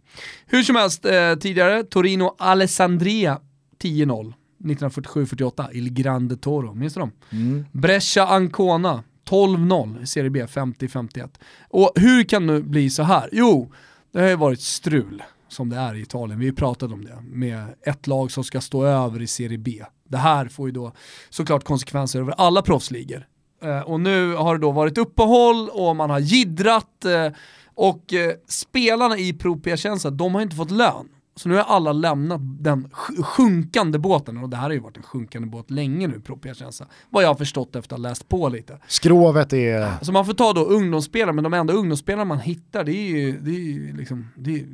Hur 0.45 0.63
som 0.63 0.75
helst, 0.75 1.05
eh, 1.05 1.35
tidigare, 1.35 1.83
Torino 1.83 2.35
Alessandria 2.37 3.41
10-0. 3.79 4.33
1947-48, 4.63 5.69
Il 5.73 5.93
Grande 5.93 6.37
Toro, 6.37 6.73
minns 6.73 6.93
du 6.93 6.99
dem? 6.99 7.11
Mm. 7.31 7.65
Brescia 7.71 8.27
Ancona 8.27 9.03
12-0 9.29 10.03
i 10.03 10.07
Serie 10.07 10.29
B, 10.29 10.45
50-51. 10.45 11.29
Och 11.69 11.91
hur 11.95 12.23
kan 12.23 12.47
det 12.47 12.61
bli 12.61 12.89
så 12.89 13.03
här? 13.03 13.29
Jo, 13.31 13.71
det 14.11 14.19
har 14.19 14.27
ju 14.27 14.35
varit 14.35 14.61
strul 14.61 15.23
som 15.47 15.69
det 15.69 15.77
är 15.77 15.95
i 15.95 16.01
Italien. 16.01 16.39
Vi 16.39 16.51
pratat 16.51 16.91
om 16.91 17.05
det 17.05 17.21
med 17.21 17.65
ett 17.85 18.07
lag 18.07 18.31
som 18.31 18.43
ska 18.43 18.61
stå 18.61 18.85
över 18.85 19.21
i 19.21 19.27
Serie 19.27 19.57
B. 19.57 19.83
Det 20.09 20.17
här 20.17 20.47
får 20.47 20.67
ju 20.67 20.71
då 20.71 20.91
såklart 21.29 21.63
konsekvenser 21.63 22.19
över 22.19 22.33
alla 22.37 22.61
proffsligor. 22.61 23.27
Eh, 23.61 23.81
och 23.81 23.99
nu 23.99 24.35
har 24.35 24.55
det 24.55 24.61
då 24.61 24.71
varit 24.71 24.97
uppehåll 24.97 25.69
och 25.69 25.95
man 25.95 26.09
har 26.09 26.19
gidrat 26.19 27.05
eh, 27.05 27.27
och 27.65 28.13
eh, 28.13 28.33
spelarna 28.47 29.17
i 29.17 29.33
Pro 29.33 29.59
Piacenza, 29.59 30.09
de 30.09 30.35
har 30.35 30.41
inte 30.41 30.55
fått 30.55 30.71
lön. 30.71 31.09
Så 31.35 31.49
nu 31.49 31.55
har 31.55 31.63
alla 31.63 31.91
lämnat 31.93 32.41
den 32.59 32.89
sjunkande 33.23 33.99
båten, 33.99 34.37
och 34.37 34.49
det 34.49 34.57
här 34.57 34.63
har 34.63 34.71
ju 34.71 34.79
varit 34.79 34.97
en 34.97 35.03
sjunkande 35.03 35.47
båt 35.47 35.71
länge 35.71 36.07
nu, 36.07 36.19
Pro 36.19 36.37
Piacenza. 36.37 36.85
Vad 37.09 37.23
jag 37.23 37.27
har 37.27 37.35
förstått 37.35 37.75
efter 37.75 37.95
att 37.95 38.01
ha 38.01 38.09
läst 38.09 38.29
på 38.29 38.49
lite. 38.49 38.77
Skrovet 38.87 39.53
är... 39.53 40.03
Så 40.05 40.11
man 40.11 40.25
får 40.25 40.33
ta 40.33 40.53
då 40.53 40.63
ungdomsspelare, 40.65 41.33
men 41.33 41.43
de 41.43 41.53
enda 41.53 41.73
ungdomsspelare 41.73 42.25
man 42.25 42.39
hittar, 42.39 42.83
det 42.83 42.91
är 42.91 43.09
ju, 43.09 43.39
det 43.39 43.51
är 43.51 43.59
ju 43.59 43.97
liksom, 43.97 44.27
det 44.35 44.55
är 44.55 44.65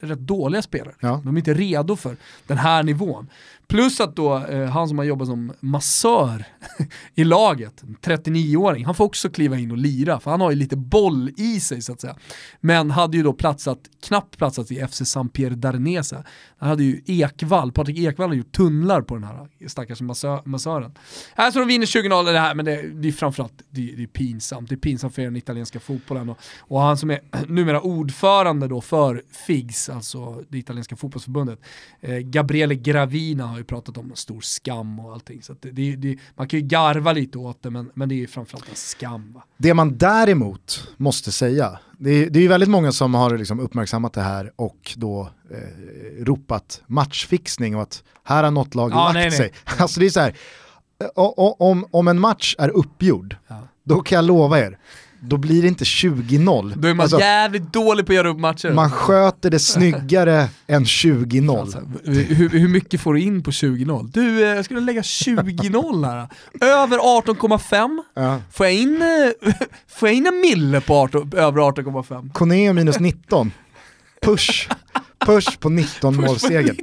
rätt 0.00 0.18
dåliga 0.18 0.62
spelare. 0.62 0.94
Ja. 1.00 1.20
De 1.24 1.34
är 1.34 1.38
inte 1.38 1.54
redo 1.54 1.96
för 1.96 2.16
den 2.46 2.58
här 2.58 2.82
nivån. 2.82 3.28
Plus 3.68 4.00
att 4.00 4.16
då 4.16 4.36
eh, 4.36 4.64
han 4.64 4.88
som 4.88 4.98
har 4.98 5.04
jobbat 5.04 5.28
som 5.28 5.52
massör 5.60 6.44
i 7.14 7.24
laget, 7.24 7.82
39-åring, 8.02 8.84
han 8.84 8.94
får 8.94 9.04
också 9.04 9.30
kliva 9.30 9.58
in 9.58 9.70
och 9.70 9.76
lira 9.76 10.20
för 10.20 10.30
han 10.30 10.40
har 10.40 10.50
ju 10.50 10.56
lite 10.56 10.76
boll 10.76 11.30
i 11.36 11.60
sig 11.60 11.82
så 11.82 11.92
att 11.92 12.00
säga. 12.00 12.16
Men 12.60 12.90
hade 12.90 13.16
ju 13.16 13.22
då 13.22 13.32
platsat, 13.32 13.78
knappt 14.02 14.38
platsat 14.38 14.70
i 14.70 14.86
FC 14.86 15.02
Sampier 15.04 15.50
Darnese. 15.50 16.24
Han 16.58 16.68
hade 16.68 16.84
ju 16.84 17.00
Ekvall, 17.06 17.72
Patrik 17.72 17.98
Ekvall 17.98 18.28
har 18.28 18.34
gjort 18.34 18.52
tunnlar 18.52 19.02
på 19.02 19.14
den 19.14 19.24
här 19.24 19.48
stackars 19.66 20.00
massö 20.00 20.38
massören. 20.44 20.94
Här 21.34 21.50
så 21.50 21.58
de 21.58 21.68
vinner 21.68 21.86
20-0 21.86 22.32
det 22.32 22.38
här, 22.38 22.54
men 22.54 22.64
det, 22.64 22.82
det 22.82 23.08
är 23.08 23.12
framförallt 23.12 23.62
det, 23.70 23.92
det 23.96 24.02
är 24.02 24.06
pinsamt. 24.06 24.68
Det 24.68 24.74
är 24.74 24.76
pinsamt 24.76 25.14
för 25.14 25.22
den 25.22 25.36
italienska 25.36 25.80
fotbollen. 25.80 26.28
Och, 26.28 26.38
och 26.58 26.80
han 26.80 26.96
som 26.96 27.10
är 27.10 27.20
numera 27.48 27.80
ordförande 27.80 28.68
då 28.68 28.80
för 28.80 29.22
FIGS, 29.46 29.88
alltså 29.88 30.42
det 30.48 30.58
italienska 30.58 30.96
fotbollsförbundet, 30.96 31.60
eh, 32.00 32.18
Gabriele 32.18 32.74
Gravina 32.74 33.55
har 33.56 33.60
ju 33.60 33.64
pratat 33.64 33.98
om 33.98 34.10
en 34.10 34.16
stor 34.16 34.40
skam 34.40 35.00
och 35.00 35.12
allting. 35.12 35.42
Så 35.42 35.54
det, 35.60 35.96
det, 35.96 36.18
man 36.34 36.48
kan 36.48 36.60
ju 36.60 36.66
garva 36.66 37.12
lite 37.12 37.38
åt 37.38 37.62
det 37.62 37.70
men, 37.70 37.90
men 37.94 38.08
det 38.08 38.14
är 38.14 38.16
ju 38.16 38.26
framförallt 38.26 38.68
en 38.68 38.76
skam. 38.76 39.32
Va? 39.32 39.42
Det 39.56 39.74
man 39.74 39.98
däremot 39.98 40.88
måste 40.96 41.32
säga, 41.32 41.78
det 41.98 42.10
är, 42.10 42.30
det 42.30 42.38
är 42.38 42.40
ju 42.40 42.48
väldigt 42.48 42.68
många 42.68 42.92
som 42.92 43.14
har 43.14 43.38
liksom 43.38 43.60
uppmärksammat 43.60 44.12
det 44.12 44.20
här 44.20 44.52
och 44.56 44.94
då 44.96 45.30
eh, 45.50 46.24
ropat 46.24 46.82
matchfixning 46.86 47.76
och 47.76 47.82
att 47.82 48.04
här 48.22 48.44
har 48.44 48.50
något 48.50 48.74
lag 48.74 48.92
ja, 48.92 49.04
lagt 49.04 49.14
nej, 49.14 49.30
sig. 49.30 49.52
Nej. 49.66 49.76
Alltså 49.78 50.00
det 50.00 50.06
är 50.06 50.10
så 50.10 50.20
här, 50.20 50.36
om, 51.14 51.86
om 51.90 52.08
en 52.08 52.20
match 52.20 52.54
är 52.58 52.68
uppgjord, 52.68 53.36
ja. 53.48 53.68
då 53.84 54.00
kan 54.00 54.16
jag 54.16 54.24
lova 54.24 54.58
er, 54.58 54.78
då 55.28 55.36
blir 55.36 55.62
det 55.62 55.68
inte 55.68 55.84
20-0. 55.84 56.72
Då 56.76 56.88
är 56.88 56.94
man 56.94 57.04
alltså, 57.04 57.20
jävligt 57.20 57.72
dålig 57.72 58.06
på 58.06 58.12
att 58.12 58.16
göra 58.16 58.28
upp 58.28 58.38
matcher. 58.38 58.70
Man 58.70 58.90
sköter 58.90 59.50
det 59.50 59.58
snyggare 59.58 60.48
än 60.66 60.84
20-0. 60.84 61.60
Alltså, 61.60 61.82
hur, 62.04 62.48
hur, 62.48 62.68
mycket 62.68 63.00
får 63.00 63.14
du 63.14 63.20
in 63.20 63.42
på 63.42 63.50
20-0? 63.50 64.10
Du, 64.12 64.44
eh, 64.44 64.56
jag 64.56 64.64
skulle 64.64 64.80
lägga 64.80 65.02
20-0 65.02 66.04
här. 66.06 66.28
Över 66.60 66.98
18,5. 66.98 68.02
Ja. 68.14 68.40
Får, 68.52 68.66
jag 68.66 68.74
in, 68.74 69.02
eh, 69.02 69.52
får 69.88 70.08
jag 70.08 70.16
in 70.16 70.26
en 70.26 70.40
mille 70.40 70.80
på 70.80 70.94
18, 70.94 71.32
över 71.36 71.60
18,5? 71.60 72.32
Kone 72.32 72.72
minus 72.72 73.00
19. 73.00 73.52
Push. 74.22 74.68
Push 75.26 75.58
på 75.60 75.68
19 75.68 76.16
målseger. 76.16 76.76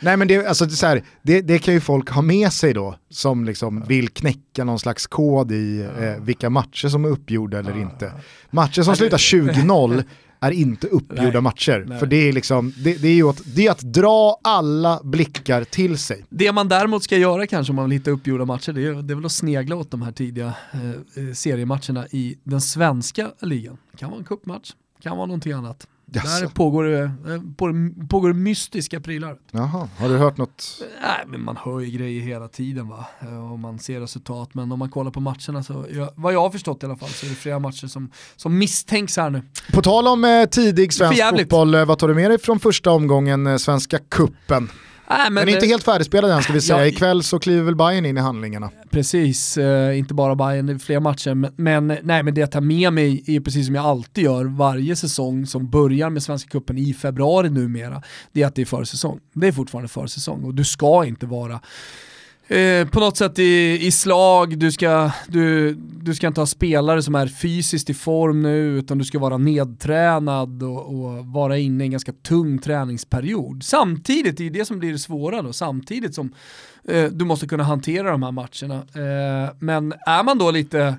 Nej 0.00 0.16
men 0.16 0.28
det, 0.28 0.46
alltså, 0.46 0.64
det, 0.64 0.70
så 0.70 0.86
här, 0.86 1.02
det, 1.22 1.40
det, 1.40 1.58
kan 1.58 1.74
ju 1.74 1.80
folk 1.80 2.10
ha 2.10 2.22
med 2.22 2.52
sig 2.52 2.74
då, 2.74 2.98
som 3.10 3.44
liksom 3.44 3.84
vill 3.88 4.08
knäcka 4.08 4.64
någon 4.64 4.78
slags 4.78 5.06
kod 5.06 5.52
i 5.52 5.88
eh, 6.00 6.22
vilka 6.22 6.50
matcher 6.50 6.88
som 6.88 7.04
är 7.04 7.08
uppgjorda 7.08 7.58
eller 7.58 7.80
inte. 7.80 8.12
Matcher 8.50 8.82
som 8.82 8.96
slutar 8.96 9.18
20-0 9.18 10.04
är 10.40 10.50
inte 10.50 10.86
uppgjorda 10.86 11.30
Nej. 11.32 11.40
matcher. 11.40 11.84
Nej. 11.88 11.98
För 11.98 12.06
det 12.06 12.28
är, 12.28 12.32
liksom, 12.32 12.72
det, 12.84 13.02
det, 13.02 13.08
är 13.08 13.14
ju 13.14 13.28
att, 13.28 13.42
det 13.44 13.66
är 13.66 13.70
att 13.70 13.80
dra 13.80 14.40
alla 14.44 15.00
blickar 15.04 15.64
till 15.64 15.98
sig. 15.98 16.24
Det 16.28 16.52
man 16.52 16.68
däremot 16.68 17.02
ska 17.02 17.16
göra 17.16 17.46
kanske 17.46 17.70
om 17.70 17.76
man 17.76 17.84
vill 17.84 17.98
hitta 17.98 18.10
uppgjorda 18.10 18.44
matcher, 18.44 18.72
det 18.72 18.86
är, 18.86 19.02
det 19.02 19.12
är 19.12 19.14
väl 19.14 19.24
att 19.24 19.32
snegla 19.32 19.76
åt 19.76 19.90
de 19.90 20.02
här 20.02 20.12
tidiga 20.12 20.54
eh, 20.72 20.90
eh 20.90 21.32
seriematcherna 21.32 22.06
i 22.10 22.38
den 22.44 22.60
svenska 22.60 23.30
ligan. 23.40 23.76
Det 23.92 23.98
kan 23.98 24.10
vara 24.10 24.18
en 24.18 24.24
cupmatch, 24.24 24.70
kan 25.02 25.16
vara 25.16 25.26
någonting 25.26 25.52
annat. 25.52 25.86
Jaså. 26.12 26.44
Där 26.44 26.48
pågår 26.48 26.84
det, 26.84 27.10
pågår, 27.56 28.06
pågår 28.08 28.28
det 28.28 28.34
mystiska 28.34 29.00
prylar. 29.00 29.36
Jaha, 29.50 29.88
har 29.98 30.08
du 30.08 30.16
hört 30.16 30.36
något? 30.36 30.82
Nej, 31.02 31.24
men 31.26 31.44
man 31.44 31.56
hör 31.56 31.80
ju 31.80 31.90
grejer 31.90 32.22
hela 32.22 32.48
tiden 32.48 32.88
va, 32.88 33.06
och 33.52 33.58
man 33.58 33.78
ser 33.78 34.00
resultat. 34.00 34.54
Men 34.54 34.72
om 34.72 34.78
man 34.78 34.90
kollar 34.90 35.10
på 35.10 35.20
matcherna 35.20 35.62
så, 35.62 35.86
vad 36.14 36.34
jag 36.34 36.40
har 36.40 36.50
förstått 36.50 36.82
i 36.82 36.86
alla 36.86 36.96
fall, 36.96 37.08
så 37.08 37.26
är 37.26 37.30
det 37.30 37.36
flera 37.36 37.58
matcher 37.58 37.86
som, 37.86 38.10
som 38.36 38.58
misstänks 38.58 39.16
här 39.16 39.30
nu. 39.30 39.42
På 39.72 39.82
tal 39.82 40.08
om 40.08 40.24
eh, 40.24 40.44
tidig 40.44 40.92
svensk 40.92 41.22
fotboll, 41.30 41.74
eh, 41.74 41.84
vad 41.84 41.98
tar 41.98 42.08
du 42.08 42.14
med 42.14 42.30
dig 42.30 42.38
från 42.38 42.60
första 42.60 42.90
omgången 42.90 43.46
eh, 43.46 43.56
Svenska 43.56 43.98
Kuppen? 43.98 44.68
Äh, 45.10 45.30
men, 45.30 45.48
är 45.48 45.54
inte 45.54 45.66
helt 45.66 45.84
färdigspelad 45.84 46.30
än 46.30 46.42
ska 46.42 46.52
vi 46.52 46.60
säga. 46.60 46.78
Ja, 46.78 46.86
Ikväll 46.86 47.22
så 47.22 47.38
kliver 47.38 47.62
väl 47.62 47.76
Bayern 47.76 48.04
in 48.04 48.16
i 48.16 48.20
handlingarna. 48.20 48.70
Precis, 48.90 49.58
uh, 49.58 49.98
inte 49.98 50.14
bara 50.14 50.34
Bayern, 50.34 50.66
det 50.66 50.72
är 50.72 50.78
fler 50.78 51.00
matcher. 51.00 51.34
Men, 51.34 51.52
men, 51.56 51.98
nej, 52.02 52.22
men 52.22 52.34
det 52.34 52.40
jag 52.40 52.50
tar 52.50 52.60
med 52.60 52.92
mig 52.92 53.24
är 53.26 53.40
precis 53.40 53.66
som 53.66 53.74
jag 53.74 53.84
alltid 53.84 54.24
gör 54.24 54.44
varje 54.44 54.96
säsong 54.96 55.46
som 55.46 55.70
börjar 55.70 56.10
med 56.10 56.22
Svenska 56.22 56.50
Cupen 56.50 56.78
i 56.78 56.94
februari 56.94 57.50
numera. 57.50 58.02
Det 58.32 58.42
är 58.42 58.46
att 58.46 58.54
det 58.54 58.62
är 58.62 58.66
försäsong. 58.66 59.20
Det 59.34 59.48
är 59.48 59.52
fortfarande 59.52 59.88
försäsong 59.88 60.44
och 60.44 60.54
du 60.54 60.64
ska 60.64 61.04
inte 61.04 61.26
vara 61.26 61.60
Eh, 62.46 62.88
på 62.88 63.00
något 63.00 63.16
sätt 63.16 63.38
i, 63.38 63.86
i 63.86 63.90
slag, 63.90 64.58
du 64.58 64.72
ska, 64.72 65.10
du, 65.28 65.74
du 65.74 66.14
ska 66.14 66.26
inte 66.26 66.40
ha 66.40 66.46
spelare 66.46 67.02
som 67.02 67.14
är 67.14 67.26
fysiskt 67.26 67.90
i 67.90 67.94
form 67.94 68.42
nu 68.42 68.78
utan 68.78 68.98
du 68.98 69.04
ska 69.04 69.18
vara 69.18 69.38
nedtränad 69.38 70.62
och, 70.62 70.86
och 70.86 71.26
vara 71.26 71.58
inne 71.58 71.84
i 71.84 71.86
en 71.86 71.90
ganska 71.90 72.12
tung 72.12 72.58
träningsperiod. 72.58 73.62
Samtidigt, 73.62 74.36
det 74.36 74.46
är 74.46 74.50
det 74.50 74.64
som 74.64 74.78
blir 74.78 74.92
det 74.92 74.98
svåra 74.98 75.42
då, 75.42 75.52
samtidigt 75.52 76.14
som 76.14 76.34
eh, 76.88 77.04
du 77.04 77.24
måste 77.24 77.46
kunna 77.46 77.64
hantera 77.64 78.10
de 78.10 78.22
här 78.22 78.32
matcherna. 78.32 78.74
Eh, 78.74 79.54
men 79.58 79.92
är 80.06 80.24
man 80.24 80.38
då 80.38 80.50
lite 80.50 80.96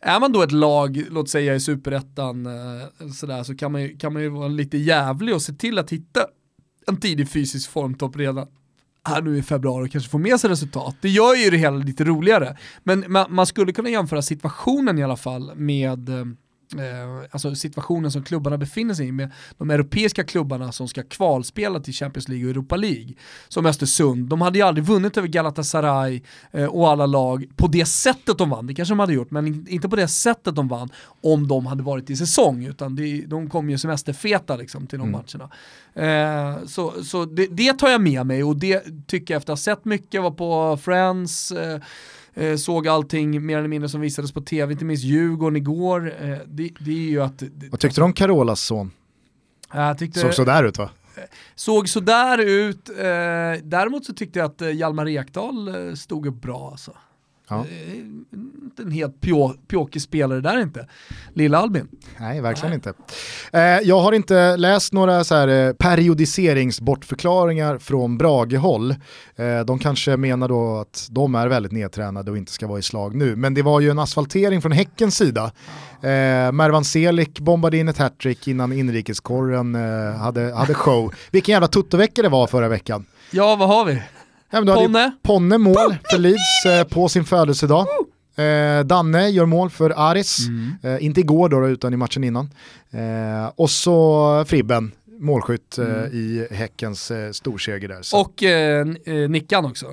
är 0.00 0.20
man 0.20 0.32
då 0.32 0.42
ett 0.42 0.52
lag, 0.52 1.04
låt 1.10 1.28
säga 1.28 1.54
i 1.54 1.60
superettan, 1.60 2.46
eh, 2.46 3.08
sådär, 3.14 3.42
så 3.42 3.56
kan 3.56 3.72
man, 3.72 3.82
ju, 3.82 3.96
kan 3.96 4.12
man 4.12 4.22
ju 4.22 4.28
vara 4.28 4.48
lite 4.48 4.78
jävlig 4.78 5.34
och 5.34 5.42
se 5.42 5.52
till 5.52 5.78
att 5.78 5.90
hitta 5.90 6.20
en 6.86 6.96
tidig 6.96 7.28
fysisk 7.28 7.70
formtopp 7.70 8.16
redan 8.16 8.46
här 9.04 9.22
nu 9.22 9.38
i 9.38 9.42
februari 9.42 9.86
och 9.86 9.90
kanske 9.90 10.10
få 10.10 10.18
med 10.18 10.40
sig 10.40 10.50
resultat. 10.50 10.96
Det 11.00 11.08
gör 11.08 11.34
ju 11.34 11.50
det 11.50 11.56
hela 11.56 11.76
lite 11.76 12.04
roligare. 12.04 12.56
Men 12.84 13.04
man, 13.08 13.26
man 13.34 13.46
skulle 13.46 13.72
kunna 13.72 13.88
jämföra 13.88 14.22
situationen 14.22 14.98
i 14.98 15.02
alla 15.02 15.16
fall 15.16 15.52
med 15.54 16.08
eh, 16.08 16.24
eh, 16.78 17.28
alltså 17.30 17.54
situationen 17.54 18.10
som 18.10 18.22
klubbarna 18.22 18.58
befinner 18.58 18.94
sig 18.94 19.08
i 19.08 19.12
med 19.12 19.32
de 19.58 19.70
europeiska 19.70 20.24
klubbarna 20.24 20.72
som 20.72 20.88
ska 20.88 21.02
kvalspela 21.02 21.80
till 21.80 21.94
Champions 21.94 22.28
League 22.28 22.46
och 22.46 22.50
Europa 22.50 22.76
League. 22.76 23.14
Som 23.48 23.66
Östersund, 23.66 24.28
de 24.28 24.40
hade 24.40 24.58
ju 24.58 24.64
aldrig 24.64 24.84
vunnit 24.84 25.16
över 25.16 25.28
Galatasaray 25.28 26.22
eh, 26.50 26.64
och 26.64 26.90
alla 26.90 27.06
lag 27.06 27.46
på 27.56 27.66
det 27.66 27.86
sättet 27.86 28.38
de 28.38 28.50
vann. 28.50 28.66
Det 28.66 28.74
kanske 28.74 28.92
de 28.92 28.98
hade 28.98 29.12
gjort, 29.12 29.30
men 29.30 29.68
inte 29.68 29.88
på 29.88 29.96
det 29.96 30.08
sättet 30.08 30.56
de 30.56 30.68
vann 30.68 30.88
om 31.22 31.48
de 31.48 31.66
hade 31.66 31.82
varit 31.82 32.10
i 32.10 32.16
säsong, 32.16 32.64
utan 32.64 32.96
det, 32.96 33.24
de 33.26 33.50
kom 33.50 33.70
ju 33.70 33.78
semesterfeta 33.78 34.56
liksom 34.56 34.86
till 34.86 34.98
de 34.98 35.08
mm. 35.08 35.20
matcherna. 35.20 35.50
Eh, 35.94 36.66
så 36.66 37.04
så 37.04 37.24
det, 37.24 37.46
det, 37.46 37.72
tar 37.72 37.88
jag 37.88 38.00
med 38.00 38.26
mig 38.26 38.44
och 38.44 38.56
det 38.56 38.84
tycker 39.06 39.34
jag 39.34 39.38
efter 39.38 39.52
att 39.52 39.58
ha 39.58 39.62
sett 39.62 39.84
mycket, 39.84 40.22
var 40.22 40.30
på 40.30 40.76
Friends, 40.82 41.52
eh, 41.52 41.80
eh, 42.34 42.56
såg 42.56 42.88
allting 42.88 43.46
mer 43.46 43.58
eller 43.58 43.68
mindre 43.68 43.88
som 43.88 44.00
visades 44.00 44.32
på 44.32 44.40
tv, 44.40 44.72
inte 44.72 44.84
minst 44.84 45.04
Djurgården 45.04 45.56
igår. 45.56 46.14
Eh, 46.20 46.38
det, 46.46 46.70
det, 46.80 46.90
är 46.90 47.10
ju 47.10 47.22
att... 47.22 47.42
Vad 47.70 47.80
tyckte 47.80 48.00
du 48.00 48.04
om 48.04 48.12
Carolas 48.12 48.60
son? 48.60 48.90
Jag 49.72 49.98
tyckte, 49.98 50.20
såg 50.20 50.34
sådär 50.34 50.64
ut 50.64 50.78
va? 50.78 50.90
Såg 51.54 51.88
sådär 51.88 52.38
ut, 52.38 52.88
eh, 52.88 53.62
däremot 53.62 54.04
så 54.04 54.12
tyckte 54.12 54.38
jag 54.38 54.46
att 54.46 54.62
eh, 54.62 54.70
Hjalmar 54.70 55.08
Ekdal 55.08 55.68
eh, 55.68 55.94
stod 55.94 56.26
upp 56.26 56.42
bra 56.42 56.70
alltså. 56.70 56.92
Ja. 57.50 57.66
Inte 58.64 58.82
en 58.82 58.90
helt 58.90 59.20
pjå, 59.20 59.54
pjåkig 59.68 60.02
spelare 60.02 60.40
där 60.40 60.60
inte. 60.60 60.86
Lilla 61.34 61.58
Albin. 61.58 61.88
Nej, 62.18 62.40
verkligen 62.40 62.70
Nej. 62.70 62.74
inte. 62.74 62.92
Eh, 63.52 63.88
jag 63.88 64.00
har 64.00 64.12
inte 64.12 64.56
läst 64.56 64.92
några 64.92 65.24
så 65.24 65.34
här, 65.34 65.48
eh, 65.48 65.72
periodiseringsbortförklaringar 65.72 67.78
från 67.78 68.18
Brage-håll. 68.18 68.90
Eh, 69.36 69.60
de 69.66 69.78
kanske 69.78 70.16
menar 70.16 70.48
då 70.48 70.76
att 70.76 71.06
de 71.10 71.34
är 71.34 71.48
väldigt 71.48 71.72
nedtränade 71.72 72.30
och 72.30 72.36
inte 72.36 72.52
ska 72.52 72.66
vara 72.66 72.78
i 72.78 72.82
slag 72.82 73.14
nu. 73.14 73.36
Men 73.36 73.54
det 73.54 73.62
var 73.62 73.80
ju 73.80 73.90
en 73.90 73.98
asfaltering 73.98 74.62
från 74.62 74.72
Häckens 74.72 75.16
sida. 75.16 75.44
Eh, 76.02 76.52
Mervan 76.52 76.84
Selik 76.84 77.40
bombade 77.40 77.76
in 77.76 77.88
ett 77.88 77.98
hattrick 77.98 78.48
innan 78.48 78.72
inrikeskorren 78.72 79.74
eh, 79.74 80.16
hade, 80.16 80.54
hade 80.54 80.74
show. 80.74 81.14
Vilken 81.30 81.52
jävla 81.52 81.68
tuttovecka 81.68 82.22
det 82.22 82.28
var 82.28 82.46
förra 82.46 82.68
veckan. 82.68 83.04
Ja, 83.30 83.56
vad 83.56 83.68
har 83.68 83.84
vi? 83.84 84.02
Ja, 84.50 84.74
Ponne. 84.74 85.12
Ponne 85.22 85.58
mål 85.58 85.96
för 86.10 86.18
Leeds 86.18 86.66
eh, 86.66 86.84
på 86.84 87.08
sin 87.08 87.24
födelsedag. 87.24 87.86
Eh, 88.36 88.84
Danne 88.84 89.28
gör 89.28 89.46
mål 89.46 89.70
för 89.70 89.90
Aris, 89.96 90.48
mm. 90.48 90.72
eh, 90.82 91.04
inte 91.04 91.20
igår 91.20 91.48
då, 91.48 91.68
utan 91.68 91.94
i 91.94 91.96
matchen 91.96 92.24
innan. 92.24 92.50
Eh, 92.90 93.52
och 93.56 93.70
så 93.70 94.44
Fribben, 94.44 94.92
målskytt 95.20 95.78
eh, 95.78 95.86
mm. 95.86 96.12
i 96.12 96.46
Häckens 96.50 97.10
eh, 97.10 97.32
storseger 97.32 97.88
där. 97.88 98.02
Så. 98.02 98.20
Och 98.20 98.42
eh, 98.42 98.86
Nickan 99.28 99.64
också, 99.64 99.86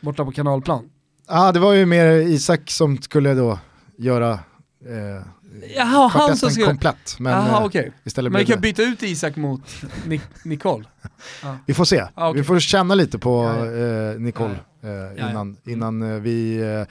borta 0.00 0.24
på 0.24 0.32
kanalplan. 0.32 0.84
Ja, 1.28 1.48
ah, 1.48 1.52
det 1.52 1.60
var 1.60 1.72
ju 1.72 1.86
mer 1.86 2.06
Isak 2.06 2.70
som 2.70 2.98
skulle 3.02 3.34
då 3.34 3.58
göra 3.98 4.38
Jaha, 5.76 6.08
han 6.08 6.36
som 6.36 6.50
ska... 6.50 6.64
komplett. 6.64 7.16
Men, 7.18 7.32
Jaha, 7.32 7.60
eh, 7.60 7.66
okay. 7.66 7.90
istället 8.04 8.32
men 8.32 8.38
vi 8.38 8.46
kan 8.46 8.60
byta 8.60 8.82
ut 8.82 9.02
Isak 9.02 9.36
mot 9.36 9.62
Nic 10.06 10.22
Nicole. 10.44 10.84
Ja. 11.42 11.56
Vi 11.66 11.74
får 11.74 11.84
se, 11.84 12.06
ah, 12.14 12.30
okay. 12.30 12.40
vi 12.40 12.44
får 12.46 12.60
känna 12.60 12.94
lite 12.94 13.18
på 13.18 13.44
eh, 13.44 14.20
Nicole 14.20 14.54
eh, 14.82 15.28
innan, 15.28 15.56
innan 15.64 16.02
eh, 16.02 16.20
vi 16.20 16.56
eh, 16.56 16.86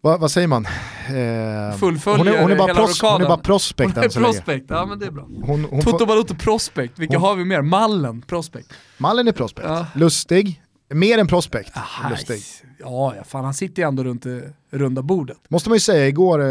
vad, 0.00 0.20
vad, 0.20 0.30
säger 0.30 0.48
man? 0.48 0.66
Eh, 0.66 1.78
Fullföljer 1.78 2.18
hon 2.18 2.28
är, 2.28 2.42
hon, 2.42 2.52
är 2.52 2.56
bara 2.56 2.74
pros, 2.74 3.02
hon 3.02 3.22
är 3.22 3.26
bara 3.26 3.36
prospect 3.36 3.94
hon 3.94 4.04
är 4.04 4.08
prospect, 4.08 4.66
ja 4.68 4.86
men 4.86 4.98
det 4.98 5.06
är 5.06 5.10
bra. 5.10 5.28
Hon, 5.42 5.64
hon 5.64 5.80
Toto 5.80 6.06
Balotto 6.06 6.34
prospect, 6.34 6.98
vilka 6.98 7.16
hon, 7.18 7.28
har 7.28 7.36
vi 7.36 7.44
mer? 7.44 7.62
Mallen 7.62 8.22
prospect. 8.22 8.72
Mallen 8.96 9.28
är 9.28 9.32
prospect, 9.32 9.68
ja. 9.68 9.86
lustig, 9.94 10.62
Mer 10.90 11.18
än 11.18 11.26
prospect, 11.26 11.76
Aha, 11.76 12.10
lustig. 12.10 12.42
Ja, 12.78 13.14
fan 13.26 13.44
han 13.44 13.54
sitter 13.54 13.82
ju 13.82 13.88
ändå 13.88 14.04
runt 14.04 14.22
det 14.22 14.52
runda 14.70 15.02
bordet. 15.02 15.36
Måste 15.48 15.68
man 15.68 15.76
ju 15.76 15.80
säga, 15.80 16.08
igår, 16.08 16.40
eh, 16.40 16.46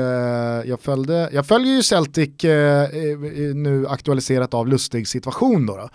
jag, 0.69 0.81
följde, 0.81 1.29
jag 1.33 1.45
följer 1.45 1.75
ju 1.75 1.83
Celtic 1.83 2.43
eh, 2.43 2.89
nu 3.55 3.88
aktualiserat 3.89 4.53
av 4.53 4.67
Lustig 4.67 5.07
situation 5.07 5.65
då. 5.65 5.77
då. 5.77 5.89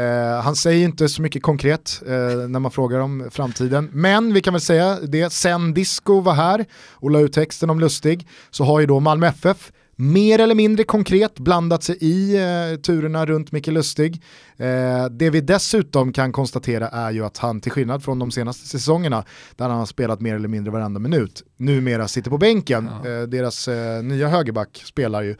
Eh, 0.00 0.40
han 0.40 0.56
säger 0.56 0.84
inte 0.84 1.08
så 1.08 1.22
mycket 1.22 1.42
konkret 1.42 2.02
när 2.48 2.58
man 2.58 2.70
frågar 2.70 2.98
om 2.98 3.28
framtiden, 3.30 3.90
men 3.92 4.34
vi 4.34 4.40
kan 4.40 4.54
väl 4.54 4.60
säga 4.60 4.98
det, 5.02 5.32
sen 5.32 5.74
Disco 5.74 6.20
var 6.20 6.34
här 6.34 6.64
och 6.90 7.10
la 7.10 7.20
ut 7.20 7.32
texten 7.32 7.70
om 7.70 7.80
Lustig 7.80 8.28
så 8.50 8.64
har 8.64 8.80
ju 8.80 8.86
då 8.86 9.00
Malmö 9.00 9.26
FF 9.26 9.72
mer 9.96 10.38
eller 10.38 10.54
mindre 10.54 10.84
konkret 10.84 11.38
blandat 11.38 11.82
sig 11.82 11.96
i 12.00 12.36
eh, 12.36 12.80
turerna 12.80 13.26
runt 13.26 13.52
Micke 13.52 13.66
Lustig. 13.66 14.22
Eh, 14.56 15.04
det 15.10 15.30
vi 15.30 15.40
dessutom 15.40 16.12
kan 16.12 16.32
konstatera 16.32 16.88
är 16.88 17.10
ju 17.10 17.24
att 17.24 17.38
han 17.38 17.60
till 17.60 17.72
skillnad 17.72 18.04
från 18.04 18.18
de 18.18 18.30
senaste 18.30 18.68
säsongerna 18.68 19.24
där 19.56 19.68
han 19.68 19.78
har 19.78 19.86
spelat 19.86 20.20
mer 20.20 20.34
eller 20.34 20.48
mindre 20.48 20.72
varenda 20.72 21.00
minut, 21.00 21.42
numera 21.56 22.08
sitter 22.08 22.30
på 22.30 22.38
bänken. 22.38 22.90
Ja. 23.04 23.10
Eh, 23.10 23.22
deras 23.22 23.68
eh, 23.68 24.02
nya 24.02 24.28
högerback 24.28 24.82
spelar 24.84 25.22
ju. 25.22 25.36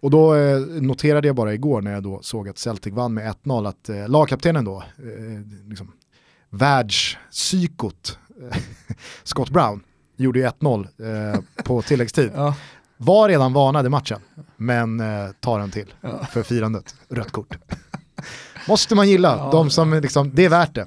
Och 0.00 0.10
då 0.10 0.34
eh, 0.34 0.60
noterade 0.60 1.28
jag 1.28 1.36
bara 1.36 1.54
igår 1.54 1.82
när 1.82 1.92
jag 1.92 2.02
då 2.02 2.22
såg 2.22 2.48
att 2.48 2.58
Celtic 2.58 2.94
vann 2.94 3.14
med 3.14 3.34
1-0 3.44 3.68
att 3.68 3.88
eh, 3.88 4.08
lagkaptenen 4.08 4.64
då, 4.64 4.84
liksom, 5.68 5.92
världspsykot 6.50 8.18
Scott 9.24 9.50
Brown 9.50 9.82
gjorde 10.16 10.38
ju 10.38 10.46
1-0 10.46 11.34
eh, 11.34 11.40
på 11.64 11.82
tilläggstid. 11.82 12.30
ja. 12.34 12.54
Var 12.98 13.28
redan 13.28 13.52
varnad 13.52 13.86
i 13.86 13.88
matchen, 13.88 14.20
men 14.56 15.00
eh, 15.00 15.30
tar 15.40 15.60
en 15.60 15.70
till 15.70 15.94
ja. 16.00 16.26
för 16.30 16.42
firandet. 16.42 16.94
Rött 17.08 17.30
kort. 17.30 17.58
Måste 18.68 18.94
man 18.94 19.08
gilla, 19.08 19.36
ja, 19.36 19.48
de 19.52 19.70
som 19.70 19.94
liksom, 19.94 20.30
det 20.34 20.44
är 20.44 20.48
värt 20.48 20.74
det. 20.74 20.86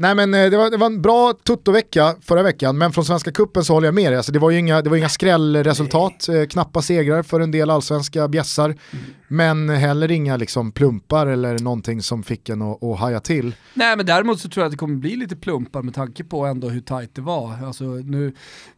Nej 0.00 0.14
men 0.14 0.34
eh, 0.34 0.50
det 0.50 0.56
var, 0.56 0.70
det 0.70 0.76
var 0.76 0.86
en 0.86 1.02
bra 1.02 1.34
tuttovecka 1.44 2.14
förra 2.20 2.42
veckan, 2.42 2.78
men 2.78 2.92
från 2.92 3.04
Svenska 3.04 3.32
Kuppen 3.32 3.64
så 3.64 3.72
håller 3.72 3.86
jag 3.86 3.94
med 3.94 4.12
dig. 4.12 4.16
Alltså, 4.16 4.32
det 4.32 4.38
var 4.38 4.50
ju 4.50 4.58
inga, 4.58 4.82
det 4.82 4.90
var 4.90 4.96
inga 4.96 5.08
skrällresultat, 5.08 6.28
eh, 6.28 6.44
knappa 6.44 6.82
segrar 6.82 7.22
för 7.22 7.40
en 7.40 7.50
del 7.50 7.70
allsvenska 7.70 8.28
bjässar, 8.28 8.64
mm. 8.64 9.04
men 9.28 9.68
heller 9.68 10.10
inga 10.10 10.36
liksom, 10.36 10.72
plumpar 10.72 11.26
eller 11.26 11.58
någonting 11.58 12.02
som 12.02 12.22
fick 12.22 12.48
en 12.48 12.62
att, 12.62 12.82
att 12.82 12.98
haja 12.98 13.20
till. 13.20 13.54
Nej 13.74 13.96
men 13.96 14.06
däremot 14.06 14.40
så 14.40 14.48
tror 14.48 14.62
jag 14.62 14.66
att 14.66 14.72
det 14.72 14.78
kommer 14.78 14.96
bli 14.96 15.16
lite 15.16 15.36
plumpar 15.36 15.82
med 15.82 15.94
tanke 15.94 16.24
på 16.24 16.46
ändå 16.46 16.68
hur 16.68 16.80
tajt 16.80 17.14
det 17.14 17.22
var. 17.22 17.64
Alltså, 17.66 17.84
nu, 17.84 18.34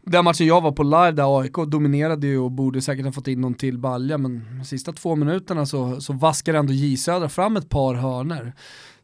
den 0.07 0.25
matchen 0.25 0.47
jag 0.47 0.61
var 0.61 0.73
på 0.73 0.83
live 0.83 1.13
där 1.13 1.41
AIK 1.41 1.55
dominerade 1.67 2.27
ju 2.27 2.39
och 2.39 2.51
borde 2.51 2.83
säkert 2.83 3.05
ha 3.05 3.13
fått 3.13 3.29
in 3.29 3.41
någon 3.41 3.55
till 3.55 3.79
balja, 3.79 4.19
men 4.19 4.59
de 4.59 4.65
sista 4.65 4.93
två 4.93 5.17
minuterna 5.17 5.67
så, 5.67 6.01
så 6.01 6.13
vaskar 6.13 6.55
ändå 6.55 6.73
J 6.73 6.97
Södra 6.97 7.29
fram 7.29 7.57
ett 7.57 7.69
par 7.69 7.95
hörner 7.95 8.53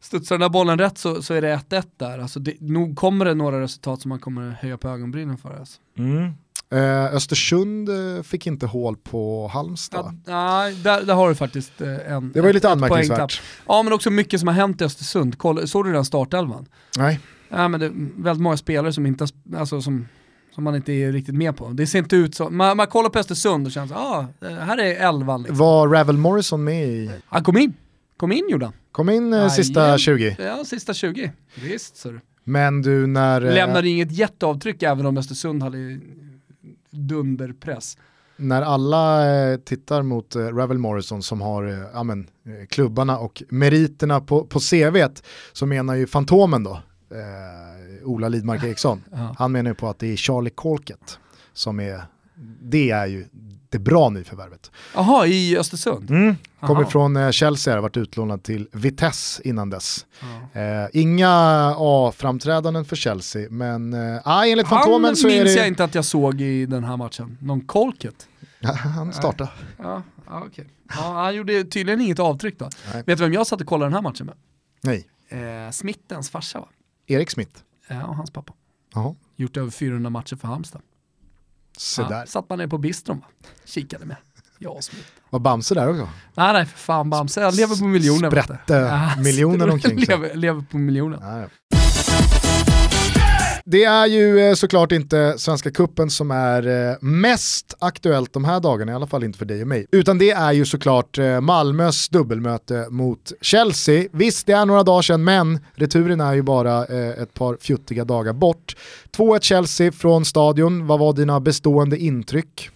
studsar 0.01 0.35
den 0.35 0.41
där 0.41 0.49
bollen 0.49 0.79
rätt 0.79 0.97
så, 0.97 1.21
så 1.21 1.33
är 1.33 1.41
det 1.41 1.59
1-1 1.69 1.83
där. 1.97 2.19
Alltså 2.19 2.39
det, 2.39 2.61
nog 2.61 2.95
kommer 2.95 3.25
det 3.25 3.33
några 3.33 3.61
resultat 3.61 4.01
som 4.01 4.09
man 4.09 4.19
kommer 4.19 4.49
höja 4.61 4.77
på 4.77 4.89
ögonbrynen 4.89 5.37
för. 5.37 5.59
Alltså. 5.59 5.79
Mm. 5.97 6.33
Eh, 6.69 7.15
Östersund 7.15 7.89
eh, 7.89 8.23
fick 8.23 8.47
inte 8.47 8.65
hål 8.65 8.97
på 8.97 9.47
Halmstad. 9.47 10.21
Ja, 10.25 10.33
nej, 10.33 10.75
där, 10.75 11.03
där 11.03 11.13
har 11.13 11.29
du 11.29 11.35
faktiskt 11.35 11.81
eh, 11.81 12.11
en 12.11 12.31
Det 12.31 12.41
var 12.41 12.47
ju 12.47 12.53
lite 12.53 12.69
anmärkningsvärt. 12.69 13.41
Ja 13.67 13.83
men 13.83 13.93
också 13.93 14.09
mycket 14.09 14.39
som 14.39 14.47
har 14.47 14.55
hänt 14.55 14.81
i 14.81 14.83
Östersund. 14.83 15.37
Koll, 15.37 15.67
såg 15.67 15.85
du 15.85 15.93
den 15.93 16.05
startelvan? 16.05 16.65
Nej. 16.97 17.19
Ja, 17.49 17.67
men 17.67 17.79
det 17.79 17.85
är 17.85 17.91
väldigt 18.23 18.41
många 18.41 18.57
spelare 18.57 18.93
som 18.93 19.05
inte 19.05 19.27
alltså, 19.57 19.81
som, 19.81 20.07
som 20.55 20.63
man 20.63 20.75
inte 20.75 20.93
är 20.93 21.11
riktigt 21.11 21.35
med 21.35 21.57
på. 21.57 21.69
Det 21.69 21.87
ser 21.87 21.99
inte 21.99 22.15
ut 22.15 22.35
så. 22.35 22.49
Man, 22.49 22.77
man 22.77 22.87
kollar 22.87 23.09
på 23.09 23.19
Östersund 23.19 23.65
och 23.65 23.71
känner 23.71 23.95
att 23.95 24.01
ah, 24.01 24.27
här 24.41 24.77
är 24.77 25.07
elvan. 25.07 25.41
Liksom. 25.41 25.57
Var 25.57 25.87
Ravel 25.87 26.17
Morrison 26.17 26.63
med 26.63 26.87
i? 26.87 27.11
Han 27.25 27.43
kom 27.43 27.57
in. 27.57 27.73
Kom 28.17 28.31
in 28.31 28.49
gjorde 28.49 28.65
han. 28.65 28.73
Kom 28.97 29.09
in 29.09 29.33
eh, 29.33 29.49
sista 29.49 29.97
20. 29.97 30.35
Ja, 30.39 30.63
sista 30.65 30.93
20. 30.93 31.31
Visst 31.55 31.97
så 31.97 32.19
Men 32.43 32.81
du 32.81 33.07
när... 33.07 33.41
Eh, 33.41 33.53
Lämnade 33.53 33.89
inget 33.89 34.11
jätteavtryck 34.11 34.83
även 34.83 35.05
om 35.05 35.17
Östersund 35.17 35.63
hade 35.63 35.99
dunderpress. 36.91 37.97
När 38.37 38.61
alla 38.61 39.35
eh, 39.35 39.57
tittar 39.57 40.01
mot 40.01 40.35
eh, 40.35 40.39
Ravel 40.41 40.77
Morrison 40.77 41.23
som 41.23 41.41
har 41.41 41.67
eh, 41.67 41.97
amen, 41.99 42.27
eh, 42.45 42.67
klubbarna 42.67 43.19
och 43.19 43.43
meriterna 43.49 44.21
på, 44.21 44.45
på 44.45 44.59
CVt 44.59 45.23
så 45.53 45.65
menar 45.65 45.95
ju 45.95 46.07
Fantomen 46.07 46.63
då, 46.63 46.81
eh, 47.11 48.07
Ola 48.07 48.29
Lidmark 48.29 48.63
Eriksson, 48.63 49.03
han 49.37 49.51
menar 49.51 49.71
ju 49.71 49.75
på 49.75 49.87
att 49.89 49.99
det 49.99 50.07
är 50.07 50.15
Charlie 50.17 50.49
Colkett 50.49 51.19
som 51.53 51.79
är, 51.79 52.01
det 52.61 52.89
är 52.89 53.05
ju 53.05 53.25
jättebra 53.67 54.09
nyförvärvet. 54.09 54.71
Jaha, 54.95 55.27
i 55.27 55.57
Östersund? 55.57 56.09
Mm. 56.09 56.35
Kommer 56.59 56.85
från 56.85 57.15
eh, 57.15 57.31
Chelsea, 57.31 57.73
har 57.73 57.81
varit 57.81 57.97
utlånad 57.97 58.43
till 58.43 58.67
Vitesse 58.71 59.41
innan 59.45 59.69
dess. 59.69 60.05
Eh, 60.53 60.61
inga 60.93 61.29
A-framträdanden 61.77 62.85
för 62.85 62.95
Chelsea, 62.95 63.47
men 63.49 63.93
eh, 63.93 64.27
enligt 64.27 64.67
Fantomen 64.67 65.15
så 65.15 65.27
är 65.27 65.31
det... 65.31 65.43
minns 65.43 65.55
jag 65.55 65.67
inte 65.67 65.83
att 65.83 65.95
jag 65.95 66.05
såg 66.05 66.41
i 66.41 66.65
den 66.65 66.83
här 66.83 66.97
matchen. 66.97 67.37
Någon 67.41 67.61
Colket? 67.61 68.27
Ja, 68.59 68.71
han 68.73 69.13
startade. 69.13 69.49
Ja, 69.77 70.03
ja, 70.27 70.43
okay. 70.45 70.65
ja, 70.89 71.13
han 71.13 71.35
gjorde 71.35 71.63
tydligen 71.63 72.01
inget 72.01 72.19
avtryck 72.19 72.59
då. 72.59 72.69
Nej. 72.93 73.03
Vet 73.05 73.17
du 73.17 73.23
vem 73.23 73.33
jag 73.33 73.47
satt 73.47 73.61
och 73.61 73.67
kollade 73.67 73.85
den 73.85 73.93
här 73.93 74.01
matchen 74.01 74.25
med? 74.25 74.35
Nej. 74.81 75.07
Eh, 75.29 75.71
Smittens 75.71 76.29
farsa 76.29 76.59
va? 76.59 76.67
Erik 77.07 77.31
Smith? 77.31 77.59
Ja, 77.87 78.05
och 78.05 78.15
hans 78.15 78.31
pappa. 78.31 78.53
Aha. 78.95 79.15
Gjort 79.35 79.57
över 79.57 79.71
400 79.71 80.09
matcher 80.09 80.35
för 80.35 80.47
Halmstad. 80.47 80.81
Så 81.77 82.01
ja, 82.01 82.09
där. 82.09 82.25
Satt 82.25 82.49
man 82.49 82.59
ner 82.59 82.67
på 82.67 82.77
bistron? 82.77 83.21
Kikade 83.65 84.05
med. 84.05 84.15
Jag. 84.59 84.79
Var 85.29 85.39
Bamse 85.39 85.75
där 85.75 85.89
också? 85.89 86.09
Nej 86.35 86.53
nej 86.53 86.65
för 86.65 86.77
fan 86.77 87.09
Bamse, 87.09 87.41
jag 87.41 87.53
lever 87.53 87.75
på 87.75 87.85
miljoner. 87.85 88.29
Sprätte 88.29 89.13
miljoner 89.23 89.69
omkring 89.71 90.05
sig. 90.05 90.07
Lever, 90.07 90.35
lever 90.35 90.61
på 90.71 90.77
miljoner. 90.77 91.17
Ja, 91.21 91.47
det 93.69 93.83
är 93.83 94.05
ju 94.05 94.39
eh, 94.39 94.53
såklart 94.53 94.91
inte 94.91 95.35
Svenska 95.37 95.71
Kuppen 95.71 96.09
som 96.09 96.31
är 96.31 96.89
eh, 96.91 96.95
mest 97.01 97.75
aktuellt 97.79 98.33
de 98.33 98.45
här 98.45 98.59
dagarna, 98.59 98.91
i 98.91 98.95
alla 98.95 99.07
fall 99.07 99.23
inte 99.23 99.39
för 99.39 99.45
dig 99.45 99.61
och 99.61 99.67
mig. 99.67 99.87
Utan 99.91 100.17
det 100.17 100.31
är 100.31 100.51
ju 100.51 100.65
såklart 100.65 101.17
eh, 101.17 101.41
Malmös 101.41 102.09
dubbelmöte 102.09 102.87
mot 102.89 103.31
Chelsea. 103.41 104.07
Visst, 104.11 104.47
det 104.47 104.53
är 104.53 104.65
några 104.65 104.83
dagar 104.83 105.01
sedan, 105.01 105.23
men 105.23 105.59
returen 105.75 106.21
är 106.21 106.33
ju 106.33 106.41
bara 106.41 106.85
ett 106.85 107.33
par 107.33 107.57
fjuttiga 107.61 108.05
dagar 108.05 108.33
bort. 108.33 108.75
2-1 109.17 109.41
Chelsea 109.41 109.91
från 109.91 110.25
stadion, 110.25 110.87
vad 110.87 110.99
var 110.99 111.13
dina 111.13 111.39
bestående 111.39 111.97
intryck? 111.97 112.69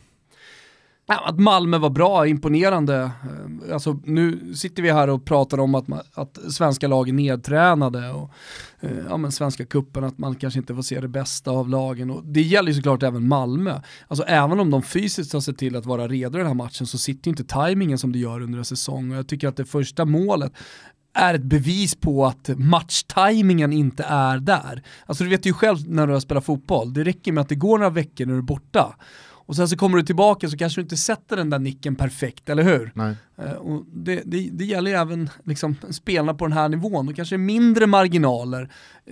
Att 1.18 1.39
Malmö 1.39 1.78
var 1.78 1.89
bra, 1.89 2.28
imponerande. 2.28 2.95
Eh, 2.99 3.74
alltså, 3.74 3.99
nu 4.03 4.53
sitter 4.55 4.84
vi 4.84 4.91
här 4.91 5.09
och 5.09 5.26
pratar 5.26 5.59
om 5.59 5.76
att, 5.76 5.86
att 6.14 6.38
svenska 6.53 6.88
lag 6.88 7.09
är 7.09 7.14
nedtränade 7.14 8.09
och 8.09 8.32
eh, 8.80 8.97
ja, 9.09 9.18
men 9.18 9.32
svenska 9.32 9.66
kuppen 9.66 10.03
att 10.03 10.18
man 10.18 10.36
kanske 10.36 10.59
inte 10.59 10.76
får 10.76 10.82
se 10.82 11.01
det 11.01 11.07
bästa 11.07 11.51
av 11.51 11.70
lagen. 11.70 12.12
Och 12.12 12.24
det 12.26 12.41
gäller 12.41 12.70
ju 12.70 12.76
såklart 12.76 13.03
även 13.03 13.28
Malmö. 13.28 13.80
Alltså, 14.07 14.24
även 14.28 14.59
om 14.59 14.70
de 14.70 14.84
fysiskt 14.84 15.34
har 15.34 15.41
sett 15.41 15.57
till 15.57 15.76
att 15.76 15.86
vara 15.86 16.07
redo 16.07 16.38
i 16.38 16.39
den 16.39 16.47
här 16.47 16.53
matchen 16.53 16.88
så 16.88 16.97
sitter 16.97 17.30
inte 17.30 17.43
tajmingen 17.43 17.97
som 17.97 18.12
det 18.12 18.20
gör 18.20 18.41
under 18.41 18.59
en 18.59 18.66
säsong. 18.66 19.12
Och 19.12 19.18
jag 19.18 19.28
tycker 19.28 19.47
att 19.47 19.57
det 19.57 19.66
första 19.66 20.05
målet 20.05 20.53
är 21.14 21.34
ett 21.34 21.43
bevis 21.43 21.95
på 21.95 22.26
att 22.26 22.49
matchtajmingen 22.57 23.74
inte 23.74 24.03
är 24.03 24.38
där. 24.38 24.84
Alltså 25.05 25.24
du 25.24 25.30
vet 25.30 25.45
ju 25.45 25.53
själv 25.53 25.78
när 25.88 26.07
du 26.07 26.14
har 26.14 26.20
spelat 26.20 26.45
fotboll, 26.45 26.93
det 26.93 27.03
räcker 27.03 27.32
med 27.32 27.41
att 27.41 27.49
det 27.49 27.55
går 27.55 27.78
några 27.78 27.89
veckor 27.89 28.26
när 28.26 28.34
du 28.34 28.39
är 28.39 28.43
borta 28.43 28.95
och 29.52 29.56
sen 29.56 29.68
så 29.68 29.78
kommer 29.78 29.97
du 29.97 30.04
tillbaka 30.04 30.49
så 30.49 30.58
kanske 30.58 30.82
du 30.82 30.84
inte 30.84 30.97
sätter 30.97 31.38
den 31.38 31.49
där 31.49 31.60
nicken 31.60 31.95
perfekt, 31.95 32.49
eller 32.49 32.64
hur? 32.64 32.91
Nej. 32.95 33.16
Uh, 33.43 33.52
och 33.52 33.86
det, 33.93 34.22
det, 34.26 34.49
det, 34.52 34.66
gäller 34.66 34.91
ju 34.91 34.97
även 34.97 35.30
liksom, 35.43 35.76
spelarna 35.89 36.34
på 36.34 36.45
den 36.45 36.54
här 36.54 36.70
nivån, 36.70 37.06
då 37.06 37.14
kanske 37.14 37.36
det 37.36 37.38
är 37.38 37.45
mindre 37.45 37.88
marginaler, 37.88 38.70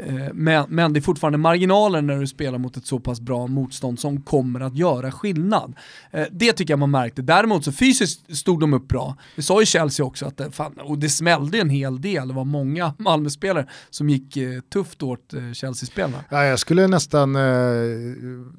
uh, 0.09 0.27
men, 0.33 0.65
men 0.69 0.93
det 0.93 0.99
är 0.99 1.01
fortfarande 1.01 1.37
marginaler 1.37 2.01
när 2.01 2.19
du 2.19 2.27
spelar 2.27 2.57
mot 2.57 2.77
ett 2.77 2.85
så 2.85 2.99
pass 2.99 3.21
bra 3.21 3.47
motstånd 3.47 3.99
som 3.99 4.21
kommer 4.21 4.59
att 4.59 4.75
göra 4.75 5.11
skillnad. 5.11 5.75
Uh, 6.15 6.23
det 6.31 6.53
tycker 6.53 6.71
jag 6.71 6.79
man 6.79 6.91
märkte. 6.91 7.21
Däremot 7.21 7.65
så 7.65 7.71
fysiskt 7.71 8.37
stod 8.37 8.59
de 8.59 8.73
upp 8.73 8.87
bra. 8.87 9.15
Det 9.35 9.41
sa 9.41 9.59
ju 9.59 9.65
Chelsea 9.65 10.05
också, 10.05 10.25
att 10.25 10.37
det, 10.37 10.51
fan, 10.51 10.73
och 10.73 10.99
det 10.99 11.09
smällde 11.09 11.59
en 11.59 11.69
hel 11.69 12.01
del, 12.01 12.27
det 12.27 12.33
var 12.33 12.45
många 12.45 12.93
Malmö-spelare 12.99 13.67
som 13.89 14.09
gick 14.09 14.37
tufft 14.73 15.03
åt 15.03 15.33
Chelsea-spelarna. 15.53 16.23
Ja, 16.29 16.45
jag 16.45 16.59
skulle 16.59 16.87
nästan 16.87 17.37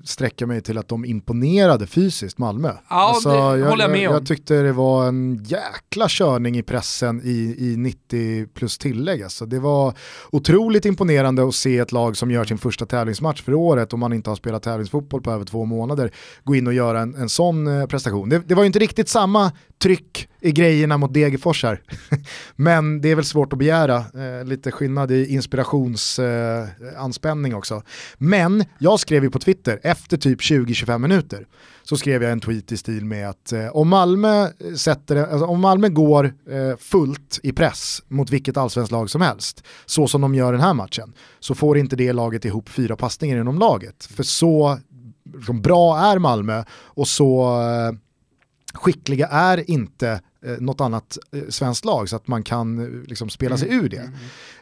sträcka 0.05 0.47
mig 0.47 0.61
till 0.61 0.78
att 0.78 0.89
de 0.89 1.05
imponerade 1.05 1.70
imponerade 1.71 1.87
fysiskt 1.87 2.39
Malmö. 2.39 2.68
Ja, 2.68 2.81
alltså, 2.89 3.29
det 3.29 3.59
jag, 3.59 3.71
håller 3.71 3.85
jag 3.85 3.91
med 3.91 4.09
om. 4.09 4.14
Jag, 4.14 4.14
jag 4.14 4.27
tyckte 4.27 4.62
det 4.62 4.73
var 4.73 5.09
en 5.09 5.45
jäkla 5.45 6.07
körning 6.09 6.59
i 6.59 6.62
pressen 6.62 7.21
i, 7.25 7.55
i 7.59 7.77
90 7.77 8.47
plus 8.55 8.79
tillägg. 8.79 9.23
Alltså, 9.23 9.47
det 9.47 9.61
var 9.61 9.95
otroligt 10.33 10.85
imponerande 10.85 11.49
att 11.49 11.55
se 11.55 11.79
ett 11.79 11.93
lag 11.93 12.16
som 12.16 12.31
gör 12.31 12.45
sin 12.45 12.59
första 12.59 12.87
tävlingsmatch 12.87 13.43
för 13.43 13.55
året 13.55 13.93
och 13.93 13.99
man 13.99 14.12
inte 14.12 14.31
har 14.31 14.37
spelat 14.37 14.62
tävlingsfotboll 14.62 15.23
på 15.23 15.31
över 15.31 15.45
två 15.45 15.64
månader 15.64 16.11
gå 16.45 16.55
in 16.55 16.66
och 16.66 16.75
göra 16.75 17.01
en, 17.01 17.14
en 17.14 17.29
sån 17.29 17.66
eh, 17.66 17.87
prestation. 17.87 18.29
Det, 18.29 18.39
det 18.39 18.55
var 18.55 18.62
ju 18.62 18.66
inte 18.66 18.79
riktigt 18.79 19.09
samma 19.09 19.53
tryck 19.83 20.29
i 20.41 20.53
grejerna 20.53 20.99
mot 20.99 21.14
Degerfors 21.14 21.62
här. 21.62 21.82
Men 22.57 23.01
det 23.01 23.11
är 23.11 23.14
väl 23.14 23.24
svårt 23.24 23.53
att 23.53 23.59
begära, 23.59 23.97
eh, 23.97 24.45
lite 24.45 24.70
skillnad 24.70 25.11
i 25.11 25.34
inspirationsanspänning 25.34 27.53
eh, 27.53 27.59
också. 27.59 27.82
Men 28.18 28.64
jag 28.78 29.01
skrev 29.01 29.24
ju 29.24 29.30
på 29.30 29.38
Twitter 29.38 29.80
efter 29.82 30.16
typ 30.16 30.41
20-25 30.41 30.99
minuter 30.99 31.47
så 31.82 31.97
skrev 31.97 32.22
jag 32.22 32.32
en 32.32 32.41
tweet 32.41 32.72
i 32.72 32.76
stil 32.76 33.05
med 33.05 33.28
att 33.28 33.53
eh, 33.53 33.76
om, 33.76 33.88
Malmö 33.88 34.43
eh, 34.43 34.51
sätter, 34.76 35.16
alltså, 35.16 35.47
om 35.47 35.61
Malmö 35.61 35.88
går 35.88 36.24
eh, 36.24 36.76
fullt 36.78 37.41
i 37.43 37.53
press 37.53 38.03
mot 38.09 38.30
vilket 38.30 38.57
allsvenskt 38.57 38.93
lag 38.93 39.11
som 39.11 39.20
helst, 39.20 39.64
så 39.86 40.09
som 40.09 40.20
de 40.20 40.34
gör 40.34 40.53
den 40.53 40.61
här 40.61 40.74
matchen, 40.74 41.12
så 41.41 41.55
får 41.55 41.78
inte 41.78 41.97
det 41.97 42.12
laget 42.12 42.45
ihop 42.45 42.68
fyra 42.68 42.97
passningar 42.97 43.41
inom 43.41 43.59
laget. 43.59 44.05
För 44.05 44.22
så 44.22 44.78
liksom, 45.34 45.62
bra 45.62 45.99
är 45.99 46.18
Malmö 46.18 46.64
och 46.70 47.09
så 47.09 47.61
eh, 47.61 47.93
skickliga 48.74 49.27
är 49.27 49.70
inte 49.70 50.20
eh, 50.45 50.61
något 50.61 50.81
annat 50.81 51.19
eh, 51.33 51.43
svenskt 51.49 51.85
lag 51.85 52.09
så 52.09 52.17
att 52.17 52.29
man 52.29 52.43
kan 52.43 52.79
eh, 52.79 53.09
liksom, 53.09 53.29
spela 53.31 53.57
sig 53.59 53.69
mm. 53.69 53.85
ur 53.85 53.89
det. 53.89 53.97
Mm, 53.97 54.15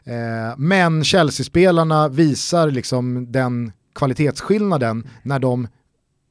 mm. 0.05 0.49
Eh, 0.49 0.55
men 0.59 1.05
Chelsea-spelarna 1.05 2.09
visar 2.09 2.71
liksom 2.71 3.33
den 3.33 3.73
kvalitetsskillnaden 3.95 5.09
när 5.23 5.39
de 5.39 5.69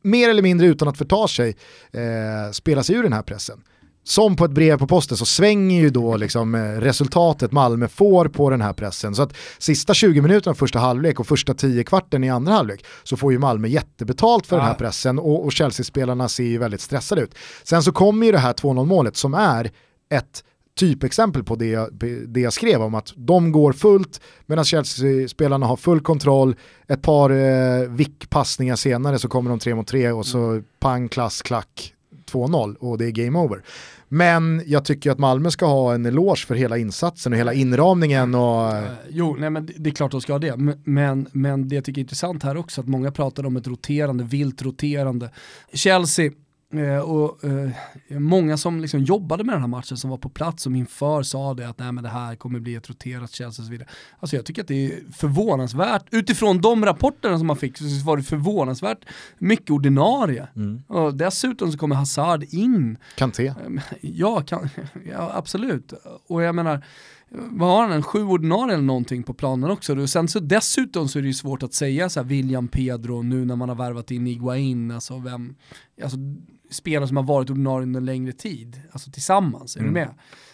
mer 0.01 0.29
eller 0.29 0.41
mindre 0.41 0.67
utan 0.67 0.87
att 0.87 0.97
förta 0.97 1.27
sig 1.27 1.55
eh, 1.91 2.51
spelar 2.51 2.81
sig 2.81 2.95
ur 2.95 3.03
den 3.03 3.13
här 3.13 3.21
pressen 3.21 3.63
som 4.07 4.35
på 4.35 4.45
ett 4.45 4.51
brev 4.51 4.77
på 4.77 4.87
posten 4.87 5.17
så 5.17 5.25
svänger 5.25 5.81
ju 5.81 5.89
då 5.89 6.17
liksom 6.17 6.55
eh, 6.55 6.59
resultatet 6.59 7.51
Malmö 7.51 7.87
får 7.87 8.27
på 8.27 8.49
den 8.49 8.61
här 8.61 8.73
pressen. 8.73 9.15
Så 9.15 9.21
att 9.21 9.33
sista 9.57 9.93
20 9.93 10.21
minuterna 10.21 10.51
av 10.51 10.55
första 10.55 10.79
halvlek 10.79 11.19
och 11.19 11.27
första 11.27 11.53
10 11.53 11.83
kvarten 11.83 12.23
i 12.23 12.29
andra 12.29 12.53
halvlek 12.53 12.85
så 13.03 13.17
får 13.17 13.31
ju 13.31 13.39
Malmö 13.39 13.67
jättebetalt 13.67 14.47
för 14.47 14.55
ja. 14.55 14.59
den 14.59 14.67
här 14.67 14.75
pressen 14.75 15.19
och, 15.19 15.45
och 15.45 15.51
Chelsea-spelarna 15.51 16.29
ser 16.29 16.43
ju 16.43 16.57
väldigt 16.57 16.81
stressade 16.81 17.21
ut. 17.21 17.35
Sen 17.63 17.83
så 17.83 17.91
kommer 17.91 18.25
ju 18.25 18.31
det 18.31 18.37
här 18.37 18.53
2-0 18.53 18.85
målet 18.85 19.17
som 19.17 19.33
är 19.33 19.71
ett 20.09 20.43
typexempel 20.79 21.43
på 21.43 21.55
det 21.55 21.67
jag, 21.67 21.89
det 22.27 22.39
jag 22.39 22.53
skrev 22.53 22.81
om 22.81 22.95
att 22.95 23.13
de 23.15 23.51
går 23.51 23.73
fullt 23.73 24.21
medan 24.45 24.65
Chelsea-spelarna 24.65 25.65
har 25.65 25.75
full 25.75 26.01
kontroll. 26.01 26.55
Ett 26.87 27.01
par 27.01 27.29
eh, 27.29 27.89
vick-passningar 27.89 28.75
senare 28.75 29.19
så 29.19 29.27
kommer 29.27 29.49
de 29.49 29.59
tre 29.59 29.75
mot 29.75 29.87
tre 29.87 30.11
och 30.11 30.25
så 30.25 30.39
mm. 30.39 30.63
pang, 30.79 31.09
klass, 31.09 31.41
klack, 31.41 31.93
2-0 32.31 32.75
och 32.75 32.97
det 32.97 33.05
är 33.05 33.11
game 33.11 33.39
over. 33.39 33.63
Men 34.09 34.63
jag 34.65 34.85
tycker 34.85 35.11
att 35.11 35.19
Malmö 35.19 35.51
ska 35.51 35.65
ha 35.65 35.93
en 35.93 36.05
eloge 36.05 36.45
för 36.45 36.55
hela 36.55 36.77
insatsen 36.77 37.33
och 37.33 37.39
hela 37.39 37.53
inramningen. 37.53 38.35
Och... 38.35 38.75
Eh, 38.75 38.83
jo, 39.09 39.35
nej, 39.39 39.49
men 39.49 39.69
det 39.77 39.89
är 39.89 39.93
klart 39.93 40.11
de 40.11 40.21
ska 40.21 40.33
ha 40.33 40.39
det. 40.39 40.57
Men, 40.83 41.27
men 41.31 41.69
det 41.69 41.75
jag 41.75 41.83
tycker 41.83 41.99
är 41.99 42.03
intressant 42.03 42.43
här 42.43 42.57
också, 42.57 42.81
att 42.81 42.87
många 42.87 43.11
pratar 43.11 43.45
om 43.45 43.57
ett 43.57 43.67
roterande, 43.67 44.23
vilt 44.23 44.61
roterande. 44.61 45.29
Chelsea, 45.73 46.31
Eh, 46.73 46.99
och, 46.99 47.43
eh, 47.43 47.69
många 48.09 48.57
som 48.57 48.79
liksom 48.79 48.99
jobbade 48.99 49.43
med 49.43 49.55
den 49.55 49.61
här 49.61 49.67
matchen 49.67 49.97
som 49.97 50.09
var 50.09 50.17
på 50.17 50.29
plats 50.29 50.63
som 50.63 50.75
inför 50.75 51.23
sa 51.23 51.53
det 51.53 51.69
att 51.69 51.79
Nej, 51.79 51.91
men 51.91 52.03
det 52.03 52.09
här 52.09 52.35
kommer 52.35 52.59
bli 52.59 52.75
ett 52.75 52.89
roterat 52.89 53.31
Chelsea 53.31 53.61
och 53.61 53.65
så 53.65 53.71
vidare. 53.71 53.87
Alltså 54.19 54.35
jag 54.35 54.45
tycker 54.45 54.61
att 54.61 54.67
det 54.67 54.85
är 54.85 55.11
förvånansvärt, 55.11 56.05
utifrån 56.11 56.61
de 56.61 56.85
rapporterna 56.85 57.37
som 57.37 57.47
man 57.47 57.57
fick 57.57 57.77
så 57.77 57.85
var 58.05 58.17
det 58.17 58.23
förvånansvärt 58.23 59.05
mycket 59.37 59.69
ordinarie. 59.69 60.47
Mm. 60.55 60.83
Och 60.87 61.13
dessutom 61.13 61.71
så 61.71 61.77
kommer 61.77 61.95
Hazard 61.95 62.43
in. 62.43 62.97
Kanté. 63.15 63.53
Ja, 64.01 64.41
kan, 64.41 64.69
ja, 65.11 65.31
absolut. 65.33 65.93
Och 66.27 66.43
jag 66.43 66.55
menar, 66.55 66.85
vad 67.29 67.69
har 67.69 67.81
han, 67.81 67.91
en 67.91 68.03
sju 68.03 68.23
ordinarie 68.23 68.73
eller 68.73 68.83
någonting 68.83 69.23
på 69.23 69.33
planen 69.33 69.71
också. 69.71 69.97
Och 69.97 70.09
sen 70.09 70.27
så 70.27 70.39
dessutom 70.39 71.07
så 71.07 71.19
är 71.19 71.23
det 71.23 71.27
ju 71.27 71.33
svårt 71.33 71.63
att 71.63 71.73
säga 71.73 72.09
så 72.09 72.19
här 72.19 72.27
William 72.27 72.67
Pedro 72.67 73.21
nu 73.21 73.45
när 73.45 73.55
man 73.55 73.69
har 73.69 73.75
värvat 73.75 74.11
in 74.11 74.27
Iguain, 74.27 74.91
alltså 74.91 75.19
vem, 75.19 75.55
alltså 76.03 76.17
spelare 76.69 77.07
som 77.07 77.17
har 77.17 77.23
varit 77.23 77.49
ordinarie 77.49 77.83
under 77.83 77.99
en 77.99 78.05
längre 78.05 78.31
tid, 78.31 78.81
alltså 78.91 79.11
tillsammans, 79.11 79.75
är 79.75 79.79
mm. 79.79 79.93
du 79.93 79.99
med? 79.99 80.09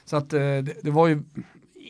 Så 0.05 0.15
att 0.15 0.33
eh, 0.33 0.39
det, 0.39 0.83
det 0.83 0.91
var 0.91 1.07
ju 1.07 1.23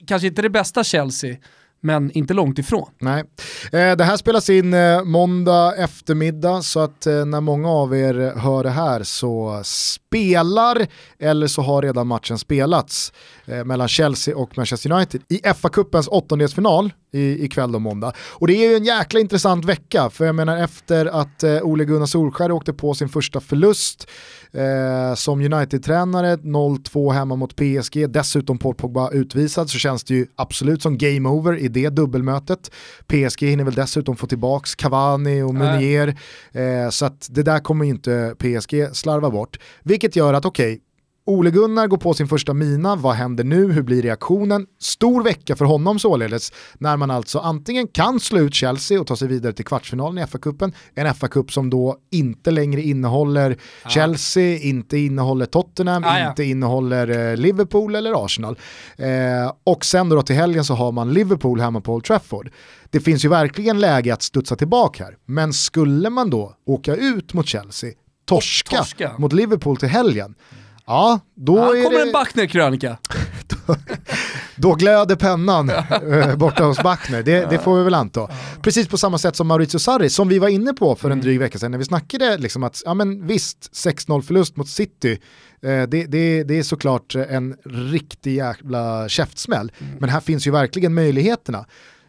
kanske 0.08 0.28
inte 0.28 0.42
det 0.42 0.50
bästa 0.50 0.84
Chelsea, 0.84 1.38
men 1.84 2.12
inte 2.12 2.34
långt 2.34 2.60
ifrån. 2.60 2.90
Nej. 3.00 3.24
Eh, 3.72 3.96
det 3.96 4.04
här 4.04 4.18
spelas 4.18 4.50
in 4.50 4.74
eh, 4.74 5.04
måndag 5.04 5.76
eftermiddag 5.76 6.62
så 6.62 6.80
att 6.80 7.08
eh, 7.08 7.26
när 7.26 7.42
många 7.42 7.70
av 7.70 7.96
er 7.96 8.40
hör 8.40 8.64
det 8.64 8.70
här 8.70 9.04
så 9.04 9.62
spelar 9.64 10.88
eller 11.20 11.48
så 11.48 11.62
har 11.62 11.82
redan 11.82 12.08
matchen 12.08 12.38
spelats 12.38 13.14
mellan 13.66 13.88
Chelsea 13.88 14.38
och 14.38 14.58
Manchester 14.58 14.92
United 14.92 15.22
i 15.30 15.38
FA-cupens 15.38 16.08
åttondelsfinal 16.08 16.94
i, 17.12 17.46
ikväll 17.46 17.72
då 17.72 17.80
måndag. 17.80 18.14
Och 18.20 18.48
det 18.48 18.54
är 18.54 18.70
ju 18.70 18.76
en 18.76 18.84
jäkla 18.84 19.20
intressant 19.20 19.66
vecka 19.66 20.10
för 20.10 20.26
jag 20.26 20.36
menar 20.36 20.58
efter 20.58 21.06
att 21.06 21.44
Ole 21.62 21.86
Gunnar 21.86 22.06
Solskjaer 22.06 22.52
åkte 22.52 22.74
på 22.74 22.94
sin 22.94 23.10
första 23.10 23.40
förlust 23.40 24.08
Eh, 24.56 25.16
som 25.16 25.42
United-tränare, 25.42 26.36
0-2 26.36 27.12
hemma 27.12 27.36
mot 27.36 27.56
PSG, 27.56 28.10
dessutom 28.10 28.58
Paul 28.58 28.76
Pogba 28.76 29.10
utvisad 29.12 29.70
så 29.70 29.78
känns 29.78 30.04
det 30.04 30.14
ju 30.14 30.28
absolut 30.36 30.82
som 30.82 30.98
game 30.98 31.30
over 31.30 31.58
i 31.58 31.68
det 31.68 31.90
dubbelmötet. 31.90 32.72
PSG 33.08 33.42
hinner 33.42 33.64
väl 33.64 33.74
dessutom 33.74 34.16
få 34.16 34.28
tillbaka 34.28 34.68
Cavani 34.78 35.42
och 35.42 35.54
Meunier, 35.54 36.08
eh, 36.52 36.90
så 36.90 37.06
att 37.06 37.28
det 37.30 37.44
där 37.44 37.60
kommer 37.60 37.86
inte 37.86 38.36
PSG 38.38 38.96
slarva 38.96 39.30
bort. 39.30 39.60
Vilket 39.84 40.16
gör 40.16 40.34
att 40.34 40.46
okej, 40.46 40.74
okay, 40.74 40.80
Ole 41.26 41.52
Gunnar 41.52 41.88
går 41.88 41.98
på 41.98 42.14
sin 42.14 42.28
första 42.28 42.54
mina, 42.54 42.96
vad 42.96 43.16
händer 43.16 43.44
nu, 43.44 43.72
hur 43.72 43.82
blir 43.82 44.02
reaktionen? 44.02 44.66
Stor 44.80 45.24
vecka 45.24 45.56
för 45.56 45.66
honom 45.66 46.00
således, 46.00 46.52
när 46.78 46.98
man 46.98 47.12
alltså 47.12 47.40
antingen 47.40 47.88
kan 47.88 48.20
slå 48.20 48.40
ut 48.40 48.54
Chelsea 48.54 49.02
och 49.02 49.08
ta 49.08 49.16
sig 49.16 49.28
vidare 49.28 49.54
till 49.54 49.66
kvartsfinalen 49.66 50.24
i 50.24 50.28
FA-cupen, 50.28 50.74
en 50.96 51.08
FA-cup 51.08 51.52
som 51.52 51.70
då 51.70 51.98
inte 52.12 52.52
längre 52.52 52.82
innehåller 52.82 53.58
ja. 53.84 53.90
Chelsea, 53.90 54.58
inte 54.58 54.98
innehåller 54.98 55.46
Tottenham, 55.46 56.04
ah, 56.04 56.20
ja. 56.20 56.30
inte 56.30 56.44
innehåller 56.44 57.32
eh, 57.32 57.38
Liverpool 57.38 57.96
eller 57.96 58.26
Arsenal. 58.26 58.58
Eh, 58.98 59.08
och 59.64 59.86
sen 59.86 60.10
då 60.10 60.22
till 60.22 60.36
helgen 60.36 60.66
så 60.66 60.74
har 60.74 60.92
man 60.92 61.14
Liverpool 61.14 61.60
hemma 61.60 61.82
på 61.82 61.94
Old 61.94 62.04
Trafford. 62.04 62.50
Det 62.90 63.00
finns 63.00 63.26
ju 63.26 63.30
verkligen 63.30 63.80
läge 63.80 64.14
att 64.14 64.22
studsa 64.22 64.56
tillbaka 64.56 65.04
här, 65.04 65.18
men 65.26 65.54
skulle 65.54 66.10
man 66.10 66.30
då 66.30 66.54
åka 66.66 66.96
ut 66.96 67.34
mot 67.34 67.48
Chelsea, 67.48 67.92
torska, 68.26 68.78
torska. 68.78 69.12
mot 69.18 69.34
Liverpool 69.34 69.78
till 69.78 69.90
helgen, 69.90 70.36
Ja, 70.86 71.20
då 71.36 71.58
ja, 71.58 71.68
kommer 71.68 71.98
det... 71.98 72.02
en 72.02 72.12
Bachner-krönika. 72.12 72.98
då, 73.48 73.76
då 74.56 74.76
glöder 74.76 75.16
pennan 75.16 75.70
äh, 75.70 76.36
borta 76.36 76.64
hos 76.64 76.84
Bachner, 76.84 77.24
det, 77.24 77.50
det, 77.50 77.60
får 77.60 77.78
vi 77.78 77.84
väl 77.84 77.94
anta. 77.94 78.30
Precis 78.62 78.88
på 78.88 78.98
samma 78.98 79.18
sätt 79.18 79.36
som 79.36 79.48
Maurizio 79.48 79.80
Sarri, 79.80 80.10
som 80.10 80.28
vi 80.28 80.40
var 80.40 80.48
inne 80.48 80.74
på 80.74 80.96
för 80.96 81.08
en 81.08 81.12
mm. 81.12 81.24
dryg 81.24 81.40
vecka 81.40 81.60
sedan 81.60 81.72
när 81.72 81.78
vi 81.78 81.86
snackade 81.86 82.38
liksom 82.38 82.64
att, 82.64 82.82
ja 82.86 82.94
men 82.94 83.28
visst, 83.28 83.72
6-0 83.74 84.22
förlust 84.22 84.58
mot 84.58 84.70
City, 84.70 85.12
eh, 85.62 85.84
det, 85.84 85.86
det, 85.88 86.44
det, 86.44 86.60
är 86.60 86.64
såklart 86.64 87.16
en 87.16 87.56
riktig 87.66 88.36
jävla 88.36 89.10
käftsmäll. 89.10 89.72
Mm. 89.80 89.94
Men 90.00 90.10
här 90.10 90.20
finns 90.20 90.48
ju 90.48 90.52
verkligen 90.52 90.94
möjligheterna. 90.94 91.66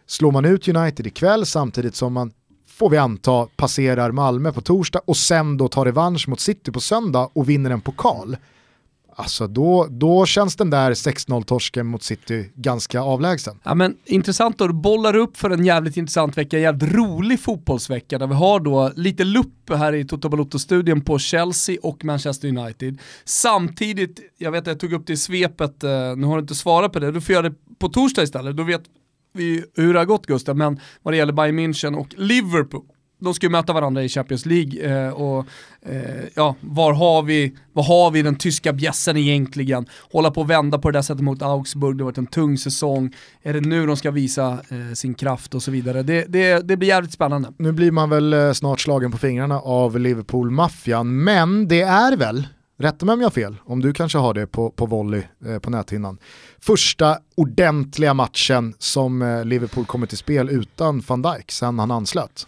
Slår 0.06 0.32
man 0.32 0.44
ut 0.44 0.68
United 0.68 1.06
ikväll 1.06 1.46
samtidigt 1.46 1.96
som 1.96 2.12
man 2.12 2.32
får 2.68 2.90
vi 2.90 2.96
anta 2.96 3.46
passerar 3.56 4.12
Malmö 4.12 4.52
på 4.52 4.60
torsdag 4.60 5.00
och 5.04 5.16
sen 5.16 5.56
då 5.56 5.68
tar 5.68 5.84
revansch 5.84 6.28
mot 6.28 6.40
City 6.40 6.72
på 6.72 6.80
söndag 6.80 7.28
och 7.32 7.48
vinner 7.48 7.70
en 7.70 7.80
pokal 7.80 8.36
Alltså 9.16 9.46
då, 9.46 9.86
då 9.90 10.26
känns 10.26 10.56
den 10.56 10.70
där 10.70 10.94
6-0-torsken 10.94 11.82
mot 11.82 12.02
City 12.02 12.50
ganska 12.54 13.00
avlägsen. 13.00 13.60
Ja 13.62 13.74
men 13.74 13.96
intressant 14.04 14.58
då, 14.58 14.66
du 14.66 14.74
bollar 14.74 15.16
upp 15.16 15.36
för 15.36 15.50
en 15.50 15.64
jävligt 15.64 15.96
intressant 15.96 16.38
vecka, 16.38 16.58
jävligt 16.58 16.92
rolig 16.92 17.40
fotbollsvecka 17.40 18.18
där 18.18 18.26
vi 18.26 18.34
har 18.34 18.60
då 18.60 18.92
lite 18.96 19.24
lupp 19.24 19.70
här 19.70 19.92
i 19.92 20.04
Toto 20.04 20.28
Balotto-studien 20.28 21.00
på 21.00 21.18
Chelsea 21.18 21.76
och 21.82 22.04
Manchester 22.04 22.48
United. 22.48 22.98
Samtidigt, 23.24 24.20
jag 24.38 24.52
vet 24.52 24.60
att 24.60 24.66
jag 24.66 24.80
tog 24.80 24.92
upp 24.92 25.06
det 25.06 25.12
i 25.12 25.16
svepet, 25.16 25.84
eh, 25.84 25.90
nu 26.16 26.26
har 26.26 26.36
du 26.36 26.40
inte 26.40 26.54
svarat 26.54 26.92
på 26.92 26.98
det, 26.98 27.12
du 27.12 27.20
får 27.20 27.32
göra 27.32 27.48
det 27.48 27.54
på 27.78 27.88
torsdag 27.88 28.22
istället, 28.22 28.56
då 28.56 28.62
vet 28.62 28.82
vi 29.34 29.64
hur 29.76 29.92
det 29.92 29.98
har 29.98 30.06
gått 30.06 30.26
Gustav, 30.26 30.56
men 30.56 30.80
vad 31.02 31.14
det 31.14 31.18
gäller 31.18 31.32
Bayern 31.32 31.58
München 31.58 31.96
och 31.96 32.14
Liverpool 32.16 32.84
de 33.24 33.34
ska 33.34 33.46
ju 33.46 33.50
möta 33.50 33.72
varandra 33.72 34.02
i 34.02 34.08
Champions 34.08 34.46
League 34.46 35.06
eh, 35.06 35.12
och 35.12 35.46
eh, 35.82 36.24
ja, 36.34 36.54
var 36.60 36.92
har, 36.92 37.22
vi, 37.22 37.56
var 37.72 37.82
har 37.82 38.10
vi 38.10 38.22
den 38.22 38.36
tyska 38.36 38.72
bjässen 38.72 39.16
egentligen? 39.16 39.86
Hålla 40.12 40.30
på 40.30 40.40
att 40.40 40.48
vända 40.48 40.78
på 40.78 40.90
det 40.90 40.98
där 40.98 41.02
sättet 41.02 41.24
mot 41.24 41.42
Augsburg, 41.42 41.96
det 41.96 42.04
har 42.04 42.10
varit 42.10 42.18
en 42.18 42.26
tung 42.26 42.58
säsong. 42.58 43.14
Är 43.42 43.52
det 43.52 43.60
nu 43.60 43.86
de 43.86 43.96
ska 43.96 44.10
visa 44.10 44.52
eh, 44.52 44.94
sin 44.94 45.14
kraft 45.14 45.54
och 45.54 45.62
så 45.62 45.70
vidare? 45.70 46.02
Det, 46.02 46.24
det, 46.28 46.68
det 46.68 46.76
blir 46.76 46.88
jävligt 46.88 47.12
spännande. 47.12 47.52
Nu 47.56 47.72
blir 47.72 47.90
man 47.90 48.10
väl 48.10 48.32
eh, 48.32 48.52
snart 48.52 48.80
slagen 48.80 49.12
på 49.12 49.18
fingrarna 49.18 49.60
av 49.60 49.98
Liverpool-maffian, 49.98 51.24
men 51.24 51.68
det 51.68 51.82
är 51.82 52.16
väl 52.16 52.46
Rätta 52.76 53.06
mig 53.06 53.12
om 53.12 53.20
jag 53.20 53.26
har 53.26 53.30
fel, 53.30 53.56
om 53.64 53.80
du 53.80 53.92
kanske 53.92 54.18
har 54.18 54.34
det 54.34 54.46
på, 54.46 54.70
på 54.70 54.86
volley 54.86 55.22
eh, 55.46 55.58
på 55.58 55.70
näthinnan. 55.70 56.18
Första 56.60 57.18
ordentliga 57.34 58.14
matchen 58.14 58.74
som 58.78 59.22
eh, 59.22 59.44
Liverpool 59.44 59.84
kommer 59.84 60.06
till 60.06 60.18
spel 60.18 60.50
utan 60.50 61.02
van 61.06 61.22
Dijk 61.22 61.50
sen 61.52 61.78
han 61.78 61.90
anslöt. 61.90 62.46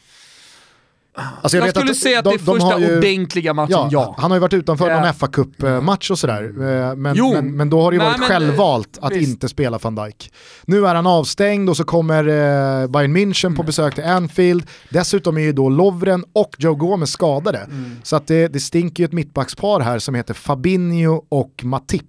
Alltså 1.16 1.56
jag, 1.56 1.66
jag 1.66 1.76
skulle 1.76 1.94
säga 1.94 2.18
att 2.18 2.24
de, 2.24 2.30
det 2.30 2.36
är 2.36 2.55
första 2.55 2.78
ju, 2.78 2.98
ordentliga 2.98 3.55
matchen, 3.55 3.70
ja, 3.70 3.88
ja, 3.93 4.14
Han 4.18 4.30
har 4.30 4.36
ju 4.36 4.40
varit 4.40 4.52
utanför 4.52 4.86
yeah. 4.86 5.05
någon 5.05 5.14
fa 5.14 5.26
cup 5.26 5.62
match 5.82 6.10
och 6.10 6.18
sådär. 6.18 6.43
Eh, 6.44 6.97
men, 6.97 7.16
men, 7.32 7.56
men, 7.56 7.70
då 7.70 7.82
har 7.82 7.90
det 7.90 7.94
ju 7.94 7.98
Nej, 7.98 8.09
varit 8.09 8.18
men, 8.18 8.28
självvalt 8.28 8.98
att 9.01 9.12
visst. 9.12 9.28
inte 9.28 9.48
spela 9.48 9.78
van 9.78 9.94
Dijk. 9.94 10.32
Nu 10.64 10.86
är 10.86 10.94
han 10.94 11.06
avstängd 11.06 11.70
och 11.70 11.76
så 11.76 11.84
kommer 11.84 12.28
eh, 12.28 12.88
Bayern 12.88 13.16
München 13.16 13.47
mm. 13.47 13.56
på 13.56 13.62
besök 13.62 13.94
till 13.94 14.05
Anfield. 14.05 14.66
Dessutom 14.90 15.36
är 15.36 15.43
ju 15.43 15.52
då 15.52 15.68
Lovren 15.68 16.24
och 16.32 16.55
Joe 16.59 16.74
Gomez 16.74 17.10
skadade. 17.10 17.59
Mm. 17.59 17.97
Så 18.02 18.16
att 18.16 18.26
det, 18.26 18.48
det 18.48 18.60
stinker 18.60 19.02
ju 19.02 19.05
ett 19.05 19.12
mittbackspar 19.12 19.80
här 19.80 19.98
som 19.98 20.14
heter 20.14 20.34
Fabinho 20.34 21.24
och 21.28 21.64
Matip. 21.64 22.02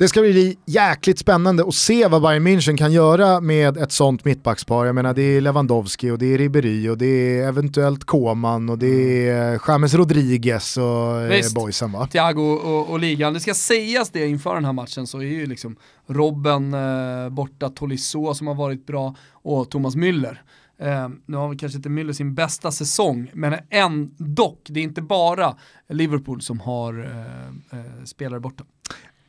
Mm. 0.00 0.04
Det 0.04 0.08
ska 0.08 0.20
bli 0.20 0.58
jäkligt 0.66 1.18
spännande 1.18 1.64
att 1.66 1.74
se 1.74 2.08
vad 2.08 2.22
Bayern 2.22 2.46
München 2.46 2.76
kan 2.76 2.92
göra 2.92 3.40
med 3.40 3.76
ett 3.76 3.92
sånt 3.92 4.24
mittbackspar. 4.24 4.86
Jag 4.86 4.94
menar 4.94 5.14
det 5.14 5.22
är 5.22 5.40
Lewandowski 5.40 6.10
och 6.10 6.18
det 6.18 6.34
är 6.34 6.38
Ribéry 6.38 6.88
och 6.88 6.98
det 6.98 7.40
är 7.40 7.48
eventuellt 7.48 8.04
Koman 8.04 8.68
och 8.68 8.78
det 8.78 9.28
är 9.28 9.60
James 9.68 9.94
Rodriguez 9.94 10.76
och 10.76 11.20
eh, 11.20 11.28
Visst. 11.28 11.54
boysen 11.54 11.92
va? 11.92 12.06
Thiago 12.06 12.40
och, 12.40 12.90
och, 12.90 12.98
ligan. 12.98 13.34
Det 13.34 13.40
ska 13.40 13.54
sägas 13.54 14.10
det 14.10 14.26
inför 14.26 14.54
den 14.54 14.64
här 14.64 14.72
matchen 14.72 15.06
så 15.06 15.18
är 15.18 15.22
ju 15.22 15.46
liksom 15.46 15.76
Robben 16.06 16.74
eh, 16.74 17.28
borta, 17.30 17.68
Tolisso 17.68 18.34
som 18.34 18.46
har 18.46 18.54
varit 18.54 18.86
bra 18.86 19.14
och 19.32 19.70
Thomas 19.70 19.96
Müller. 19.96 20.36
Eh, 20.80 21.08
nu 21.26 21.36
har 21.36 21.48
vi 21.48 21.56
kanske 21.56 21.76
inte 21.76 21.88
Müller 21.88 22.12
sin 22.12 22.34
bästa 22.34 22.70
säsong, 22.70 23.30
men 23.34 23.54
ändå, 23.70 24.56
det 24.68 24.80
är 24.80 24.84
inte 24.84 25.02
bara 25.02 25.56
Liverpool 25.88 26.40
som 26.40 26.60
har 26.60 27.04
eh, 27.04 27.78
eh 27.78 28.04
spelare 28.04 28.40
borta. 28.40 28.64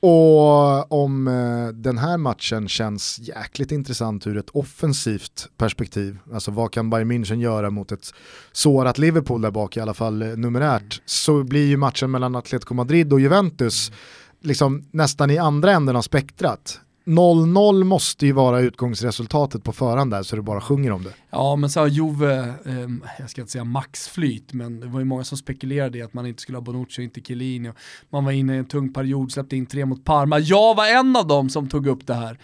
Och 0.01 0.91
om 0.91 1.27
eh, 1.27 1.67
den 1.67 1.97
här 1.97 2.17
matchen 2.17 2.67
känns 2.67 3.19
jäkligt 3.19 3.71
intressant 3.71 4.27
ur 4.27 4.37
ett 4.37 4.49
offensivt 4.49 5.49
perspektiv, 5.57 6.17
alltså 6.33 6.51
vad 6.51 6.71
kan 6.71 6.89
Bayern 6.89 7.11
München 7.11 7.39
göra 7.41 7.69
mot 7.69 7.91
ett 7.91 8.13
sårat 8.51 8.97
Liverpool 8.97 9.41
där 9.41 9.51
bak 9.51 9.77
i 9.77 9.79
alla 9.79 9.93
fall 9.93 10.21
eh, 10.21 10.27
numerärt, 10.27 11.01
så 11.05 11.43
blir 11.43 11.67
ju 11.67 11.77
matchen 11.77 12.11
mellan 12.11 12.35
Atletico 12.35 12.73
Madrid 12.73 13.13
och 13.13 13.19
Juventus 13.19 13.91
liksom 14.41 14.85
nästan 14.91 15.31
i 15.31 15.37
andra 15.37 15.71
änden 15.71 15.95
av 15.95 16.01
spektrat. 16.01 16.81
0-0 17.09 17.83
måste 17.83 18.25
ju 18.25 18.31
vara 18.31 18.59
utgångsresultatet 18.59 19.63
på 19.63 19.71
förhand 19.71 20.11
där 20.11 20.23
så 20.23 20.35
du 20.35 20.41
bara 20.41 20.61
sjunger 20.61 20.91
om 20.91 21.03
det. 21.03 21.13
Ja 21.29 21.55
men 21.55 21.69
så 21.69 21.79
har 21.79 21.87
Juve, 21.87 22.39
eh, 22.39 22.89
jag 23.19 23.29
ska 23.29 23.41
inte 23.41 23.51
säga 23.51 23.63
maxflyt, 23.63 24.53
men 24.53 24.79
det 24.79 24.87
var 24.87 24.99
ju 24.99 25.05
många 25.05 25.23
som 25.23 25.37
spekulerade 25.37 25.97
i 25.97 26.01
att 26.01 26.13
man 26.13 26.25
inte 26.25 26.41
skulle 26.41 26.57
ha 26.57 26.63
Bonucci 26.63 27.01
och 27.01 27.03
inte 27.03 27.21
Chiellini. 27.21 27.71
Man 28.09 28.25
var 28.25 28.31
inne 28.31 28.55
i 28.55 28.57
en 28.57 28.65
tung 28.65 28.93
period, 28.93 29.31
släppte 29.31 29.55
in 29.55 29.65
tre 29.65 29.85
mot 29.85 30.05
Parma. 30.05 30.39
Jag 30.39 30.75
var 30.75 30.87
en 30.87 31.15
av 31.15 31.27
dem 31.27 31.49
som 31.49 31.69
tog 31.69 31.87
upp 31.87 32.07
det 32.07 32.13
här. 32.13 32.39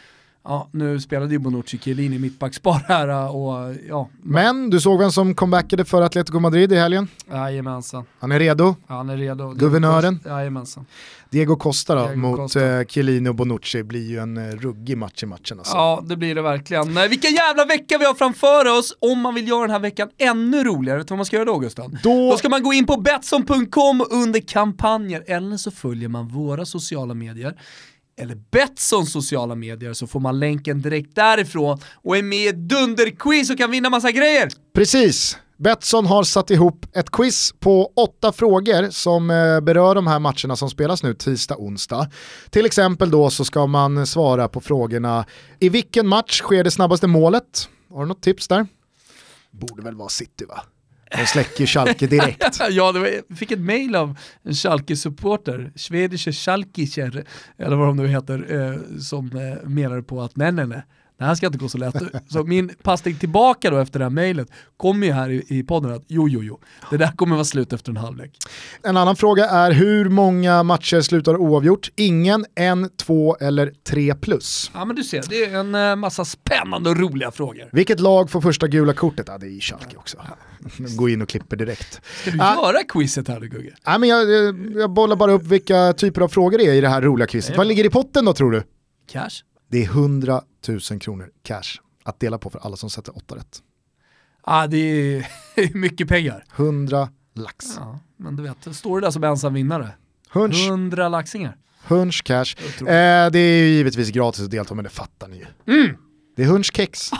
Ja, 0.47 0.67
nu 0.71 0.99
spelade 0.99 1.31
ju 1.31 1.39
Bonucci 1.39 1.77
Chiellini 1.77 2.19
mittbackspar 2.19 2.85
här 2.87 3.35
och 3.35 3.75
ja. 3.89 4.09
Men 4.21 4.69
du 4.69 4.81
såg 4.81 4.99
vem 4.99 5.11
som 5.11 5.35
comebackade 5.35 5.85
för 5.85 6.01
Atletico 6.01 6.39
Madrid 6.39 6.71
i 6.71 6.75
helgen? 6.75 7.07
Jajamensan. 7.31 8.05
Han 8.19 8.31
är 8.31 8.39
redo? 8.39 8.75
Ja, 8.87 8.95
han 8.95 9.09
är 9.09 9.17
redo. 9.17 9.49
Guvernören? 9.49 10.19
Jajamensan. 10.25 10.85
Diego 11.29 11.55
Costa 11.55 11.95
då, 11.95 12.05
Diego 12.05 12.19
mot 12.19 12.37
Costa. 12.37 12.79
Eh, 12.79 12.85
Chiellini 12.85 13.29
och 13.29 13.35
Bonucci 13.35 13.83
blir 13.83 14.09
ju 14.09 14.19
en 14.19 14.51
ruggig 14.51 14.97
match 14.97 15.23
i 15.23 15.25
matchen 15.25 15.59
alltså. 15.59 15.75
Ja, 15.75 16.03
det 16.05 16.17
blir 16.17 16.35
det 16.35 16.41
verkligen. 16.41 17.09
Vilken 17.09 17.33
jävla 17.33 17.65
vecka 17.65 17.97
vi 17.97 18.05
har 18.05 18.13
framför 18.13 18.79
oss 18.79 18.97
om 18.99 19.21
man 19.21 19.35
vill 19.35 19.47
göra 19.47 19.61
den 19.61 19.71
här 19.71 19.79
veckan 19.79 20.09
ännu 20.17 20.63
roligare. 20.63 20.97
Vet 20.97 21.07
du 21.07 21.11
vad 21.11 21.17
man 21.17 21.25
ska 21.25 21.35
göra 21.35 21.45
då 21.45 21.57
Gustav? 21.57 21.97
Då... 22.03 22.29
då 22.31 22.37
ska 22.37 22.49
man 22.49 22.63
gå 22.63 22.73
in 22.73 22.85
på 22.85 22.97
Betsson.com 22.97 24.05
under 24.11 24.39
kampanjer, 24.39 25.23
eller 25.27 25.57
så 25.57 25.71
följer 25.71 26.09
man 26.09 26.27
våra 26.27 26.65
sociala 26.65 27.13
medier 27.13 27.55
eller 28.17 28.35
Betssons 28.51 29.11
sociala 29.11 29.55
medier 29.55 29.93
så 29.93 30.07
får 30.07 30.19
man 30.19 30.39
länken 30.39 30.81
direkt 30.81 31.15
därifrån 31.15 31.79
och 32.03 32.17
är 32.17 32.23
med 32.23 32.39
i 32.39 32.47
ett 32.47 32.69
dunderquiz 32.69 33.49
och 33.49 33.57
kan 33.57 33.71
vinna 33.71 33.89
massa 33.89 34.11
grejer. 34.11 34.49
Precis. 34.73 35.37
Betsson 35.57 36.05
har 36.05 36.23
satt 36.23 36.51
ihop 36.51 36.85
ett 36.93 37.11
quiz 37.11 37.53
på 37.59 37.91
åtta 37.95 38.31
frågor 38.31 38.89
som 38.89 39.29
eh, 39.29 39.59
berör 39.59 39.95
de 39.95 40.07
här 40.07 40.19
matcherna 40.19 40.55
som 40.55 40.69
spelas 40.69 41.03
nu 41.03 41.13
tisdag, 41.13 41.55
onsdag. 41.57 42.09
Till 42.49 42.65
exempel 42.65 43.11
då 43.11 43.29
så 43.29 43.45
ska 43.45 43.67
man 43.67 44.07
svara 44.07 44.47
på 44.47 44.61
frågorna 44.61 45.25
i 45.59 45.69
vilken 45.69 46.07
match 46.07 46.41
sker 46.41 46.63
det 46.63 46.71
snabbaste 46.71 47.07
målet? 47.07 47.69
Har 47.89 48.01
du 48.01 48.07
något 48.07 48.21
tips 48.21 48.47
där? 48.47 48.67
Borde 49.51 49.81
väl 49.81 49.95
vara 49.95 50.09
City 50.09 50.45
va? 50.45 50.63
De 51.17 51.25
släcker 51.25 51.65
Schalke 51.65 52.07
direkt. 52.07 52.59
ja, 52.69 52.91
var, 52.91 53.07
jag 53.29 53.37
fick 53.37 53.51
ett 53.51 53.59
mail 53.59 53.95
av 53.95 54.17
en 54.43 54.53
Schalke-supporter, 54.53 55.71
Schwedische 55.75 56.31
Schalkischer, 56.31 57.25
eller 57.57 57.75
vad 57.75 57.87
de 57.87 57.97
nu 57.97 58.07
heter, 58.07 58.61
eh, 58.61 58.99
som 58.99 59.25
eh, 59.27 59.69
menade 59.69 60.03
på 60.03 60.21
att 60.21 60.35
nej, 60.35 60.51
nej, 60.51 60.67
nej, 60.67 60.83
det 61.17 61.25
här 61.25 61.35
ska 61.35 61.45
inte 61.45 61.57
gå 61.57 61.69
så 61.69 61.77
lätt. 61.77 61.95
Så 62.29 62.43
min 62.43 62.71
passning 62.83 63.15
tillbaka 63.15 63.69
då 63.69 63.77
efter 63.77 63.99
det 63.99 64.05
här 64.05 64.09
mejlet 64.09 64.47
kommer 64.77 65.07
ju 65.07 65.13
här 65.13 65.29
i, 65.29 65.43
i 65.47 65.63
podden 65.63 65.93
att 65.93 66.03
jo, 66.07 66.29
jo, 66.29 66.43
jo, 66.43 66.59
det 66.89 66.97
där 66.97 67.11
kommer 67.11 67.35
vara 67.35 67.45
slut 67.45 67.73
efter 67.73 67.91
en 67.91 67.97
halvlek. 67.97 68.37
En 68.83 68.97
annan 68.97 69.15
fråga 69.15 69.49
är 69.49 69.71
hur 69.71 70.09
många 70.09 70.63
matcher 70.63 71.01
slutar 71.01 71.37
oavgjort? 71.37 71.91
Ingen, 71.95 72.45
en, 72.55 72.89
två 72.97 73.37
eller 73.39 73.73
tre 73.87 74.15
plus? 74.15 74.71
Ja 74.73 74.85
men 74.85 74.95
du 74.95 75.03
ser, 75.03 75.23
det 75.29 75.45
är 75.45 75.59
en 75.59 75.75
uh, 75.75 75.95
massa 75.95 76.25
spännande 76.25 76.89
och 76.89 76.97
roliga 76.97 77.31
frågor. 77.31 77.69
Vilket 77.71 77.99
lag 77.99 78.31
får 78.31 78.41
första 78.41 78.67
gula 78.67 78.93
kortet? 78.93 79.25
Ja 79.27 79.37
det 79.37 79.45
är 79.45 79.49
ju 79.49 79.59
Schalke 79.59 79.97
också. 79.97 80.17
Gå 80.97 81.09
in 81.09 81.21
och 81.21 81.29
klipper 81.29 81.55
direkt. 81.55 82.01
Ska 82.21 82.31
du 82.31 82.37
ah. 82.41 82.55
göra 82.55 82.83
quizet 82.83 83.27
här 83.27 83.39
nu 83.39 83.47
Gugge? 83.47 83.73
Ja, 83.85 83.97
men 83.97 84.09
jag, 84.09 84.29
jag 84.75 84.91
bollar 84.91 85.15
bara 85.15 85.31
upp 85.31 85.43
vilka 85.43 85.93
typer 85.93 86.21
av 86.21 86.27
frågor 86.27 86.57
det 86.57 86.63
är 86.63 86.73
i 86.73 86.81
det 86.81 86.89
här 86.89 87.01
roliga 87.01 87.27
quizet. 87.27 87.57
Vad 87.57 87.67
ligger 87.67 87.85
i 87.85 87.89
potten 87.89 88.25
då 88.25 88.33
tror 88.33 88.51
du? 88.51 88.63
Cash. 89.11 89.43
Det 89.67 89.83
är 89.83 89.85
100 89.85 90.41
000 90.67 90.99
kronor 90.99 91.29
cash 91.43 91.79
att 92.03 92.19
dela 92.19 92.37
på 92.37 92.49
för 92.49 92.59
alla 92.59 92.75
som 92.75 92.89
sätter 92.89 93.17
8 93.17 93.35
rätt. 93.35 93.61
Ja, 94.45 94.67
det 94.67 94.77
är 94.77 95.27
mycket 95.77 96.07
pengar. 96.07 96.43
100 96.55 97.09
lax. 97.33 97.65
Ja, 97.77 97.99
men 98.17 98.35
du 98.35 98.43
vet, 98.43 98.75
står 98.75 99.01
det 99.01 99.07
där 99.07 99.11
som 99.11 99.23
ensam 99.23 99.53
vinnare? 99.53 99.89
Hunch. 100.29 100.67
100 100.67 101.09
laxingar. 101.09 101.57
Hunch 101.87 102.23
cash. 102.23 102.55
Eh, 102.79 103.31
det 103.31 103.39
är 103.39 103.63
ju 103.63 103.67
givetvis 103.67 104.09
gratis 104.09 104.41
att 104.43 104.51
delta 104.51 104.75
men 104.75 104.83
det 104.83 104.89
fattar 104.89 105.27
ni 105.27 105.37
ju. 105.37 105.73
Mm. 105.73 105.97
Det 106.35 106.43
är 106.43 106.47
hunch 106.47 106.71
kex. 106.73 107.11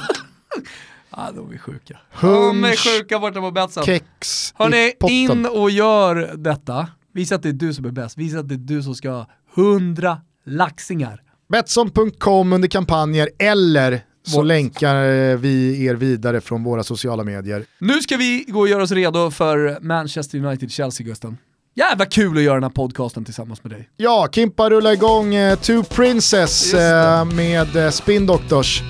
Ja, 1.17 1.31
de 1.35 1.53
är 1.53 1.57
sjuka. 1.57 1.99
Hunch, 2.11 2.63
de 2.63 2.63
är 2.63 2.76
sjuka 2.76 3.19
borta 3.19 3.41
på 3.41 3.51
Betsson. 3.51 3.84
Kex 3.84 4.53
Hörni, 4.55 4.93
in 5.09 5.45
och 5.45 5.72
gör 5.72 6.38
detta. 6.38 6.88
Visa 7.13 7.35
att 7.35 7.43
det 7.43 7.49
är 7.49 7.53
du 7.53 7.73
som 7.73 7.85
är 7.85 7.91
bäst. 7.91 8.17
Visa 8.17 8.39
att 8.39 8.49
det 8.49 8.55
är 8.55 8.57
du 8.57 8.84
som 8.84 8.95
ska 8.95 9.09
ha 9.11 9.30
100 9.55 10.22
laxingar. 10.45 11.23
Betsson.com 11.47 12.53
under 12.53 12.67
kampanjer 12.67 13.30
eller 13.39 14.01
så 14.27 14.41
länkar 14.41 14.95
eh, 14.95 15.38
vi 15.38 15.85
er 15.85 15.95
vidare 15.95 16.41
från 16.41 16.63
våra 16.63 16.84
sociala 16.84 17.23
medier. 17.23 17.65
Nu 17.80 18.01
ska 18.01 18.17
vi 18.17 18.45
gå 18.47 18.59
och 18.59 18.67
göra 18.67 18.84
oss 18.84 18.91
redo 18.91 19.31
för 19.31 19.77
Manchester 19.81 20.38
United-Chelsea 20.38 21.05
Gusten. 21.05 21.38
Jävla 21.76 22.05
kul 22.05 22.38
att 22.38 22.43
göra 22.43 22.53
den 22.53 22.63
här 22.63 22.69
podcasten 22.69 23.26
tillsammans 23.26 23.63
med 23.63 23.72
dig. 23.72 23.89
Ja, 23.97 24.27
Kimpa 24.31 24.69
rullar 24.69 24.91
igång 24.91 25.35
eh, 25.35 25.59
Two 25.59 25.84
Princess 25.84 26.73
eh, 26.73 27.26
med 27.26 27.76
eh, 27.76 27.89
Spin 27.89 28.26
Doctors 28.26 28.81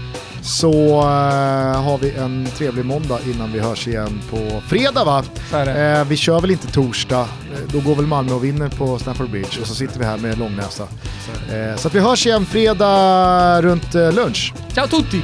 så 0.45 0.72
uh, 0.72 1.81
har 1.81 1.97
vi 1.97 2.11
en 2.11 2.47
trevlig 2.57 2.85
måndag 2.85 3.19
innan 3.34 3.51
vi 3.51 3.59
hörs 3.59 3.88
igen 3.88 4.22
på 4.30 4.61
fredag 4.67 5.03
va? 5.03 5.23
Uh, 5.53 6.07
vi 6.07 6.17
kör 6.17 6.41
väl 6.41 6.51
inte 6.51 6.67
torsdag, 6.67 7.22
uh, 7.22 7.27
då 7.72 7.80
går 7.80 7.95
väl 7.95 8.05
Malmö 8.05 8.34
och 8.34 8.43
vinner 8.43 8.69
på 8.69 8.99
Stamford 8.99 9.30
Bridge 9.30 9.61
och 9.61 9.67
så 9.67 9.76
sitter 9.76 9.99
vi 9.99 10.05
här 10.05 10.17
med 10.17 10.38
långnäsa. 10.38 10.88
Så, 11.26 11.81
så 11.81 11.88
att 11.88 11.95
vi 11.95 11.99
hörs 11.99 12.26
igen 12.26 12.45
fredag 12.45 13.61
runt 13.61 13.93
lunch. 13.93 14.53
Ciao 14.73 14.88
tutti! 14.88 15.22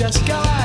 Just 0.00 0.26
go 0.26 0.32
ahead 0.32 0.59